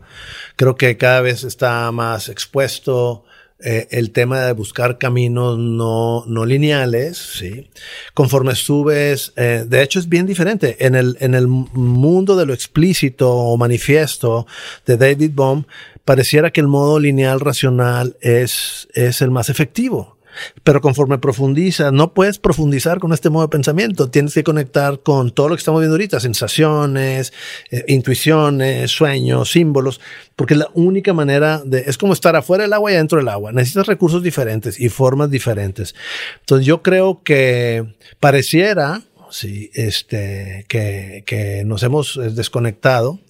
creo 0.56 0.74
que 0.74 0.96
cada 0.96 1.20
vez 1.20 1.44
está 1.44 1.92
más 1.92 2.28
expuesto, 2.28 3.24
eh, 3.64 3.88
el 3.90 4.10
tema 4.10 4.40
de 4.40 4.52
buscar 4.52 4.98
caminos 4.98 5.58
no, 5.58 6.24
no 6.26 6.44
lineales, 6.44 7.16
¿sí? 7.16 7.68
Conforme 8.14 8.54
subes, 8.54 9.32
eh, 9.36 9.64
de 9.66 9.82
hecho 9.82 9.98
es 9.98 10.08
bien 10.08 10.26
diferente. 10.26 10.84
En 10.84 10.94
el, 10.94 11.16
en 11.20 11.34
el 11.34 11.46
mundo 11.46 12.36
de 12.36 12.46
lo 12.46 12.54
explícito 12.54 13.30
o 13.32 13.56
manifiesto 13.56 14.46
de 14.84 14.96
David 14.96 15.30
Bohm, 15.34 15.64
pareciera 16.04 16.50
que 16.50 16.60
el 16.60 16.68
modo 16.68 16.98
lineal 16.98 17.40
racional 17.40 18.16
es, 18.20 18.88
es 18.94 19.22
el 19.22 19.30
más 19.30 19.48
efectivo. 19.48 20.18
Pero 20.64 20.80
conforme 20.80 21.18
profundizas, 21.18 21.92
no 21.92 22.14
puedes 22.14 22.38
profundizar 22.38 22.98
con 22.98 23.12
este 23.12 23.30
modo 23.30 23.46
de 23.46 23.50
pensamiento. 23.50 24.10
Tienes 24.10 24.34
que 24.34 24.44
conectar 24.44 25.00
con 25.00 25.30
todo 25.30 25.48
lo 25.48 25.54
que 25.54 25.60
estamos 25.60 25.80
viendo 25.80 25.94
ahorita, 25.94 26.20
sensaciones, 26.20 27.32
eh, 27.70 27.84
intuiciones, 27.88 28.90
sueños, 28.90 29.50
símbolos, 29.50 30.00
porque 30.36 30.54
la 30.54 30.68
única 30.74 31.12
manera 31.12 31.62
de, 31.64 31.84
es 31.86 31.98
como 31.98 32.12
estar 32.12 32.36
afuera 32.36 32.62
del 32.62 32.72
agua 32.72 32.92
y 32.92 32.94
adentro 32.94 33.18
del 33.18 33.28
agua. 33.28 33.52
Necesitas 33.52 33.86
recursos 33.86 34.22
diferentes 34.22 34.80
y 34.80 34.88
formas 34.88 35.30
diferentes. 35.30 35.94
Entonces 36.40 36.66
yo 36.66 36.82
creo 36.82 37.22
que 37.22 37.94
pareciera, 38.20 39.02
sí, 39.30 39.70
este, 39.74 40.64
que, 40.68 41.24
que 41.26 41.64
nos 41.64 41.82
hemos 41.82 42.20
desconectado 42.34 43.20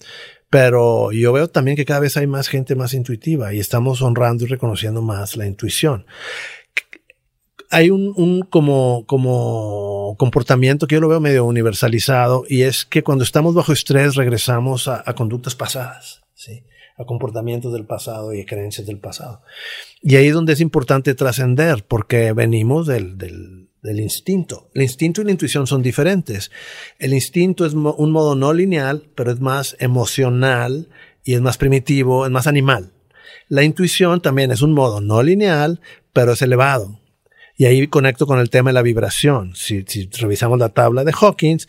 Pero 0.49 1.11
yo 1.11 1.33
veo 1.33 1.47
también 1.47 1.75
que 1.75 1.85
cada 1.85 1.99
vez 1.99 2.15
hay 2.15 2.27
más 2.27 2.47
gente 2.47 2.75
más 2.75 2.93
intuitiva 2.93 3.53
y 3.55 3.59
estamos 3.59 4.03
honrando 4.03 4.43
y 4.43 4.47
reconociendo 4.47 5.01
más 5.01 5.35
la 5.35 5.47
intuición 5.47 6.05
hay 7.73 7.89
un, 7.89 8.13
un, 8.15 8.41
como, 8.43 9.03
como 9.07 10.15
comportamiento 10.19 10.85
que 10.85 10.93
yo 10.93 11.01
lo 11.01 11.07
veo 11.07 11.19
medio 11.19 11.43
universalizado 11.43 12.45
y 12.47 12.61
es 12.61 12.85
que 12.85 13.01
cuando 13.01 13.23
estamos 13.23 13.55
bajo 13.55 13.73
estrés 13.73 14.13
regresamos 14.15 14.87
a, 14.87 15.01
a 15.03 15.15
conductas 15.15 15.55
pasadas, 15.55 16.21
¿sí? 16.35 16.63
a 16.97 17.05
comportamientos 17.05 17.73
del 17.73 17.85
pasado 17.85 18.31
y 18.31 18.41
a 18.41 18.45
creencias 18.45 18.85
del 18.85 18.99
pasado. 18.99 19.41
Y 20.03 20.17
ahí 20.17 20.27
es 20.27 20.35
donde 20.35 20.53
es 20.53 20.61
importante 20.61 21.15
trascender 21.15 21.83
porque 21.87 22.31
venimos 22.33 22.85
del, 22.85 23.17
del, 23.17 23.69
del 23.81 23.99
instinto. 23.99 24.69
El 24.75 24.83
instinto 24.83 25.21
y 25.21 25.25
la 25.25 25.31
intuición 25.31 25.65
son 25.65 25.81
diferentes. 25.81 26.51
El 26.99 27.11
instinto 27.11 27.65
es 27.65 27.73
un 27.73 28.11
modo 28.11 28.35
no 28.35 28.53
lineal, 28.53 29.09
pero 29.15 29.31
es 29.31 29.39
más 29.39 29.75
emocional 29.79 30.89
y 31.23 31.33
es 31.33 31.41
más 31.41 31.57
primitivo, 31.57 32.27
es 32.27 32.31
más 32.31 32.45
animal. 32.45 32.91
La 33.49 33.63
intuición 33.63 34.21
también 34.21 34.51
es 34.51 34.61
un 34.61 34.73
modo 34.73 35.01
no 35.01 35.23
lineal, 35.23 35.81
pero 36.13 36.33
es 36.33 36.41
elevado 36.43 36.99
y 37.55 37.65
ahí 37.65 37.87
conecto 37.87 38.25
con 38.25 38.39
el 38.39 38.49
tema 38.49 38.69
de 38.69 38.73
la 38.73 38.81
vibración. 38.81 39.55
Si, 39.55 39.83
si, 39.87 40.09
revisamos 40.19 40.59
la 40.59 40.69
tabla 40.69 41.03
de 41.03 41.13
Hawkins, 41.19 41.67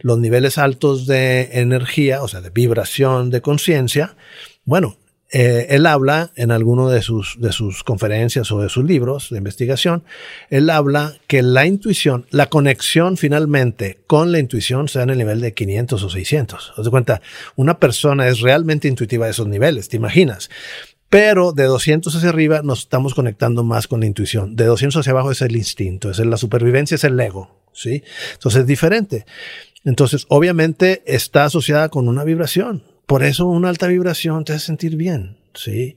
los 0.00 0.18
niveles 0.18 0.58
altos 0.58 1.06
de 1.06 1.50
energía, 1.52 2.22
o 2.22 2.28
sea, 2.28 2.40
de 2.40 2.50
vibración 2.50 3.30
de 3.30 3.42
conciencia, 3.42 4.16
bueno, 4.64 4.96
eh, 5.32 5.66
él 5.70 5.86
habla 5.86 6.30
en 6.36 6.52
alguno 6.52 6.88
de 6.88 7.02
sus, 7.02 7.36
de 7.40 7.50
sus 7.50 7.82
conferencias 7.82 8.50
o 8.52 8.60
de 8.60 8.68
sus 8.68 8.84
libros 8.84 9.28
de 9.30 9.38
investigación, 9.38 10.04
él 10.50 10.70
habla 10.70 11.16
que 11.26 11.42
la 11.42 11.66
intuición, 11.66 12.26
la 12.30 12.46
conexión 12.46 13.16
finalmente 13.16 13.98
con 14.06 14.30
la 14.30 14.38
intuición 14.38 14.88
sea 14.88 15.02
en 15.02 15.10
el 15.10 15.18
nivel 15.18 15.40
de 15.40 15.52
500 15.52 16.02
o 16.02 16.10
600. 16.10 16.74
Os 16.76 16.84
de 16.84 16.90
cuenta, 16.90 17.22
una 17.56 17.80
persona 17.80 18.28
es 18.28 18.40
realmente 18.40 18.86
intuitiva 18.86 19.26
a 19.26 19.30
esos 19.30 19.48
niveles, 19.48 19.88
¿te 19.88 19.96
imaginas? 19.96 20.48
Pero 21.08 21.52
de 21.52 21.64
200 21.64 22.14
hacia 22.14 22.28
arriba 22.28 22.62
nos 22.62 22.80
estamos 22.80 23.14
conectando 23.14 23.62
más 23.62 23.86
con 23.86 24.00
la 24.00 24.06
intuición. 24.06 24.56
De 24.56 24.64
200 24.64 25.00
hacia 25.00 25.12
abajo 25.12 25.30
es 25.30 25.40
el 25.42 25.56
instinto, 25.56 26.10
es 26.10 26.18
la 26.18 26.36
supervivencia, 26.36 26.96
es 26.96 27.04
el 27.04 27.18
ego, 27.18 27.50
¿sí? 27.72 28.02
Entonces 28.32 28.62
es 28.62 28.66
diferente. 28.66 29.24
Entonces, 29.84 30.26
obviamente 30.28 31.02
está 31.06 31.44
asociada 31.44 31.88
con 31.90 32.08
una 32.08 32.24
vibración. 32.24 32.82
Por 33.06 33.22
eso 33.22 33.46
una 33.46 33.68
alta 33.68 33.86
vibración 33.86 34.44
te 34.44 34.52
hace 34.52 34.66
sentir 34.66 34.96
bien, 34.96 35.36
¿sí? 35.54 35.96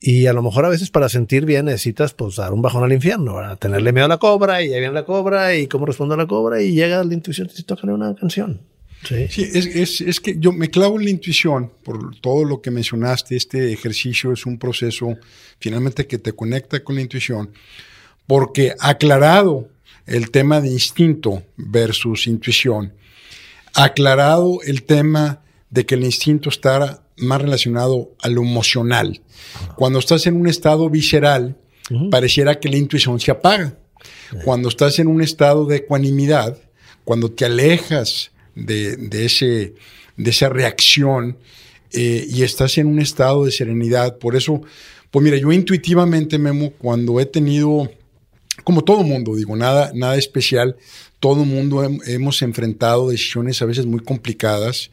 Y 0.00 0.26
a 0.26 0.32
lo 0.32 0.42
mejor 0.42 0.64
a 0.64 0.68
veces 0.68 0.90
para 0.90 1.08
sentir 1.08 1.44
bien 1.46 1.66
necesitas 1.66 2.12
pues 2.12 2.34
dar 2.34 2.52
un 2.52 2.60
bajón 2.60 2.82
al 2.82 2.92
infierno, 2.92 3.36
tenerle 3.58 3.92
miedo 3.92 4.06
a 4.06 4.08
la 4.08 4.18
cobra 4.18 4.60
y 4.60 4.72
ahí 4.74 4.80
viene 4.80 4.92
la 4.92 5.04
cobra 5.04 5.54
y 5.54 5.68
cómo 5.68 5.86
respondo 5.86 6.14
a 6.14 6.16
la 6.16 6.26
cobra 6.26 6.60
y 6.60 6.72
llega 6.72 7.04
la 7.04 7.14
intuición 7.14 7.48
y 7.56 7.62
toca 7.62 7.86
una 7.86 8.12
canción. 8.16 8.60
Sí, 9.04 9.50
es, 9.52 10.20
que 10.20 10.36
yo 10.38 10.52
me 10.52 10.70
clavo 10.70 10.96
en 10.96 11.04
la 11.04 11.10
intuición 11.10 11.72
por 11.82 12.16
todo 12.20 12.44
lo 12.44 12.62
que 12.62 12.70
mencionaste. 12.70 13.36
Este 13.36 13.72
ejercicio 13.72 14.32
es 14.32 14.46
un 14.46 14.58
proceso 14.58 15.16
finalmente 15.58 16.06
que 16.06 16.18
te 16.18 16.32
conecta 16.32 16.84
con 16.84 16.94
la 16.94 17.02
intuición, 17.02 17.50
porque 18.26 18.74
aclarado 18.78 19.68
el 20.06 20.30
tema 20.30 20.60
de 20.60 20.68
instinto 20.68 21.42
versus 21.56 22.26
intuición, 22.26 22.92
aclarado 23.74 24.60
el 24.64 24.84
tema 24.84 25.42
de 25.70 25.84
que 25.84 25.96
el 25.96 26.04
instinto 26.04 26.48
está 26.48 27.02
más 27.16 27.42
relacionado 27.42 28.14
a 28.20 28.28
lo 28.28 28.42
emocional. 28.42 29.20
Cuando 29.76 29.98
estás 29.98 30.26
en 30.26 30.36
un 30.36 30.48
estado 30.48 30.88
visceral, 30.90 31.56
pareciera 32.10 32.58
que 32.60 32.68
la 32.68 32.76
intuición 32.76 33.18
se 33.18 33.30
apaga. 33.30 33.76
Cuando 34.44 34.68
estás 34.68 34.98
en 34.98 35.08
un 35.08 35.22
estado 35.22 35.66
de 35.66 35.76
ecuanimidad, 35.76 36.58
cuando 37.04 37.30
te 37.30 37.44
alejas 37.44 38.31
de, 38.54 39.24
ese, 39.24 39.74
de 40.16 40.30
esa 40.30 40.48
reacción 40.48 41.38
eh, 41.92 42.26
y 42.28 42.42
estás 42.42 42.78
en 42.78 42.86
un 42.86 42.98
estado 43.00 43.44
de 43.44 43.52
serenidad. 43.52 44.18
Por 44.18 44.36
eso, 44.36 44.62
pues 45.10 45.22
mira, 45.22 45.36
yo 45.36 45.52
intuitivamente, 45.52 46.38
Memo, 46.38 46.70
cuando 46.78 47.20
he 47.20 47.26
tenido, 47.26 47.90
como 48.64 48.82
todo 48.82 49.02
mundo, 49.02 49.34
digo, 49.34 49.56
nada, 49.56 49.92
nada 49.94 50.16
especial, 50.16 50.76
todo 51.20 51.44
mundo 51.44 51.82
hemos 52.06 52.42
enfrentado 52.42 53.10
decisiones 53.10 53.62
a 53.62 53.66
veces 53.66 53.86
muy 53.86 54.00
complicadas 54.00 54.90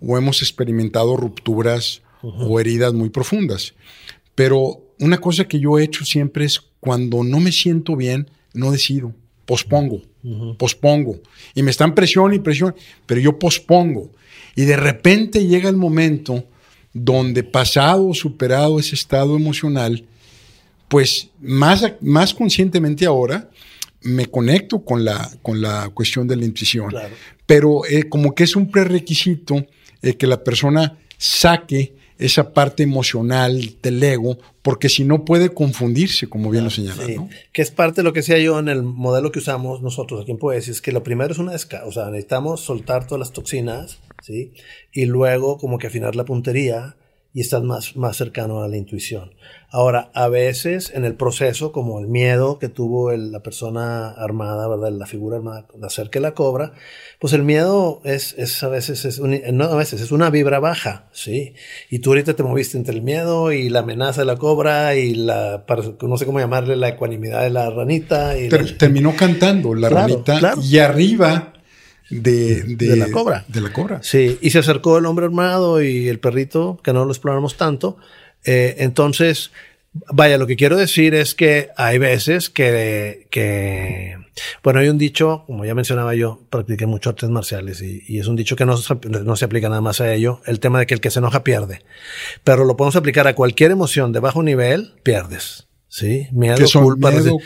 o 0.00 0.16
hemos 0.16 0.42
experimentado 0.42 1.16
rupturas 1.16 2.02
o 2.22 2.60
heridas 2.60 2.92
muy 2.92 3.10
profundas. 3.10 3.74
Pero 4.34 4.94
una 5.00 5.18
cosa 5.18 5.46
que 5.46 5.58
yo 5.58 5.78
he 5.78 5.84
hecho 5.84 6.04
siempre 6.04 6.44
es 6.44 6.60
cuando 6.80 7.24
no 7.24 7.40
me 7.40 7.50
siento 7.50 7.96
bien, 7.96 8.30
no 8.54 8.70
decido, 8.70 9.12
pospongo 9.44 10.02
pospongo. 10.56 11.20
Y 11.54 11.62
me 11.62 11.70
están 11.70 11.94
presión 11.94 12.32
y 12.34 12.38
presión, 12.38 12.74
pero 13.06 13.20
yo 13.20 13.38
pospongo. 13.38 14.10
Y 14.54 14.64
de 14.64 14.76
repente 14.76 15.46
llega 15.46 15.68
el 15.68 15.76
momento 15.76 16.44
donde 16.92 17.42
pasado 17.42 18.08
o 18.08 18.14
superado 18.14 18.78
ese 18.78 18.94
estado 18.94 19.36
emocional, 19.36 20.04
pues 20.88 21.30
más, 21.40 21.84
más 22.00 22.34
conscientemente 22.34 23.06
ahora 23.06 23.48
me 24.02 24.26
conecto 24.26 24.84
con 24.84 25.04
la, 25.04 25.30
con 25.42 25.62
la 25.62 25.88
cuestión 25.90 26.26
de 26.26 26.36
la 26.36 26.44
intuición. 26.44 26.92
Pero 27.46 27.86
eh, 27.86 28.08
como 28.08 28.34
que 28.34 28.44
es 28.44 28.56
un 28.56 28.70
prerequisito 28.70 29.66
eh, 30.02 30.14
que 30.14 30.26
la 30.26 30.42
persona 30.42 30.98
saque 31.16 31.94
esa 32.24 32.52
parte 32.52 32.82
emocional 32.82 33.74
del 33.82 34.02
ego, 34.02 34.38
porque 34.62 34.88
si 34.88 35.04
no 35.04 35.24
puede 35.24 35.50
confundirse, 35.50 36.28
como 36.28 36.50
bien 36.50 36.64
lo 36.64 36.70
señala. 36.70 37.04
Sí, 37.04 37.16
que 37.52 37.62
es 37.62 37.70
parte 37.70 37.96
de 37.96 38.04
lo 38.04 38.12
que 38.12 38.20
decía 38.20 38.38
yo 38.38 38.58
en 38.58 38.68
el 38.68 38.82
modelo 38.82 39.32
que 39.32 39.40
usamos 39.40 39.82
nosotros 39.82 40.22
aquí 40.22 40.30
en 40.30 40.38
Poesía, 40.38 40.72
es 40.72 40.80
que 40.80 40.92
lo 40.92 41.02
primero 41.02 41.32
es 41.32 41.38
una 41.38 41.52
descarga, 41.52 41.86
o 41.86 41.92
sea, 41.92 42.06
necesitamos 42.06 42.60
soltar 42.60 43.06
todas 43.06 43.20
las 43.20 43.32
toxinas, 43.32 43.98
¿sí? 44.22 44.52
Y 44.92 45.06
luego 45.06 45.58
como 45.58 45.78
que 45.78 45.88
afinar 45.88 46.16
la 46.16 46.24
puntería 46.24 46.96
y 47.34 47.40
estás 47.40 47.62
más, 47.62 47.96
más 47.96 48.16
cercano 48.16 48.62
a 48.62 48.68
la 48.68 48.76
intuición. 48.76 49.32
Ahora, 49.70 50.10
a 50.12 50.28
veces 50.28 50.92
en 50.94 51.06
el 51.06 51.14
proceso, 51.14 51.72
como 51.72 51.98
el 51.98 52.06
miedo 52.06 52.58
que 52.58 52.68
tuvo 52.68 53.10
la 53.12 53.40
persona 53.40 54.10
armada, 54.10 54.68
¿verdad? 54.68 54.92
La 54.92 55.06
figura 55.06 55.38
armada 55.38 55.66
de 55.74 55.86
hacer 55.86 56.10
que 56.10 56.20
la 56.20 56.34
cobra, 56.34 56.74
pues 57.18 57.32
el 57.32 57.42
miedo 57.42 58.02
es, 58.04 58.34
es 58.36 58.62
a 58.62 58.68
veces, 58.68 59.06
es 59.06 59.18
no 59.18 59.64
a 59.64 59.76
veces, 59.76 60.02
es 60.02 60.12
una 60.12 60.28
vibra 60.28 60.60
baja, 60.60 61.08
¿sí? 61.12 61.54
Y 61.88 62.00
tú 62.00 62.10
ahorita 62.10 62.34
te 62.34 62.42
moviste 62.42 62.76
entre 62.76 62.94
el 62.94 63.00
miedo 63.00 63.50
y 63.50 63.70
la 63.70 63.80
amenaza 63.80 64.20
de 64.20 64.26
la 64.26 64.36
cobra 64.36 64.94
y 64.94 65.14
la, 65.14 65.64
no 66.02 66.18
sé 66.18 66.26
cómo 66.26 66.38
llamarle, 66.38 66.76
la 66.76 66.88
ecuanimidad 66.88 67.42
de 67.42 67.50
la 67.50 67.70
ranita. 67.70 68.38
Y 68.38 68.50
Terminó 68.50 69.16
cantando 69.16 69.74
la 69.74 69.88
ranita 69.88 70.54
y 70.62 70.78
arriba 70.78 71.51
de, 72.20 72.96
la 72.96 73.10
cobra. 73.10 73.44
De 73.48 73.60
la 73.60 73.72
cobra. 73.72 74.02
Sí, 74.02 74.38
y 74.40 74.50
se 74.50 74.58
acercó 74.58 74.98
el 74.98 75.06
hombre 75.06 75.26
armado 75.26 75.82
y 75.82 76.08
el 76.08 76.18
perrito, 76.18 76.78
que 76.82 76.92
no 76.92 77.04
lo 77.04 77.10
exploramos 77.10 77.56
tanto. 77.56 77.96
Eh, 78.44 78.76
entonces, 78.78 79.50
vaya, 80.12 80.38
lo 80.38 80.46
que 80.46 80.56
quiero 80.56 80.76
decir 80.76 81.14
es 81.14 81.34
que 81.34 81.70
hay 81.76 81.98
veces 81.98 82.50
que, 82.50 83.26
que, 83.30 84.16
bueno, 84.62 84.80
hay 84.80 84.88
un 84.88 84.98
dicho, 84.98 85.44
como 85.46 85.64
ya 85.64 85.74
mencionaba 85.74 86.14
yo, 86.14 86.40
practiqué 86.50 86.86
mucho 86.86 87.10
artes 87.10 87.30
marciales 87.30 87.82
y, 87.82 88.02
y 88.06 88.18
es 88.18 88.26
un 88.26 88.36
dicho 88.36 88.56
que 88.56 88.66
no, 88.66 88.76
no 89.24 89.36
se 89.36 89.44
aplica 89.44 89.68
nada 89.68 89.80
más 89.80 90.00
a 90.00 90.12
ello, 90.12 90.40
el 90.46 90.60
tema 90.60 90.78
de 90.78 90.86
que 90.86 90.94
el 90.94 91.00
que 91.00 91.10
se 91.10 91.20
enoja 91.20 91.44
pierde. 91.44 91.82
Pero 92.44 92.64
lo 92.64 92.76
podemos 92.76 92.96
aplicar 92.96 93.26
a 93.26 93.34
cualquier 93.34 93.70
emoción 93.70 94.12
de 94.12 94.20
bajo 94.20 94.42
nivel, 94.42 94.94
pierdes. 95.02 95.66
Sí, 95.92 96.26
miedo, 96.32 96.56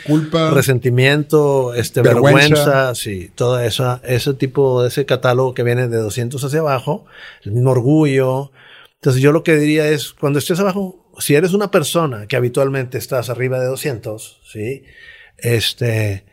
culpa, 0.05 0.51
resentimiento, 0.51 1.73
este, 1.73 2.01
vergüenza. 2.01 2.95
sí, 2.95 3.29
todo 3.35 3.59
eso, 3.59 3.99
ese 4.05 4.35
tipo, 4.35 4.83
de 4.83 4.87
ese 4.87 5.05
catálogo 5.05 5.53
que 5.53 5.63
viene 5.63 5.89
de 5.89 5.97
200 5.97 6.41
hacia 6.41 6.61
abajo, 6.61 7.05
el 7.43 7.51
mismo 7.51 7.71
orgullo. 7.71 8.53
Entonces 8.93 9.21
yo 9.21 9.33
lo 9.33 9.43
que 9.43 9.57
diría 9.57 9.89
es, 9.89 10.13
cuando 10.13 10.39
estés 10.39 10.61
abajo, 10.61 11.11
si 11.19 11.35
eres 11.35 11.51
una 11.51 11.71
persona 11.71 12.25
que 12.27 12.37
habitualmente 12.37 12.97
estás 12.97 13.29
arriba 13.29 13.59
de 13.59 13.65
200, 13.65 14.39
sí, 14.49 14.83
este, 15.39 16.23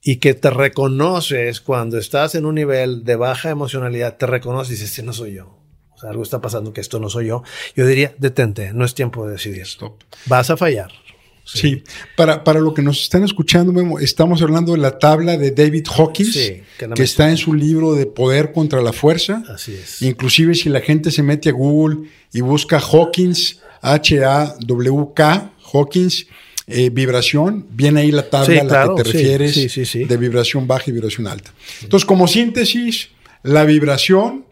y 0.00 0.16
que 0.20 0.32
te 0.32 0.48
reconoces 0.48 1.60
cuando 1.60 1.98
estás 1.98 2.34
en 2.34 2.46
un 2.46 2.54
nivel 2.54 3.04
de 3.04 3.16
baja 3.16 3.50
emocionalidad, 3.50 4.16
te 4.16 4.24
reconoces 4.24 4.70
y 4.70 4.74
dices, 4.76 4.88
este 4.88 5.02
no 5.02 5.12
soy 5.12 5.34
yo. 5.34 5.58
O 5.90 5.98
sea, 5.98 6.08
algo 6.08 6.22
está 6.22 6.40
pasando 6.40 6.72
que 6.72 6.80
esto 6.80 6.98
no 6.98 7.10
soy 7.10 7.26
yo. 7.26 7.42
Yo 7.76 7.86
diría, 7.86 8.14
detente, 8.16 8.72
no 8.72 8.86
es 8.86 8.94
tiempo 8.94 9.26
de 9.26 9.32
decidir. 9.32 9.64
Stop. 9.64 10.02
Vas 10.24 10.48
a 10.48 10.56
fallar. 10.56 11.01
Sí, 11.44 11.82
Para, 12.16 12.44
para 12.44 12.60
lo 12.60 12.72
que 12.72 12.82
nos 12.82 13.02
están 13.02 13.24
escuchando, 13.24 13.98
estamos 13.98 14.42
hablando 14.42 14.72
de 14.72 14.78
la 14.78 14.98
tabla 14.98 15.36
de 15.36 15.50
David 15.50 15.86
Hawkins, 15.96 16.34
que, 16.34 17.02
está 17.02 17.30
en 17.30 17.36
su 17.36 17.52
libro 17.52 17.94
de 17.94 18.06
Poder 18.06 18.52
contra 18.52 18.80
la 18.80 18.92
Fuerza. 18.92 19.42
Así 19.48 19.74
es. 19.74 20.02
Inclusive 20.02 20.54
si 20.54 20.68
la 20.68 20.80
gente 20.80 21.10
se 21.10 21.22
mete 21.22 21.48
a 21.48 21.52
Google 21.52 22.08
y 22.32 22.40
busca 22.40 22.78
Hawkins, 22.78 23.60
H-A-W-K, 23.80 25.52
Hawkins, 25.72 26.26
eh, 26.68 26.90
vibración, 26.90 27.66
viene 27.70 28.02
ahí 28.02 28.12
la 28.12 28.30
tabla 28.30 28.60
a 28.60 28.64
la 28.64 28.94
que 28.94 29.02
te 29.02 29.12
refieres 29.12 29.84
de 30.08 30.16
vibración 30.16 30.66
baja 30.68 30.84
y 30.86 30.92
vibración 30.92 31.26
alta. 31.26 31.52
Entonces, 31.82 32.06
como 32.06 32.28
síntesis, 32.28 33.08
la 33.42 33.64
vibración 33.64 34.44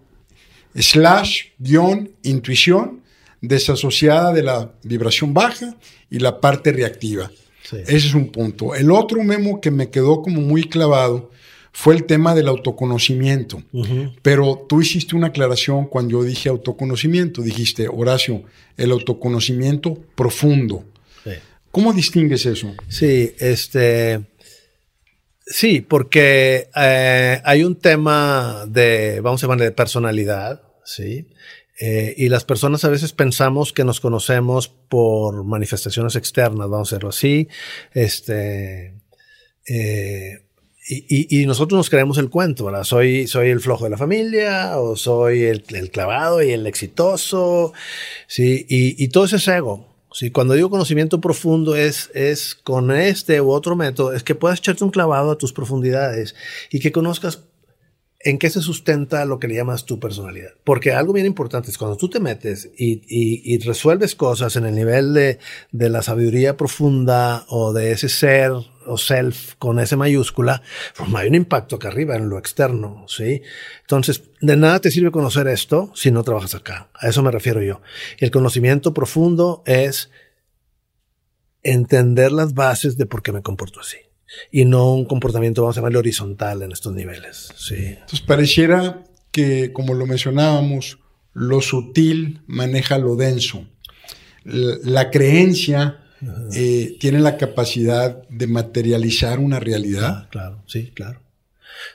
slash 0.75 1.45
guion 1.59 2.11
intuición 2.23 3.00
desasociada 3.41 4.33
de 4.33 4.43
la 4.43 4.73
vibración 4.83 5.33
baja 5.35 5.77
y 6.11 6.19
la 6.19 6.41
parte 6.41 6.73
reactiva. 6.73 7.31
Ese 7.73 7.97
es 7.97 8.15
un 8.15 8.31
punto. 8.31 8.75
El 8.75 8.91
otro 8.91 9.23
memo 9.23 9.61
que 9.61 9.71
me 9.71 9.91
quedó 9.91 10.23
como 10.23 10.41
muy 10.41 10.65
clavado 10.65 11.31
fue 11.73 11.95
el 11.95 12.05
tema 12.05 12.35
del 12.35 12.49
autoconocimiento. 12.49 13.63
Pero 14.23 14.67
tú 14.69 14.81
hiciste 14.81 15.15
una 15.15 15.29
aclaración 15.29 15.87
cuando 15.87 16.13
yo 16.13 16.25
dije 16.25 16.49
autoconocimiento. 16.49 17.43
Dijiste, 17.43 17.89
Horacio, 17.89 18.43
el 18.77 18.91
autoconocimiento 18.91 19.95
profundo. 20.15 20.85
¿Cómo 21.71 21.93
distingues 21.93 22.47
eso? 22.47 22.75
Sí, 22.89 23.33
este. 23.39 24.23
Sí, 25.47 25.81
porque 25.81 26.69
eh, 26.77 27.41
hay 27.45 27.65
un 27.65 27.77
tema 27.77 28.65
de, 28.69 29.21
vamos 29.21 29.43
a 29.43 29.47
llamar, 29.47 29.61
de 29.61 29.73
personalidad, 29.73 30.63
¿sí? 30.85 31.27
Eh, 31.83 32.15
y 32.19 32.29
las 32.29 32.45
personas 32.45 32.85
a 32.85 32.91
veces 32.91 33.13
pensamos 33.13 33.73
que 33.73 33.85
nos 33.85 34.01
conocemos 34.01 34.69
por 34.69 35.45
manifestaciones 35.45 36.15
externas, 36.15 36.69
vamos 36.69 36.93
a 36.93 36.97
decirlo 36.97 37.09
así. 37.09 37.49
Este, 37.95 38.93
eh, 39.67 40.43
y, 40.87 41.47
nosotros 41.47 41.79
nos 41.79 41.89
creemos 41.89 42.19
el 42.19 42.29
cuento, 42.29 42.67
¿verdad? 42.67 42.85
Soy, 42.85 43.27
soy 43.29 43.49
el 43.49 43.61
flojo 43.61 43.85
de 43.85 43.91
la 43.91 43.97
familia, 43.97 44.79
o 44.79 44.97
soy 44.97 45.45
el, 45.45 45.63
clavado 45.91 46.43
y 46.43 46.51
el 46.51 46.67
exitoso, 46.67 47.73
¿sí? 48.27 48.67
Y, 48.69 49.03
y 49.03 49.09
todo 49.09 49.25
ese 49.25 49.37
es 49.37 49.49
ego. 49.49 49.91
Sí, 50.13 50.33
cuando 50.33 50.55
digo 50.55 50.71
conocimiento 50.71 51.21
profundo 51.21 51.77
es, 51.77 52.11
es 52.15 52.57
con 52.57 52.91
este 52.91 53.41
u 53.41 53.51
otro 53.53 53.77
método, 53.77 54.13
es 54.13 54.25
que 54.25 54.35
puedas 54.35 54.59
echarte 54.59 54.83
un 54.83 54.91
clavado 54.91 55.31
a 55.31 55.39
tus 55.39 55.53
profundidades 55.53 56.35
y 56.71 56.81
que 56.81 56.91
conozcas 56.91 57.45
en 58.23 58.39
qué 58.39 58.51
se 58.51 58.61
sustenta 58.61 59.25
lo 59.25 59.39
que 59.39 59.49
le 59.49 59.55
llamas 59.55 59.87
tu 59.87 59.99
personalidad. 59.99 60.51
Porque 60.63 60.93
algo 60.93 61.15
bien 61.15 61.25
importante 61.25 61.71
es 61.71 61.79
cuando 61.79 61.97
tú 61.97 62.11
te 62.11 62.21
metes 62.21 62.71
y, 62.77 63.03
y, 63.09 63.55
y 63.55 63.59
resuelves 63.59 64.15
cosas 64.15 64.57
en 64.57 64.67
el 64.67 64.75
nivel 64.75 65.15
de, 65.15 65.39
de, 65.73 65.89
la 65.89 66.03
sabiduría 66.03 66.57
profunda 66.59 67.47
o 67.49 67.73
de 67.73 67.93
ese 67.93 68.11
ser 68.11 68.53
o 68.87 68.99
self 68.99 69.55
con 69.55 69.79
ese 69.79 69.97
mayúscula, 69.97 70.63
pues 70.97 71.15
hay 71.15 71.29
un 71.29 71.35
impacto 71.35 71.77
acá 71.77 71.89
arriba 71.89 72.17
en 72.17 72.29
lo 72.29 72.39
externo, 72.39 73.07
¿sí? 73.09 73.41
Entonces, 73.83 74.23
de 74.41 74.57
nada 74.57 74.81
te 74.81 74.91
sirve 74.91 75.11
conocer 75.11 75.49
esto 75.49 75.91
si 75.95 76.11
no 76.11 76.23
trabajas 76.23 76.55
acá. 76.55 76.91
A 76.95 77.09
eso 77.09 77.23
me 77.23 77.31
refiero 77.31 77.63
yo. 77.63 77.81
El 78.19 78.31
conocimiento 78.31 78.93
profundo 78.93 79.63
es 79.65 80.11
entender 81.63 82.33
las 82.33 82.53
bases 82.53 82.99
de 82.99 83.07
por 83.07 83.23
qué 83.23 83.33
me 83.33 83.43
comporto 83.43 83.81
así. 83.81 83.97
Y 84.51 84.65
no 84.65 84.93
un 84.95 85.05
comportamiento, 85.05 85.63
vamos 85.63 85.77
a 85.77 85.81
llamarlo 85.81 85.99
horizontal 85.99 86.63
en 86.63 86.73
estos 86.73 86.93
niveles, 86.93 87.53
¿sí? 87.57 87.75
Entonces, 87.77 88.21
pareciera 88.21 89.05
que, 89.33 89.73
como 89.73 89.95
lo 89.95 90.07
mencionábamos, 90.07 90.99
lo 91.33 91.61
sutil 91.61 92.43
maneja 92.47 92.99
lo 92.99 93.17
denso. 93.17 93.67
La 94.45 95.11
creencia 95.11 96.01
eh, 96.55 96.97
tiene 96.99 97.21
la 97.21 97.37
capacidad 97.37 98.29
de 98.29 98.47
materializar 98.47 99.39
una 99.39 99.61
realidad. 99.61 100.25
Ah, 100.25 100.29
claro, 100.31 100.63
sí, 100.67 100.91
claro. 100.95 101.21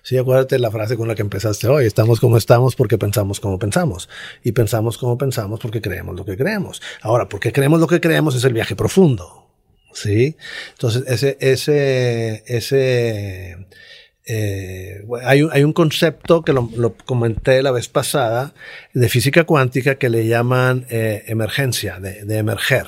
Sí, 0.03 0.17
acuérdate 0.17 0.57
la 0.57 0.71
frase 0.71 0.97
con 0.97 1.07
la 1.07 1.15
que 1.15 1.21
empezaste 1.21 1.67
hoy. 1.67 1.85
Estamos 1.85 2.19
como 2.19 2.37
estamos 2.37 2.75
porque 2.75 2.97
pensamos 2.97 3.39
como 3.39 3.59
pensamos. 3.59 4.09
Y 4.43 4.51
pensamos 4.51 4.97
como 4.97 5.17
pensamos 5.17 5.59
porque 5.59 5.81
creemos 5.81 6.15
lo 6.15 6.25
que 6.25 6.37
creemos. 6.37 6.81
Ahora, 7.01 7.29
porque 7.29 7.51
creemos 7.51 7.79
lo 7.79 7.87
que 7.87 8.01
creemos 8.01 8.35
es 8.35 8.43
el 8.43 8.53
viaje 8.53 8.75
profundo. 8.75 9.44
¿Sí? 9.95 10.35
Entonces, 10.71 11.03
ese, 11.07 11.37
ese, 11.39 12.43
ese, 12.47 13.65
eh, 14.25 15.05
hay, 15.23 15.41
un, 15.41 15.51
hay, 15.53 15.63
un, 15.63 15.71
concepto 15.71 16.41
que 16.43 16.51
lo, 16.51 16.69
lo, 16.75 16.97
comenté 16.97 17.63
la 17.63 17.71
vez 17.71 17.87
pasada 17.87 18.53
de 18.95 19.09
física 19.09 19.43
cuántica 19.43 19.95
que 19.95 20.09
le 20.09 20.25
llaman 20.25 20.85
eh, 20.89 21.25
emergencia, 21.27 21.99
de, 21.99 22.23
de, 22.23 22.37
emerger. 22.37 22.87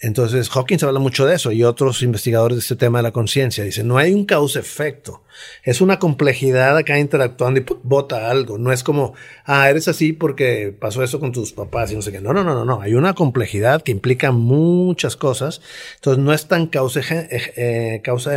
Entonces, 0.00 0.48
Hawkins 0.48 0.82
habla 0.82 0.98
mucho 0.98 1.26
de 1.26 1.34
eso 1.34 1.52
y 1.52 1.62
otros 1.62 2.02
investigadores 2.02 2.56
de 2.56 2.60
este 2.60 2.76
tema 2.76 3.00
de 3.00 3.02
la 3.02 3.12
conciencia 3.12 3.62
dicen, 3.62 3.86
no 3.86 3.98
hay 3.98 4.14
un 4.14 4.24
causa-efecto, 4.24 5.22
es 5.62 5.82
una 5.82 5.98
complejidad 5.98 6.78
acá 6.78 6.98
interactuando 6.98 7.60
y 7.60 7.66
bota 7.82 8.30
algo, 8.30 8.56
no 8.56 8.72
es 8.72 8.82
como, 8.82 9.12
ah, 9.44 9.68
eres 9.68 9.88
así 9.88 10.14
porque 10.14 10.74
pasó 10.78 11.02
eso 11.02 11.20
con 11.20 11.32
tus 11.32 11.52
papás 11.52 11.92
y 11.92 11.96
no 11.96 12.02
sé 12.02 12.12
qué. 12.12 12.20
No, 12.22 12.32
no, 12.32 12.42
no, 12.44 12.54
no, 12.54 12.64
no, 12.64 12.80
hay 12.80 12.94
una 12.94 13.12
complejidad 13.12 13.82
que 13.82 13.92
implica 13.92 14.32
muchas 14.32 15.16
cosas, 15.16 15.60
entonces 15.96 16.24
no 16.24 16.32
es 16.32 16.48
tan 16.48 16.66
causa-efecto 16.66 18.02
causa 18.02 18.36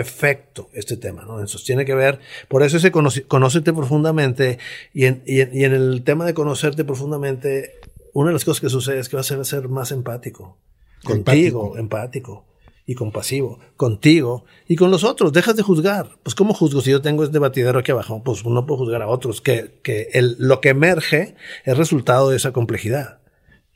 este 0.73 0.97
tema, 0.97 1.23
¿no? 1.23 1.35
Entonces 1.35 1.63
tiene 1.63 1.85
que 1.85 1.95
ver, 1.95 2.19
por 2.49 2.61
eso 2.61 2.75
ese 2.75 2.91
conoce, 2.91 3.23
conócete 3.23 3.71
profundamente 3.71 4.59
y 4.93 5.05
en, 5.05 5.23
y, 5.25 5.39
en, 5.39 5.55
y 5.55 5.63
en 5.63 5.73
el 5.73 6.03
tema 6.03 6.25
de 6.25 6.33
conocerte 6.33 6.83
profundamente, 6.83 7.04
una 7.05 8.29
de 8.29 8.33
las 8.33 8.45
cosas 8.45 8.61
que 8.61 8.69
sucede 8.69 8.99
es 8.99 9.09
que 9.09 9.15
vas 9.15 9.31
a 9.31 9.43
ser 9.43 9.69
más 9.69 9.91
empático 9.91 10.57
contigo, 11.05 11.77
empático. 11.77 11.77
empático. 11.77 12.45
y 12.87 12.93
compasivo, 12.93 13.59
contigo 13.77 14.45
y 14.67 14.75
con 14.75 14.91
los 14.91 15.03
otros. 15.03 15.33
Dejas 15.33 15.55
de 15.55 15.63
juzgar. 15.63 16.17
Pues 16.21 16.35
¿cómo 16.35 16.53
juzgo 16.53 16.81
si 16.81 16.91
yo 16.91 17.01
tengo 17.01 17.23
este 17.23 17.39
batidero 17.39 17.79
aquí 17.79 17.91
abajo? 17.91 18.21
Pues 18.23 18.45
no 18.45 18.65
puedo 18.65 18.79
juzgar 18.79 19.01
a 19.01 19.07
otros. 19.07 19.41
Que, 19.41 19.79
que 19.81 20.09
el, 20.13 20.35
lo 20.37 20.61
que 20.61 20.69
emerge 20.69 21.35
es 21.63 21.77
resultado 21.77 22.29
de 22.29 22.37
esa 22.37 22.51
complejidad. 22.51 23.19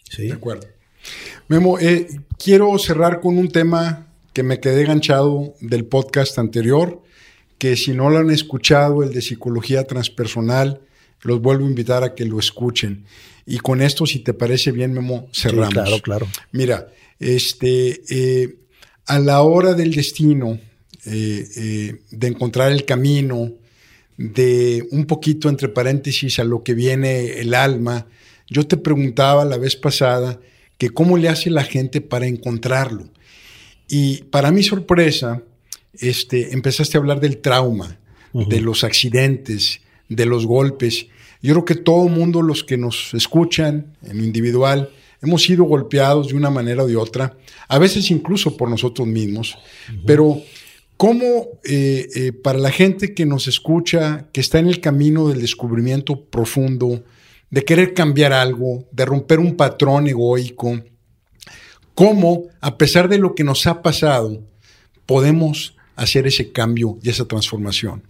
¿Sí? 0.09 0.27
De 0.27 0.33
acuerdo. 0.33 0.67
Memo, 1.47 1.79
eh, 1.79 2.07
quiero 2.37 2.77
cerrar 2.77 3.19
con 3.21 3.37
un 3.37 3.49
tema 3.49 4.07
que 4.33 4.43
me 4.43 4.59
quedé 4.59 4.81
enganchado 4.81 5.55
del 5.59 5.85
podcast 5.85 6.37
anterior, 6.37 7.01
que 7.57 7.75
si 7.75 7.93
no 7.93 8.09
lo 8.09 8.19
han 8.19 8.29
escuchado, 8.29 9.01
el 9.01 9.11
de 9.11 9.21
psicología 9.21 9.85
transpersonal, 9.85 10.81
los 11.21 11.41
vuelvo 11.41 11.65
a 11.65 11.69
invitar 11.69 12.03
a 12.03 12.15
que 12.15 12.25
lo 12.25 12.39
escuchen. 12.39 13.05
Y 13.45 13.57
con 13.57 13.81
esto, 13.81 14.05
si 14.05 14.19
te 14.19 14.33
parece 14.33 14.71
bien, 14.71 14.93
Memo, 14.93 15.27
cerramos. 15.33 15.69
Sí, 15.69 15.73
claro, 15.73 15.99
claro. 16.01 16.27
Mira, 16.51 16.87
este, 17.19 18.01
eh, 18.09 18.59
a 19.07 19.19
la 19.19 19.41
hora 19.41 19.73
del 19.73 19.93
destino, 19.93 20.59
eh, 21.05 21.47
eh, 21.55 22.01
de 22.11 22.27
encontrar 22.27 22.71
el 22.71 22.85
camino, 22.85 23.53
de 24.17 24.85
un 24.91 25.05
poquito 25.05 25.49
entre 25.49 25.69
paréntesis 25.69 26.39
a 26.39 26.43
lo 26.43 26.61
que 26.61 26.73
viene 26.73 27.39
el 27.39 27.53
alma, 27.53 28.07
yo 28.47 28.67
te 28.67 28.77
preguntaba 28.77 29.45
la 29.45 29.57
vez 29.57 29.75
pasada 29.75 30.39
que 30.77 30.89
cómo 30.89 31.17
le 31.17 31.29
hace 31.29 31.49
la 31.49 31.63
gente 31.63 32.01
para 32.01 32.27
encontrarlo. 32.27 33.09
Y 33.87 34.23
para 34.23 34.51
mi 34.51 34.61
sorpresa, 34.61 35.41
este, 35.93 36.53
empezaste 36.53 36.97
a 36.97 36.99
hablar 36.99 37.19
del 37.19 37.37
trauma, 37.37 37.97
uh 38.33 38.43
-huh. 38.43 38.47
de 38.47 38.61
los 38.61 38.83
accidentes, 38.83 39.81
de 40.09 40.25
los 40.25 40.45
golpes. 40.45 41.07
Yo 41.41 41.53
creo 41.53 41.65
que 41.65 41.75
todo 41.75 42.09
mundo, 42.09 42.41
los 42.41 42.63
que 42.63 42.77
nos 42.77 43.13
escuchan 43.13 43.95
en 44.03 44.17
lo 44.17 44.23
individual, 44.23 44.89
hemos 45.21 45.43
sido 45.43 45.63
golpeados 45.63 46.29
de 46.29 46.35
una 46.35 46.49
manera 46.49 46.83
o 46.83 46.87
de 46.87 46.95
otra, 46.95 47.37
a 47.67 47.77
veces 47.77 48.11
incluso 48.11 48.57
por 48.57 48.69
nosotros 48.69 49.07
mismos, 49.07 49.55
uh 49.55 49.93
-huh. 49.93 50.03
pero 50.05 50.41
¿cómo 50.97 51.47
eh, 51.63 52.07
eh, 52.15 52.31
para 52.31 52.59
la 52.59 52.71
gente 52.71 53.13
que 53.13 53.25
nos 53.25 53.47
escucha, 53.47 54.27
que 54.33 54.41
está 54.41 54.59
en 54.59 54.67
el 54.67 54.79
camino 54.79 55.29
del 55.29 55.41
descubrimiento 55.41 56.25
profundo, 56.25 57.03
de 57.49 57.63
querer 57.63 57.93
cambiar 57.93 58.33
algo, 58.33 58.85
de 58.91 59.05
romper 59.05 59.39
un 59.39 59.55
patrón 59.55 60.07
egoico, 60.07 60.81
cómo, 61.95 62.43
a 62.61 62.77
pesar 62.77 63.09
de 63.09 63.17
lo 63.17 63.33
que 63.35 63.43
nos 63.43 63.65
ha 63.67 63.81
pasado, 63.81 64.43
podemos 65.05 65.75
hacer 65.95 66.27
ese 66.27 66.51
cambio 66.51 66.97
y 67.01 67.09
esa 67.09 67.25
transformación? 67.25 68.08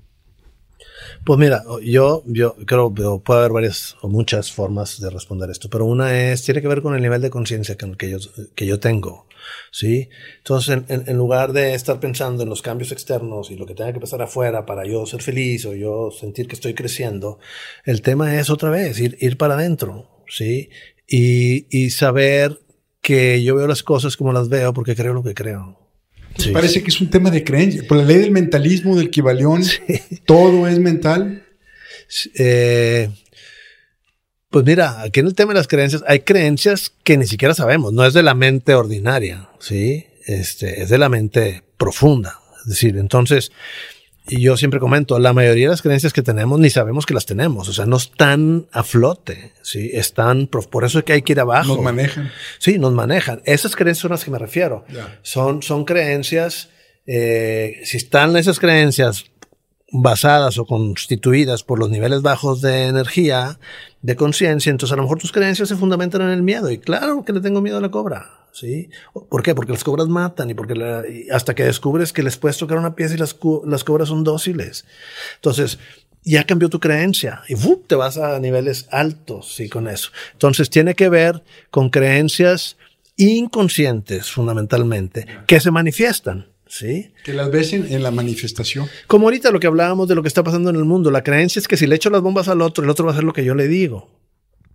Pues 1.25 1.37
mira, 1.37 1.63
yo, 1.83 2.23
yo 2.25 2.55
creo 2.65 2.93
que 2.93 3.03
puede 3.23 3.39
haber 3.39 3.51
varias 3.51 3.95
o 4.01 4.07
muchas 4.07 4.51
formas 4.51 4.99
de 4.99 5.09
responder 5.09 5.49
esto, 5.49 5.69
pero 5.69 5.85
una 5.85 6.31
es, 6.31 6.43
tiene 6.43 6.61
que 6.61 6.67
ver 6.67 6.81
con 6.81 6.95
el 6.95 7.01
nivel 7.01 7.21
de 7.21 7.29
conciencia 7.29 7.75
que, 7.75 7.91
que, 7.97 8.09
yo, 8.09 8.17
que 8.55 8.65
yo 8.65 8.79
tengo, 8.79 9.27
¿sí? 9.71 10.09
Entonces, 10.37 10.83
en, 10.87 11.03
en, 11.05 11.17
lugar 11.17 11.53
de 11.53 11.73
estar 11.73 11.99
pensando 11.99 12.43
en 12.43 12.49
los 12.49 12.61
cambios 12.61 12.91
externos 12.91 13.51
y 13.51 13.57
lo 13.57 13.65
que 13.65 13.75
tenga 13.75 13.93
que 13.93 13.99
pasar 13.99 14.21
afuera 14.21 14.65
para 14.65 14.85
yo 14.85 15.05
ser 15.05 15.21
feliz 15.21 15.65
o 15.65 15.75
yo 15.75 16.09
sentir 16.11 16.47
que 16.47 16.55
estoy 16.55 16.73
creciendo, 16.73 17.39
el 17.85 18.01
tema 18.01 18.39
es 18.39 18.49
otra 18.49 18.69
vez, 18.69 18.99
ir, 18.99 19.17
ir 19.19 19.37
para 19.37 19.55
adentro, 19.55 20.23
¿sí? 20.27 20.69
Y, 21.07 21.67
y 21.69 21.89
saber 21.91 22.59
que 23.01 23.43
yo 23.43 23.55
veo 23.55 23.67
las 23.67 23.83
cosas 23.83 24.17
como 24.17 24.33
las 24.33 24.49
veo 24.49 24.73
porque 24.73 24.95
creo 24.95 25.13
lo 25.13 25.23
que 25.23 25.33
creo. 25.33 25.88
Sí. 26.37 26.51
Parece 26.51 26.81
que 26.81 26.89
es 26.89 27.01
un 27.01 27.09
tema 27.09 27.31
de 27.31 27.43
creencia. 27.43 27.83
Por 27.87 27.97
la 27.97 28.03
ley 28.03 28.17
del 28.17 28.31
mentalismo 28.31 28.95
del 28.95 29.11
sí. 29.63 30.21
todo 30.25 30.67
es 30.67 30.79
mental. 30.79 31.43
Eh, 32.35 33.09
pues 34.49 34.65
mira, 34.65 35.01
aquí 35.01 35.19
en 35.19 35.27
el 35.27 35.35
tema 35.35 35.53
de 35.53 35.59
las 35.59 35.67
creencias, 35.67 36.03
hay 36.07 36.21
creencias 36.21 36.91
que 37.03 37.17
ni 37.17 37.27
siquiera 37.27 37.53
sabemos. 37.53 37.93
No 37.93 38.05
es 38.05 38.13
de 38.13 38.23
la 38.23 38.33
mente 38.33 38.73
ordinaria, 38.73 39.49
¿sí? 39.59 40.07
Este, 40.25 40.81
es 40.81 40.89
de 40.89 40.97
la 40.97 41.09
mente 41.09 41.63
profunda. 41.77 42.39
Es 42.61 42.69
decir, 42.69 42.97
entonces, 42.97 43.51
y 44.29 44.41
yo 44.41 44.57
siempre 44.57 44.79
comento, 44.79 45.17
la 45.19 45.33
mayoría 45.33 45.65
de 45.65 45.71
las 45.71 45.81
creencias 45.81 46.13
que 46.13 46.21
tenemos 46.21 46.59
ni 46.59 46.69
sabemos 46.69 47.05
que 47.05 47.13
las 47.13 47.25
tenemos, 47.25 47.67
o 47.67 47.73
sea, 47.73 47.85
no 47.85 47.97
están 47.97 48.67
a 48.71 48.83
flote, 48.83 49.53
¿sí? 49.61 49.91
Están, 49.93 50.47
por 50.47 50.85
eso 50.85 50.99
es 50.99 51.05
que 51.05 51.13
hay 51.13 51.21
que 51.21 51.33
ir 51.33 51.39
abajo. 51.39 51.75
Nos 51.75 51.83
manejan. 51.83 52.31
Sí, 52.59 52.77
nos 52.77 52.93
manejan. 52.93 53.41
Esas 53.45 53.75
creencias 53.75 54.01
son 54.01 54.11
las 54.11 54.23
que 54.23 54.31
me 54.31 54.39
refiero. 54.39 54.85
Yeah. 54.91 55.19
Son, 55.23 55.63
son 55.63 55.85
creencias, 55.85 56.69
eh, 57.07 57.81
si 57.83 57.97
están 57.97 58.37
esas 58.37 58.59
creencias 58.59 59.25
basadas 59.91 60.57
o 60.59 60.65
constituidas 60.65 61.63
por 61.63 61.79
los 61.79 61.89
niveles 61.89 62.21
bajos 62.21 62.61
de 62.61 62.87
energía, 62.87 63.59
de 64.01 64.15
conciencia, 64.15 64.69
entonces 64.69 64.93
a 64.93 64.97
lo 64.97 65.03
mejor 65.03 65.17
tus 65.17 65.31
creencias 65.31 65.69
se 65.69 65.75
fundamentan 65.75 66.21
en 66.21 66.29
el 66.29 66.43
miedo. 66.43 66.69
Y 66.69 66.77
claro 66.77 67.23
que 67.25 67.33
le 67.33 67.41
tengo 67.41 67.61
miedo 67.61 67.77
a 67.77 67.81
la 67.81 67.89
cobra. 67.89 68.38
¿Sí? 68.51 68.89
¿Por 69.13 69.43
qué? 69.43 69.55
Porque 69.55 69.71
las 69.71 69.83
cobras 69.83 70.07
matan 70.07 70.49
y 70.49 70.53
porque 70.53 70.75
la, 70.75 71.03
y 71.07 71.29
hasta 71.29 71.55
que 71.55 71.63
descubres 71.63 72.11
que 72.11 72.23
les 72.23 72.37
puedes 72.37 72.57
tocar 72.57 72.77
una 72.77 72.95
pieza 72.95 73.15
y 73.15 73.17
las, 73.17 73.35
las 73.65 73.83
cobras 73.83 74.09
son 74.09 74.23
dóciles. 74.23 74.85
Entonces, 75.35 75.79
ya 76.23 76.45
cambió 76.45 76.69
tu 76.69 76.79
creencia 76.79 77.41
y 77.47 77.55
te 77.87 77.95
vas 77.95 78.17
a 78.17 78.39
niveles 78.39 78.87
altos 78.91 79.59
y 79.59 79.69
con 79.69 79.87
eso. 79.87 80.11
Entonces 80.33 80.69
tiene 80.69 80.95
que 80.95 81.09
ver 81.09 81.43
con 81.71 81.89
creencias 81.89 82.77
inconscientes 83.15 84.31
fundamentalmente 84.31 85.25
que 85.47 85.59
se 85.59 85.71
manifiestan. 85.71 86.47
¿Sí? 86.67 87.13
Que 87.23 87.33
las 87.33 87.49
ves 87.49 87.73
en, 87.73 88.03
la 88.03 88.11
manifestación. 88.11 88.87
Como 89.07 89.25
ahorita 89.25 89.49
lo 89.49 89.59
que 89.59 89.65
hablábamos 89.65 90.07
de 90.07 90.13
lo 90.13 90.21
que 90.21 90.27
está 90.27 90.43
pasando 90.43 90.69
en 90.69 90.75
el 90.75 90.85
mundo, 90.85 91.09
la 91.09 91.23
creencia 91.23 91.59
es 91.59 91.67
que 91.67 91.77
si 91.77 91.87
le 91.87 91.95
echo 91.95 92.11
las 92.11 92.21
bombas 92.21 92.47
al 92.47 92.61
otro, 92.61 92.83
el 92.83 92.91
otro 92.91 93.05
va 93.05 93.11
a 93.11 93.13
hacer 93.13 93.23
lo 93.23 93.33
que 93.33 93.43
yo 93.43 93.55
le 93.55 93.67
digo. 93.67 94.07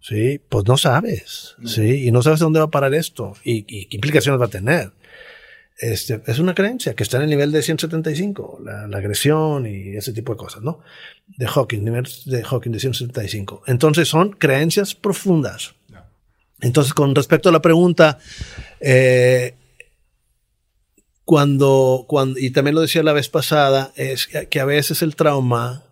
Sí, 0.07 0.39
pues 0.51 0.67
no 0.67 0.77
sabes. 0.77 1.57
Sí, 1.65 2.07
y 2.07 2.13
no 2.13 2.21
sabes 2.21 2.41
dónde 2.41 2.59
va 2.59 2.67
a 2.67 2.71
parar 2.71 2.93
esto 2.93 3.33
y, 3.43 3.65
y 3.67 3.87
qué 3.87 3.97
implicaciones 3.97 4.39
va 4.39 4.45
a 4.45 4.51
tener. 4.51 4.93
Este, 5.79 6.21
es 6.27 6.39
una 6.39 6.55
creencia 6.55 6.93
que 6.93 7.03
está 7.03 7.17
en 7.17 7.23
el 7.23 7.31
nivel 7.31 7.51
de 7.53 7.63
175, 7.63 8.61
la, 8.63 8.87
la, 8.87 8.99
agresión 8.99 9.67
y 9.67 9.97
ese 9.97 10.13
tipo 10.13 10.33
de 10.33 10.37
cosas, 10.37 10.63
¿no? 10.63 10.81
De 11.27 11.47
Hawking, 11.47 11.85
nivel 11.85 12.07
de 12.27 12.45
Hawking 12.45 12.71
de 12.73 12.81
175. 12.81 13.63
Entonces 13.67 14.07
son 14.07 14.33
creencias 14.33 14.95
profundas. 14.95 15.75
Entonces, 16.61 16.93
con 16.93 17.15
respecto 17.15 17.49
a 17.49 17.53
la 17.53 17.63
pregunta, 17.63 18.19
eh, 18.81 19.55
cuando, 21.25 22.05
cuando, 22.07 22.39
y 22.39 22.51
también 22.51 22.75
lo 22.75 22.83
decía 22.83 23.03
la 23.03 23.15
vez 23.15 23.31
pasada, 23.31 23.91
es 23.97 24.27
que 24.27 24.61
a 24.61 24.65
veces 24.67 25.01
el 25.01 25.17
trauma, 25.17 25.83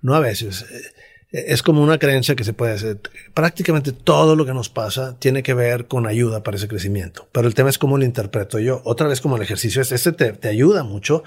no 0.00 0.14
a 0.14 0.20
veces, 0.20 0.62
eh, 0.62 0.99
es 1.32 1.62
como 1.62 1.82
una 1.82 1.98
creencia 1.98 2.34
que 2.34 2.44
se 2.44 2.52
puede 2.52 2.74
hacer. 2.74 3.00
Prácticamente 3.34 3.92
todo 3.92 4.36
lo 4.36 4.44
que 4.44 4.54
nos 4.54 4.68
pasa 4.68 5.16
tiene 5.18 5.42
que 5.42 5.54
ver 5.54 5.86
con 5.86 6.06
ayuda 6.06 6.42
para 6.42 6.56
ese 6.56 6.68
crecimiento. 6.68 7.28
Pero 7.32 7.46
el 7.46 7.54
tema 7.54 7.70
es 7.70 7.78
cómo 7.78 7.98
lo 7.98 8.04
interpreto 8.04 8.58
yo. 8.58 8.82
Otra 8.84 9.06
vez 9.06 9.20
como 9.20 9.36
el 9.36 9.42
ejercicio 9.42 9.80
es, 9.80 9.92
este 9.92 10.12
te, 10.12 10.32
te 10.32 10.48
ayuda 10.48 10.82
mucho 10.82 11.22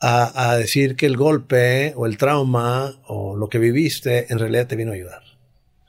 a, 0.00 0.50
a, 0.50 0.56
decir 0.56 0.94
que 0.94 1.06
el 1.06 1.16
golpe 1.16 1.94
o 1.96 2.06
el 2.06 2.18
trauma 2.18 3.00
o 3.06 3.36
lo 3.36 3.48
que 3.48 3.58
viviste 3.58 4.32
en 4.32 4.38
realidad 4.38 4.66
te 4.66 4.76
vino 4.76 4.92
a 4.92 4.94
ayudar. 4.94 5.22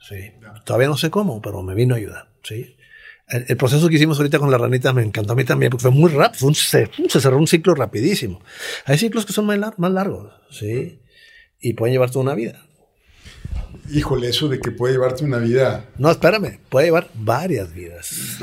Sí. 0.00 0.32
Todavía 0.64 0.88
no 0.88 0.96
sé 0.96 1.10
cómo, 1.10 1.40
pero 1.40 1.62
me 1.62 1.74
vino 1.74 1.94
a 1.94 1.98
ayudar. 1.98 2.28
Sí. 2.42 2.76
El, 3.28 3.56
proceso 3.56 3.88
que 3.88 3.94
hicimos 3.94 4.18
ahorita 4.18 4.40
con 4.40 4.50
la 4.50 4.58
ranita 4.58 4.92
me 4.92 5.02
encantó 5.02 5.34
a 5.34 5.36
mí 5.36 5.44
también 5.44 5.70
porque 5.70 5.82
fue 5.82 5.92
muy 5.92 6.10
rápido. 6.10 6.52
se, 6.52 6.88
cerró 7.08 7.38
un 7.38 7.46
ciclo 7.46 7.74
rapidísimo. 7.74 8.42
Hay 8.86 8.98
ciclos 8.98 9.24
que 9.24 9.32
son 9.32 9.46
más, 9.46 9.78
más 9.78 9.92
largos. 9.92 10.32
Sí. 10.50 11.00
Y 11.60 11.74
pueden 11.74 11.92
llevar 11.92 12.10
toda 12.10 12.24
una 12.24 12.34
vida. 12.34 12.66
Híjole, 13.92 14.28
eso 14.28 14.48
de 14.48 14.60
que 14.60 14.70
puede 14.70 14.94
llevarte 14.94 15.24
una 15.24 15.38
vida. 15.38 15.86
No, 15.98 16.10
espérame, 16.10 16.58
puede 16.68 16.86
llevar 16.86 17.10
varias 17.14 17.72
vidas. 17.74 18.38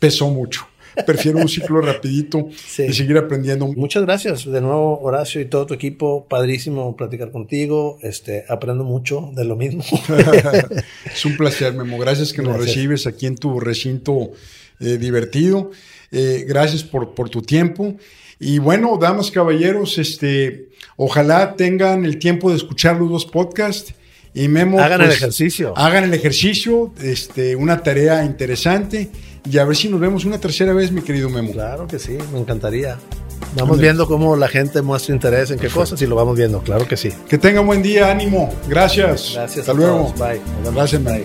pesó 0.00 0.28
mucho. 0.30 0.66
Prefiero 1.06 1.38
un 1.38 1.48
ciclo 1.48 1.80
rapidito 1.80 2.48
y 2.78 2.92
seguir 2.92 3.16
aprendiendo. 3.18 3.66
Muchas 3.66 4.04
gracias 4.04 4.44
de 4.44 4.60
nuevo, 4.60 5.00
Horacio 5.00 5.40
y 5.40 5.46
todo 5.46 5.66
tu 5.66 5.74
equipo. 5.74 6.26
Padrísimo 6.28 6.96
platicar 6.96 7.32
contigo. 7.32 7.98
Este, 8.02 8.44
aprendo 8.48 8.84
mucho 8.84 9.30
de 9.34 9.44
lo 9.44 9.56
mismo. 9.56 9.82
es 11.12 11.24
un 11.24 11.36
placer, 11.36 11.74
Memo. 11.74 11.98
Gracias 11.98 12.32
que 12.32 12.42
nos 12.42 12.56
recibes 12.56 13.06
aquí 13.06 13.26
en 13.26 13.36
tu 13.36 13.58
recinto 13.58 14.32
eh, 14.78 14.98
divertido. 14.98 15.72
Eh, 16.12 16.44
gracias 16.46 16.84
por, 16.84 17.14
por 17.14 17.28
tu 17.28 17.42
tiempo. 17.42 17.96
Y 18.38 18.58
bueno, 18.58 18.96
damas, 19.00 19.30
caballeros, 19.30 19.98
este, 19.98 20.68
ojalá 20.96 21.56
tengan 21.56 22.04
el 22.04 22.18
tiempo 22.18 22.50
de 22.50 22.56
escuchar 22.56 22.98
los 22.98 23.10
dos 23.10 23.26
podcasts 23.26 23.94
y 24.34 24.48
Memo, 24.48 24.80
hagan 24.80 25.00
el 25.00 25.06
pues, 25.06 25.18
ejercicio. 25.18 25.72
Hagan 25.76 26.04
el 26.04 26.12
ejercicio, 26.12 26.92
este, 27.00 27.54
una 27.54 27.82
tarea 27.82 28.24
interesante. 28.24 29.08
Y 29.48 29.58
a 29.58 29.64
ver 29.64 29.76
si 29.76 29.88
nos 29.88 30.00
vemos 30.00 30.24
una 30.24 30.38
tercera 30.40 30.72
vez, 30.72 30.90
mi 30.90 31.02
querido 31.02 31.30
Memo. 31.30 31.52
Claro 31.52 31.86
que 31.86 31.98
sí, 31.98 32.18
me 32.32 32.40
encantaría. 32.40 32.98
Vamos 33.56 33.78
viendo 33.78 34.08
cómo 34.08 34.36
la 34.36 34.48
gente 34.48 34.82
muestra 34.82 35.14
interés 35.14 35.50
en 35.50 35.58
qué 35.58 35.68
cosas 35.68 36.00
y 36.02 36.06
lo 36.06 36.16
vamos 36.16 36.36
viendo, 36.36 36.60
claro 36.62 36.88
que 36.88 36.96
sí. 36.96 37.10
Que 37.28 37.38
tenga 37.38 37.60
buen 37.60 37.82
día, 37.82 38.10
ánimo. 38.10 38.52
Gracias. 38.68 39.32
Gracias. 39.34 39.58
Hasta 39.60 39.72
luego. 39.72 40.12
Bye. 40.18 40.40
Gracias, 40.72 41.04
Bye. 41.04 41.24